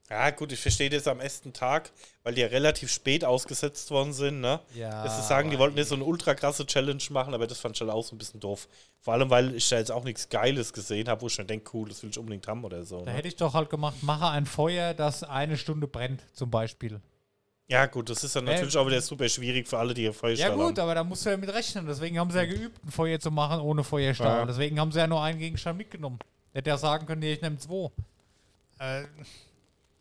Ja, 0.09 0.29
gut, 0.29 0.53
ich 0.53 0.59
verstehe 0.61 0.89
das 0.89 1.05
am 1.05 1.19
ersten 1.19 1.51
Tag, 1.51 1.91
weil 2.23 2.33
die 2.33 2.39
ja 2.39 2.47
relativ 2.47 2.89
spät 2.89 3.25
ausgesetzt 3.25 3.91
worden 3.91 4.13
sind, 4.13 4.39
ne? 4.39 4.61
Ja. 4.73 5.03
Das 5.03 5.19
ist 5.19 5.27
sagen, 5.27 5.51
die 5.51 5.59
wollten 5.59 5.77
jetzt 5.77 5.89
so 5.89 5.95
eine 5.95 6.05
ultra 6.05 6.33
krasse 6.33 6.65
Challenge 6.65 7.03
machen, 7.09 7.33
aber 7.33 7.45
das 7.45 7.59
fand 7.59 7.75
ich 7.75 7.81
halt 7.81 7.91
auch 7.91 8.05
so 8.05 8.15
ein 8.15 8.17
bisschen 8.17 8.39
doof. 8.39 8.69
Vor 9.01 9.13
allem, 9.15 9.29
weil 9.29 9.53
ich 9.53 9.67
da 9.67 9.77
jetzt 9.77 9.91
auch 9.91 10.05
nichts 10.05 10.29
Geiles 10.29 10.71
gesehen 10.71 11.09
habe, 11.09 11.21
wo 11.23 11.27
ich 11.27 11.33
schon 11.33 11.45
denke, 11.45 11.69
cool, 11.73 11.89
das 11.89 12.01
will 12.03 12.09
ich 12.09 12.17
unbedingt 12.17 12.47
haben 12.47 12.63
oder 12.63 12.85
so. 12.85 12.99
Da 13.03 13.11
Ne? 13.11 13.17
hätte 13.17 13.27
ich 13.27 13.35
doch 13.35 13.53
halt 13.53 13.69
gemacht, 13.69 14.01
mache 14.01 14.29
ein 14.29 14.45
Feuer, 14.45 14.93
das 14.93 15.23
eine 15.25 15.57
Stunde 15.57 15.87
brennt, 15.87 16.23
zum 16.33 16.49
Beispiel. 16.49 17.01
Ja, 17.69 17.85
gut, 17.85 18.09
das 18.09 18.23
ist 18.23 18.33
dann 18.35 18.47
Äh, 18.47 18.53
natürlich 18.53 18.77
auch 18.77 18.87
wieder 18.87 19.01
super 19.01 19.27
schwierig 19.27 19.67
für 19.67 19.77
alle, 19.77 19.93
die 19.93 20.01
hier 20.03 20.11
Ja 20.11 20.13
Feuerstahl 20.13 20.51
gut, 20.51 20.61
haben. 20.77 20.79
aber 20.79 20.95
da 20.95 21.03
musst 21.03 21.25
du 21.25 21.29
ja 21.29 21.37
mit 21.37 21.49
rechnen. 21.53 21.85
Deswegen 21.85 22.17
haben 22.17 22.31
sie 22.31 22.37
ja 22.37 22.45
geübt, 22.45 22.81
ein 22.85 22.91
Feuer 22.91 23.19
zu 23.19 23.29
machen 23.29 23.59
ohne 23.59 23.83
Feuerstahl. 23.83 24.39
Ja. 24.39 24.45
Deswegen 24.45 24.79
haben 24.79 24.91
sie 24.91 24.99
ja 24.99 25.07
nur 25.07 25.21
einen 25.21 25.37
Gegenstand 25.39 25.77
mitgenommen. 25.77 26.17
Hätte 26.53 26.69
ja 26.69 26.77
sagen 26.77 27.05
können, 27.05 27.19
nee, 27.19 27.33
ich 27.33 27.41
nehme 27.41 27.57
zwei. 27.57 27.91
Äh, 28.79 29.03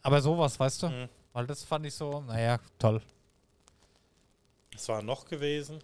aber 0.03 0.21
sowas, 0.21 0.59
weißt 0.61 0.85
du? 0.85 0.89
Mhm. 0.91 1.09
Weil 1.33 1.47
das 1.49 1.65
fand 1.65 1.85
ich 1.87 1.95
so, 1.95 2.21
naja, 2.21 2.59
toll. 2.79 3.03
Das 4.73 4.89
war 4.89 5.03
noch 5.03 5.25
gewesen. 5.25 5.81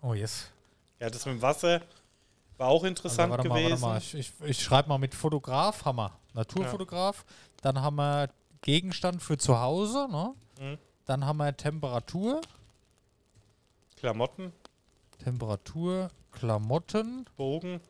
Oh 0.00 0.14
yes. 0.14 0.50
Ja, 1.00 1.10
das 1.10 1.24
mit 1.26 1.34
dem 1.34 1.42
Wasser 1.42 1.82
war 2.56 2.68
auch 2.68 2.84
interessant 2.84 3.32
Also, 3.32 3.36
warte 3.38 3.48
mal, 3.48 3.62
gewesen. 3.62 3.82
warte 3.82 3.94
mal. 3.94 3.98
Ich, 3.98 4.14
ich, 4.14 4.32
ich 4.44 4.62
schreibe 4.62 4.88
mal 4.88 4.98
mit 4.98 5.14
Fotograf, 5.14 5.84
haben 5.84 5.96
wir. 5.96 6.12
Naturfotograf. 6.34 7.24
Dann 7.62 7.80
haben 7.80 7.96
wir 7.96 8.28
Gegenstand 8.64 9.22
für 9.22 9.36
zu 9.38 9.60
Hause. 9.60 10.08
Ne? 10.10 10.34
Mhm. 10.58 10.78
Dann 11.04 11.24
haben 11.26 11.36
wir 11.36 11.54
Temperatur. 11.56 12.40
Klamotten, 13.96 14.52
Temperatur, 15.22 16.10
Klamotten, 16.32 17.26
Bogen. 17.36 17.80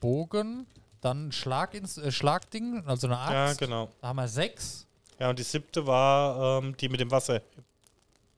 Bogen. 0.00 0.66
Dann 1.00 1.32
Schlag 1.32 1.74
ins, 1.74 1.98
äh, 1.98 2.10
Schlagding, 2.10 2.82
also 2.86 3.06
eine 3.06 3.16
Ja, 3.16 3.46
Axt. 3.46 3.58
genau. 3.60 3.88
Da 4.00 4.08
haben 4.08 4.16
wir 4.16 4.28
sechs. 4.28 4.86
Ja, 5.18 5.30
und 5.30 5.38
die 5.38 5.42
siebte 5.42 5.86
war 5.86 6.58
ähm, 6.62 6.76
die 6.76 6.88
mit 6.88 7.00
dem 7.00 7.10
Wasser. 7.10 7.40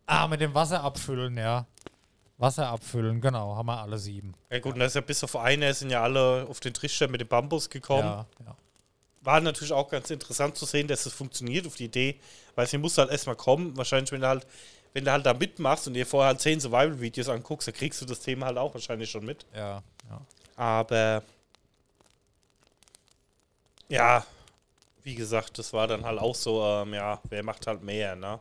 Ah, 0.07 0.27
mit 0.29 0.41
dem 0.41 0.55
Wasser 0.55 0.83
abfüllen, 0.83 1.37
ja. 1.37 1.67
Wasser 2.39 2.69
abfüllen, 2.69 3.21
genau, 3.21 3.57
haben 3.57 3.67
wir 3.67 3.81
alle 3.81 3.99
sieben. 3.99 4.35
Ja 4.51 4.59
gut, 4.59 4.75
und 4.75 4.81
da 4.81 4.87
ist 4.87 4.95
ja 4.95 5.01
bis 5.01 5.25
auf 5.25 5.37
eine 5.37 5.73
sind 5.73 5.91
ja 5.91 6.03
alle 6.03 6.47
auf 6.49 6.61
den 6.61 6.75
Trichter 6.75 7.09
mit 7.09 7.21
dem 7.21 7.29
Bambus 7.29 7.71
gekommen. 7.71 8.03
Ja, 8.03 8.27
ja. 8.45 8.57
War 9.27 9.41
natürlich 9.41 9.73
auch 9.73 9.89
ganz 9.89 10.09
interessant 10.11 10.57
zu 10.57 10.65
sehen, 10.67 10.87
dass 10.87 11.05
es 11.05 11.13
funktioniert 11.13 11.67
auf 11.67 11.75
die 11.75 11.87
Idee, 11.87 12.21
weil 12.55 12.69
sie 12.69 12.79
muss 12.79 12.97
halt 12.97 13.11
erstmal 13.11 13.35
kommen. 13.35 13.77
Wahrscheinlich, 13.77 14.13
wenn 14.13 14.21
du 14.21 14.29
halt, 14.29 14.47
wenn 14.93 15.05
du 15.05 15.11
halt 15.11 15.27
da 15.27 15.35
mitmachst 15.35 15.89
und 15.89 15.95
dir 15.95 16.07
vorher 16.07 16.29
halt 16.29 16.41
zehn 16.41 16.61
Survival-Videos 16.61 17.29
anguckst, 17.29 17.67
dann 17.67 17.75
kriegst 17.75 18.01
du 18.01 18.07
das 18.07 18.21
Thema 18.21 18.47
halt 18.47 18.57
auch 18.57 18.73
wahrscheinlich 18.73 19.11
schon 19.11 19.25
mit. 19.25 19.45
ja, 19.53 19.83
ja. 20.09 20.21
Aber 20.55 21.25
ja, 23.89 24.25
wie 25.03 25.17
gesagt, 25.17 25.59
das 25.59 25.73
war 25.73 25.89
dann 25.89 26.05
halt 26.05 26.21
auch 26.21 26.35
so, 26.35 26.65
ähm, 26.65 26.95
ja, 26.95 27.21
wer 27.29 27.43
macht 27.43 27.67
halt 27.67 27.83
mehr, 27.83 28.15
ne? 28.15 28.39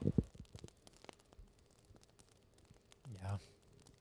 Ja. 3.24 3.40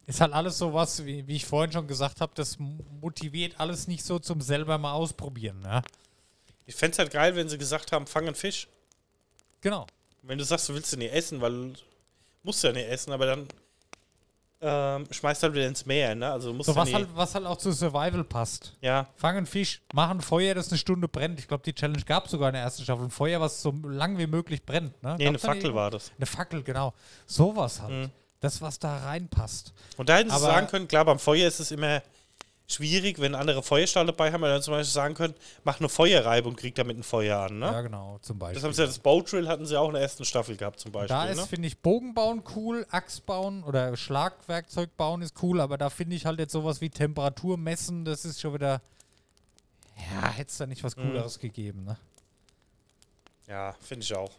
Ist 0.06 0.20
halt 0.20 0.34
alles 0.34 0.58
so 0.58 0.74
was, 0.74 1.04
wie, 1.06 1.26
wie 1.26 1.36
ich 1.36 1.46
vorhin 1.46 1.72
schon 1.72 1.86
gesagt 1.86 2.20
habe, 2.20 2.32
das 2.34 2.58
motiviert 3.00 3.58
alles 3.58 3.88
nicht 3.88 4.04
so 4.04 4.18
zum 4.18 4.42
selber 4.42 4.76
mal 4.76 4.92
ausprobieren. 4.92 5.62
Ja? 5.64 5.82
Ich 6.66 6.74
fände 6.74 6.92
es 6.92 6.98
halt 6.98 7.10
geil, 7.12 7.36
wenn 7.36 7.48
sie 7.48 7.58
gesagt 7.58 7.92
haben, 7.92 8.06
fang 8.06 8.26
einen 8.26 8.34
Fisch. 8.34 8.68
Genau. 9.60 9.86
Wenn 10.22 10.38
du 10.38 10.44
sagst, 10.44 10.68
du 10.68 10.74
willst 10.74 10.92
den 10.92 11.00
nicht 11.00 11.12
essen, 11.12 11.40
weil 11.40 11.72
musst 12.42 12.62
du 12.62 12.68
ja 12.68 12.72
nicht 12.72 12.88
essen, 12.88 13.12
aber 13.12 13.26
dann 13.26 13.48
ähm, 14.60 15.06
schmeißt 15.10 15.42
halt 15.42 15.52
wieder 15.52 15.66
ins 15.66 15.84
Meer, 15.84 16.14
ne? 16.14 16.30
Also 16.32 16.54
musst 16.54 16.68
So 16.70 16.76
was 16.76 16.90
halt, 16.92 17.08
was 17.14 17.34
halt 17.34 17.44
auch 17.44 17.58
zu 17.58 17.70
Survival 17.72 18.24
passt. 18.24 18.74
ja, 18.80 19.06
Fangen 19.16 19.44
Fisch, 19.44 19.82
machen 19.92 20.22
Feuer, 20.22 20.54
das 20.54 20.70
eine 20.70 20.78
Stunde 20.78 21.06
brennt. 21.06 21.38
Ich 21.38 21.48
glaube, 21.48 21.62
die 21.64 21.74
Challenge 21.74 22.02
gab 22.04 22.28
sogar 22.28 22.48
in 22.48 22.54
der 22.54 22.62
ersten 22.62 22.82
Staffel. 22.82 23.04
Ein 23.04 23.10
Feuer, 23.10 23.40
was 23.40 23.60
so 23.60 23.72
lang 23.82 24.16
wie 24.16 24.26
möglich 24.26 24.62
brennt. 24.64 25.02
Ne? 25.02 25.16
nee, 25.18 25.26
eine 25.26 25.32
Gab's 25.38 25.44
Fackel 25.44 25.74
war 25.74 25.90
das. 25.90 26.12
Eine 26.16 26.24
Fackel, 26.26 26.62
genau. 26.62 26.94
Sowas 27.26 27.82
halt. 27.82 27.90
Mhm. 27.92 28.10
Das, 28.40 28.62
was 28.62 28.78
da 28.78 28.98
reinpasst. 29.04 29.74
Und 29.98 30.08
da 30.08 30.16
hätten 30.16 30.30
sie 30.30 30.36
Aber- 30.36 30.44
sagen 30.46 30.66
können, 30.68 30.88
klar, 30.88 31.04
beim 31.04 31.18
Feuer 31.18 31.46
ist 31.48 31.60
es 31.60 31.70
immer 31.70 32.02
schwierig, 32.66 33.20
wenn 33.20 33.34
andere 33.34 33.62
Feuerstahl 33.62 34.06
dabei 34.06 34.32
haben, 34.32 34.40
weil 34.42 34.50
dann 34.52 34.62
zum 34.62 34.72
Beispiel 34.72 34.92
sagen 34.92 35.14
können, 35.14 35.34
mach 35.64 35.80
eine 35.80 35.88
Feuerreibe 35.88 36.48
und 36.48 36.56
krieg 36.56 36.74
damit 36.74 36.96
ein 36.96 37.02
Feuer 37.02 37.38
an, 37.40 37.58
ne? 37.58 37.66
Ja, 37.66 37.82
genau, 37.82 38.18
zum 38.22 38.38
Beispiel. 38.38 38.54
Das 38.54 38.64
haben 38.64 38.72
sie 38.72 38.80
ja, 38.82 38.86
das 38.86 38.98
Boat 38.98 39.30
Drill 39.30 39.48
hatten 39.48 39.66
sie 39.66 39.78
auch 39.78 39.88
in 39.88 39.94
der 39.94 40.02
ersten 40.02 40.24
Staffel 40.24 40.56
gehabt, 40.56 40.80
zum 40.80 40.90
Beispiel, 40.92 41.08
Da 41.08 41.26
ist, 41.26 41.36
ne? 41.38 41.46
finde 41.46 41.68
ich, 41.68 41.78
Bogenbauen 41.78 42.42
cool, 42.56 42.86
Axt 42.90 43.26
bauen 43.26 43.62
oder 43.64 43.96
Schlagwerkzeug 43.96 44.96
bauen 44.96 45.20
ist 45.22 45.42
cool, 45.42 45.60
aber 45.60 45.76
da 45.76 45.90
finde 45.90 46.16
ich 46.16 46.24
halt 46.26 46.38
jetzt 46.38 46.52
sowas 46.52 46.80
wie 46.80 46.90
Temperatur 46.90 47.56
messen, 47.58 48.04
das 48.04 48.24
ist 48.24 48.40
schon 48.40 48.54
wieder. 48.54 48.80
Ja, 49.96 50.28
hätte 50.30 50.50
es 50.50 50.56
da 50.56 50.66
nicht 50.66 50.82
was 50.82 50.96
Mhm. 50.96 51.02
Cooleres 51.02 51.38
gegeben, 51.38 51.84
ne? 51.84 51.96
Ja, 53.46 53.74
finde 53.80 54.04
ich 54.04 54.14
auch. 54.14 54.32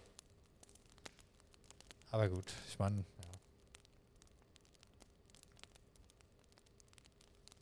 Aber 2.12 2.28
gut, 2.28 2.46
ich 2.70 2.80
meine. 2.80 3.04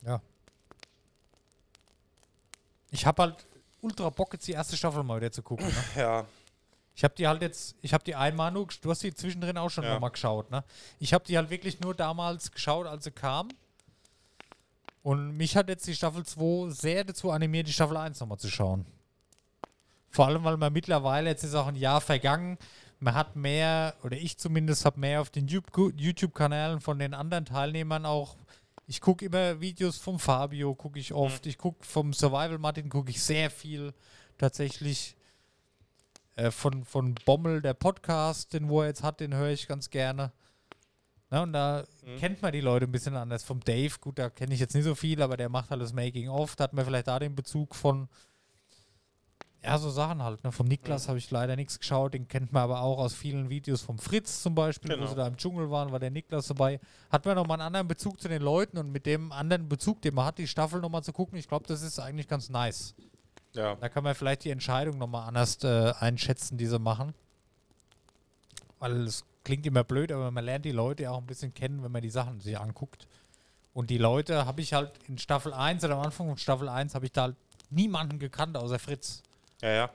Ja. 0.02 0.12
ja. 0.12 0.20
Ich 2.94 3.06
habe 3.06 3.22
halt 3.22 3.46
ultra 3.80 4.08
Bock, 4.08 4.32
jetzt 4.32 4.46
die 4.46 4.52
erste 4.52 4.76
Staffel 4.76 5.02
mal 5.02 5.20
wieder 5.20 5.32
zu 5.32 5.42
gucken. 5.42 5.66
Ne? 5.66 5.74
Ja. 5.96 6.24
Ich 6.94 7.02
habe 7.02 7.12
die 7.16 7.26
halt 7.26 7.42
jetzt, 7.42 7.74
ich 7.82 7.92
habe 7.92 8.04
die 8.04 8.14
einmal 8.14 8.52
nur, 8.52 8.68
du 8.80 8.88
hast 8.90 9.02
die 9.02 9.12
zwischendrin 9.12 9.58
auch 9.58 9.68
schon 9.68 9.82
Ja. 9.82 9.94
nochmal 9.94 10.10
geschaut, 10.12 10.48
ne? 10.52 10.62
Ich 11.00 11.12
habe 11.12 11.24
die 11.24 11.36
halt 11.36 11.50
wirklich 11.50 11.80
nur 11.80 11.92
damals 11.92 12.52
geschaut, 12.52 12.86
als 12.86 13.02
sie 13.02 13.10
kam. 13.10 13.48
Und 15.02 15.36
mich 15.36 15.56
hat 15.56 15.68
jetzt 15.68 15.88
die 15.88 15.94
Staffel 15.96 16.24
2 16.24 16.70
sehr 16.70 17.02
dazu 17.02 17.32
animiert, 17.32 17.66
die 17.66 17.72
Staffel 17.72 17.96
1 17.96 18.20
nochmal 18.20 18.38
zu 18.38 18.48
schauen. 18.48 18.86
Vor 20.10 20.26
allem, 20.28 20.44
weil 20.44 20.56
man 20.56 20.72
mittlerweile, 20.72 21.30
jetzt 21.30 21.42
ist 21.42 21.56
auch 21.56 21.66
ein 21.66 21.74
Jahr 21.74 22.00
vergangen, 22.00 22.58
man 23.00 23.14
hat 23.14 23.34
mehr, 23.34 23.94
oder 24.04 24.16
ich 24.16 24.38
zumindest 24.38 24.84
habe 24.84 25.00
mehr 25.00 25.20
auf 25.20 25.30
den 25.30 25.48
YouTube-Kanälen 25.48 26.80
von 26.80 27.00
den 27.00 27.12
anderen 27.12 27.44
Teilnehmern 27.44 28.06
auch. 28.06 28.36
Ich 28.86 29.00
gucke 29.00 29.24
immer 29.24 29.60
Videos 29.60 29.98
vom 29.98 30.18
Fabio, 30.18 30.74
gucke 30.74 30.98
ich 30.98 31.12
oft. 31.12 31.46
Ich 31.46 31.58
gucke 31.58 31.84
vom 31.84 32.12
Survival 32.12 32.58
Martin, 32.58 32.88
gucke 32.88 33.10
ich 33.10 33.22
sehr 33.22 33.50
viel 33.50 33.94
tatsächlich. 34.38 35.16
Äh, 36.36 36.50
von, 36.50 36.84
von 36.84 37.14
Bommel, 37.24 37.62
der 37.62 37.74
Podcast, 37.74 38.52
den 38.52 38.68
wo 38.68 38.82
er 38.82 38.88
jetzt 38.88 39.02
hat, 39.02 39.20
den 39.20 39.34
höre 39.34 39.50
ich 39.50 39.68
ganz 39.68 39.90
gerne. 39.90 40.32
Na, 41.30 41.42
und 41.42 41.52
da 41.52 41.84
kennt 42.18 42.42
man 42.42 42.52
die 42.52 42.60
Leute 42.60 42.86
ein 42.86 42.92
bisschen 42.92 43.16
anders. 43.16 43.44
Vom 43.44 43.60
Dave, 43.60 43.94
gut, 44.00 44.18
da 44.18 44.30
kenne 44.30 44.54
ich 44.54 44.60
jetzt 44.60 44.74
nicht 44.74 44.84
so 44.84 44.94
viel, 44.94 45.22
aber 45.22 45.36
der 45.36 45.48
macht 45.48 45.70
halt 45.70 45.80
das 45.80 45.92
Making-of. 45.92 46.56
Da 46.56 46.64
hat 46.64 46.72
man 46.72 46.84
vielleicht 46.84 47.06
da 47.08 47.18
den 47.18 47.34
Bezug 47.34 47.74
von, 47.74 48.08
ja, 49.64 49.78
so 49.78 49.90
Sachen 49.90 50.22
halt. 50.22 50.44
Ne? 50.44 50.52
Vom 50.52 50.66
Niklas 50.66 51.08
habe 51.08 51.18
ich 51.18 51.30
leider 51.30 51.56
nichts 51.56 51.78
geschaut. 51.78 52.14
Den 52.14 52.28
kennt 52.28 52.52
man 52.52 52.62
aber 52.64 52.80
auch 52.82 52.98
aus 52.98 53.14
vielen 53.14 53.48
Videos 53.48 53.80
vom 53.82 53.98
Fritz 53.98 54.42
zum 54.42 54.54
Beispiel, 54.54 54.90
wo 54.90 54.94
Genau. 54.96 55.06
sie 55.08 55.14
da 55.16 55.26
im 55.26 55.36
Dschungel 55.36 55.70
waren, 55.70 55.90
war 55.90 55.98
der 55.98 56.10
Niklas 56.10 56.46
dabei. 56.48 56.78
Hat 57.10 57.24
man 57.24 57.34
nochmal 57.36 57.58
einen 57.60 57.66
anderen 57.68 57.88
Bezug 57.88 58.20
zu 58.20 58.28
den 58.28 58.42
Leuten 58.42 58.76
und 58.78 58.92
mit 58.92 59.06
dem 59.06 59.32
anderen 59.32 59.68
Bezug, 59.68 60.02
den 60.02 60.14
man 60.14 60.26
hat, 60.26 60.38
die 60.38 60.46
Staffel 60.46 60.80
nochmal 60.80 61.02
zu 61.02 61.12
gucken, 61.12 61.38
ich 61.38 61.48
glaube, 61.48 61.66
das 61.66 61.82
ist 61.82 61.98
eigentlich 61.98 62.28
ganz 62.28 62.50
nice. 62.50 62.94
Ja. 63.54 63.74
Da 63.76 63.88
kann 63.88 64.04
man 64.04 64.14
vielleicht 64.14 64.44
die 64.44 64.50
Entscheidung 64.50 64.98
nochmal 64.98 65.26
anders 65.28 65.62
äh, 65.64 65.92
einschätzen, 65.98 66.58
die 66.58 66.66
sie 66.66 66.78
machen. 66.78 67.14
Weil 68.78 69.02
es 69.04 69.24
klingt 69.44 69.64
immer 69.66 69.84
blöd, 69.84 70.12
aber 70.12 70.30
man 70.30 70.44
lernt 70.44 70.64
die 70.64 70.72
Leute 70.72 71.04
ja 71.04 71.10
auch 71.12 71.18
ein 71.18 71.26
bisschen 71.26 71.54
kennen, 71.54 71.82
wenn 71.82 71.92
man 71.92 72.02
die 72.02 72.10
Sachen 72.10 72.40
sich 72.40 72.58
anguckt. 72.58 73.06
Und 73.72 73.90
die 73.90 73.98
Leute 73.98 74.46
habe 74.46 74.60
ich 74.60 74.72
halt 74.72 74.92
in 75.08 75.18
Staffel 75.18 75.52
1 75.52 75.84
oder 75.84 75.94
am 75.96 76.02
Anfang 76.02 76.28
von 76.28 76.38
Staffel 76.38 76.68
1 76.68 76.94
habe 76.94 77.06
ich 77.06 77.12
da 77.12 77.22
halt 77.22 77.36
niemanden 77.70 78.18
gekannt 78.18 78.56
außer 78.56 78.78
Fritz. 78.78 79.22
Ja, 79.64 79.72
ja. 79.72 79.90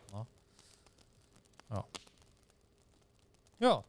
Ja, 3.59 3.83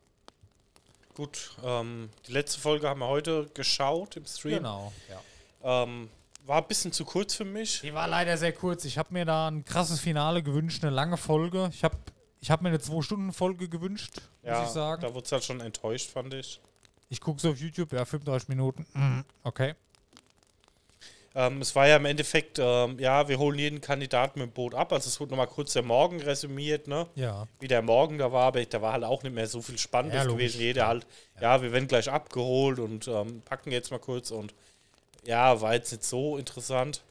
Gut, 1.15 1.57
ähm, 1.65 2.11
die 2.27 2.33
letzte 2.33 2.61
Folge 2.61 2.89
haben 2.89 3.01
wir 3.01 3.07
heute 3.09 3.49
geschaut 3.55 4.17
im 4.17 4.27
Stream. 4.27 4.57
genau. 4.59 4.93
Ja. 5.63 5.83
Ähm, 5.85 6.09
war 6.47 6.61
ein 6.63 6.69
bisschen 6.69 6.93
zu 6.93 7.05
kurz 7.05 7.35
für 7.35 7.45
mich. 7.45 7.81
Die 7.83 7.93
war 7.95 8.09
leider 8.09 8.37
sehr 8.37 8.53
kurz. 8.53 8.85
Ich 8.85 8.99
habe 8.99 9.13
mir 9.13 9.25
da 9.25 9.49
ein 9.49 9.65
krasses 9.65 10.01
Finale 10.01 10.43
gewünscht, 10.43 10.83
eine 10.83 10.95
lange 10.95 11.17
Folge. 11.17 11.71
Ich 11.73 11.85
habe 11.85 11.97
ich 12.41 12.51
hab 12.51 12.63
mir 12.63 12.71
eine 12.71 12.79
2-Stunden-Folge 12.79 13.69
gewünscht, 13.69 14.21
Ja, 14.43 14.59
muss 14.61 14.69
ich 14.69 14.75
sagen. 14.75 15.03
da 15.03 15.15
wurde 15.15 15.27
es 15.27 15.33
halt 15.33 15.45
schon 15.45 15.61
enttäuscht, 15.61 16.11
fand 16.11 16.33
ich. 16.35 16.61
Ich 17.11 17.21
gucke 17.21 17.41
so 17.41 17.51
auf 17.51 17.61
YouTube, 17.61 17.93
ja, 17.93 18.05
35 18.05 18.49
Minuten. 18.49 18.87
Mhm, 18.95 19.25
Okay. 19.45 19.75
Ähm, 21.35 21.61
es 21.61 21.77
war 21.77 21.87
ja 21.87 21.97
im 21.97 22.07
Endeffekt, 22.07 22.59
ähm, 22.59 22.99
ja, 22.99 23.29
wir 23.29 23.39
holen 23.39 23.59
jeden 23.59 23.81
Kandidaten 23.81 24.41
mit 24.41 24.51
dem 24.51 24.53
Boot 24.53 24.75
ab. 24.75 24.93
Also 24.93 25.09
es 25.09 25.21
wurde 25.21 25.31
nochmal 25.31 25.47
kurz 25.47 25.73
der 25.73 25.83
Morgen 25.83 26.21
resümiert, 26.21 26.89
ne? 26.89 27.07
Ja. 27.15 27.47
Wie 27.61 27.69
der 27.69 27.83
Morgen 27.83 28.19
da 28.19 28.33
war, 28.33 28.47
aber 28.47 28.65
da 28.65 28.83
war 28.83 28.95
halt 28.95 29.05
auch 29.05 29.23
nicht 29.23 29.35
mehr 29.35 29.47
so 29.47 29.63
viel 29.63 29.79
Spannendes 29.79 30.25
Ja, 30.25 30.29
gewesen. 30.29 30.61
Jeder 30.61 30.89
halt, 30.89 31.07
ja, 31.41 31.63
wir 31.63 31.73
werden 31.73 31.87
gleich 31.87 32.11
abgeholt 32.11 32.81
und 32.81 33.07
ähm, 33.07 33.43
packen 33.43 33.71
jetzt 33.71 33.93
mal 33.93 34.01
kurz 34.01 34.33
und 34.33 34.55
ja, 35.25 35.61
war 35.61 35.75
jetzt 35.75 35.93
nicht 35.93 36.05
so 36.05 36.37
interessant. 36.37 37.03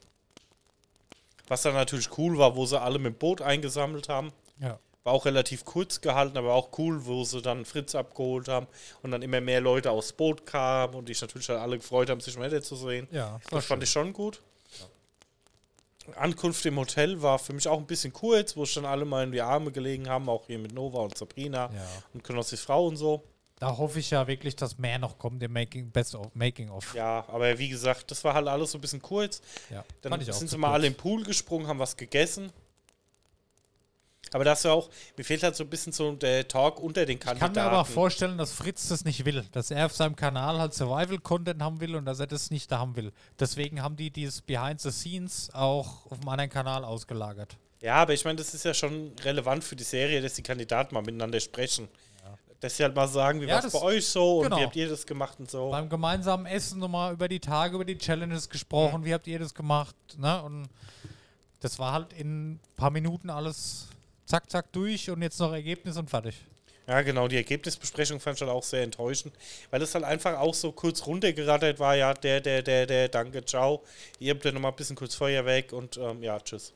Was 1.48 1.62
dann 1.62 1.74
natürlich 1.74 2.18
cool 2.18 2.38
war, 2.38 2.56
wo 2.56 2.66
sie 2.66 2.80
alle 2.80 3.00
mit 3.00 3.14
dem 3.14 3.18
Boot 3.18 3.42
eingesammelt 3.42 4.10
haben. 4.10 4.34
Ja. 4.60 4.80
War 5.06 5.14
auch 5.14 5.26
relativ 5.26 5.64
kurz 5.64 6.02
gehalten, 6.02 6.38
aber 6.38 6.54
auch 6.54 6.78
cool, 6.78 7.06
wo 7.06 7.24
sie 7.24 7.42
dann 7.42 7.64
Fritz 7.66 7.96
abgeholt 7.96 8.48
haben 8.50 8.68
und 9.02 9.12
dann 9.12 9.22
immer 9.22 9.40
mehr 9.40 9.62
Leute 9.62 9.92
aufs 9.92 10.12
Boot 10.12 10.46
kamen 10.46 10.94
und 10.94 11.08
sich 11.08 11.22
natürlich 11.22 11.48
dann 11.48 11.58
alle 11.58 11.78
gefreut 11.78 12.10
haben, 12.10 12.20
sich 12.20 12.38
mal 12.38 12.50
wieder 12.52 12.62
zu 12.62 12.76
sehen. 12.76 13.08
Ja, 13.12 13.40
Das 13.50 13.66
fand 13.66 13.82
ich 13.84 13.90
schon 13.90 14.12
gut. 14.12 14.42
Ankunft 16.16 16.66
im 16.66 16.78
Hotel 16.78 17.22
war 17.22 17.38
für 17.40 17.54
mich 17.54 17.68
auch 17.68 17.78
ein 17.78 17.86
bisschen 17.86 18.12
kurz, 18.12 18.58
wo 18.58 18.66
schon 18.66 18.84
alle 18.86 19.06
mal 19.06 19.24
in 19.24 19.32
die 19.32 19.42
Arme 19.42 19.72
gelegen 19.72 20.10
haben, 20.10 20.28
auch 20.28 20.48
hier 20.48 20.58
mit 20.58 20.74
Nova 20.74 21.00
und 21.02 21.16
Sabrina 21.18 21.70
Ja. 21.74 21.86
und 22.14 22.24
Knossis 22.24 22.62
Frau 22.62 22.88
und 22.88 22.98
so. 22.98 23.24
Da 23.60 23.78
hoffe 23.78 24.00
ich 24.00 24.10
ja 24.10 24.26
wirklich, 24.26 24.56
dass 24.56 24.78
mehr 24.78 24.98
noch 25.00 25.18
kommt 25.20 25.44
im 25.44 25.52
Making, 25.54 25.92
Best 25.92 26.16
of 26.16 26.34
Making 26.34 26.70
of. 26.70 26.96
Ja, 26.96 27.26
aber 27.28 27.58
wie 27.60 27.70
gesagt, 27.70 28.10
das 28.10 28.24
war 28.24 28.34
halt 28.34 28.48
alles 28.48 28.72
so 28.72 28.78
ein 28.78 28.82
bisschen 28.82 29.02
kurz. 29.02 29.42
Ja, 29.70 29.84
Dann 30.02 30.20
ich 30.20 30.32
sind 30.34 30.50
sie 30.50 30.58
mal 30.58 30.70
kurz. 30.70 30.76
alle 30.76 30.88
im 30.88 30.96
Pool 30.96 31.24
gesprungen, 31.24 31.68
haben 31.68 31.80
was 31.80 31.96
gegessen. 31.96 32.52
Aber 34.34 34.44
das 34.44 34.64
ja 34.64 34.72
auch, 34.72 34.90
mir 35.18 35.24
fehlt 35.24 35.44
halt 35.44 35.56
so 35.56 35.64
ein 35.64 35.70
bisschen 35.70 35.92
so 35.94 36.12
der 36.14 36.48
Talk 36.48 36.80
unter 36.80 37.06
den 37.06 37.18
Ich 37.18 37.20
kann 37.24 37.38
Kandidaten. 37.38 37.66
mir 37.68 37.72
aber 37.72 37.82
auch 37.82 37.88
vorstellen, 37.88 38.38
dass 38.38 38.52
Fritz 38.52 38.88
das 38.90 39.06
nicht 39.06 39.26
will. 39.26 39.46
Dass 39.52 39.72
er 39.72 39.86
auf 39.86 39.96
seinem 39.96 40.16
Kanal 40.16 40.60
halt 40.60 40.74
Survival-Content 40.74 41.62
haben 41.62 41.80
will 41.80 41.96
und 41.96 42.06
dass 42.06 42.20
er 42.20 42.28
das 42.28 42.52
nicht 42.52 42.72
da 42.72 42.80
haben 42.80 42.96
will. 42.96 43.12
Deswegen 43.40 43.82
haben 43.82 43.96
die 43.96 44.12
dieses 44.12 44.42
Behind 44.42 44.80
the 44.82 44.92
Scenes 44.92 45.50
auch 45.54 46.06
auf 46.12 46.20
einem 46.20 46.30
anderen 46.30 46.50
Kanal 46.50 46.84
ausgelagert. 46.86 47.58
Ja, 47.82 47.96
aber 47.96 48.14
ich 48.14 48.26
meine, 48.26 48.36
das 48.36 48.54
ist 48.54 48.66
ja 48.66 48.74
schon 48.74 49.14
relevant 49.24 49.64
für 49.64 49.76
die 49.76 49.84
Serie, 49.86 50.22
dass 50.22 50.34
die 50.34 50.44
Kandidaten 50.44 50.94
mal 50.94 51.02
miteinander 51.02 51.40
sprechen. 51.40 51.88
Dass 52.62 52.76
sie 52.76 52.84
halt 52.84 52.94
mal 52.94 53.08
sagen, 53.08 53.40
wie 53.40 53.46
Ja, 53.46 53.56
war 53.56 53.64
es 53.64 53.72
bei 53.72 53.82
euch 53.82 54.06
so 54.06 54.42
genau. 54.42 54.56
und 54.58 54.62
wie 54.62 54.66
habt 54.66 54.76
ihr 54.76 54.90
das 54.90 55.08
gemacht 55.08 55.40
und 55.40 55.50
so. 55.50 55.70
Beim 55.72 55.88
gemeinsamen 55.88 56.46
Essen 56.46 56.80
nochmal 56.80 57.14
über 57.14 57.30
die 57.30 57.40
Tage, 57.40 57.76
über 57.76 57.86
die 57.86 57.98
Challenges 57.98 58.50
gesprochen. 58.50 59.06
Wie 59.06 59.14
habt 59.14 59.28
ihr 59.28 59.40
das 59.40 59.54
gemacht? 59.54 59.96
Ne? 60.18 60.44
Und 60.44 60.68
das 61.62 61.80
war 61.80 61.94
halt 61.94 62.12
in 62.12 62.52
ein 62.56 62.60
paar 62.76 62.90
Minuten 62.90 63.30
alles 63.30 63.88
zack, 64.30 64.50
zack 64.50 64.72
durch 64.72 65.10
und 65.10 65.22
jetzt 65.22 65.40
noch 65.40 65.52
Ergebnis 65.52 65.98
und 65.98 66.10
fertig. 66.10 66.36
Ja, 66.88 67.02
genau, 67.02 67.28
die 67.28 67.36
Ergebnisbesprechung 67.36 68.20
fand 68.20 68.38
ich 68.38 68.42
halt 68.42 68.52
auch 68.52 68.64
sehr 68.64 68.82
enttäuschend, 68.82 69.36
weil 69.70 69.82
es 69.82 69.94
halt 69.94 70.06
einfach 70.06 70.40
auch 70.40 70.56
so 70.56 70.72
kurz 70.72 71.06
runtergerattert 71.06 71.80
war, 71.80 71.96
ja, 71.96 72.14
der, 72.16 72.42
der, 72.42 72.64
der, 72.64 72.88
der, 72.88 73.10
danke, 73.10 73.46
ciao. 73.46 73.84
Ihr 74.18 74.34
habt 74.34 74.44
ja 74.44 74.52
nochmal 74.52 74.72
ein 74.72 74.76
bisschen 74.76 74.96
kurz 74.96 75.14
Feuer 75.14 75.46
weg 75.46 75.72
und 75.72 75.98
ähm, 75.98 76.24
ja, 76.24 76.40
tschüss. 76.40 76.74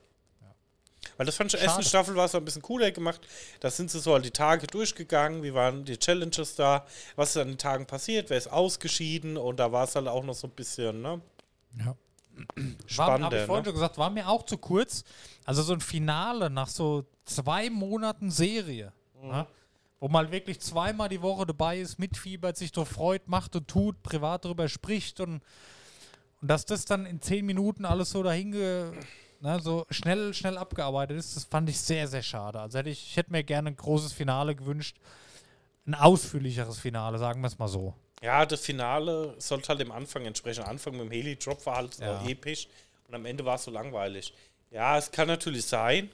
Weil 1.17 1.25
das 1.25 1.35
fand 1.35 1.53
ich, 1.53 1.61
erste 1.61 1.83
Staffel 1.83 2.15
war 2.15 2.25
es 2.25 2.35
ein 2.35 2.45
bisschen 2.45 2.61
cooler 2.61 2.91
gemacht. 2.91 3.21
Da 3.59 3.69
sind 3.69 3.91
sie 3.91 3.99
so 3.99 4.13
halt 4.13 4.25
die 4.25 4.31
Tage 4.31 4.67
durchgegangen, 4.67 5.43
wie 5.43 5.53
waren 5.53 5.83
die 5.83 5.97
Challenges 5.97 6.55
da, 6.55 6.85
was 7.15 7.31
ist 7.31 7.37
an 7.37 7.49
den 7.49 7.57
Tagen 7.57 7.85
passiert, 7.85 8.29
wer 8.29 8.37
ist 8.37 8.51
ausgeschieden 8.51 9.37
und 9.37 9.59
da 9.59 9.71
war 9.71 9.85
es 9.85 9.95
halt 9.95 10.07
auch 10.07 10.23
noch 10.23 10.35
so 10.35 10.47
ein 10.47 10.51
bisschen, 10.51 11.01
ne? 11.01 11.21
Ja. 11.79 11.95
War, 12.35 12.65
hab 12.65 12.89
Spannender, 12.89 13.39
ich 13.41 13.45
vorhin 13.45 13.63
ne? 13.63 13.65
schon 13.69 13.73
gesagt, 13.75 13.97
war 13.97 14.09
mir 14.09 14.27
auch 14.27 14.43
zu 14.43 14.57
kurz. 14.57 15.03
Also 15.45 15.61
so 15.61 15.73
ein 15.73 15.81
Finale 15.81 16.49
nach 16.49 16.67
so 16.67 17.05
zwei 17.25 17.69
Monaten 17.69 18.31
Serie, 18.31 18.91
Mhm. 19.21 19.29
ne? 19.29 19.47
wo 19.99 20.09
man 20.09 20.31
wirklich 20.31 20.59
zweimal 20.59 21.07
die 21.09 21.21
Woche 21.21 21.45
dabei 21.45 21.79
ist, 21.79 21.97
mitfiebert, 21.97 22.57
sich 22.57 22.71
doch 22.73 22.87
freut, 22.87 23.27
macht 23.29 23.55
und 23.55 23.67
tut, 23.69 24.03
privat 24.03 24.43
darüber 24.43 24.67
spricht 24.67 25.21
und, 25.21 25.41
und 26.41 26.47
dass 26.47 26.65
das 26.65 26.83
dann 26.83 27.05
in 27.05 27.21
zehn 27.21 27.45
Minuten 27.45 27.85
alles 27.85 28.09
so 28.09 28.21
dahinge, 28.21 28.91
ne, 29.39 29.59
so 29.61 29.85
schnell, 29.89 30.33
schnell 30.33 30.57
abgearbeitet 30.57 31.17
ist, 31.17 31.37
das 31.37 31.45
fand 31.45 31.69
ich 31.69 31.79
sehr, 31.79 32.09
sehr 32.09 32.21
schade. 32.21 32.59
Also 32.59 32.79
hätte 32.79 32.89
ich, 32.89 33.07
ich 33.11 33.15
hätte 33.15 33.31
mir 33.31 33.43
gerne 33.45 33.69
ein 33.69 33.77
großes 33.77 34.11
Finale 34.11 34.55
gewünscht, 34.55 34.97
ein 35.87 35.95
ausführlicheres 35.95 36.79
Finale, 36.79 37.17
sagen 37.17 37.39
wir 37.41 37.47
es 37.47 37.57
mal 37.57 37.69
so. 37.69 37.93
Ja, 38.23 38.45
das 38.45 38.61
Finale 38.61 39.35
sollte 39.37 39.67
halt 39.67 39.81
dem 39.81 39.91
Anfang 39.91 40.25
entsprechen. 40.25 40.63
Anfang 40.63 40.93
mit 40.93 41.01
dem 41.01 41.11
Heli-Drop 41.11 41.65
war 41.65 41.75
halt 41.75 41.97
Ja. 41.99 42.21
so 42.21 42.27
episch 42.29 42.67
und 43.07 43.15
am 43.15 43.25
Ende 43.25 43.43
war 43.43 43.55
es 43.55 43.65
so 43.65 43.71
langweilig. 43.71 44.33
Ja, 44.71 44.97
es 44.97 45.11
kann 45.11 45.27
natürlich 45.27 45.65
sein, 45.65 46.09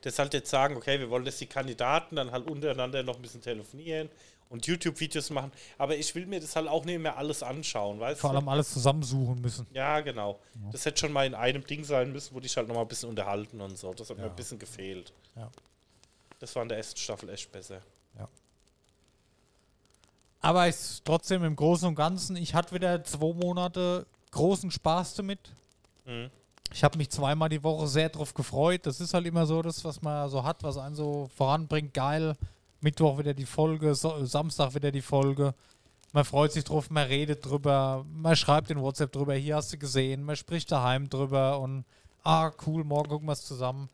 dass 0.00 0.18
halt 0.18 0.32
jetzt 0.32 0.48
sagen, 0.50 0.76
okay, 0.76 0.98
wir 0.98 1.10
wollen, 1.10 1.26
dass 1.26 1.36
die 1.36 1.46
Kandidaten 1.46 2.16
dann 2.16 2.32
halt 2.32 2.50
untereinander 2.50 3.02
noch 3.02 3.16
ein 3.16 3.22
bisschen 3.22 3.42
telefonieren 3.42 4.08
und 4.48 4.66
YouTube-Videos 4.66 5.28
machen, 5.30 5.52
aber 5.76 5.94
ich 5.96 6.14
will 6.14 6.24
mir 6.26 6.40
das 6.40 6.56
halt 6.56 6.68
auch 6.68 6.84
nicht 6.86 6.98
mehr 6.98 7.16
alles 7.18 7.42
anschauen, 7.42 8.00
weißt 8.00 8.20
Vor 8.20 8.30
du? 8.30 8.36
allem 8.38 8.48
alles 8.48 8.72
zusammensuchen 8.72 9.40
müssen. 9.42 9.66
Ja, 9.72 10.00
genau. 10.00 10.40
Das 10.72 10.86
hätte 10.86 10.98
schon 11.00 11.12
mal 11.12 11.26
in 11.26 11.34
einem 11.34 11.64
Ding 11.66 11.84
sein 11.84 12.12
müssen, 12.12 12.34
wo 12.34 12.40
die 12.40 12.48
sich 12.48 12.56
halt 12.56 12.66
noch 12.66 12.74
mal 12.74 12.80
ein 12.82 12.88
bisschen 12.88 13.10
unterhalten 13.10 13.60
und 13.60 13.78
so. 13.78 13.92
Das 13.92 14.08
hat 14.08 14.16
mir 14.16 14.24
ein 14.24 14.34
bisschen 14.34 14.58
gefehlt. 14.58 15.12
Ja. 15.36 15.50
Das 16.38 16.56
war 16.56 16.62
in 16.62 16.70
der 16.70 16.78
ersten 16.78 16.98
Staffel 16.98 17.28
echt 17.28 17.52
besser. 17.52 17.82
Aber 20.40 20.68
ich 20.68 21.02
trotzdem 21.04 21.44
im 21.44 21.54
Großen 21.54 21.86
und 21.86 21.94
Ganzen, 21.94 22.36
ich 22.36 22.54
hatte 22.54 22.74
wieder 22.74 23.04
zwei 23.04 23.34
Monate 23.34 24.06
großen 24.30 24.70
Spaß 24.70 25.14
damit. 25.14 25.38
Mhm. 26.06 26.30
Ich 26.72 26.84
habe 26.84 26.98
mich 26.98 27.10
zweimal 27.10 27.48
die 27.48 27.62
Woche 27.62 27.86
sehr 27.88 28.08
drauf 28.08 28.32
gefreut. 28.32 28.86
Das 28.86 29.00
ist 29.00 29.12
halt 29.12 29.26
immer 29.26 29.44
so 29.44 29.60
das, 29.60 29.84
was 29.84 30.00
man 30.02 30.28
so 30.30 30.44
hat, 30.44 30.62
was 30.62 30.78
einen 30.78 30.94
so 30.94 31.28
voranbringt. 31.36 31.92
Geil. 31.92 32.36
Mittwoch 32.80 33.18
wieder 33.18 33.34
die 33.34 33.44
Folge, 33.44 33.94
so, 33.94 34.24
Samstag 34.24 34.74
wieder 34.74 34.90
die 34.90 35.02
Folge. 35.02 35.54
Man 36.12 36.24
freut 36.24 36.52
sich 36.52 36.64
drauf, 36.64 36.88
man 36.88 37.06
redet 37.06 37.44
drüber, 37.44 38.06
man 38.10 38.34
schreibt 38.34 38.70
in 38.70 38.80
WhatsApp 38.80 39.12
drüber, 39.12 39.34
hier 39.34 39.56
hast 39.56 39.72
du 39.72 39.78
gesehen, 39.78 40.24
man 40.24 40.34
spricht 40.34 40.72
daheim 40.72 41.08
drüber 41.08 41.60
und 41.60 41.84
ah, 42.24 42.50
cool, 42.66 42.82
morgen 42.82 43.10
gucken 43.10 43.28
wir 43.28 43.34
es 43.34 43.44
zusammen. 43.44 43.90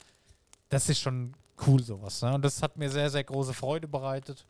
Das 0.69 0.89
ist 0.89 1.01
schon 1.01 1.35
cool, 1.67 1.83
sowas. 1.83 2.23
Ne? 2.23 2.35
Und 2.35 2.45
das 2.45 2.63
hat 2.63 2.77
mir 2.77 2.89
sehr, 2.89 3.11
sehr 3.11 3.25
große 3.25 3.53
Freude 3.53 3.89
bereitet 3.89 4.47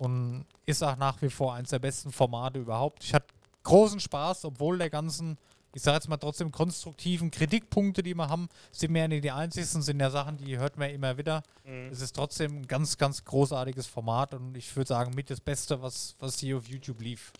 und 0.00 0.46
ist 0.66 0.82
auch 0.82 0.96
nach 0.96 1.20
wie 1.22 1.30
vor 1.30 1.54
eins 1.54 1.70
der 1.70 1.78
besten 1.78 2.10
Formate 2.10 2.58
überhaupt. 2.58 3.04
Ich 3.04 3.14
hatte 3.14 3.26
großen 3.62 4.00
Spaß, 4.00 4.46
obwohl 4.46 4.78
der 4.78 4.90
ganzen 4.90 5.38
ich 5.72 5.82
sage 5.82 5.96
jetzt 5.96 6.08
mal 6.08 6.16
trotzdem 6.16 6.50
konstruktiven 6.50 7.30
Kritikpunkte, 7.30 8.02
die 8.02 8.14
wir 8.14 8.28
haben, 8.28 8.48
sind 8.72 8.94
ja 8.96 9.06
nicht 9.06 9.22
die 9.22 9.30
einzigsten, 9.30 9.82
sind 9.82 10.00
ja 10.00 10.10
Sachen, 10.10 10.36
die 10.36 10.58
hört 10.58 10.76
man 10.76 10.90
immer 10.90 11.16
wieder. 11.16 11.42
Mhm. 11.64 11.90
Es 11.92 12.00
ist 12.00 12.16
trotzdem 12.16 12.62
ein 12.62 12.66
ganz, 12.66 12.98
ganz 12.98 13.24
großartiges 13.24 13.86
Format 13.86 14.34
und 14.34 14.56
ich 14.56 14.74
würde 14.74 14.88
sagen, 14.88 15.14
mit 15.14 15.30
das 15.30 15.40
Beste, 15.40 15.80
was, 15.80 16.16
was 16.18 16.40
hier 16.40 16.56
auf 16.56 16.66
YouTube 16.66 17.00
lief. 17.00 17.32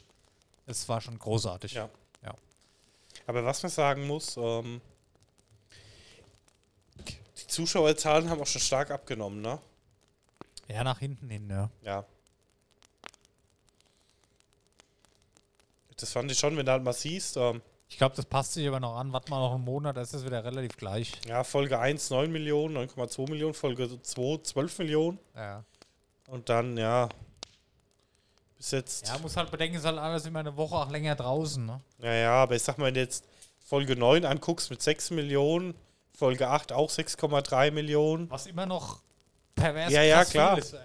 Es 0.67 0.89
war 0.89 1.01
schon 1.01 1.19
großartig. 1.19 1.73
Ja. 1.73 1.89
Ja. 2.23 2.35
Aber 3.27 3.45
was 3.45 3.63
man 3.63 3.73
sagen 3.73 4.07
muss, 4.07 4.37
ähm, 4.37 4.81
die 7.09 7.47
Zuschauerzahlen 7.49 8.31
haben 8.31 8.41
auch 8.41 8.47
schon 8.47 8.61
stark 8.61 8.93
abgenommen, 8.93 9.41
ne? 9.41 9.59
Ja, 10.69 10.85
nach 10.85 11.01
hinten 11.01 11.29
hin, 11.29 11.51
ja. 11.51 11.69
Ja. 11.83 12.05
Das 16.01 16.13
fand 16.13 16.31
ich 16.31 16.39
schon, 16.39 16.57
wenn 16.57 16.67
du 16.67 16.73
halt 16.73 16.83
mal 16.83 16.93
siehst, 16.93 17.37
ähm, 17.37 17.61
Ich 17.89 17.99
glaube, 17.99 18.15
das 18.17 18.25
passt 18.25 18.53
sich 18.55 18.67
aber 18.69 18.81
noch 18.81 18.97
an. 18.97 19.13
Warte 19.13 19.31
mal 19.31 19.41
noch 19.41 19.55
einen 19.55 19.65
Monat, 19.65 19.97
da 19.97 20.01
ist 20.03 20.15
es 20.15 20.25
wieder 20.25 20.45
relativ 20.45 20.77
gleich. 20.77 21.13
ja, 21.27 21.43
Folge 21.45 21.79
1 21.79 22.11
9 22.11 22.31
Millionen, 22.31 22.77
9,2 22.77 23.29
Millionen, 23.31 23.55
Folge 23.55 24.01
2 24.03 24.39
12 24.43 24.79
Millionen 24.79 25.19
Ja. 25.35 25.65
und 26.29 26.49
dann, 26.49 26.77
ja, 26.77 27.09
bis 28.57 28.71
jetzt, 28.73 29.07
Ja, 29.09 29.19
muss 29.19 29.37
halt 29.37 29.51
bedenken, 29.51 29.77
ist 29.79 29.85
halt 29.85 29.99
alles 29.99 30.27
immer 30.27 30.41
eine 30.41 30.57
Woche 30.57 30.75
auch 30.77 30.91
länger 30.91 31.15
draußen, 31.15 31.65
ne? 31.65 31.81
ja, 32.03 32.13
ja, 32.15 32.33
aber 32.43 32.57
ich 32.57 32.63
sag 32.63 32.79
mal, 32.79 32.87
wenn 32.87 32.95
du 32.95 33.01
jetzt 33.01 33.25
Folge 33.65 33.97
9 33.97 34.25
anguckst 34.25 34.71
mit 34.71 34.83
6 34.83 35.11
Millionen, 35.11 35.75
Folge 36.17 36.49
8 36.49 36.73
auch 36.73 36.91
6,3 36.91 37.71
Millionen, 37.71 38.31
Was 38.31 38.47
immer 38.47 38.67
noch 38.67 39.01
pervers 39.55 39.91
Ja, 39.93 40.03
ja, 40.03 40.25
klar. 40.25 40.59
Ist, 40.59 40.77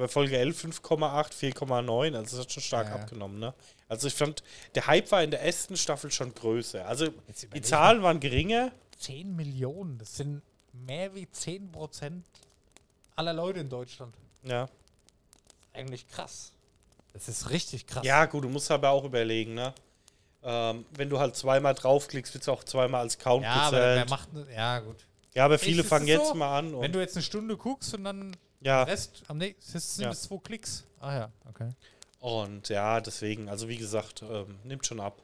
aber 0.00 0.08
Folge 0.08 0.38
11 0.38 0.64
5,8, 0.64 1.32
4,9, 1.32 2.16
also 2.16 2.36
das 2.36 2.46
hat 2.46 2.52
schon 2.52 2.62
stark 2.62 2.88
Ja, 2.88 2.94
abgenommen, 2.94 3.38
ne? 3.38 3.54
Also 3.88 4.06
ich 4.08 4.14
fand, 4.14 4.42
der 4.74 4.86
Hype 4.86 5.10
war 5.12 5.22
in 5.22 5.30
der 5.30 5.42
ersten 5.42 5.76
Staffel 5.76 6.10
schon 6.10 6.34
größer. 6.34 6.86
Also 6.86 7.08
die 7.54 7.60
Zahlen 7.60 8.02
waren 8.02 8.18
geringer, 8.18 8.72
10 8.98 9.36
Millionen, 9.36 9.98
das 9.98 10.16
sind 10.16 10.42
mehr 10.72 11.14
wie 11.14 11.30
10 11.30 11.70
Prozent 11.70 12.24
aller 13.16 13.32
Leute 13.32 13.60
in 13.60 13.68
Deutschland. 13.68 14.14
ja. 14.42 14.68
Eigentlich 15.72 16.08
krass. 16.08 16.52
Das 17.12 17.28
ist 17.28 17.50
richtig 17.50 17.86
krass. 17.86 18.04
Ja, 18.04 18.24
gut, 18.26 18.42
du 18.42 18.48
musst 18.48 18.70
aber 18.72 18.90
auch 18.90 19.04
überlegen, 19.04 19.54
ne? 19.54 19.72
Ähm, 20.42 20.84
wenn 20.96 21.08
du 21.08 21.18
halt 21.18 21.36
zweimal 21.36 21.74
draufklickst, 21.74 22.34
wird 22.34 22.42
es 22.42 22.48
auch 22.48 22.64
zweimal 22.64 23.02
als 23.02 23.18
Count 23.18 23.44
ja 23.44 23.52
aber 23.52 23.76
wer 23.76 24.04
gezählt. 24.04 24.10
macht. 24.10 24.28
Ja, 24.52 24.78
gut. 24.80 24.96
ja, 25.34 25.44
aber 25.44 25.58
viele 25.58 25.84
fangen 25.84 26.08
es 26.08 26.14
jetzt 26.14 26.28
so? 26.28 26.34
mal 26.34 26.58
an. 26.58 26.80
Wenn 26.80 26.92
du 26.92 26.98
jetzt 26.98 27.16
eine 27.16 27.22
Stunde 27.22 27.56
guckst 27.56 27.94
und 27.94 28.02
dann 28.04 28.36
ja, 28.60 28.82
Rest 28.84 29.22
am 29.28 29.38
nächsten 29.38 29.78
sind 29.78 30.04
Ja. 30.04 30.10
es 30.10 30.22
zwei 30.22 30.38
Klicks. 30.38 30.84
Ah 31.00 31.14
ja, 31.14 31.32
okay. 31.48 31.70
und 32.20 32.68
ja, 32.68 33.00
deswegen, 33.00 33.48
also 33.48 33.68
wie 33.68 33.76
gesagt, 33.78 34.22
ähm, 34.22 34.58
nimmt 34.64 34.86
schon 34.86 35.00
ab. 35.00 35.22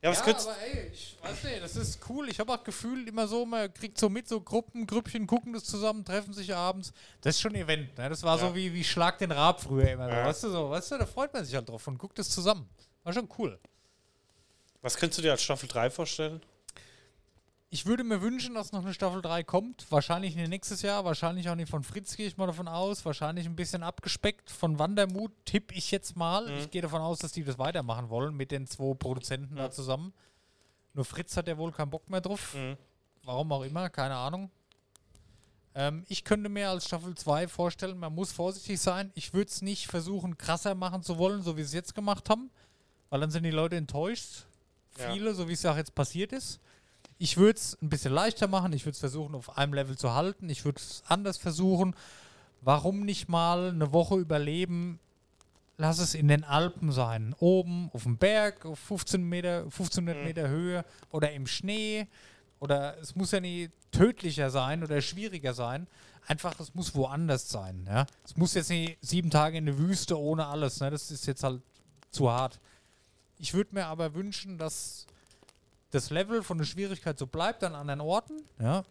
Ja, 0.00 0.10
was 0.10 0.18
ja, 0.18 0.24
könntest 0.26 0.46
aber 0.46 0.56
ey, 0.62 0.90
ich 0.92 1.16
weiß 1.20 1.42
nicht, 1.42 1.60
das 1.60 1.74
ist 1.74 1.98
cool. 2.08 2.28
Ich 2.28 2.38
habe 2.38 2.52
auch 2.52 2.62
Gefühl, 2.62 3.08
immer 3.08 3.26
so, 3.26 3.44
man 3.44 3.74
kriegt 3.74 3.98
so 3.98 4.08
mit, 4.08 4.28
so 4.28 4.40
Gruppen, 4.40 4.86
Grüppchen 4.86 5.26
gucken 5.26 5.52
das 5.52 5.64
zusammen, 5.64 6.04
treffen 6.04 6.32
sich 6.32 6.54
abends. 6.54 6.92
Das 7.20 7.34
ist 7.34 7.40
schon 7.40 7.52
ein 7.56 7.62
Event, 7.62 7.98
ne? 7.98 8.08
Das 8.08 8.22
war 8.22 8.38
Ja. 8.38 8.46
so 8.48 8.54
wie, 8.54 8.72
wie 8.72 8.84
Schlag 8.84 9.18
den 9.18 9.32
Rab 9.32 9.60
früher 9.60 9.90
immer. 9.90 10.04
So. 10.08 10.10
Ja. 10.14 10.24
Weißt 10.26 10.44
du, 10.44 10.50
so, 10.50 10.70
weißt 10.70 10.92
du, 10.92 10.98
da 10.98 11.06
freut 11.06 11.34
man 11.34 11.44
sich 11.44 11.52
halt 11.56 11.68
drauf 11.68 11.84
und 11.88 11.98
guckt 11.98 12.16
es 12.20 12.30
zusammen. 12.30 12.68
War 13.02 13.12
schon 13.12 13.28
cool. 13.38 13.58
was 14.82 14.96
könntest 14.96 15.18
du 15.18 15.22
dir 15.22 15.32
als 15.32 15.42
Staffel 15.42 15.68
3 15.68 15.90
vorstellen? 15.90 16.40
Ich 17.70 17.84
würde 17.84 18.02
mir 18.02 18.22
wünschen, 18.22 18.54
dass 18.54 18.72
noch 18.72 18.82
eine 18.82 18.94
Staffel 18.94 19.20
3 19.20 19.44
kommt. 19.44 19.90
Wahrscheinlich 19.90 20.34
nicht 20.34 20.48
nächstes 20.48 20.80
Jahr, 20.80 21.04
wahrscheinlich 21.04 21.50
auch 21.50 21.54
nicht 21.54 21.68
von 21.68 21.82
Fritz, 21.82 22.16
gehe 22.16 22.26
ich 22.26 22.38
mal 22.38 22.46
davon 22.46 22.66
aus. 22.66 23.04
Wahrscheinlich 23.04 23.44
ein 23.44 23.56
bisschen 23.56 23.82
abgespeckt. 23.82 24.50
Von 24.50 24.78
Wandermut 24.78 25.32
tippe 25.44 25.74
ich 25.74 25.90
jetzt 25.90 26.16
mal. 26.16 26.46
Mhm. 26.46 26.58
Ich 26.58 26.70
gehe 26.70 26.80
davon 26.80 27.02
aus, 27.02 27.18
dass 27.18 27.32
die 27.32 27.44
das 27.44 27.58
weitermachen 27.58 28.08
wollen 28.08 28.34
mit 28.34 28.52
den 28.52 28.66
zwei 28.66 28.94
Produzenten 28.94 29.56
da 29.56 29.70
zusammen. 29.70 30.14
Nur 30.94 31.04
Fritz 31.04 31.36
hat 31.36 31.46
ja 31.46 31.58
wohl 31.58 31.70
keinen 31.70 31.90
Bock 31.90 32.08
mehr 32.08 32.22
drauf. 32.22 32.54
Mhm. 32.54 32.78
Warum 33.24 33.52
auch 33.52 33.62
immer, 33.62 33.90
keine 33.90 34.16
Ahnung. 34.16 34.50
Ähm, 35.74 36.04
ich 36.08 36.24
könnte 36.24 36.48
mir 36.48 36.70
als 36.70 36.86
Staffel 36.86 37.14
2 37.14 37.48
vorstellen, 37.48 37.98
man 37.98 38.14
muss 38.14 38.32
vorsichtig 38.32 38.80
sein. 38.80 39.12
Ich 39.14 39.34
würde 39.34 39.50
es 39.50 39.60
nicht 39.60 39.88
versuchen, 39.88 40.38
krasser 40.38 40.74
machen 40.74 41.02
zu 41.02 41.18
wollen, 41.18 41.42
so 41.42 41.58
wie 41.58 41.62
sie 41.62 41.66
es 41.66 41.74
jetzt 41.74 41.94
gemacht 41.94 42.30
haben. 42.30 42.50
Weil 43.10 43.20
dann 43.20 43.30
sind 43.30 43.42
die 43.42 43.50
Leute 43.50 43.76
enttäuscht. 43.76 44.46
Ja. 44.98 45.12
Viele, 45.12 45.34
so 45.34 45.48
wie 45.48 45.52
es 45.52 45.62
ja 45.62 45.72
auch 45.72 45.76
jetzt 45.76 45.94
passiert 45.94 46.32
ist. 46.32 46.60
Ich 47.18 47.36
würde 47.36 47.58
es 47.58 47.76
ein 47.82 47.88
bisschen 47.88 48.12
leichter 48.12 48.46
machen. 48.46 48.72
Ich 48.72 48.84
würde 48.84 48.92
es 48.94 49.00
versuchen, 49.00 49.34
auf 49.34 49.56
einem 49.58 49.74
Level 49.74 49.96
zu 49.98 50.14
halten. 50.14 50.48
Ich 50.48 50.64
würde 50.64 50.78
es 50.78 51.02
anders 51.06 51.36
versuchen. 51.36 51.94
Warum 52.60 53.00
nicht 53.04 53.28
mal 53.28 53.70
eine 53.70 53.92
Woche 53.92 54.16
überleben? 54.16 55.00
Lass 55.76 55.98
es 55.98 56.14
in 56.14 56.28
den 56.28 56.44
Alpen 56.44 56.90
sein. 56.92 57.34
Oben 57.38 57.90
auf 57.92 58.04
dem 58.04 58.16
Berg, 58.18 58.64
auf 58.66 58.78
15 58.80 59.22
Meter, 59.22 59.64
1500 59.64 60.16
Mhm. 60.16 60.24
Meter 60.24 60.48
Höhe 60.48 60.84
oder 61.10 61.32
im 61.32 61.46
Schnee. 61.46 62.06
Oder 62.60 62.98
es 63.00 63.14
muss 63.14 63.30
ja 63.30 63.40
nie 63.40 63.70
tödlicher 63.92 64.50
sein 64.50 64.82
oder 64.82 65.00
schwieriger 65.00 65.54
sein. 65.54 65.86
Einfach, 66.26 66.58
es 66.60 66.74
muss 66.74 66.94
woanders 66.94 67.48
sein. 67.48 67.84
Ja? 67.88 68.06
Es 68.24 68.36
muss 68.36 68.54
jetzt 68.54 68.70
nicht 68.70 68.98
sieben 69.00 69.30
Tage 69.30 69.56
in 69.58 69.66
der 69.66 69.78
Wüste 69.78 70.18
ohne 70.18 70.46
alles. 70.46 70.80
Ne? 70.80 70.90
Das 70.90 71.10
ist 71.10 71.26
jetzt 71.26 71.42
halt 71.42 71.62
zu 72.10 72.30
hart. 72.30 72.60
Ich 73.38 73.54
würde 73.54 73.74
mir 73.74 73.86
aber 73.86 74.14
wünschen, 74.14 74.58
dass 74.58 75.06
das 75.90 76.10
Level 76.10 76.42
von 76.42 76.58
der 76.58 76.64
Schwierigkeit 76.64 77.18
so 77.18 77.26
bleibt 77.26 77.64
an 77.64 77.74
anderen 77.74 78.00
Orten, 78.00 78.42
ja, 78.60 78.84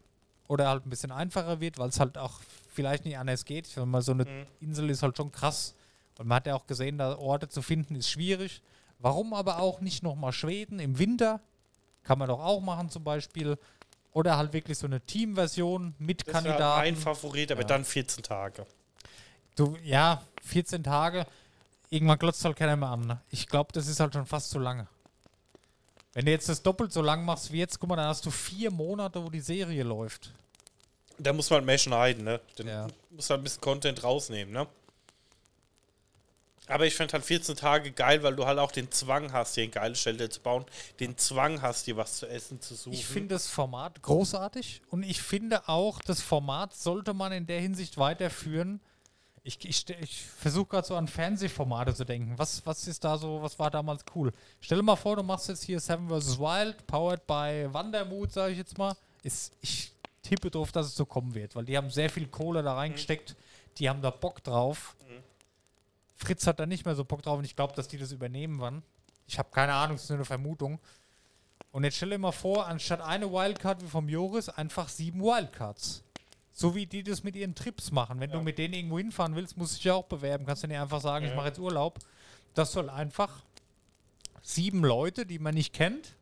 oder 0.47 0.69
halt 0.69 0.85
ein 0.85 0.89
bisschen 0.89 1.11
einfacher 1.11 1.59
wird, 1.59 1.77
weil 1.77 1.89
es 1.89 1.99
halt 1.99 2.17
auch 2.17 2.39
vielleicht 2.73 3.05
nicht 3.05 3.17
anders 3.17 3.43
geht. 3.45 3.75
Wenn 3.75 3.89
mal 3.89 4.01
so 4.01 4.13
eine 4.13 4.25
Mhm. 4.25 4.45
Insel 4.61 4.89
ist 4.89 5.03
halt 5.03 5.17
schon 5.17 5.31
krass. 5.31 5.75
Und 6.17 6.27
man 6.27 6.37
hat 6.37 6.47
ja 6.47 6.55
auch 6.55 6.65
gesehen, 6.67 6.97
da 6.97 7.17
Orte 7.17 7.49
zu 7.49 7.61
finden 7.61 7.95
ist 7.95 8.09
schwierig. 8.09 8.61
Warum 8.99 9.33
aber 9.33 9.59
auch 9.59 9.81
nicht 9.81 10.01
nochmal 10.03 10.31
Schweden 10.31 10.79
im 10.79 10.97
Winter? 10.97 11.41
Kann 12.03 12.17
man 12.17 12.27
doch 12.29 12.39
auch 12.39 12.61
machen 12.61 12.89
zum 12.89 13.03
Beispiel. 13.03 13.57
Oder 14.13 14.37
halt 14.37 14.53
wirklich 14.53 14.77
so 14.77 14.87
eine 14.87 15.01
Teamversion 15.01 15.93
mit 15.99 16.25
Das 16.25 16.33
Kandidaten. 16.33 16.79
mein 16.81 16.95
Favorit, 16.95 17.51
aber 17.51 17.61
Ja. 17.61 17.67
dann 17.67 17.83
14 17.85 18.23
Tage. 18.23 18.65
Du, 19.55 19.75
ja, 19.83 20.23
14 20.43 20.83
Tage. 20.83 21.27
Irgendwann 21.89 22.17
glotzt 22.19 22.43
halt 22.45 22.55
keiner 22.55 22.75
mehr 22.75 22.89
an. 22.89 23.05
Ne? 23.05 23.21
Ich 23.29 23.47
glaube, 23.47 23.71
das 23.73 23.87
ist 23.87 23.99
halt 23.99 24.13
schon 24.13 24.25
fast 24.25 24.49
zu 24.49 24.59
lange. 24.59 24.87
Wenn 26.17 26.25
du 26.25 26.31
jetzt 26.31 26.49
das 26.49 26.63
doppelt 26.63 26.91
so 26.91 27.03
lang 27.03 27.23
machst 27.25 27.51
wie 27.51 27.59
jetzt, 27.59 27.79
guck 27.79 27.89
mal, 27.89 27.95
dann 27.95 28.07
hast 28.07 28.25
du 28.25 28.31
vier 28.31 28.71
Monate, 28.71 29.23
wo 29.23 29.29
die 29.29 29.39
Serie 29.39 29.83
läuft. 29.83 30.31
Da 31.19 31.31
muss 31.31 31.47
man 31.51 31.63
mehr 31.63 31.77
schneiden, 31.77 32.23
ne? 32.23 32.41
Dann 32.55 32.67
Ja. 32.67 32.87
muss 33.11 33.29
man 33.29 33.39
ein 33.39 33.43
bisschen 33.43 33.61
Content 33.61 34.03
rausnehmen, 34.03 34.51
ne? 34.51 34.65
Aber 36.65 36.87
ich 36.87 36.95
fände 36.95 37.13
halt 37.13 37.23
14 37.23 37.55
Tage 37.55 37.91
geil, 37.91 38.23
weil 38.23 38.35
du 38.35 38.47
halt 38.47 38.57
auch 38.57 38.71
den 38.71 38.91
Zwang 38.91 39.31
hast, 39.31 39.53
hier 39.53 39.65
ein 39.65 39.69
geiles 39.71 40.01
Shelter 40.01 40.27
zu 40.27 40.39
bauen. 40.41 40.65
Den 40.99 41.15
Zwang 41.19 41.61
hast, 41.61 41.85
dir 41.85 41.97
was 41.97 42.17
zu 42.17 42.25
essen 42.25 42.59
zu 42.61 42.73
suchen. 42.73 42.93
Ich 42.93 43.05
finde 43.05 43.35
das 43.35 43.45
Format 43.45 44.01
großartig 44.01 44.81
und 44.89 45.03
ich 45.03 45.21
finde 45.21 45.69
auch, 45.69 46.01
das 46.01 46.21
Format 46.23 46.73
sollte 46.73 47.13
man 47.13 47.31
in 47.31 47.45
der 47.45 47.61
Hinsicht 47.61 47.99
weiterführen. 47.99 48.79
Ich, 49.47 49.63
ich, 49.63 49.89
ich 50.01 50.23
versuche 50.23 50.67
gerade 50.67 50.85
so 50.85 50.95
an 50.97 51.07
Fernsehformate 51.07 51.95
zu 51.95 52.03
denken. 52.03 52.33
Was, 52.37 52.65
was 52.65 52.85
ist 52.85 53.01
da 53.01 53.17
so, 53.17 53.41
was 53.41 53.57
war 53.57 53.71
damals 53.71 54.03
cool? 54.13 54.33
Stell 54.59 54.79
dir 54.79 54.83
mal 54.83 54.97
vor, 54.97 55.15
du 55.15 55.23
machst 55.23 55.47
jetzt 55.47 55.63
hier 55.63 55.79
Seven 55.79 56.09
vs. 56.09 56.37
Wild, 56.37 56.85
powered 56.85 57.25
by 57.25 57.67
Wandermut, 57.71 58.33
sage 58.33 58.51
ich 58.51 58.57
jetzt 58.57 58.77
mal. 58.77 58.93
Ist, 59.23 59.53
ich 59.61 59.93
tippe 60.21 60.51
drauf, 60.51 60.73
dass 60.73 60.87
es 60.87 60.95
so 60.95 61.05
kommen 61.05 61.33
wird, 61.33 61.55
weil 61.55 61.63
die 61.63 61.77
haben 61.77 61.89
sehr 61.89 62.09
viel 62.09 62.27
Kohle 62.27 62.61
da 62.61 62.73
reingesteckt. 62.73 63.37
Die 63.77 63.87
haben 63.87 64.01
da 64.01 64.09
Bock 64.09 64.43
drauf. 64.43 64.97
Fritz 66.17 66.45
hat 66.45 66.59
da 66.59 66.65
nicht 66.65 66.83
mehr 66.85 66.95
so 66.95 67.05
Bock 67.05 67.21
drauf 67.21 67.37
und 67.37 67.45
ich 67.45 67.55
glaube, 67.55 67.73
dass 67.73 67.87
die 67.87 67.97
das 67.97 68.11
übernehmen 68.11 68.59
werden. 68.59 68.83
Ich 69.27 69.39
habe 69.39 69.49
keine 69.51 69.73
Ahnung, 69.73 69.95
es 69.95 70.03
ist 70.03 70.09
nur 70.09 70.17
eine 70.17 70.25
Vermutung. 70.25 70.77
Und 71.71 71.85
jetzt 71.85 71.95
stell 71.95 72.09
dir 72.09 72.17
mal 72.17 72.31
vor, 72.33 72.67
anstatt 72.67 73.01
eine 73.01 73.31
Wildcard 73.31 73.81
wie 73.81 73.87
vom 73.87 74.09
Joris, 74.09 74.49
einfach 74.49 74.89
sieben 74.89 75.21
Wildcards. 75.21 76.03
So 76.59 76.73
wie 76.73 76.87
die 76.87 77.03
das 77.03 77.23
mit 77.23 77.35
ihren 77.35 77.53
Trips 77.53 77.91
machen. 77.91 78.19
Wenn 78.19 78.31
du 78.31 78.41
mit 78.41 78.57
denen 78.57 78.73
irgendwo 78.73 78.97
hinfahren 78.97 79.35
willst, 79.35 79.57
musst 79.57 79.73
du 79.73 79.75
dich 79.75 79.83
ja 79.83 79.93
auch 79.93 80.05
bewerben. 80.05 80.47
Kannst 80.47 80.63
du 80.63 80.67
nicht 80.67 80.79
einfach 80.79 81.01
sagen, 81.01 81.23
ich 81.25 81.29
Ja. 81.29 81.37
mache 81.37 81.49
jetzt 81.49 81.59
Urlaub. 81.59 81.99
Das 82.55 82.71
soll 82.71 82.89
einfach 82.89 83.43
sieben 84.41 84.83
Leute, 84.83 85.27
die 85.27 85.37
man 85.37 85.53
nicht 85.53 85.71
kennt, 85.71 86.15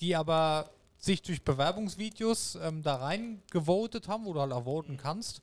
die 0.00 0.16
aber 0.16 0.70
sich 0.98 1.22
durch 1.22 1.44
Bewerbungsvideos 1.44 2.56
ähm, 2.62 2.82
da 2.82 2.96
rein 2.96 3.42
gewotet 3.52 4.08
haben, 4.08 4.24
wo 4.24 4.32
du 4.32 4.40
halt 4.40 4.50
auch 4.50 4.64
voten 4.64 4.96
kannst. 4.96 5.40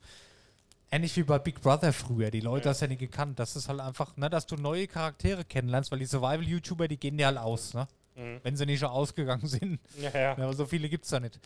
Ähnlich 0.90 1.16
wie 1.16 1.22
bei 1.22 1.38
Big 1.38 1.62
Brother 1.62 1.94
früher. 1.94 2.30
Die 2.30 2.40
Leute 2.40 2.66
Ja. 2.66 2.72
hast 2.72 2.82
ja 2.82 2.88
nicht 2.88 2.98
gekannt. 2.98 3.38
Das 3.38 3.56
ist 3.56 3.70
halt 3.70 3.80
einfach, 3.80 4.14
ne, 4.18 4.28
dass 4.28 4.44
du 4.46 4.56
neue 4.56 4.86
Charaktere 4.88 5.42
kennenlernst, 5.46 5.90
weil 5.90 6.00
die 6.00 6.04
Survival-YouTuber, 6.04 6.86
die 6.86 6.98
gehen 6.98 7.18
ja 7.18 7.28
halt 7.28 7.38
aus, 7.38 7.72
ne? 7.72 7.88
Mhm. 8.16 8.40
Wenn 8.42 8.56
sie 8.58 8.66
nicht 8.66 8.80
schon 8.80 8.90
ausgegangen 8.90 9.46
sind. 9.46 9.80
Ja, 9.98 10.10
ja. 10.10 10.20
Ja, 10.20 10.44
aber 10.44 10.52
so 10.52 10.66
viele 10.66 10.90
gibt 10.90 11.04
es 11.04 11.10
da 11.10 11.18
nicht. 11.18 11.40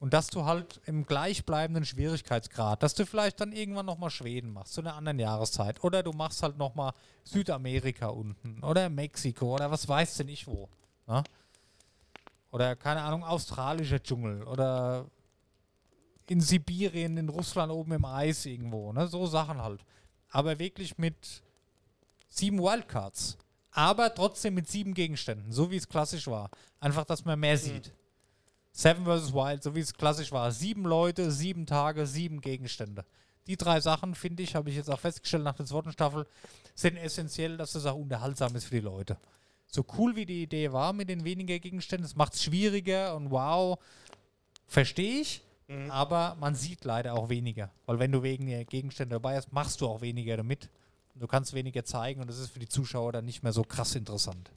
Und 0.00 0.14
dass 0.14 0.28
du 0.28 0.44
halt 0.44 0.80
im 0.86 1.06
gleichbleibenden 1.06 1.84
Schwierigkeitsgrad, 1.84 2.82
dass 2.82 2.94
du 2.94 3.04
vielleicht 3.04 3.40
dann 3.40 3.52
irgendwann 3.52 3.86
nochmal 3.86 4.10
Schweden 4.10 4.52
machst, 4.52 4.74
zu 4.74 4.80
einer 4.80 4.94
anderen 4.94 5.18
Jahreszeit. 5.18 5.82
Oder 5.82 6.04
du 6.04 6.12
machst 6.12 6.42
halt 6.42 6.56
nochmal 6.56 6.92
Südamerika 7.24 8.06
unten. 8.06 8.62
Oder 8.62 8.88
Mexiko. 8.90 9.54
Oder 9.54 9.70
was 9.70 9.88
weiß 9.88 10.18
denn 10.18 10.28
ich 10.28 10.46
wo. 10.46 10.68
Ja? 11.08 11.24
Oder, 12.52 12.76
keine 12.76 13.02
Ahnung, 13.02 13.24
australischer 13.24 14.00
Dschungel. 14.00 14.44
Oder 14.44 15.06
in 16.28 16.40
Sibirien, 16.40 17.16
in 17.16 17.28
Russland 17.28 17.72
oben 17.72 17.92
im 17.92 18.04
Eis 18.04 18.46
irgendwo. 18.46 18.92
Ne? 18.92 19.08
So 19.08 19.26
Sachen 19.26 19.60
halt. 19.60 19.84
Aber 20.30 20.58
wirklich 20.60 20.96
mit 20.96 21.42
sieben 22.28 22.58
Wildcards. 22.58 23.36
aber 23.78 24.12
trotzdem 24.14 24.54
mit 24.54 24.68
sieben 24.68 24.92
Gegenständen, 24.92 25.52
so 25.52 25.70
wie 25.70 25.76
es 25.76 25.88
klassisch 25.88 26.26
war. 26.26 26.50
Einfach, 26.80 27.04
dass 27.04 27.24
man 27.24 27.38
mehr 27.38 27.56
sieht. 27.56 27.92
Seven 28.78 29.04
vs. 29.06 29.32
Wild, 29.32 29.64
so 29.64 29.74
wie 29.74 29.80
es 29.80 29.92
klassisch 29.92 30.30
war. 30.30 30.52
Sieben 30.52 30.84
Leute, 30.84 31.32
sieben 31.32 31.66
Tage, 31.66 32.06
sieben 32.06 32.40
Gegenstände. 32.40 33.04
Die 33.48 33.56
drei 33.56 33.80
Sachen, 33.80 34.14
finde 34.14 34.44
ich, 34.44 34.54
habe 34.54 34.70
ich 34.70 34.76
jetzt 34.76 34.88
auch 34.88 35.00
festgestellt 35.00 35.42
nach 35.42 35.56
der 35.56 35.66
zweiten 35.66 35.90
Staffel, 35.90 36.28
sind 36.76 36.96
essentiell, 36.96 37.56
dass 37.56 37.72
das 37.72 37.86
auch 37.86 37.96
unterhaltsam 37.96 38.54
ist 38.54 38.66
für 38.66 38.76
die 38.76 38.80
Leute. 38.80 39.16
So 39.66 39.84
cool 39.98 40.14
wie 40.14 40.26
die 40.26 40.44
Idee 40.44 40.70
war 40.70 40.92
mit 40.92 41.08
den 41.08 41.24
weniger 41.24 41.58
Gegenständen, 41.58 42.04
es 42.06 42.14
macht 42.14 42.34
es 42.34 42.44
schwieriger 42.44 43.16
und 43.16 43.32
wow, 43.32 43.80
verstehe 44.68 45.22
ich, 45.22 45.42
aber 45.88 46.36
man 46.38 46.54
sieht 46.54 46.84
leider 46.84 47.14
auch 47.14 47.30
weniger. 47.30 47.72
Weil 47.84 47.98
wenn 47.98 48.12
du 48.12 48.22
weniger 48.22 48.64
Gegenstände 48.64 49.16
dabei 49.16 49.34
hast, 49.38 49.52
machst 49.52 49.80
du 49.80 49.88
auch 49.88 50.02
weniger 50.02 50.36
damit. 50.36 50.70
Du 51.16 51.26
kannst 51.26 51.52
weniger 51.52 51.84
zeigen 51.84 52.20
und 52.20 52.30
das 52.30 52.38
ist 52.38 52.52
für 52.52 52.60
die 52.60 52.68
Zuschauer 52.68 53.10
dann 53.10 53.24
nicht 53.24 53.42
mehr 53.42 53.52
so 53.52 53.64
krass 53.64 53.96
interessant. 53.96 54.52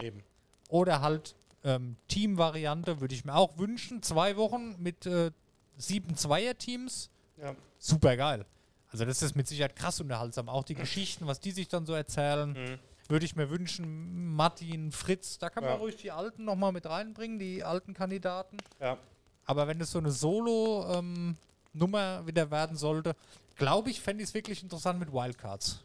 Eben. 0.00 0.22
Oder 0.68 1.00
halt 1.00 1.34
ähm, 1.64 1.96
Team-Variante 2.08 3.00
würde 3.00 3.14
ich 3.14 3.24
mir 3.24 3.34
auch 3.34 3.58
wünschen. 3.58 4.02
Zwei 4.02 4.36
Wochen 4.36 4.76
mit 4.78 5.06
äh, 5.06 5.30
sieben 5.76 6.16
Zweier-Teams. 6.16 7.10
Ja. 7.40 7.54
Super 7.78 8.16
geil. 8.16 8.44
Also 8.90 9.04
das 9.04 9.22
ist 9.22 9.36
mit 9.36 9.46
Sicherheit 9.48 9.76
krass 9.76 10.00
unterhaltsam. 10.00 10.48
Auch 10.48 10.64
die 10.64 10.74
Geschichten, 10.74 11.26
was 11.26 11.40
die 11.40 11.50
sich 11.50 11.68
dann 11.68 11.84
so 11.86 11.92
erzählen, 11.94 12.50
Mhm. 12.52 12.78
würde 13.08 13.24
ich 13.26 13.36
mir 13.36 13.50
wünschen. 13.50 14.34
Martin, 14.34 14.92
Fritz, 14.92 15.38
da 15.38 15.50
kann 15.50 15.62
man 15.64 15.74
Ja. 15.74 15.78
ruhig 15.78 15.96
die 15.96 16.10
Alten 16.10 16.44
nochmal 16.44 16.72
mit 16.72 16.86
reinbringen, 16.86 17.38
die 17.38 17.62
alten 17.64 17.94
Kandidaten. 17.94 18.56
Ja. 18.80 18.96
Aber 19.44 19.66
wenn 19.68 19.80
es 19.80 19.90
so 19.92 19.98
eine 19.98 20.10
Solo-Nummer 20.10 22.26
wieder 22.26 22.50
werden 22.50 22.76
sollte, 22.76 23.14
glaube 23.56 23.90
ich, 23.90 24.00
fände 24.00 24.22
ich 24.22 24.30
es 24.30 24.34
wirklich 24.34 24.62
interessant 24.62 24.98
mit 24.98 25.12
Wildcards. 25.12 25.80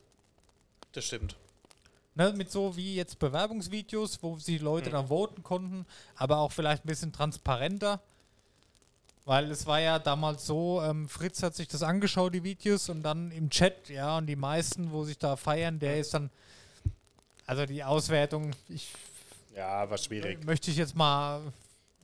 Das 0.91 1.05
stimmt. 1.05 1.35
Ne, 2.15 2.31
mit 2.34 2.52
so 2.52 2.76
wie 2.76 2.95
jetzt 2.95 3.18
Bewerbungsvideos, 3.18 4.22
wo 4.22 4.38
sich 4.38 4.61
Leute 4.61 4.91
dann 4.91 5.07
voten 5.07 5.41
konnten, 5.41 5.85
aber 6.15 6.38
auch 6.38 6.52
vielleicht 6.52 6.85
ein 6.85 6.88
bisschen 6.88 7.11
transparenter. 7.11 7.99
Weil 9.26 9.49
es 9.49 9.65
war 9.65 9.80
ja 9.80 9.98
damals 9.99 10.45
so, 10.45 10.81
ähm, 10.84 11.10
Fritz 11.10 11.41
hat 11.41 11.56
sich 11.56 11.68
das 11.69 11.81
angeschaut, 11.81 12.35
die 12.35 12.44
Videos, 12.44 12.90
und 12.90 13.02
dann 13.03 13.31
im 13.31 13.49
Chat, 13.49 13.90
ja, 13.90 14.18
und 14.18 14.27
die 14.27 14.35
meisten, 14.35 14.91
wo 14.91 15.06
sich 15.06 15.18
da 15.18 15.38
feiern, 15.38 15.80
der 15.80 15.98
ist 15.99 16.14
dann, 16.14 16.30
also 17.48 17.65
die 17.65 17.84
Auswertung, 17.84 18.52
ich 18.68 18.91
Ja, 19.56 19.90
war 19.90 19.98
schwierig. 19.98 20.44
möchte 20.45 20.69
ich 20.69 20.77
jetzt 20.77 20.95
mal 20.95 21.41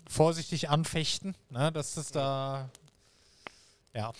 vorsichtig 0.07 0.69
anfechten, 0.69 1.35
ne, 1.49 1.71
dass 1.71 1.95
das 1.95 2.11
da, 2.11 2.69
ja, 3.93 4.11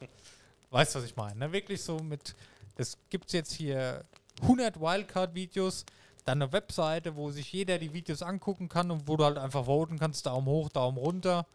weißt 0.72 0.94
du, 0.94 0.98
was 0.98 1.06
ich 1.06 1.16
meine, 1.16 1.38
ne? 1.38 1.52
wirklich 1.52 1.80
so 1.80 2.00
mit, 2.00 2.34
es 2.76 2.98
gibt 3.08 3.32
jetzt 3.32 3.52
hier 3.52 4.04
100 4.42 4.80
Wildcard-Videos, 4.80 5.84
dann 6.24 6.42
eine 6.42 6.52
Webseite, 6.52 7.16
wo 7.16 7.30
sich 7.30 7.52
jeder 7.52 7.78
die 7.78 7.92
Videos 7.92 8.22
angucken 8.22 8.68
kann 8.68 8.90
und 8.90 9.06
wo 9.06 9.16
du 9.16 9.24
halt 9.24 9.38
einfach 9.38 9.66
voten 9.66 9.98
kannst, 9.98 10.26
Daumen 10.26 10.46
hoch, 10.46 10.68
Daumen 10.68 10.98
runter, 10.98 11.46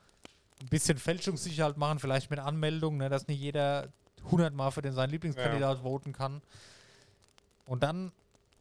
ein 0.61 0.67
bisschen 0.67 0.97
Fälschungssicherheit 0.97 1.77
machen, 1.77 1.99
vielleicht 1.99 2.29
mit 2.29 2.39
Anmeldung, 2.39 2.97
ne, 2.97 3.09
dass 3.09 3.27
nicht 3.27 3.39
jeder 3.39 3.89
100 4.25 4.53
Mal 4.53 4.71
für 4.71 4.81
den 4.81 4.93
seinen 4.93 5.09
Lieblingskandidat 5.09 5.79
voten 5.79 6.13
kann. 6.13 6.41
Und 7.65 7.83
dann 7.83 8.11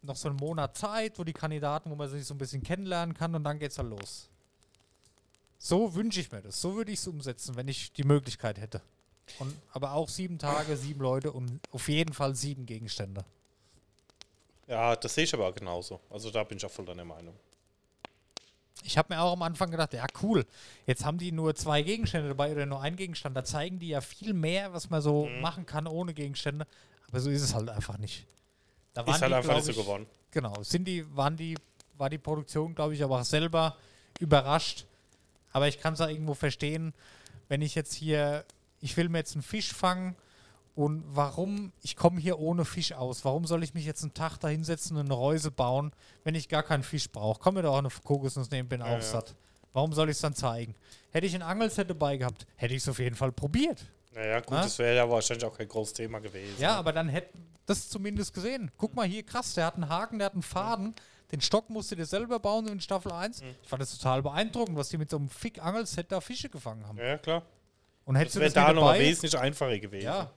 noch 0.02 0.16
so 0.16 0.28
einen 0.28 0.38
Monat 0.38 0.76
Zeit, 0.76 1.18
wo 1.18 1.24
die 1.24 1.32
Kandidaten, 1.32 1.90
wo 1.90 1.94
man 1.94 2.08
sich 2.08 2.24
so 2.24 2.34
ein 2.34 2.38
bisschen 2.38 2.62
kennenlernen 2.62 3.14
kann 3.14 3.34
und 3.34 3.44
dann 3.44 3.58
geht's 3.58 3.78
halt 3.78 3.90
los. 3.90 4.28
So 5.58 5.94
wünsche 5.94 6.20
ich 6.20 6.32
mir 6.32 6.40
das. 6.40 6.60
So 6.60 6.74
würde 6.74 6.90
ich 6.90 7.00
es 7.00 7.06
umsetzen, 7.06 7.54
wenn 7.54 7.68
ich 7.68 7.92
die 7.92 8.04
Möglichkeit 8.04 8.58
hätte. 8.58 8.80
Und, 9.38 9.54
aber 9.72 9.92
auch 9.92 10.08
sieben 10.08 10.38
Tage, 10.38 10.76
sieben 10.76 11.00
Leute 11.00 11.32
und 11.32 11.60
auf 11.70 11.88
jeden 11.88 12.14
Fall 12.14 12.34
sieben 12.34 12.66
Gegenstände. 12.66 13.24
Ja, 14.70 14.94
das 14.94 15.14
sehe 15.14 15.24
ich 15.24 15.34
aber 15.34 15.52
genauso. 15.52 16.00
Also 16.08 16.30
da 16.30 16.44
bin 16.44 16.56
ich 16.58 16.64
auch 16.64 16.70
voll 16.70 16.84
deiner 16.84 17.04
Meinung. 17.04 17.34
Ich 18.84 18.96
habe 18.96 19.12
mir 19.12 19.20
auch 19.20 19.32
am 19.32 19.42
Anfang 19.42 19.70
gedacht, 19.70 19.92
ja 19.92 20.06
cool, 20.22 20.46
jetzt 20.86 21.04
haben 21.04 21.18
die 21.18 21.32
nur 21.32 21.54
zwei 21.54 21.82
Gegenstände 21.82 22.28
dabei 22.28 22.52
oder 22.52 22.64
nur 22.66 22.80
einen 22.80 22.96
Gegenstand. 22.96 23.36
Da 23.36 23.44
zeigen 23.44 23.78
die 23.78 23.88
ja 23.88 24.00
viel 24.00 24.32
mehr, 24.32 24.72
was 24.72 24.88
man 24.88 25.02
so 25.02 25.26
Mhm. 25.26 25.40
machen 25.40 25.66
kann 25.66 25.86
ohne 25.86 26.14
Gegenstände. 26.14 26.66
Aber 27.08 27.20
so 27.20 27.28
ist 27.30 27.42
es 27.42 27.52
halt 27.54 27.68
einfach 27.68 27.98
nicht. 27.98 28.26
Da 28.94 29.02
Ist 29.02 29.20
halt 29.20 29.32
die, 29.32 29.34
einfach 29.34 29.54
nicht 29.56 29.64
so 29.64 29.74
geworden. 29.74 30.06
Genau, 30.30 30.62
sind 30.62 30.86
die, 30.86 31.04
waren 31.16 31.36
die, 31.36 31.56
war 31.98 32.08
die 32.08 32.18
Produktion, 32.18 32.74
glaube 32.74 32.94
ich, 32.94 33.02
aber 33.02 33.20
auch 33.20 33.24
selber 33.24 33.76
überrascht. 34.20 34.86
Aber 35.52 35.66
ich 35.68 35.80
kann 35.80 35.94
es 35.94 36.00
auch 36.00 36.08
irgendwo 36.08 36.34
verstehen, 36.34 36.94
wenn 37.48 37.60
ich 37.62 37.74
jetzt 37.74 37.92
hier, 37.94 38.44
ich 38.80 38.96
will 38.96 39.08
mir 39.08 39.18
jetzt 39.18 39.34
einen 39.34 39.42
Fisch 39.42 39.72
fangen 39.74 40.14
und 40.80 41.04
warum, 41.08 41.72
ich 41.82 41.96
komme 41.96 42.20
hier 42.20 42.38
ohne 42.38 42.64
Fisch 42.64 42.92
aus. 42.92 43.24
Warum 43.24 43.46
soll 43.46 43.62
ich 43.62 43.74
mich 43.74 43.84
jetzt 43.84 44.02
einen 44.02 44.14
Tag 44.14 44.38
da 44.38 44.48
hinsetzen 44.48 44.96
und 44.96 45.06
eine 45.06 45.14
Reuse 45.14 45.50
bauen, 45.50 45.92
wenn 46.24 46.34
ich 46.34 46.48
gar 46.48 46.62
keinen 46.62 46.82
Fisch 46.82 47.10
brauche? 47.10 47.38
Komm 47.40 47.54
mir 47.54 47.62
doch 47.62 47.74
auch 47.74 47.78
eine 47.78 47.88
Kokosnuss 48.04 48.50
nehmen, 48.50 48.68
bin 48.68 48.80
Ja, 48.80 48.86
auch 48.86 48.90
ja. 48.92 49.00
satt. 49.02 49.34
Warum 49.72 49.92
soll 49.92 50.08
ich 50.08 50.16
es 50.16 50.20
dann 50.20 50.34
zeigen? 50.34 50.74
Hätte 51.10 51.26
ich 51.26 51.34
ein 51.34 51.42
Angelset 51.42 51.88
dabei 51.88 52.16
gehabt, 52.16 52.46
hätte 52.56 52.74
ich 52.74 52.82
es 52.82 52.88
auf 52.88 52.98
jeden 52.98 53.14
Fall 53.16 53.30
probiert. 53.32 53.84
Naja, 54.12 54.40
gut, 54.40 54.50
Na? 54.50 54.62
das 54.62 54.78
wäre 54.80 54.96
ja 54.96 55.08
wahrscheinlich 55.08 55.44
auch 55.44 55.56
kein 55.56 55.68
großes 55.68 55.94
Thema 55.94 56.18
gewesen. 56.18 56.56
Ja, 56.58 56.76
aber 56.76 56.92
dann 56.92 57.08
hätten 57.08 57.46
das 57.66 57.88
zumindest 57.88 58.34
gesehen. 58.34 58.70
Guck 58.76 58.96
mal 58.96 59.06
hier, 59.06 59.22
krass, 59.22 59.54
der 59.54 59.66
hat 59.66 59.74
einen 59.76 59.88
Haken, 59.88 60.18
der 60.18 60.26
hat 60.26 60.32
einen 60.34 60.42
Faden. 60.42 60.94
Den 61.30 61.40
Stock 61.40 61.70
musst 61.70 61.92
du 61.92 61.94
dir 61.94 62.06
selber 62.06 62.40
bauen 62.40 62.66
in 62.66 62.80
Staffel 62.80 63.12
1. 63.12 63.42
Ich 63.62 63.68
fand 63.68 63.80
das 63.80 63.96
total 63.96 64.20
beeindruckend, 64.22 64.76
was 64.76 64.88
die 64.88 64.98
mit 64.98 65.08
so 65.10 65.16
einem 65.18 65.28
Fick-Angelset 65.28 66.10
da 66.10 66.20
Fische 66.20 66.48
gefangen 66.48 66.84
haben. 66.88 66.98
Ja, 66.98 67.18
klar. 67.18 67.42
Und 68.04 68.14
Das 68.14 68.22
hättest 68.22 68.34
du 68.36 68.40
wäre 68.40 68.50
das 68.52 68.54
da 68.54 68.72
dabei, 68.72 68.98
wesentlich 68.98 69.38
einfacher 69.38 69.78
gewesen. 69.78 70.04
ja, 70.06 70.28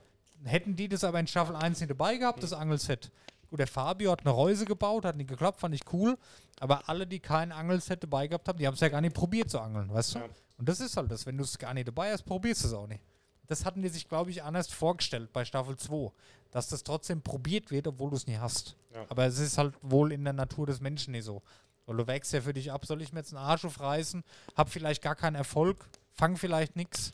hätten 0.44 0.76
die 0.76 0.88
das 0.88 1.04
aber 1.04 1.20
in 1.20 1.26
Staffel 1.26 1.56
1 1.56 1.80
nicht 1.80 1.90
dabei 1.90 2.16
gehabt, 2.16 2.42
das 2.42 2.52
Angelset. 2.52 3.10
Gut, 3.50 3.60
der 3.60 3.66
Fabio 3.66 4.10
hat 4.10 4.20
eine 4.20 4.30
Reuse 4.30 4.64
gebaut, 4.64 5.04
hat 5.04 5.16
nicht 5.16 5.28
geklappt, 5.28 5.60
fand 5.60 5.74
ich 5.74 5.82
cool. 5.92 6.18
Aber 6.60 6.88
alle, 6.88 7.06
die 7.06 7.20
kein 7.20 7.52
Angelset 7.52 8.02
dabei 8.02 8.26
gehabt 8.26 8.48
haben, 8.48 8.58
die 8.58 8.66
haben 8.66 8.74
es 8.74 8.80
ja 8.80 8.88
gar 8.88 9.00
nicht 9.00 9.14
probiert 9.14 9.50
zu 9.50 9.60
angeln, 9.60 9.92
weißt 9.92 10.14
du? 10.14 10.18
Ja. 10.20 10.28
Und 10.58 10.68
das 10.68 10.80
ist 10.80 10.96
halt 10.96 11.10
das, 11.10 11.26
wenn 11.26 11.36
du 11.36 11.44
es 11.44 11.58
gar 11.58 11.74
nicht 11.74 11.88
dabei 11.88 12.12
hast, 12.12 12.22
probierst 12.24 12.64
du 12.64 12.68
es 12.68 12.74
auch 12.74 12.86
nicht. 12.86 13.02
Das 13.46 13.64
hatten 13.64 13.82
die 13.82 13.88
sich, 13.88 14.08
glaube 14.08 14.30
ich, 14.30 14.42
anders 14.42 14.68
vorgestellt 14.68 15.32
bei 15.32 15.44
Staffel 15.44 15.76
2. 15.76 16.10
Dass 16.50 16.68
das 16.68 16.84
trotzdem 16.84 17.20
probiert 17.20 17.70
wird, 17.70 17.86
obwohl 17.86 18.10
du 18.10 18.16
es 18.16 18.26
nie 18.26 18.38
hast. 18.38 18.76
Ja. 18.94 19.04
Aber 19.08 19.26
es 19.26 19.38
ist 19.38 19.58
halt 19.58 19.74
wohl 19.82 20.12
in 20.12 20.24
der 20.24 20.32
Natur 20.32 20.66
des 20.66 20.80
Menschen 20.80 21.12
nicht 21.12 21.24
so. 21.24 21.42
Weil 21.86 21.96
du 21.96 22.06
wächst 22.06 22.32
ja 22.32 22.40
für 22.40 22.54
dich 22.54 22.72
ab, 22.72 22.86
soll 22.86 23.02
ich 23.02 23.12
mir 23.12 23.20
jetzt 23.20 23.34
einen 23.34 23.44
Arsch 23.44 23.64
aufreißen, 23.64 24.24
hab 24.56 24.70
vielleicht 24.70 25.02
gar 25.02 25.14
keinen 25.14 25.34
Erfolg, 25.34 25.84
fang 26.12 26.36
vielleicht 26.36 26.76
nichts, 26.76 27.12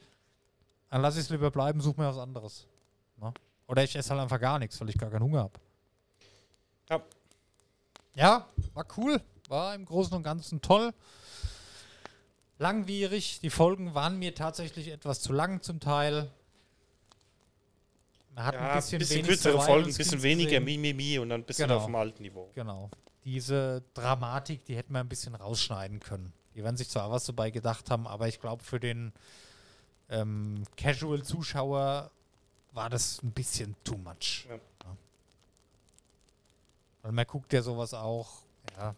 dann 0.90 1.02
lass 1.02 1.16
ich 1.16 1.22
es 1.22 1.30
lieber 1.30 1.50
bleiben, 1.50 1.80
such 1.80 1.96
mir 1.96 2.08
was 2.08 2.18
anderes. 2.18 2.66
Ne? 3.20 3.32
Oder 3.66 3.84
ich 3.84 3.94
esse 3.94 4.10
halt 4.10 4.20
einfach 4.20 4.40
gar 4.40 4.58
nichts, 4.58 4.80
weil 4.80 4.88
ich 4.88 4.98
gar 4.98 5.10
keinen 5.10 5.22
Hunger 5.24 5.40
habe. 5.40 5.60
Ja. 6.88 7.02
Ja, 8.14 8.46
war 8.74 8.86
cool. 8.96 9.20
War 9.48 9.74
im 9.74 9.84
Großen 9.84 10.14
und 10.16 10.22
Ganzen 10.22 10.60
toll. 10.60 10.92
Langwierig. 12.58 13.40
Die 13.40 13.50
Folgen 13.50 13.94
waren 13.94 14.18
mir 14.18 14.34
tatsächlich 14.34 14.88
etwas 14.88 15.20
zu 15.20 15.32
lang 15.32 15.62
zum 15.62 15.80
Teil. 15.80 16.30
Man 18.34 18.44
hat 18.44 18.54
Ja, 18.54 18.70
ein 18.70 18.76
bisschen, 18.76 18.98
bisschen 18.98 19.26
kürzere 19.26 19.60
Folgen, 19.60 19.88
ein 19.88 19.94
bisschen 19.94 20.22
weniger. 20.22 20.60
Mimimi 20.60 21.18
und 21.18 21.30
dann 21.30 21.40
ein 21.40 21.44
bisschen 21.44 21.66
Genau. 21.68 21.78
auf 21.78 21.86
dem 21.86 21.94
alten 21.94 22.22
Niveau. 22.22 22.50
Genau. 22.54 22.90
Diese 23.24 23.82
Dramatik, 23.94 24.64
die 24.64 24.76
hätten 24.76 24.92
wir 24.92 25.00
ein 25.00 25.08
bisschen 25.08 25.34
rausschneiden 25.34 26.00
können. 26.00 26.32
Die 26.54 26.62
werden 26.64 26.76
sich 26.76 26.88
zwar 26.88 27.10
was 27.10 27.24
dabei 27.24 27.50
gedacht 27.50 27.90
haben, 27.90 28.06
aber 28.06 28.28
ich 28.28 28.40
glaube, 28.40 28.62
für 28.64 28.80
den 28.80 29.12
ähm, 30.08 30.64
Casual-Zuschauer 30.76 32.10
war 32.72 32.90
das 32.90 33.22
ein 33.22 33.32
bisschen 33.32 33.74
too 33.84 33.96
much. 33.96 34.46
Ja. 34.48 34.58
Weil 37.02 37.12
man 37.12 37.26
guckt 37.26 37.52
ja 37.52 37.62
sowas 37.62 37.94
auch, 37.94 38.42
ja, 38.76 38.94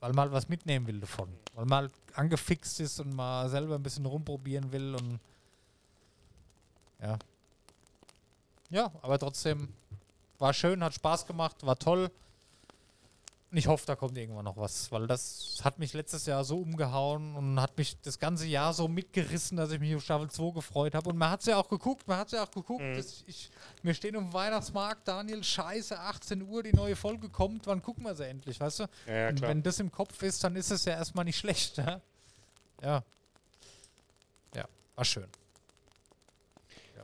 weil 0.00 0.12
man 0.12 0.24
halt 0.24 0.32
was 0.32 0.48
mitnehmen 0.48 0.86
will 0.86 1.00
davon. 1.00 1.28
Weil 1.54 1.66
man 1.66 1.84
halt 1.84 1.92
angefixt 2.14 2.80
ist 2.80 3.00
und 3.00 3.14
mal 3.14 3.48
selber 3.48 3.74
ein 3.74 3.82
bisschen 3.82 4.06
rumprobieren 4.06 4.72
will 4.72 4.94
und 4.94 5.20
ja. 7.00 7.18
Ja, 8.70 8.90
aber 9.02 9.18
trotzdem 9.18 9.68
war 10.38 10.52
schön, 10.52 10.82
hat 10.82 10.94
Spaß 10.94 11.26
gemacht, 11.26 11.64
war 11.64 11.78
toll. 11.78 12.10
Und 13.54 13.58
ich 13.58 13.68
hoffe, 13.68 13.86
da 13.86 13.94
kommt 13.94 14.18
irgendwann 14.18 14.46
noch 14.46 14.56
was, 14.56 14.90
weil 14.90 15.06
das 15.06 15.60
hat 15.62 15.78
mich 15.78 15.92
letztes 15.92 16.26
Jahr 16.26 16.42
so 16.42 16.58
umgehauen 16.58 17.36
und 17.36 17.60
hat 17.60 17.78
mich 17.78 17.96
das 18.00 18.18
ganze 18.18 18.46
Jahr 18.46 18.74
so 18.74 18.88
mitgerissen, 18.88 19.56
dass 19.56 19.70
ich 19.70 19.78
mich 19.78 19.94
auf 19.94 20.02
Staffel 20.02 20.28
2 20.28 20.50
gefreut 20.54 20.96
habe. 20.96 21.10
Und 21.10 21.16
man 21.16 21.30
hat 21.30 21.38
es 21.38 21.46
ja 21.46 21.56
auch 21.56 21.68
geguckt, 21.68 22.08
man 22.08 22.18
hat 22.18 22.26
es 22.26 22.32
ja 22.32 22.42
auch 22.42 22.50
geguckt. 22.50 22.82
Mhm. 22.82 22.96
Das, 22.96 23.22
ich, 23.28 23.52
wir 23.80 23.94
stehen 23.94 24.16
auf 24.16 24.24
dem 24.24 24.32
Weihnachtsmarkt, 24.32 25.06
Daniel, 25.06 25.44
scheiße, 25.44 25.96
18 25.96 26.42
Uhr, 26.42 26.64
die 26.64 26.72
neue 26.72 26.96
Folge 26.96 27.28
kommt, 27.28 27.68
wann 27.68 27.80
gucken 27.80 28.02
wir 28.02 28.16
sie 28.16 28.26
endlich, 28.26 28.58
weißt 28.58 28.80
du? 28.80 28.86
Ja, 29.06 29.14
ja 29.14 29.28
und 29.28 29.40
wenn 29.40 29.62
das 29.62 29.78
im 29.78 29.92
Kopf 29.92 30.20
ist, 30.24 30.42
dann 30.42 30.56
ist 30.56 30.72
es 30.72 30.84
ja 30.84 30.94
erstmal 30.94 31.24
nicht 31.24 31.38
schlecht. 31.38 31.76
Ja, 31.76 32.00
ja. 32.82 33.04
Ja, 34.56 34.64
war 34.96 35.04
schön. 35.04 35.28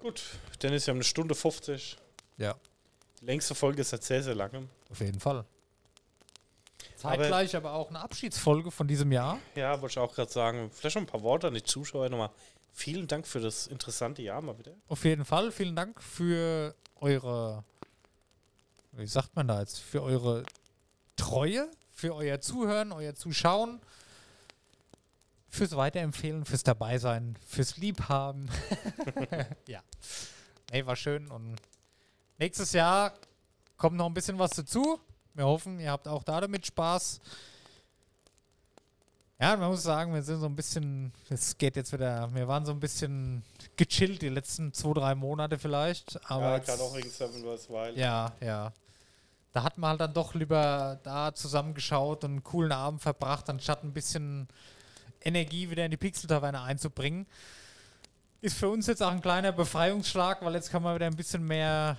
Gut, 0.02 0.20
dann 0.58 0.72
ist 0.72 0.84
ja 0.84 0.94
eine 0.94 1.04
Stunde 1.04 1.36
50. 1.36 1.96
Ja, 2.38 2.56
Die 3.20 3.26
längste 3.26 3.54
Folge 3.54 3.82
ist 3.82 3.90
seit 3.90 4.02
sehr, 4.02 4.24
sehr 4.24 4.34
langem. 4.34 4.68
auf 4.90 4.98
jeden 4.98 5.20
Fall. 5.20 5.44
Zeitgleich 7.00 7.56
aber, 7.56 7.72
auch 7.72 7.88
eine 7.88 8.00
Abschiedsfolge 8.00 8.70
von 8.70 8.86
diesem 8.86 9.10
Jahr. 9.10 9.38
Ja, 9.54 9.80
wollte 9.80 9.92
ich 9.92 9.98
auch 9.98 10.14
gerade 10.14 10.30
sagen. 10.30 10.70
Vielleicht 10.70 10.96
noch 10.96 11.02
ein 11.02 11.06
paar 11.06 11.22
Worte 11.22 11.46
an 11.48 11.54
die 11.54 11.62
Zuschauer 11.62 12.10
nochmal. 12.10 12.30
Vielen 12.72 13.06
Dank 13.06 13.26
für 13.26 13.40
das 13.40 13.66
interessante 13.66 14.20
Jahr 14.22 14.42
mal 14.42 14.58
wieder. 14.58 14.72
Auf 14.86 15.04
jeden 15.04 15.24
Fall. 15.24 15.50
Vielen 15.50 15.74
Dank 15.74 16.02
für 16.02 16.74
eure, 16.96 17.64
wie 18.92 19.06
sagt 19.06 19.34
man 19.34 19.48
da 19.48 19.60
jetzt, 19.60 19.78
für 19.78 20.02
eure 20.02 20.44
Treue, 21.16 21.70
für 21.90 22.14
euer 22.14 22.40
Zuhören, 22.40 22.92
euer 22.92 23.14
Zuschauen, 23.14 23.80
fürs 25.48 25.74
Weiterempfehlen, 25.74 26.44
fürs 26.44 26.62
Dabeisein, 26.62 27.36
fürs 27.46 27.78
Liebhaben. 27.78 28.50
ja. 29.66 29.82
Nee, 30.70 30.84
war 30.84 30.96
schön 30.96 31.30
und 31.30 31.56
nächstes 32.38 32.72
Jahr 32.72 33.14
kommt 33.78 33.96
noch 33.96 34.06
ein 34.06 34.14
bisschen 34.14 34.38
was 34.38 34.50
dazu. 34.50 35.00
Wir 35.34 35.46
hoffen, 35.46 35.78
ihr 35.78 35.90
habt 35.90 36.08
auch 36.08 36.22
da 36.22 36.40
damit 36.40 36.66
Spaß. 36.66 37.20
Ja, 39.40 39.56
man 39.56 39.70
muss 39.70 39.82
sagen, 39.82 40.12
wir 40.12 40.22
sind 40.22 40.40
so 40.40 40.46
ein 40.46 40.54
bisschen, 40.54 41.12
es 41.30 41.56
geht 41.56 41.74
jetzt 41.76 41.92
wieder, 41.94 42.28
wir 42.34 42.46
waren 42.46 42.66
so 42.66 42.72
ein 42.72 42.80
bisschen 42.80 43.42
gechillt 43.76 44.20
die 44.20 44.28
letzten 44.28 44.74
zwei, 44.74 44.92
drei 44.92 45.14
Monate 45.14 45.58
vielleicht. 45.58 46.20
Aber 46.30 46.50
ja, 46.50 46.58
gerade 46.58 46.82
auch 46.82 46.94
wegen 46.94 47.08
Seven 47.08 47.42
vs. 47.42 47.70
Wild. 47.70 47.96
ja, 47.96 48.32
ja. 48.40 48.72
Da 49.52 49.62
hat 49.64 49.78
man 49.78 49.90
halt 49.90 50.00
dann 50.02 50.12
doch 50.12 50.34
lieber 50.34 51.00
da 51.02 51.34
zusammengeschaut 51.34 52.22
und 52.22 52.30
einen 52.30 52.44
coolen 52.44 52.70
Abend 52.70 53.00
verbracht, 53.00 53.48
anstatt 53.50 53.82
ein 53.82 53.92
bisschen 53.92 54.46
Energie 55.22 55.70
wieder 55.70 55.84
in 55.84 55.90
die 55.90 55.96
Pixel-Taverne 55.96 56.60
einzubringen. 56.60 57.26
Ist 58.42 58.56
für 58.56 58.68
uns 58.68 58.86
jetzt 58.86 59.02
auch 59.02 59.10
ein 59.10 59.20
kleiner 59.20 59.52
Befreiungsschlag, 59.52 60.42
weil 60.44 60.54
jetzt 60.54 60.70
kann 60.70 60.82
man 60.82 60.94
wieder 60.94 61.06
ein 61.06 61.16
bisschen 61.16 61.44
mehr 61.44 61.96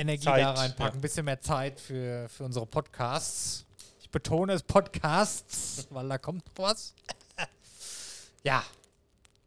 Energie 0.00 0.24
Zeit, 0.24 0.42
da 0.42 0.52
reinpacken, 0.52 0.86
ja. 0.86 0.98
ein 0.98 1.00
bisschen 1.00 1.24
mehr 1.24 1.40
Zeit 1.40 1.80
für, 1.80 2.28
für 2.28 2.44
unsere 2.44 2.66
Podcasts. 2.66 3.64
Ich 4.00 4.10
betone 4.10 4.52
es 4.54 4.62
Podcasts, 4.62 5.86
weil 5.90 6.08
da 6.08 6.18
kommt 6.18 6.46
noch 6.46 6.64
was. 6.64 6.94
ja, 8.42 8.64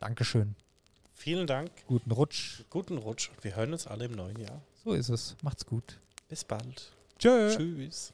Dankeschön. 0.04 0.56
Vielen 1.14 1.48
Dank. 1.48 1.72
Guten 1.88 2.12
Rutsch. 2.12 2.66
Guten 2.70 2.98
Rutsch. 2.98 3.30
Wir 3.42 3.56
hören 3.56 3.72
uns 3.72 3.88
alle 3.88 4.04
im 4.04 4.12
neuen 4.12 4.38
Jahr. 4.38 4.62
So 4.84 4.92
ist 4.92 5.08
es. 5.08 5.38
Macht's 5.42 5.66
gut. 5.66 5.98
Bis 6.28 6.44
bald. 6.44 6.92
Tschö. 7.18 7.56
Tschüss. 7.56 8.12